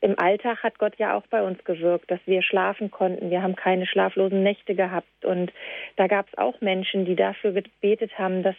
im 0.00 0.18
Alltag 0.18 0.62
hat 0.62 0.78
Gott 0.78 0.96
ja 0.98 1.16
auch 1.16 1.26
bei 1.28 1.42
uns 1.42 1.62
gewirkt, 1.64 2.10
dass 2.10 2.20
wir 2.26 2.42
schlafen 2.42 2.90
konnten. 2.90 3.30
Wir 3.30 3.42
haben 3.42 3.56
keine 3.56 3.86
schlaflosen 3.86 4.42
Nächte 4.42 4.74
gehabt. 4.74 5.24
Und 5.24 5.52
da 5.96 6.06
gab 6.06 6.28
es 6.28 6.38
auch 6.38 6.60
Menschen, 6.60 7.04
die 7.04 7.16
dafür 7.16 7.52
gebetet 7.52 8.16
haben, 8.18 8.42
dass 8.42 8.54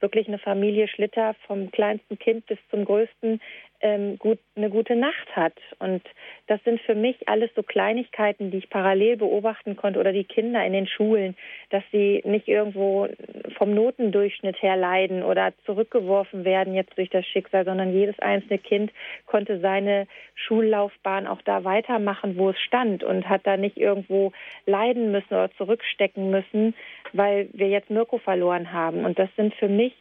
wirklich 0.00 0.26
eine 0.26 0.38
Familie 0.38 0.88
Schlitter 0.88 1.34
vom 1.46 1.70
kleinsten 1.70 2.18
Kind 2.18 2.46
bis 2.46 2.58
zum 2.70 2.84
größten 2.84 3.40
ähm, 3.80 4.18
gut, 4.18 4.38
eine 4.56 4.70
gute 4.70 4.94
Nacht 4.94 5.34
hat. 5.34 5.54
Und 5.78 6.02
das 6.46 6.62
sind 6.64 6.80
für 6.82 6.94
mich 6.94 7.28
alles 7.28 7.50
so 7.54 7.62
Kleinigkeiten, 7.62 8.50
die 8.50 8.58
ich 8.58 8.70
parallel 8.70 9.16
beobachten 9.16 9.76
konnte 9.76 9.98
oder 9.98 10.12
die 10.12 10.24
Kinder 10.24 10.64
in 10.64 10.72
den 10.72 10.86
Schulen, 10.86 11.36
dass 11.70 11.82
sie 11.90 12.22
nicht 12.24 12.48
irgendwo 12.48 13.08
vom 13.56 13.74
Notendurchschnitt 13.74 14.60
her 14.62 14.76
leiden 14.76 15.22
oder 15.22 15.52
zurückgeworfen 15.64 16.44
werden 16.44 16.74
jetzt 16.74 16.96
durch 16.98 17.10
das 17.10 17.26
Schicksal, 17.26 17.64
sondern 17.64 17.92
jedes 17.92 18.18
einzelne 18.18 18.58
Kind 18.58 18.92
konnte 19.26 19.60
seine 19.60 20.06
Schullaufbahn 20.34 21.26
auch 21.26 21.42
da 21.42 21.64
weitermachen, 21.64 22.36
wo 22.36 22.50
es 22.50 22.60
stand 22.60 23.02
und 23.02 23.28
hat 23.28 23.46
da 23.46 23.56
nicht 23.56 23.76
irgendwo 23.76 24.32
leiden 24.66 25.10
müssen 25.12 25.34
oder 25.34 25.50
zurückstecken 25.52 26.30
müssen, 26.30 26.74
weil 27.12 27.48
wir 27.52 27.68
jetzt 27.68 27.90
Mirko 27.90 28.18
verloren 28.18 28.72
haben. 28.72 29.04
Und 29.04 29.18
das 29.18 29.28
sind 29.36 29.54
für 29.54 29.68
mich 29.68 29.94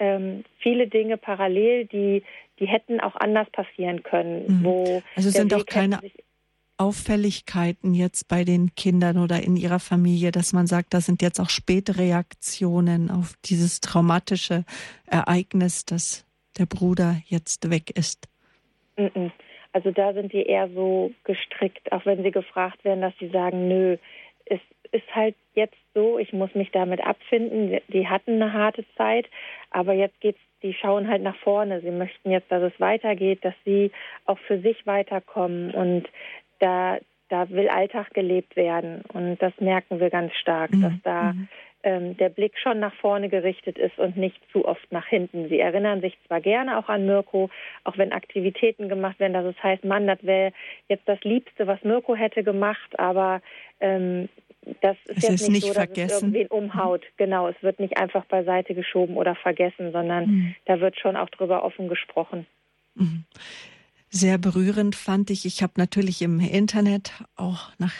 ähm, 0.00 0.44
viele 0.58 0.88
Dinge 0.88 1.16
parallel, 1.16 1.86
die, 1.86 2.22
die 2.58 2.66
hätten 2.66 3.00
auch 3.00 3.16
anders 3.16 3.48
passieren 3.50 4.02
können. 4.02 4.60
Mhm. 4.60 4.64
Wo 4.64 5.02
also 5.16 5.30
sind 5.30 5.52
auch 5.54 5.66
keine 5.66 6.00
Auffälligkeiten 6.76 7.94
jetzt 7.94 8.28
bei 8.28 8.44
den 8.44 8.74
Kindern 8.74 9.18
oder 9.18 9.42
in 9.42 9.56
ihrer 9.56 9.78
Familie, 9.78 10.32
dass 10.32 10.52
man 10.52 10.66
sagt, 10.66 10.92
da 10.92 11.00
sind 11.00 11.22
jetzt 11.22 11.38
auch 11.38 11.50
späte 11.50 11.98
Reaktionen 11.98 13.10
auf 13.10 13.34
dieses 13.44 13.80
traumatische 13.80 14.64
Ereignis, 15.06 15.84
dass 15.84 16.26
der 16.58 16.66
Bruder 16.66 17.16
jetzt 17.26 17.70
weg 17.70 17.90
ist? 17.96 18.28
Mhm. 18.96 19.30
Also 19.72 19.90
da 19.90 20.12
sind 20.14 20.32
die 20.32 20.44
eher 20.44 20.68
so 20.70 21.12
gestrickt, 21.24 21.90
auch 21.92 22.06
wenn 22.06 22.22
sie 22.22 22.30
gefragt 22.30 22.84
werden, 22.84 23.00
dass 23.00 23.14
sie 23.18 23.28
sagen, 23.28 23.66
nö, 23.68 23.96
es 24.46 24.60
ist 24.92 25.14
halt 25.14 25.34
jetzt 25.54 25.76
so, 25.94 26.18
ich 26.18 26.32
muss 26.32 26.54
mich 26.54 26.70
damit 26.70 27.04
abfinden. 27.04 27.80
Die 27.88 28.08
hatten 28.08 28.40
eine 28.40 28.52
harte 28.52 28.84
Zeit, 28.96 29.26
aber 29.70 29.92
jetzt 29.92 30.20
geht's, 30.20 30.38
die 30.64 30.74
schauen 30.74 31.08
halt 31.08 31.22
nach 31.22 31.36
vorne. 31.36 31.80
Sie 31.82 31.90
möchten 31.90 32.30
jetzt, 32.30 32.50
dass 32.50 32.62
es 32.62 32.80
weitergeht, 32.80 33.44
dass 33.44 33.54
sie 33.64 33.92
auch 34.24 34.38
für 34.38 34.58
sich 34.58 34.86
weiterkommen 34.86 35.70
und 35.70 36.08
da, 36.58 36.98
da 37.28 37.48
will 37.50 37.68
Alltag 37.68 38.12
gelebt 38.14 38.56
werden. 38.56 39.02
Und 39.12 39.36
das 39.40 39.52
merken 39.60 40.00
wir 40.00 40.10
ganz 40.10 40.32
stark, 40.34 40.72
mhm. 40.72 40.82
dass 40.82 40.92
da 41.02 41.32
mhm. 41.34 41.48
ähm, 41.82 42.16
der 42.16 42.30
Blick 42.30 42.58
schon 42.58 42.80
nach 42.80 42.94
vorne 42.94 43.28
gerichtet 43.28 43.76
ist 43.76 43.98
und 43.98 44.16
nicht 44.16 44.40
zu 44.50 44.66
oft 44.66 44.90
nach 44.90 45.06
hinten. 45.06 45.50
Sie 45.50 45.60
erinnern 45.60 46.00
sich 46.00 46.16
zwar 46.26 46.40
gerne 46.40 46.78
auch 46.78 46.88
an 46.88 47.04
Mirko, 47.04 47.50
auch 47.84 47.98
wenn 47.98 48.12
Aktivitäten 48.12 48.88
gemacht 48.88 49.20
werden, 49.20 49.34
dass 49.34 49.44
es 49.44 49.62
heißt, 49.62 49.84
Mann, 49.84 50.06
das 50.06 50.22
wäre 50.22 50.52
jetzt 50.88 51.06
das 51.06 51.20
Liebste, 51.24 51.66
was 51.66 51.82
Mirko 51.84 52.14
hätte 52.14 52.42
gemacht, 52.42 52.98
aber 52.98 53.42
ähm, 53.80 54.30
das 54.80 54.96
ist 55.06 55.18
es 55.18 55.22
jetzt 55.22 55.32
ist 55.32 55.42
nicht, 55.42 55.50
nicht 55.50 55.62
so, 55.62 55.68
dass 55.68 55.76
vergessen. 55.76 56.14
es 56.28 56.34
irgendwen 56.34 56.46
umhaut. 56.48 57.02
Genau, 57.16 57.48
es 57.48 57.56
wird 57.62 57.80
nicht 57.80 57.96
einfach 57.96 58.24
beiseite 58.26 58.74
geschoben 58.74 59.16
oder 59.16 59.34
vergessen, 59.34 59.92
sondern 59.92 60.26
mhm. 60.26 60.54
da 60.66 60.80
wird 60.80 60.98
schon 60.98 61.16
auch 61.16 61.30
drüber 61.30 61.64
offen 61.64 61.88
gesprochen. 61.88 62.46
Mhm. 62.94 63.24
Sehr 64.08 64.38
berührend 64.38 64.94
fand 64.94 65.30
ich. 65.30 65.44
Ich 65.44 65.62
habe 65.62 65.72
natürlich 65.76 66.22
im 66.22 66.38
Internet 66.40 67.12
auch 67.36 67.72
nach 67.78 67.94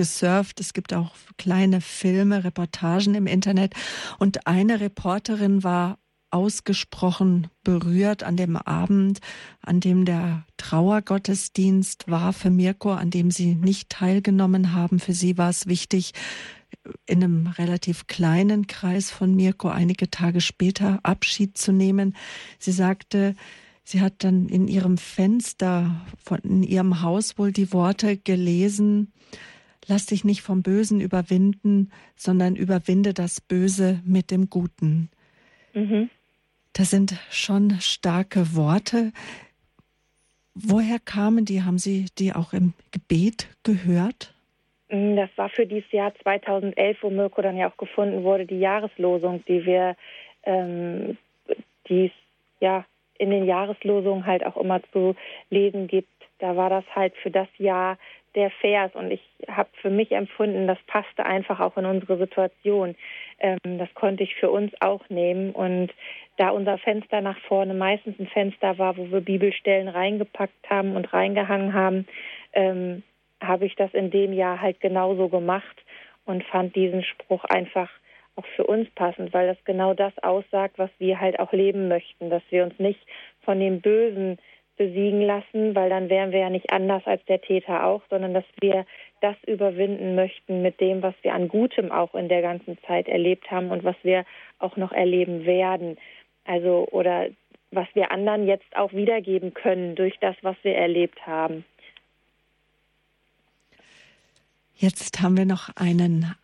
gesurft. 0.00 0.60
Es 0.60 0.72
gibt 0.72 0.94
auch 0.94 1.14
kleine 1.36 1.80
Filme, 1.80 2.42
Reportagen 2.42 3.14
im 3.14 3.26
Internet. 3.26 3.74
Und 4.18 4.46
eine 4.46 4.80
Reporterin 4.80 5.62
war 5.62 5.98
ausgesprochen 6.30 7.48
berührt 7.64 8.22
an 8.22 8.36
dem 8.36 8.56
Abend, 8.56 9.20
an 9.60 9.80
dem 9.80 10.04
der 10.04 10.44
Trauergottesdienst 10.56 12.08
war 12.08 12.32
für 12.32 12.50
Mirko, 12.50 12.92
an 12.92 13.10
dem 13.10 13.30
sie 13.30 13.54
nicht 13.54 13.90
teilgenommen 13.90 14.72
haben. 14.74 14.98
Für 14.98 15.12
sie 15.12 15.38
war 15.38 15.50
es 15.50 15.66
wichtig, 15.66 16.12
in 17.06 17.22
einem 17.22 17.46
relativ 17.46 18.06
kleinen 18.06 18.66
Kreis 18.66 19.10
von 19.10 19.34
Mirko 19.34 19.68
einige 19.68 20.10
Tage 20.10 20.40
später 20.40 21.00
Abschied 21.02 21.58
zu 21.58 21.72
nehmen. 21.72 22.16
Sie 22.58 22.72
sagte, 22.72 23.34
sie 23.82 24.00
hat 24.00 24.24
dann 24.24 24.48
in 24.48 24.68
ihrem 24.68 24.98
Fenster 24.98 26.00
von 26.22 26.38
in 26.40 26.62
ihrem 26.62 27.02
Haus 27.02 27.38
wohl 27.38 27.52
die 27.52 27.72
Worte 27.72 28.16
gelesen, 28.16 29.12
Lass 29.86 30.06
dich 30.06 30.24
nicht 30.24 30.42
vom 30.42 30.62
Bösen 30.62 31.00
überwinden, 31.00 31.90
sondern 32.14 32.54
überwinde 32.54 33.14
das 33.14 33.40
Böse 33.40 34.00
mit 34.04 34.30
dem 34.30 34.48
Guten. 34.50 35.10
Mhm. 35.74 36.10
Das 36.72 36.90
sind 36.90 37.14
schon 37.30 37.72
starke 37.80 38.54
Worte. 38.54 39.12
Woher 40.54 40.98
kamen 40.98 41.44
die? 41.44 41.62
Haben 41.62 41.78
Sie 41.78 42.06
die 42.18 42.32
auch 42.32 42.52
im 42.52 42.74
Gebet 42.90 43.48
gehört? 43.62 44.34
Mm, 44.88 45.16
das 45.16 45.30
war 45.36 45.48
für 45.48 45.66
dieses 45.66 45.90
Jahr 45.92 46.12
2011, 46.22 46.98
wo 47.02 47.10
Mirko 47.10 47.42
dann 47.42 47.56
ja 47.56 47.70
auch 47.70 47.76
gefunden 47.76 48.24
wurde, 48.24 48.46
die 48.46 48.58
Jahreslosung, 48.58 49.44
die 49.46 49.64
wir 49.64 49.96
ähm, 50.44 51.16
dies 51.88 52.10
ja 52.60 52.84
in 53.18 53.30
den 53.30 53.44
Jahreslosungen 53.44 54.26
halt 54.26 54.44
auch 54.44 54.56
immer 54.56 54.80
zu 54.92 55.14
lesen 55.50 55.86
gibt. 55.86 56.08
Da 56.38 56.56
war 56.56 56.70
das 56.70 56.84
halt 56.94 57.14
für 57.22 57.30
das 57.30 57.48
Jahr 57.58 57.98
der 58.34 58.50
Vers 58.50 58.94
und 58.94 59.10
ich 59.10 59.22
habe 59.48 59.68
für 59.80 59.90
mich 59.90 60.12
empfunden, 60.12 60.66
das 60.66 60.78
passte 60.86 61.26
einfach 61.26 61.60
auch 61.60 61.76
in 61.76 61.84
unsere 61.84 62.16
Situation. 62.16 62.94
Ähm, 63.40 63.78
das 63.78 63.92
konnte 63.94 64.22
ich 64.22 64.34
für 64.36 64.50
uns 64.50 64.72
auch 64.80 65.08
nehmen 65.08 65.50
und 65.52 65.90
da 66.36 66.50
unser 66.50 66.78
Fenster 66.78 67.20
nach 67.20 67.38
vorne 67.40 67.74
meistens 67.74 68.18
ein 68.18 68.28
Fenster 68.28 68.78
war, 68.78 68.96
wo 68.96 69.10
wir 69.10 69.20
Bibelstellen 69.20 69.88
reingepackt 69.88 70.70
haben 70.70 70.96
und 70.96 71.12
reingehangen 71.12 71.74
haben, 71.74 72.06
ähm, 72.52 73.02
habe 73.42 73.66
ich 73.66 73.74
das 73.74 73.92
in 73.94 74.10
dem 74.10 74.32
Jahr 74.32 74.60
halt 74.60 74.80
genauso 74.80 75.28
gemacht 75.28 75.84
und 76.24 76.44
fand 76.44 76.76
diesen 76.76 77.02
Spruch 77.02 77.44
einfach 77.44 77.90
auch 78.36 78.46
für 78.56 78.64
uns 78.64 78.88
passend, 78.90 79.32
weil 79.32 79.48
das 79.48 79.62
genau 79.64 79.94
das 79.94 80.16
aussagt, 80.22 80.78
was 80.78 80.90
wir 80.98 81.20
halt 81.20 81.38
auch 81.40 81.52
leben 81.52 81.88
möchten, 81.88 82.30
dass 82.30 82.42
wir 82.50 82.64
uns 82.64 82.78
nicht 82.78 83.00
von 83.42 83.58
dem 83.58 83.80
Bösen 83.80 84.38
besiegen 84.80 85.20
lassen, 85.20 85.74
weil 85.74 85.90
dann 85.90 86.08
wären 86.08 86.32
wir 86.32 86.38
ja 86.38 86.48
nicht 86.48 86.72
anders 86.72 87.02
als 87.04 87.22
der 87.26 87.42
Täter 87.42 87.84
auch, 87.84 88.00
sondern 88.08 88.32
dass 88.32 88.46
wir 88.62 88.86
das 89.20 89.36
überwinden 89.46 90.14
möchten 90.14 90.62
mit 90.62 90.80
dem, 90.80 91.02
was 91.02 91.14
wir 91.20 91.34
an 91.34 91.48
Gutem 91.48 91.92
auch 91.92 92.14
in 92.14 92.30
der 92.30 92.40
ganzen 92.40 92.78
Zeit 92.86 93.06
erlebt 93.06 93.50
haben 93.50 93.72
und 93.72 93.84
was 93.84 93.96
wir 94.04 94.24
auch 94.58 94.78
noch 94.78 94.92
erleben 94.92 95.44
werden. 95.44 95.98
Also 96.46 96.88
oder 96.92 97.26
was 97.70 97.88
wir 97.92 98.10
anderen 98.10 98.46
jetzt 98.46 98.74
auch 98.74 98.94
wiedergeben 98.94 99.52
können 99.52 99.96
durch 99.96 100.18
das, 100.18 100.34
was 100.40 100.56
wir 100.62 100.74
erlebt 100.74 101.26
haben. 101.26 101.66
Jetzt 104.76 105.20
haben 105.20 105.36
wir 105.36 105.44
noch 105.44 105.68
einen 105.76 106.34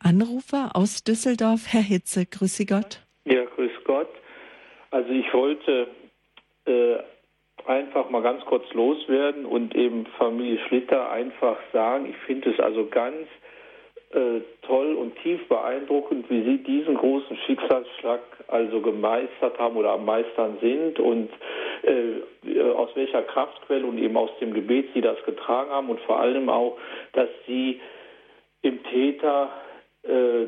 Anrufer 0.00 0.70
aus 0.74 1.04
Düsseldorf, 1.04 1.72
Herr 1.72 1.80
Hitze. 1.82 2.26
Grüße 2.26 2.66
Gott. 2.66 3.00
Ja, 3.24 3.44
grüß 3.44 3.70
Gott. 3.84 4.10
Also 4.90 5.10
ich 5.10 5.32
wollte 5.32 5.86
äh, 6.66 7.11
einfach 7.66 8.10
mal 8.10 8.22
ganz 8.22 8.44
kurz 8.44 8.64
loswerden 8.72 9.46
und 9.46 9.74
eben 9.74 10.06
Familie 10.18 10.58
Schlitter 10.66 11.10
einfach 11.10 11.56
sagen, 11.72 12.06
ich 12.08 12.16
finde 12.26 12.50
es 12.50 12.60
also 12.60 12.86
ganz 12.86 13.26
äh, 14.12 14.40
toll 14.62 14.94
und 14.94 15.16
tief 15.22 15.46
beeindruckend, 15.48 16.28
wie 16.28 16.42
Sie 16.42 16.58
diesen 16.58 16.96
großen 16.96 17.36
Schicksalsschlag 17.46 18.20
also 18.48 18.80
gemeistert 18.80 19.58
haben 19.58 19.76
oder 19.76 19.92
am 19.92 20.04
Meistern 20.04 20.58
sind 20.60 20.98
und 20.98 21.30
äh, 21.82 22.60
aus 22.60 22.90
welcher 22.94 23.22
Kraftquelle 23.22 23.86
und 23.86 23.98
eben 23.98 24.16
aus 24.16 24.30
dem 24.40 24.52
Gebet 24.52 24.88
Sie 24.94 25.00
das 25.00 25.22
getragen 25.24 25.70
haben 25.70 25.88
und 25.88 26.00
vor 26.00 26.20
allem 26.20 26.48
auch, 26.48 26.76
dass 27.12 27.28
Sie 27.46 27.80
im 28.62 28.82
Täter 28.84 29.50
äh, 29.50 29.71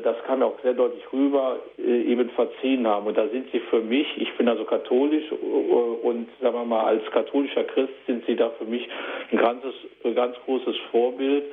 das 0.05 0.17
kam 0.25 0.41
ja 0.41 0.47
auch 0.47 0.59
sehr 0.61 0.73
deutlich 0.73 1.03
rüber, 1.11 1.59
äh, 1.77 2.01
eben 2.03 2.29
verziehen 2.31 2.85
haben. 2.85 3.07
Und 3.07 3.17
da 3.17 3.27
sind 3.29 3.51
sie 3.51 3.59
für 3.59 3.81
mich, 3.81 4.07
ich 4.17 4.31
bin 4.37 4.47
also 4.47 4.65
katholisch 4.65 5.31
äh, 5.31 5.35
und 5.35 6.27
sagen 6.41 6.55
wir 6.55 6.65
mal, 6.65 6.85
als 6.85 7.03
katholischer 7.11 7.63
Christ 7.63 7.93
sind 8.05 8.25
sie 8.25 8.35
da 8.35 8.49
für 8.51 8.65
mich 8.65 8.87
ein 9.31 9.37
ganzes, 9.37 9.73
ganz 10.13 10.35
großes 10.45 10.75
Vorbild. 10.91 11.45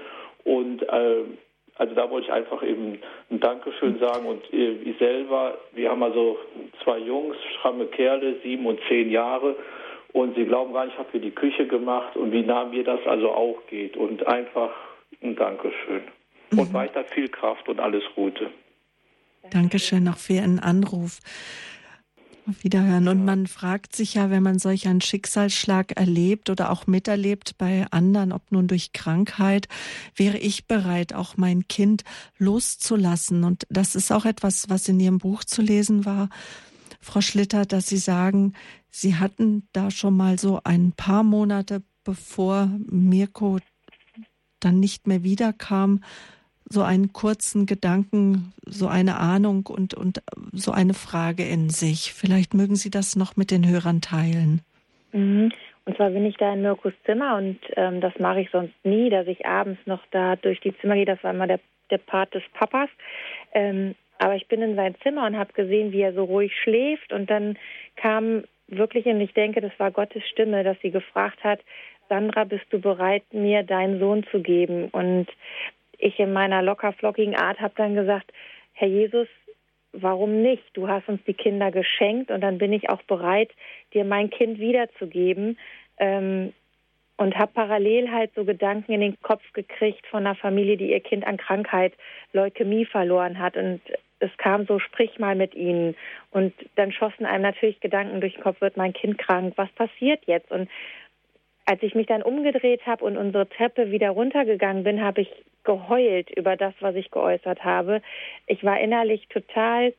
Und 0.45 0.83
äh, 0.83 1.24
also 1.77 1.95
da 1.95 2.11
wollte 2.11 2.27
ich 2.27 2.33
einfach 2.33 2.62
eben 2.62 2.99
ein 3.31 3.41
Dankeschön 3.41 3.99
sagen. 3.99 4.27
Und 4.27 4.43
ich 4.53 4.99
selber, 4.99 5.57
wir 5.73 5.91
haben 5.91 6.03
also 6.03 6.37
zwei 6.85 6.99
Jungs, 6.99 7.37
stramme 7.59 7.87
Kerle, 7.87 8.37
sieben 8.43 8.66
und 8.66 8.79
zehn 8.89 9.11
Jahre. 9.11 9.57
Und 10.12 10.35
sie 10.37 10.45
glauben 10.45 10.74
gar 10.74 10.85
nicht, 10.85 10.95
ich 10.95 10.99
habe 10.99 11.09
hier 11.12 11.23
die 11.23 11.31
Küche 11.31 11.66
gemacht 11.66 12.16
und 12.16 12.33
wie 12.33 12.43
nah 12.43 12.66
mir 12.66 12.85
das 12.85 13.01
also 13.07 13.31
auch 13.31 13.66
geht. 13.69 13.97
Und 13.97 14.27
einfach 14.27 14.70
ein 15.23 15.35
Dankeschön 15.35 16.03
und 16.53 16.70
mhm. 16.70 16.74
weiter 16.74 17.05
viel 17.05 17.29
Kraft 17.29 17.69
und 17.69 17.81
alles 17.81 18.03
Gute. 18.15 18.51
Dankeschön 19.51 20.05
noch 20.05 20.19
für 20.19 20.35
Ihren 20.35 20.59
Anruf. 20.61 21.19
Auf 22.49 22.65
Wiederhören. 22.65 23.07
Und 23.07 23.24
man 23.24 23.47
fragt 23.47 23.95
sich 23.95 24.15
ja, 24.15 24.29
wenn 24.31 24.43
man 24.43 24.59
solch 24.59 24.89
einen 24.89 25.01
Schicksalsschlag 25.01 25.97
erlebt 25.97 26.51
oder 26.51 26.73
auch 26.73 26.89
miterlebt 26.89 27.57
bei 27.57 27.87
anderen, 27.93 28.33
ob 28.33 28.51
nun 28.51 28.66
durch 28.66 28.93
Krankheit, 28.93 29.69
wäre 30.16 30.39
ich 30.39 30.66
bereit, 30.66 31.15
auch 31.15 31.37
mein 31.37 31.69
Kind 31.69 32.03
loszulassen. 32.39 33.45
Und 33.45 33.65
das 33.70 33.95
ist 33.95 34.11
auch 34.11 34.24
etwas, 34.24 34.69
was 34.69 34.89
in 34.89 34.99
Ihrem 34.99 35.19
Buch 35.19 35.45
zu 35.45 35.62
lesen 35.62 36.05
war, 36.05 36.31
Frau 37.01 37.20
Schlitter, 37.20 37.65
dass 37.65 37.89
Sie 37.89 37.97
sagen, 37.97 38.55
Sie 38.91 39.16
hatten 39.16 39.69
da 39.73 39.91
schon 39.91 40.16
mal 40.16 40.39
so 40.39 40.61
ein 40.65 40.93
paar 40.93 41.23
Monate, 41.23 41.83
bevor 42.05 42.70
Mirko 42.87 43.59
dann 44.61 44.81
nicht 44.81 45.07
mehr 45.07 45.23
wiederkam, 45.23 46.03
so 46.73 46.82
einen 46.82 47.12
kurzen 47.12 47.66
Gedanken, 47.66 48.53
so 48.66 48.89
eine 48.89 49.19
Ahnung 49.19 49.66
und, 49.66 49.94
und 49.94 50.23
so 50.53 50.73
eine 50.73 50.94
Frage 50.94 51.44
in 51.44 51.69
sich. 51.69 52.12
Vielleicht 52.12 52.55
mögen 52.55 52.77
Sie 52.77 52.90
das 52.90 53.15
noch 53.16 53.36
mit 53.36 53.51
den 53.51 53.69
Hörern 53.69 54.01
teilen. 54.01 54.62
Mhm. 55.12 55.53
Und 55.85 55.97
zwar 55.97 56.11
bin 56.11 56.24
ich 56.24 56.36
da 56.36 56.53
in 56.53 56.62
Mirkus 56.62 56.93
Zimmer 57.05 57.36
und 57.36 57.59
ähm, 57.77 58.01
das 58.01 58.16
mache 58.19 58.40
ich 58.40 58.51
sonst 58.51 58.74
nie, 58.85 59.11
dass 59.11 59.27
ich 59.27 59.47
abends 59.47 59.81
noch 59.85 60.01
da 60.12 60.36
durch 60.36 60.61
die 60.61 60.77
Zimmer 60.78 60.94
gehe. 60.94 61.05
Das 61.05 61.23
war 61.24 61.32
immer 61.32 61.49
der, 61.49 61.61
der 61.90 61.99
Part 61.99 62.35
des 62.35 62.44
Papas. 62.55 62.89
Ähm, 63.53 63.94
aber 64.19 64.36
ich 64.36 64.47
bin 64.47 64.62
in 64.62 64.77
sein 64.77 64.94
Zimmer 65.03 65.27
und 65.27 65.36
habe 65.36 65.53
gesehen, 65.53 65.90
wie 65.90 66.03
er 66.03 66.15
so 66.15 66.23
ruhig 66.24 66.53
schläft. 66.62 67.12
Und 67.12 67.28
dann 67.28 67.59
kam 67.97 68.44
wirklich, 68.69 69.07
und 69.07 69.20
ich 69.20 69.35
denke, 69.35 69.61
das 69.61 69.73
war 69.78 69.90
Gottes 69.90 70.23
Stimme, 70.28 70.62
dass 70.62 70.77
sie 70.81 70.93
gefragt 70.93 71.43
hat, 71.43 71.59
Sandra, 72.09 72.44
bist 72.44 72.66
du 72.70 72.78
bereit, 72.78 73.24
mir 73.32 73.65
deinen 73.65 73.99
Sohn 73.99 74.24
zu 74.31 74.40
geben? 74.40 74.89
Und 74.93 75.27
ich 76.03 76.19
in 76.19 76.33
meiner 76.33 76.62
lockerflockigen 76.62 77.37
Art 77.37 77.61
habe 77.61 77.74
dann 77.77 77.95
gesagt, 77.95 78.33
Herr 78.73 78.89
Jesus, 78.89 79.29
warum 79.93 80.43
nicht? 80.43 80.65
Du 80.74 80.89
hast 80.89 81.09
uns 81.09 81.23
die 81.27 81.35
Kinder 81.35 81.70
geschenkt 81.70 82.31
und 82.31 82.41
dann 82.41 82.59
bin 82.59 82.73
ich 82.73 82.91
auch 82.91 83.03
bereit, 83.03 83.51
dir 83.95 84.05
mein 84.05 84.31
Kind 84.31 84.59
wiederzugeben. 84.59 85.59
Ähm, 85.99 86.53
und 87.19 87.39
habe 87.39 87.53
parallel 87.55 88.11
halt 88.11 88.33
so 88.35 88.45
Gedanken 88.45 88.93
in 88.93 89.01
den 89.01 89.20
Kopf 89.20 89.43
gekriegt 89.53 90.05
von 90.09 90.27
einer 90.27 90.35
Familie, 90.35 90.77
die 90.77 90.91
ihr 90.91 91.01
Kind 91.01 91.24
an 91.24 91.37
Krankheit, 91.37 91.93
Leukämie 92.33 92.85
verloren 92.85 93.39
hat. 93.39 93.57
Und 93.57 93.81
es 94.19 94.31
kam 94.39 94.66
so, 94.66 94.81
sprich 94.81 95.19
mal 95.19 95.37
mit 95.37 95.55
ihnen. 95.55 95.95
Und 96.31 96.53
dann 96.74 96.91
schossen 96.91 97.27
einem 97.27 97.43
natürlich 97.43 97.79
Gedanken 97.81 98.20
durch 98.20 98.35
den 98.35 98.43
Kopf, 98.43 98.61
wird 98.61 98.77
mein 98.77 98.93
Kind 98.93 99.19
krank? 99.19 99.53
Was 99.57 99.70
passiert 99.73 100.24
jetzt? 100.27 100.51
Und 100.51 100.69
als 101.64 101.82
ich 101.82 101.94
mich 101.94 102.06
dann 102.06 102.22
umgedreht 102.22 102.86
habe 102.86 103.05
und 103.05 103.16
unsere 103.16 103.48
Treppe 103.48 103.90
wieder 103.90 104.10
runtergegangen 104.10 104.84
bin, 104.84 105.02
habe 105.02 105.22
ich 105.22 105.30
geheult 105.64 106.30
über 106.30 106.56
das, 106.56 106.74
was 106.80 106.94
ich 106.97 107.10
geäußert 107.10 107.64
habe. 107.64 108.02
Ich 108.47 108.64
war 108.64 108.80
innerlich 108.80 109.28
total 109.28 109.94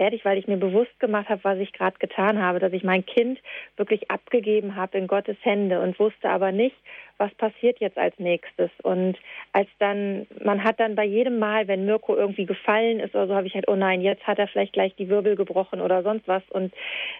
fertig, 0.00 0.24
weil 0.24 0.38
ich 0.38 0.48
mir 0.48 0.56
bewusst 0.56 0.98
gemacht 0.98 1.28
habe, 1.28 1.44
was 1.44 1.58
ich 1.58 1.74
gerade 1.74 1.98
getan 1.98 2.40
habe, 2.40 2.58
dass 2.58 2.72
ich 2.72 2.82
mein 2.82 3.04
Kind 3.04 3.38
wirklich 3.76 4.10
abgegeben 4.10 4.74
habe 4.74 4.96
in 4.96 5.06
Gottes 5.06 5.36
Hände 5.42 5.78
und 5.82 5.98
wusste 6.00 6.30
aber 6.30 6.52
nicht, 6.52 6.74
was 7.18 7.30
passiert 7.34 7.80
jetzt 7.80 7.98
als 7.98 8.18
nächstes. 8.18 8.70
Und 8.82 9.18
als 9.52 9.68
dann, 9.78 10.26
man 10.42 10.64
hat 10.64 10.80
dann 10.80 10.94
bei 10.94 11.04
jedem 11.04 11.38
Mal, 11.38 11.68
wenn 11.68 11.84
Mirko 11.84 12.16
irgendwie 12.16 12.46
gefallen 12.46 12.98
ist 12.98 13.14
oder 13.14 13.26
so, 13.26 13.34
habe 13.34 13.46
ich 13.46 13.54
halt, 13.54 13.68
oh 13.68 13.76
nein, 13.76 14.00
jetzt 14.00 14.26
hat 14.26 14.38
er 14.38 14.48
vielleicht 14.48 14.72
gleich 14.72 14.94
die 14.94 15.10
Wirbel 15.10 15.36
gebrochen 15.36 15.82
oder 15.82 16.02
sonst 16.02 16.26
was 16.26 16.42
und 16.48 16.72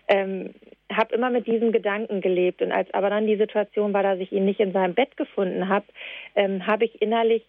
ähm, 0.09 0.55
habe 0.91 1.15
immer 1.15 1.29
mit 1.29 1.47
diesem 1.47 1.73
Gedanken 1.73 2.23
gelebt. 2.23 2.63
Und 2.63 2.73
als 2.73 2.93
aber 2.95 3.11
dann 3.11 3.27
die 3.27 3.37
Situation 3.37 3.93
war, 3.93 4.03
dass 4.03 4.21
ich 4.21 4.33
ihn 4.33 4.47
nicht 4.47 4.61
in 4.61 4.73
seinem 4.73 4.95
Bett 4.95 5.19
gefunden 5.19 5.69
habe, 5.69 5.85
ähm, 6.35 6.67
habe 6.67 6.87
ich 6.87 7.03
innerlich 7.03 7.45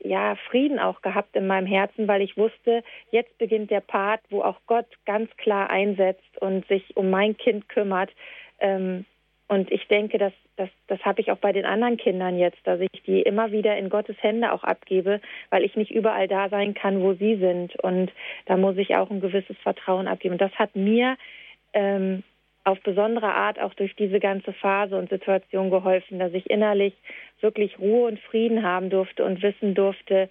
ja, 0.00 0.36
Frieden 0.48 0.78
auch 0.78 1.02
gehabt 1.02 1.34
in 1.34 1.46
meinem 1.46 1.66
Herzen, 1.66 2.06
weil 2.08 2.22
ich 2.22 2.36
wusste, 2.36 2.82
jetzt 3.10 3.36
beginnt 3.38 3.70
der 3.70 3.80
Part, 3.80 4.20
wo 4.30 4.42
auch 4.42 4.60
Gott 4.66 4.86
ganz 5.06 5.30
klar 5.36 5.70
einsetzt 5.70 6.40
und 6.40 6.66
sich 6.68 6.96
um 6.96 7.10
mein 7.10 7.36
Kind 7.36 7.68
kümmert. 7.68 8.10
Ähm, 8.60 9.04
und 9.48 9.72
ich 9.72 9.88
denke, 9.88 10.18
das, 10.18 10.32
das, 10.56 10.68
das 10.88 11.00
habe 11.00 11.20
ich 11.20 11.32
auch 11.32 11.38
bei 11.38 11.52
den 11.52 11.64
anderen 11.64 11.96
Kindern 11.96 12.38
jetzt, 12.38 12.58
dass 12.64 12.80
ich 12.80 13.02
die 13.06 13.22
immer 13.22 13.50
wieder 13.50 13.76
in 13.78 13.88
Gottes 13.88 14.16
Hände 14.20 14.52
auch 14.52 14.62
abgebe, 14.62 15.20
weil 15.50 15.64
ich 15.64 15.74
nicht 15.74 15.90
überall 15.90 16.28
da 16.28 16.50
sein 16.50 16.74
kann, 16.74 17.00
wo 17.02 17.14
sie 17.14 17.36
sind. 17.36 17.74
Und 17.82 18.12
da 18.44 18.56
muss 18.58 18.76
ich 18.76 18.94
auch 18.94 19.10
ein 19.10 19.20
gewisses 19.20 19.56
Vertrauen 19.58 20.06
abgeben. 20.06 20.34
Und 20.34 20.40
das 20.42 20.52
hat 20.52 20.76
mir 20.76 21.16
ähm, 21.72 22.22
auf 22.68 22.80
besondere 22.82 23.32
Art 23.34 23.58
auch 23.58 23.72
durch 23.72 23.96
diese 23.96 24.20
ganze 24.20 24.52
Phase 24.52 24.98
und 24.98 25.08
Situation 25.08 25.70
geholfen, 25.70 26.18
dass 26.18 26.34
ich 26.34 26.50
innerlich 26.50 26.92
wirklich 27.40 27.78
Ruhe 27.78 28.08
und 28.08 28.20
Frieden 28.20 28.62
haben 28.62 28.90
durfte 28.90 29.24
und 29.24 29.42
wissen 29.42 29.74
durfte, 29.74 30.28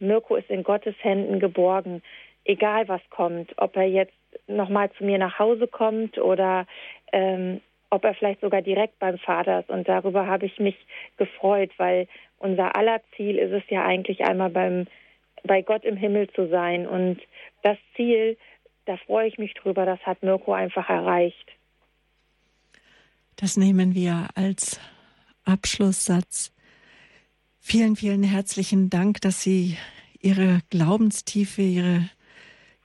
Mirko 0.00 0.34
ist 0.34 0.50
in 0.50 0.64
Gottes 0.64 0.96
Händen 1.00 1.38
geborgen, 1.38 2.02
egal 2.44 2.88
was 2.88 3.00
kommt, 3.10 3.52
ob 3.56 3.76
er 3.76 3.86
jetzt 3.86 4.16
nochmal 4.48 4.90
zu 4.92 5.04
mir 5.04 5.18
nach 5.18 5.38
Hause 5.38 5.68
kommt 5.68 6.18
oder 6.18 6.66
ähm, 7.12 7.60
ob 7.90 8.04
er 8.04 8.14
vielleicht 8.14 8.40
sogar 8.40 8.62
direkt 8.62 8.98
beim 8.98 9.18
Vater 9.18 9.60
ist. 9.60 9.70
Und 9.70 9.88
darüber 9.88 10.26
habe 10.26 10.46
ich 10.46 10.58
mich 10.58 10.76
gefreut, 11.18 11.70
weil 11.76 12.08
unser 12.38 12.74
aller 12.74 13.00
Ziel 13.16 13.38
ist 13.38 13.52
es 13.52 13.62
ja 13.70 13.84
eigentlich 13.84 14.24
einmal 14.24 14.50
beim, 14.50 14.88
bei 15.44 15.62
Gott 15.62 15.84
im 15.84 15.96
Himmel 15.96 16.28
zu 16.30 16.48
sein. 16.48 16.86
Und 16.88 17.20
das 17.62 17.78
Ziel, 17.94 18.36
da 18.86 18.96
freue 18.96 19.28
ich 19.28 19.38
mich 19.38 19.54
drüber, 19.54 19.86
das 19.86 20.00
hat 20.00 20.24
Mirko 20.24 20.52
einfach 20.52 20.90
erreicht. 20.90 21.52
Das 23.36 23.56
nehmen 23.58 23.94
wir 23.94 24.28
als 24.34 24.80
Abschlusssatz. 25.44 26.52
Vielen, 27.60 27.96
vielen 27.96 28.22
herzlichen 28.22 28.88
Dank, 28.90 29.20
dass 29.20 29.42
Sie 29.42 29.76
Ihre 30.20 30.60
Glaubenstiefe, 30.70 31.62
Ihre 31.62 32.08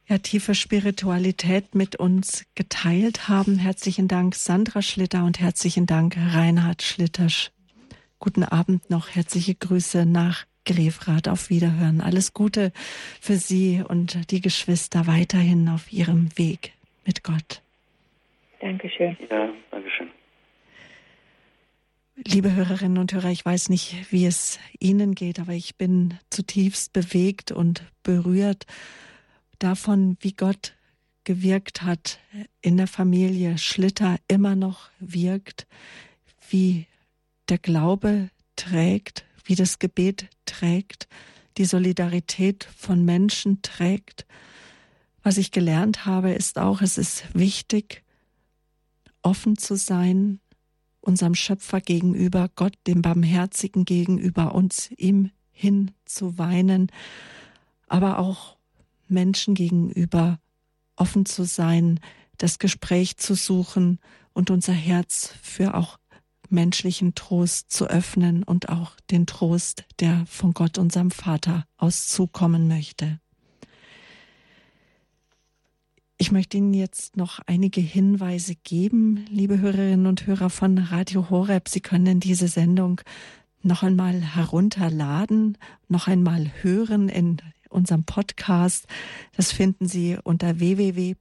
ja, 0.07 0.17
tiefe 0.17 0.53
Spiritualität 0.53 1.73
mit 1.73 1.95
uns 1.95 2.45
geteilt 2.55 3.29
haben. 3.29 3.59
Herzlichen 3.59 4.09
Dank, 4.09 4.35
Sandra 4.35 4.81
Schlitter 4.81 5.23
und 5.23 5.39
herzlichen 5.39 5.85
Dank, 5.85 6.17
Reinhard 6.17 6.81
Schlitter. 6.81 7.27
Guten 8.19 8.43
Abend 8.43 8.89
noch. 8.89 9.09
Herzliche 9.09 9.55
Grüße 9.55 10.05
nach 10.05 10.45
Grefrath. 10.65 11.29
Auf 11.29 11.49
Wiederhören. 11.49 12.01
Alles 12.01 12.33
Gute 12.33 12.73
für 13.21 13.35
Sie 13.37 13.81
und 13.87 14.31
die 14.31 14.41
Geschwister 14.41 15.07
weiterhin 15.07 15.69
auf 15.69 15.93
Ihrem 15.93 16.37
Weg 16.37 16.73
mit 17.05 17.23
Gott. 17.23 17.61
Dankeschön. 18.59 19.17
Ja, 19.29 19.49
Dankeschön. 19.71 20.09
Liebe 22.27 22.53
Hörerinnen 22.53 22.99
und 22.99 23.13
Hörer, 23.13 23.31
ich 23.31 23.43
weiß 23.43 23.69
nicht, 23.69 24.11
wie 24.11 24.27
es 24.27 24.59
Ihnen 24.79 25.15
geht, 25.15 25.39
aber 25.39 25.53
ich 25.53 25.75
bin 25.75 26.19
zutiefst 26.29 26.93
bewegt 26.93 27.51
und 27.51 27.83
berührt 28.03 28.67
davon, 29.57 30.17
wie 30.19 30.33
Gott 30.33 30.75
gewirkt 31.23 31.81
hat 31.81 32.19
in 32.61 32.77
der 32.77 32.85
Familie 32.85 33.57
Schlitter, 33.57 34.17
immer 34.27 34.55
noch 34.55 34.89
wirkt, 34.99 35.67
wie 36.49 36.85
der 37.49 37.57
Glaube 37.57 38.29
trägt, 38.55 39.25
wie 39.43 39.55
das 39.55 39.79
Gebet 39.79 40.27
trägt, 40.45 41.07
die 41.57 41.65
Solidarität 41.65 42.67
von 42.77 43.03
Menschen 43.03 43.63
trägt. 43.63 44.27
Was 45.23 45.37
ich 45.37 45.51
gelernt 45.51 46.05
habe, 46.05 46.33
ist 46.33 46.59
auch, 46.59 46.81
es 46.81 46.99
ist 46.99 47.23
wichtig, 47.33 48.03
offen 49.23 49.57
zu 49.57 49.75
sein, 49.75 50.39
unserem 51.01 51.35
Schöpfer 51.35 51.81
gegenüber, 51.81 52.49
Gott, 52.55 52.73
dem 52.87 53.01
Barmherzigen 53.01 53.85
gegenüber, 53.85 54.55
uns 54.55 54.91
ihm 54.97 55.31
hin 55.51 55.91
zu 56.05 56.37
weinen, 56.37 56.91
aber 57.87 58.19
auch 58.19 58.57
Menschen 59.07 59.55
gegenüber 59.55 60.39
offen 60.95 61.25
zu 61.25 61.43
sein, 61.43 61.99
das 62.37 62.59
Gespräch 62.59 63.17
zu 63.17 63.35
suchen 63.35 63.99
und 64.33 64.49
unser 64.49 64.73
Herz 64.73 65.33
für 65.41 65.75
auch 65.75 65.99
menschlichen 66.49 67.15
Trost 67.15 67.71
zu 67.71 67.87
öffnen 67.87 68.43
und 68.43 68.69
auch 68.69 68.91
den 69.09 69.25
Trost, 69.25 69.85
der 69.99 70.25
von 70.27 70.53
Gott, 70.53 70.77
unserem 70.77 71.11
Vater, 71.11 71.65
aus 71.77 72.07
zukommen 72.07 72.67
möchte. 72.67 73.19
Ich 76.21 76.31
möchte 76.31 76.57
Ihnen 76.57 76.75
jetzt 76.75 77.17
noch 77.17 77.39
einige 77.47 77.81
Hinweise 77.81 78.53
geben, 78.53 79.25
liebe 79.31 79.59
Hörerinnen 79.59 80.05
und 80.05 80.27
Hörer 80.27 80.51
von 80.51 80.77
Radio 80.77 81.31
Horeb. 81.31 81.67
Sie 81.67 81.81
können 81.81 82.19
diese 82.19 82.47
Sendung 82.47 83.01
noch 83.63 83.81
einmal 83.81 84.21
herunterladen, 84.21 85.57
noch 85.87 86.07
einmal 86.07 86.51
hören 86.61 87.09
in 87.09 87.37
unserem 87.69 88.03
Podcast. 88.03 88.85
Das 89.35 89.51
finden 89.51 89.87
Sie 89.87 90.15
unter 90.23 90.59
www.horeb.org 90.59 91.17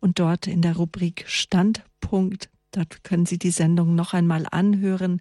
und 0.00 0.18
dort 0.18 0.46
in 0.46 0.62
der 0.62 0.76
Rubrik 0.76 1.24
Standpunkt. 1.26 2.48
Dort 2.70 3.04
können 3.04 3.26
Sie 3.26 3.38
die 3.38 3.50
Sendung 3.50 3.94
noch 3.94 4.14
einmal 4.14 4.46
anhören. 4.50 5.20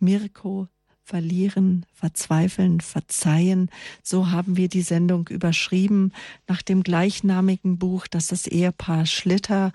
Mirko 0.00 0.66
verlieren, 1.10 1.86
verzweifeln, 1.92 2.80
verzeihen. 2.80 3.68
So 4.00 4.30
haben 4.30 4.56
wir 4.56 4.68
die 4.68 4.82
Sendung 4.82 5.26
überschrieben 5.26 6.12
nach 6.46 6.62
dem 6.62 6.84
gleichnamigen 6.84 7.78
Buch, 7.78 8.06
das 8.06 8.28
das 8.28 8.46
Ehepaar 8.46 9.06
Schlitter 9.06 9.72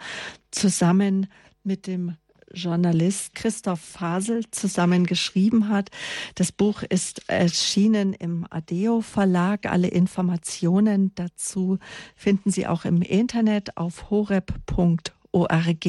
zusammen 0.50 1.28
mit 1.66 1.88
dem 1.88 2.16
Journalist 2.54 3.36
Christoph 3.36 3.82
Fasel 3.82 4.50
zusammen 4.52 5.06
geschrieben 5.06 5.68
hat. 5.68 5.90
Das 6.36 6.54
Buch 6.54 6.84
ist 6.84 7.28
erschienen 7.28 8.14
im 8.14 8.48
Adeo 8.50 9.02
Verlag. 9.02 9.66
Alle 9.66 9.90
Informationen 9.90 11.12
dazu 11.16 11.80
finden 12.16 12.50
Sie 12.50 12.66
auch 12.66 12.86
im 12.86 13.02
Internet 13.02 13.76
auf 13.76 14.10
horeb.org 14.10 15.86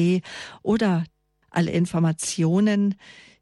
oder 0.61 1.05
alle 1.51 1.71
Informationen, 1.71 2.95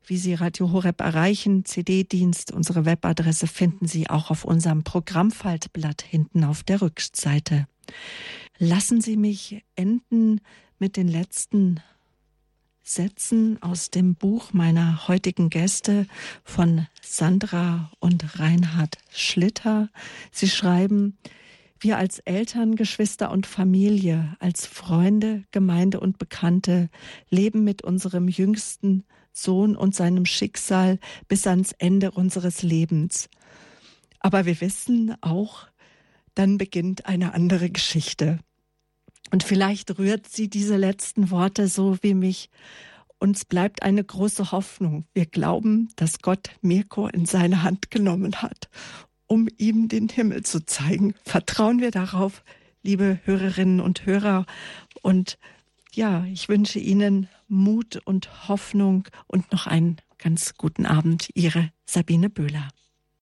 wie 0.07 0.17
Sie 0.17 0.33
Radio 0.33 0.71
Horeb 0.71 1.01
erreichen, 1.01 1.65
CD-Dienst, 1.65 2.51
unsere 2.51 2.85
Webadresse 2.85 3.47
finden 3.47 3.87
Sie 3.87 4.09
auch 4.09 4.29
auf 4.29 4.45
unserem 4.45 4.83
Programmfaltblatt 4.83 6.01
hinten 6.01 6.43
auf 6.43 6.63
der 6.63 6.81
Rückseite. 6.81 7.67
Lassen 8.57 9.01
Sie 9.01 9.17
mich 9.17 9.63
enden 9.75 10.41
mit 10.79 10.97
den 10.97 11.07
letzten 11.07 11.81
Sätzen 12.83 13.61
aus 13.63 13.89
dem 13.89 14.13
Buch 14.15 14.53
meiner 14.53 15.07
heutigen 15.07 15.49
Gäste 15.49 16.05
von 16.43 16.85
Sandra 17.01 17.91
und 17.99 18.39
Reinhard 18.39 18.97
Schlitter. 19.09 19.89
Sie 20.31 20.47
schreiben, 20.47 21.17
wir 21.79 21.97
als 21.97 22.19
Eltern, 22.19 22.75
Geschwister 22.75 23.31
und 23.31 23.47
Familie, 23.47 24.35
als 24.39 24.67
Freunde, 24.67 25.43
Gemeinde 25.51 25.99
und 25.99 26.19
Bekannte 26.19 26.89
leben 27.29 27.63
mit 27.63 27.83
unserem 27.83 28.27
jüngsten 28.27 29.03
Sohn 29.35 29.75
und 29.75 29.93
seinem 29.93 30.25
Schicksal 30.25 30.97
bis 31.27 31.45
ans 31.45 31.73
Ende 31.73 32.11
unseres 32.11 32.63
Lebens. 32.63 33.29
Aber 34.19 34.45
wir 34.45 34.59
wissen 34.61 35.15
auch, 35.21 35.67
dann 36.33 36.57
beginnt 36.57 37.05
eine 37.05 37.33
andere 37.33 37.69
Geschichte. 37.69 38.39
Und 39.31 39.43
vielleicht 39.43 39.99
rührt 39.99 40.27
sie 40.27 40.49
diese 40.49 40.77
letzten 40.77 41.29
Worte 41.29 41.67
so 41.67 41.97
wie 42.01 42.13
mich. 42.13 42.49
Uns 43.19 43.45
bleibt 43.45 43.83
eine 43.83 44.03
große 44.03 44.51
Hoffnung. 44.51 45.05
Wir 45.13 45.25
glauben, 45.25 45.89
dass 45.95 46.19
Gott 46.19 46.51
Mirko 46.61 47.07
in 47.07 47.25
seine 47.25 47.63
Hand 47.63 47.91
genommen 47.91 48.41
hat, 48.41 48.69
um 49.27 49.47
ihm 49.57 49.87
den 49.87 50.09
Himmel 50.09 50.43
zu 50.43 50.65
zeigen. 50.65 51.15
Vertrauen 51.23 51.81
wir 51.81 51.91
darauf, 51.91 52.43
liebe 52.83 53.19
Hörerinnen 53.23 53.79
und 53.79 54.05
Hörer. 54.05 54.45
Und 55.01 55.37
ja, 55.93 56.25
ich 56.25 56.49
wünsche 56.49 56.79
Ihnen 56.79 57.29
Mut 57.47 58.01
und 58.05 58.47
Hoffnung 58.47 59.07
und 59.27 59.51
noch 59.51 59.67
einen 59.67 59.97
ganz 60.17 60.55
guten 60.55 60.85
Abend. 60.85 61.29
Ihre 61.33 61.71
Sabine 61.85 62.29
Böhler. 62.29 62.69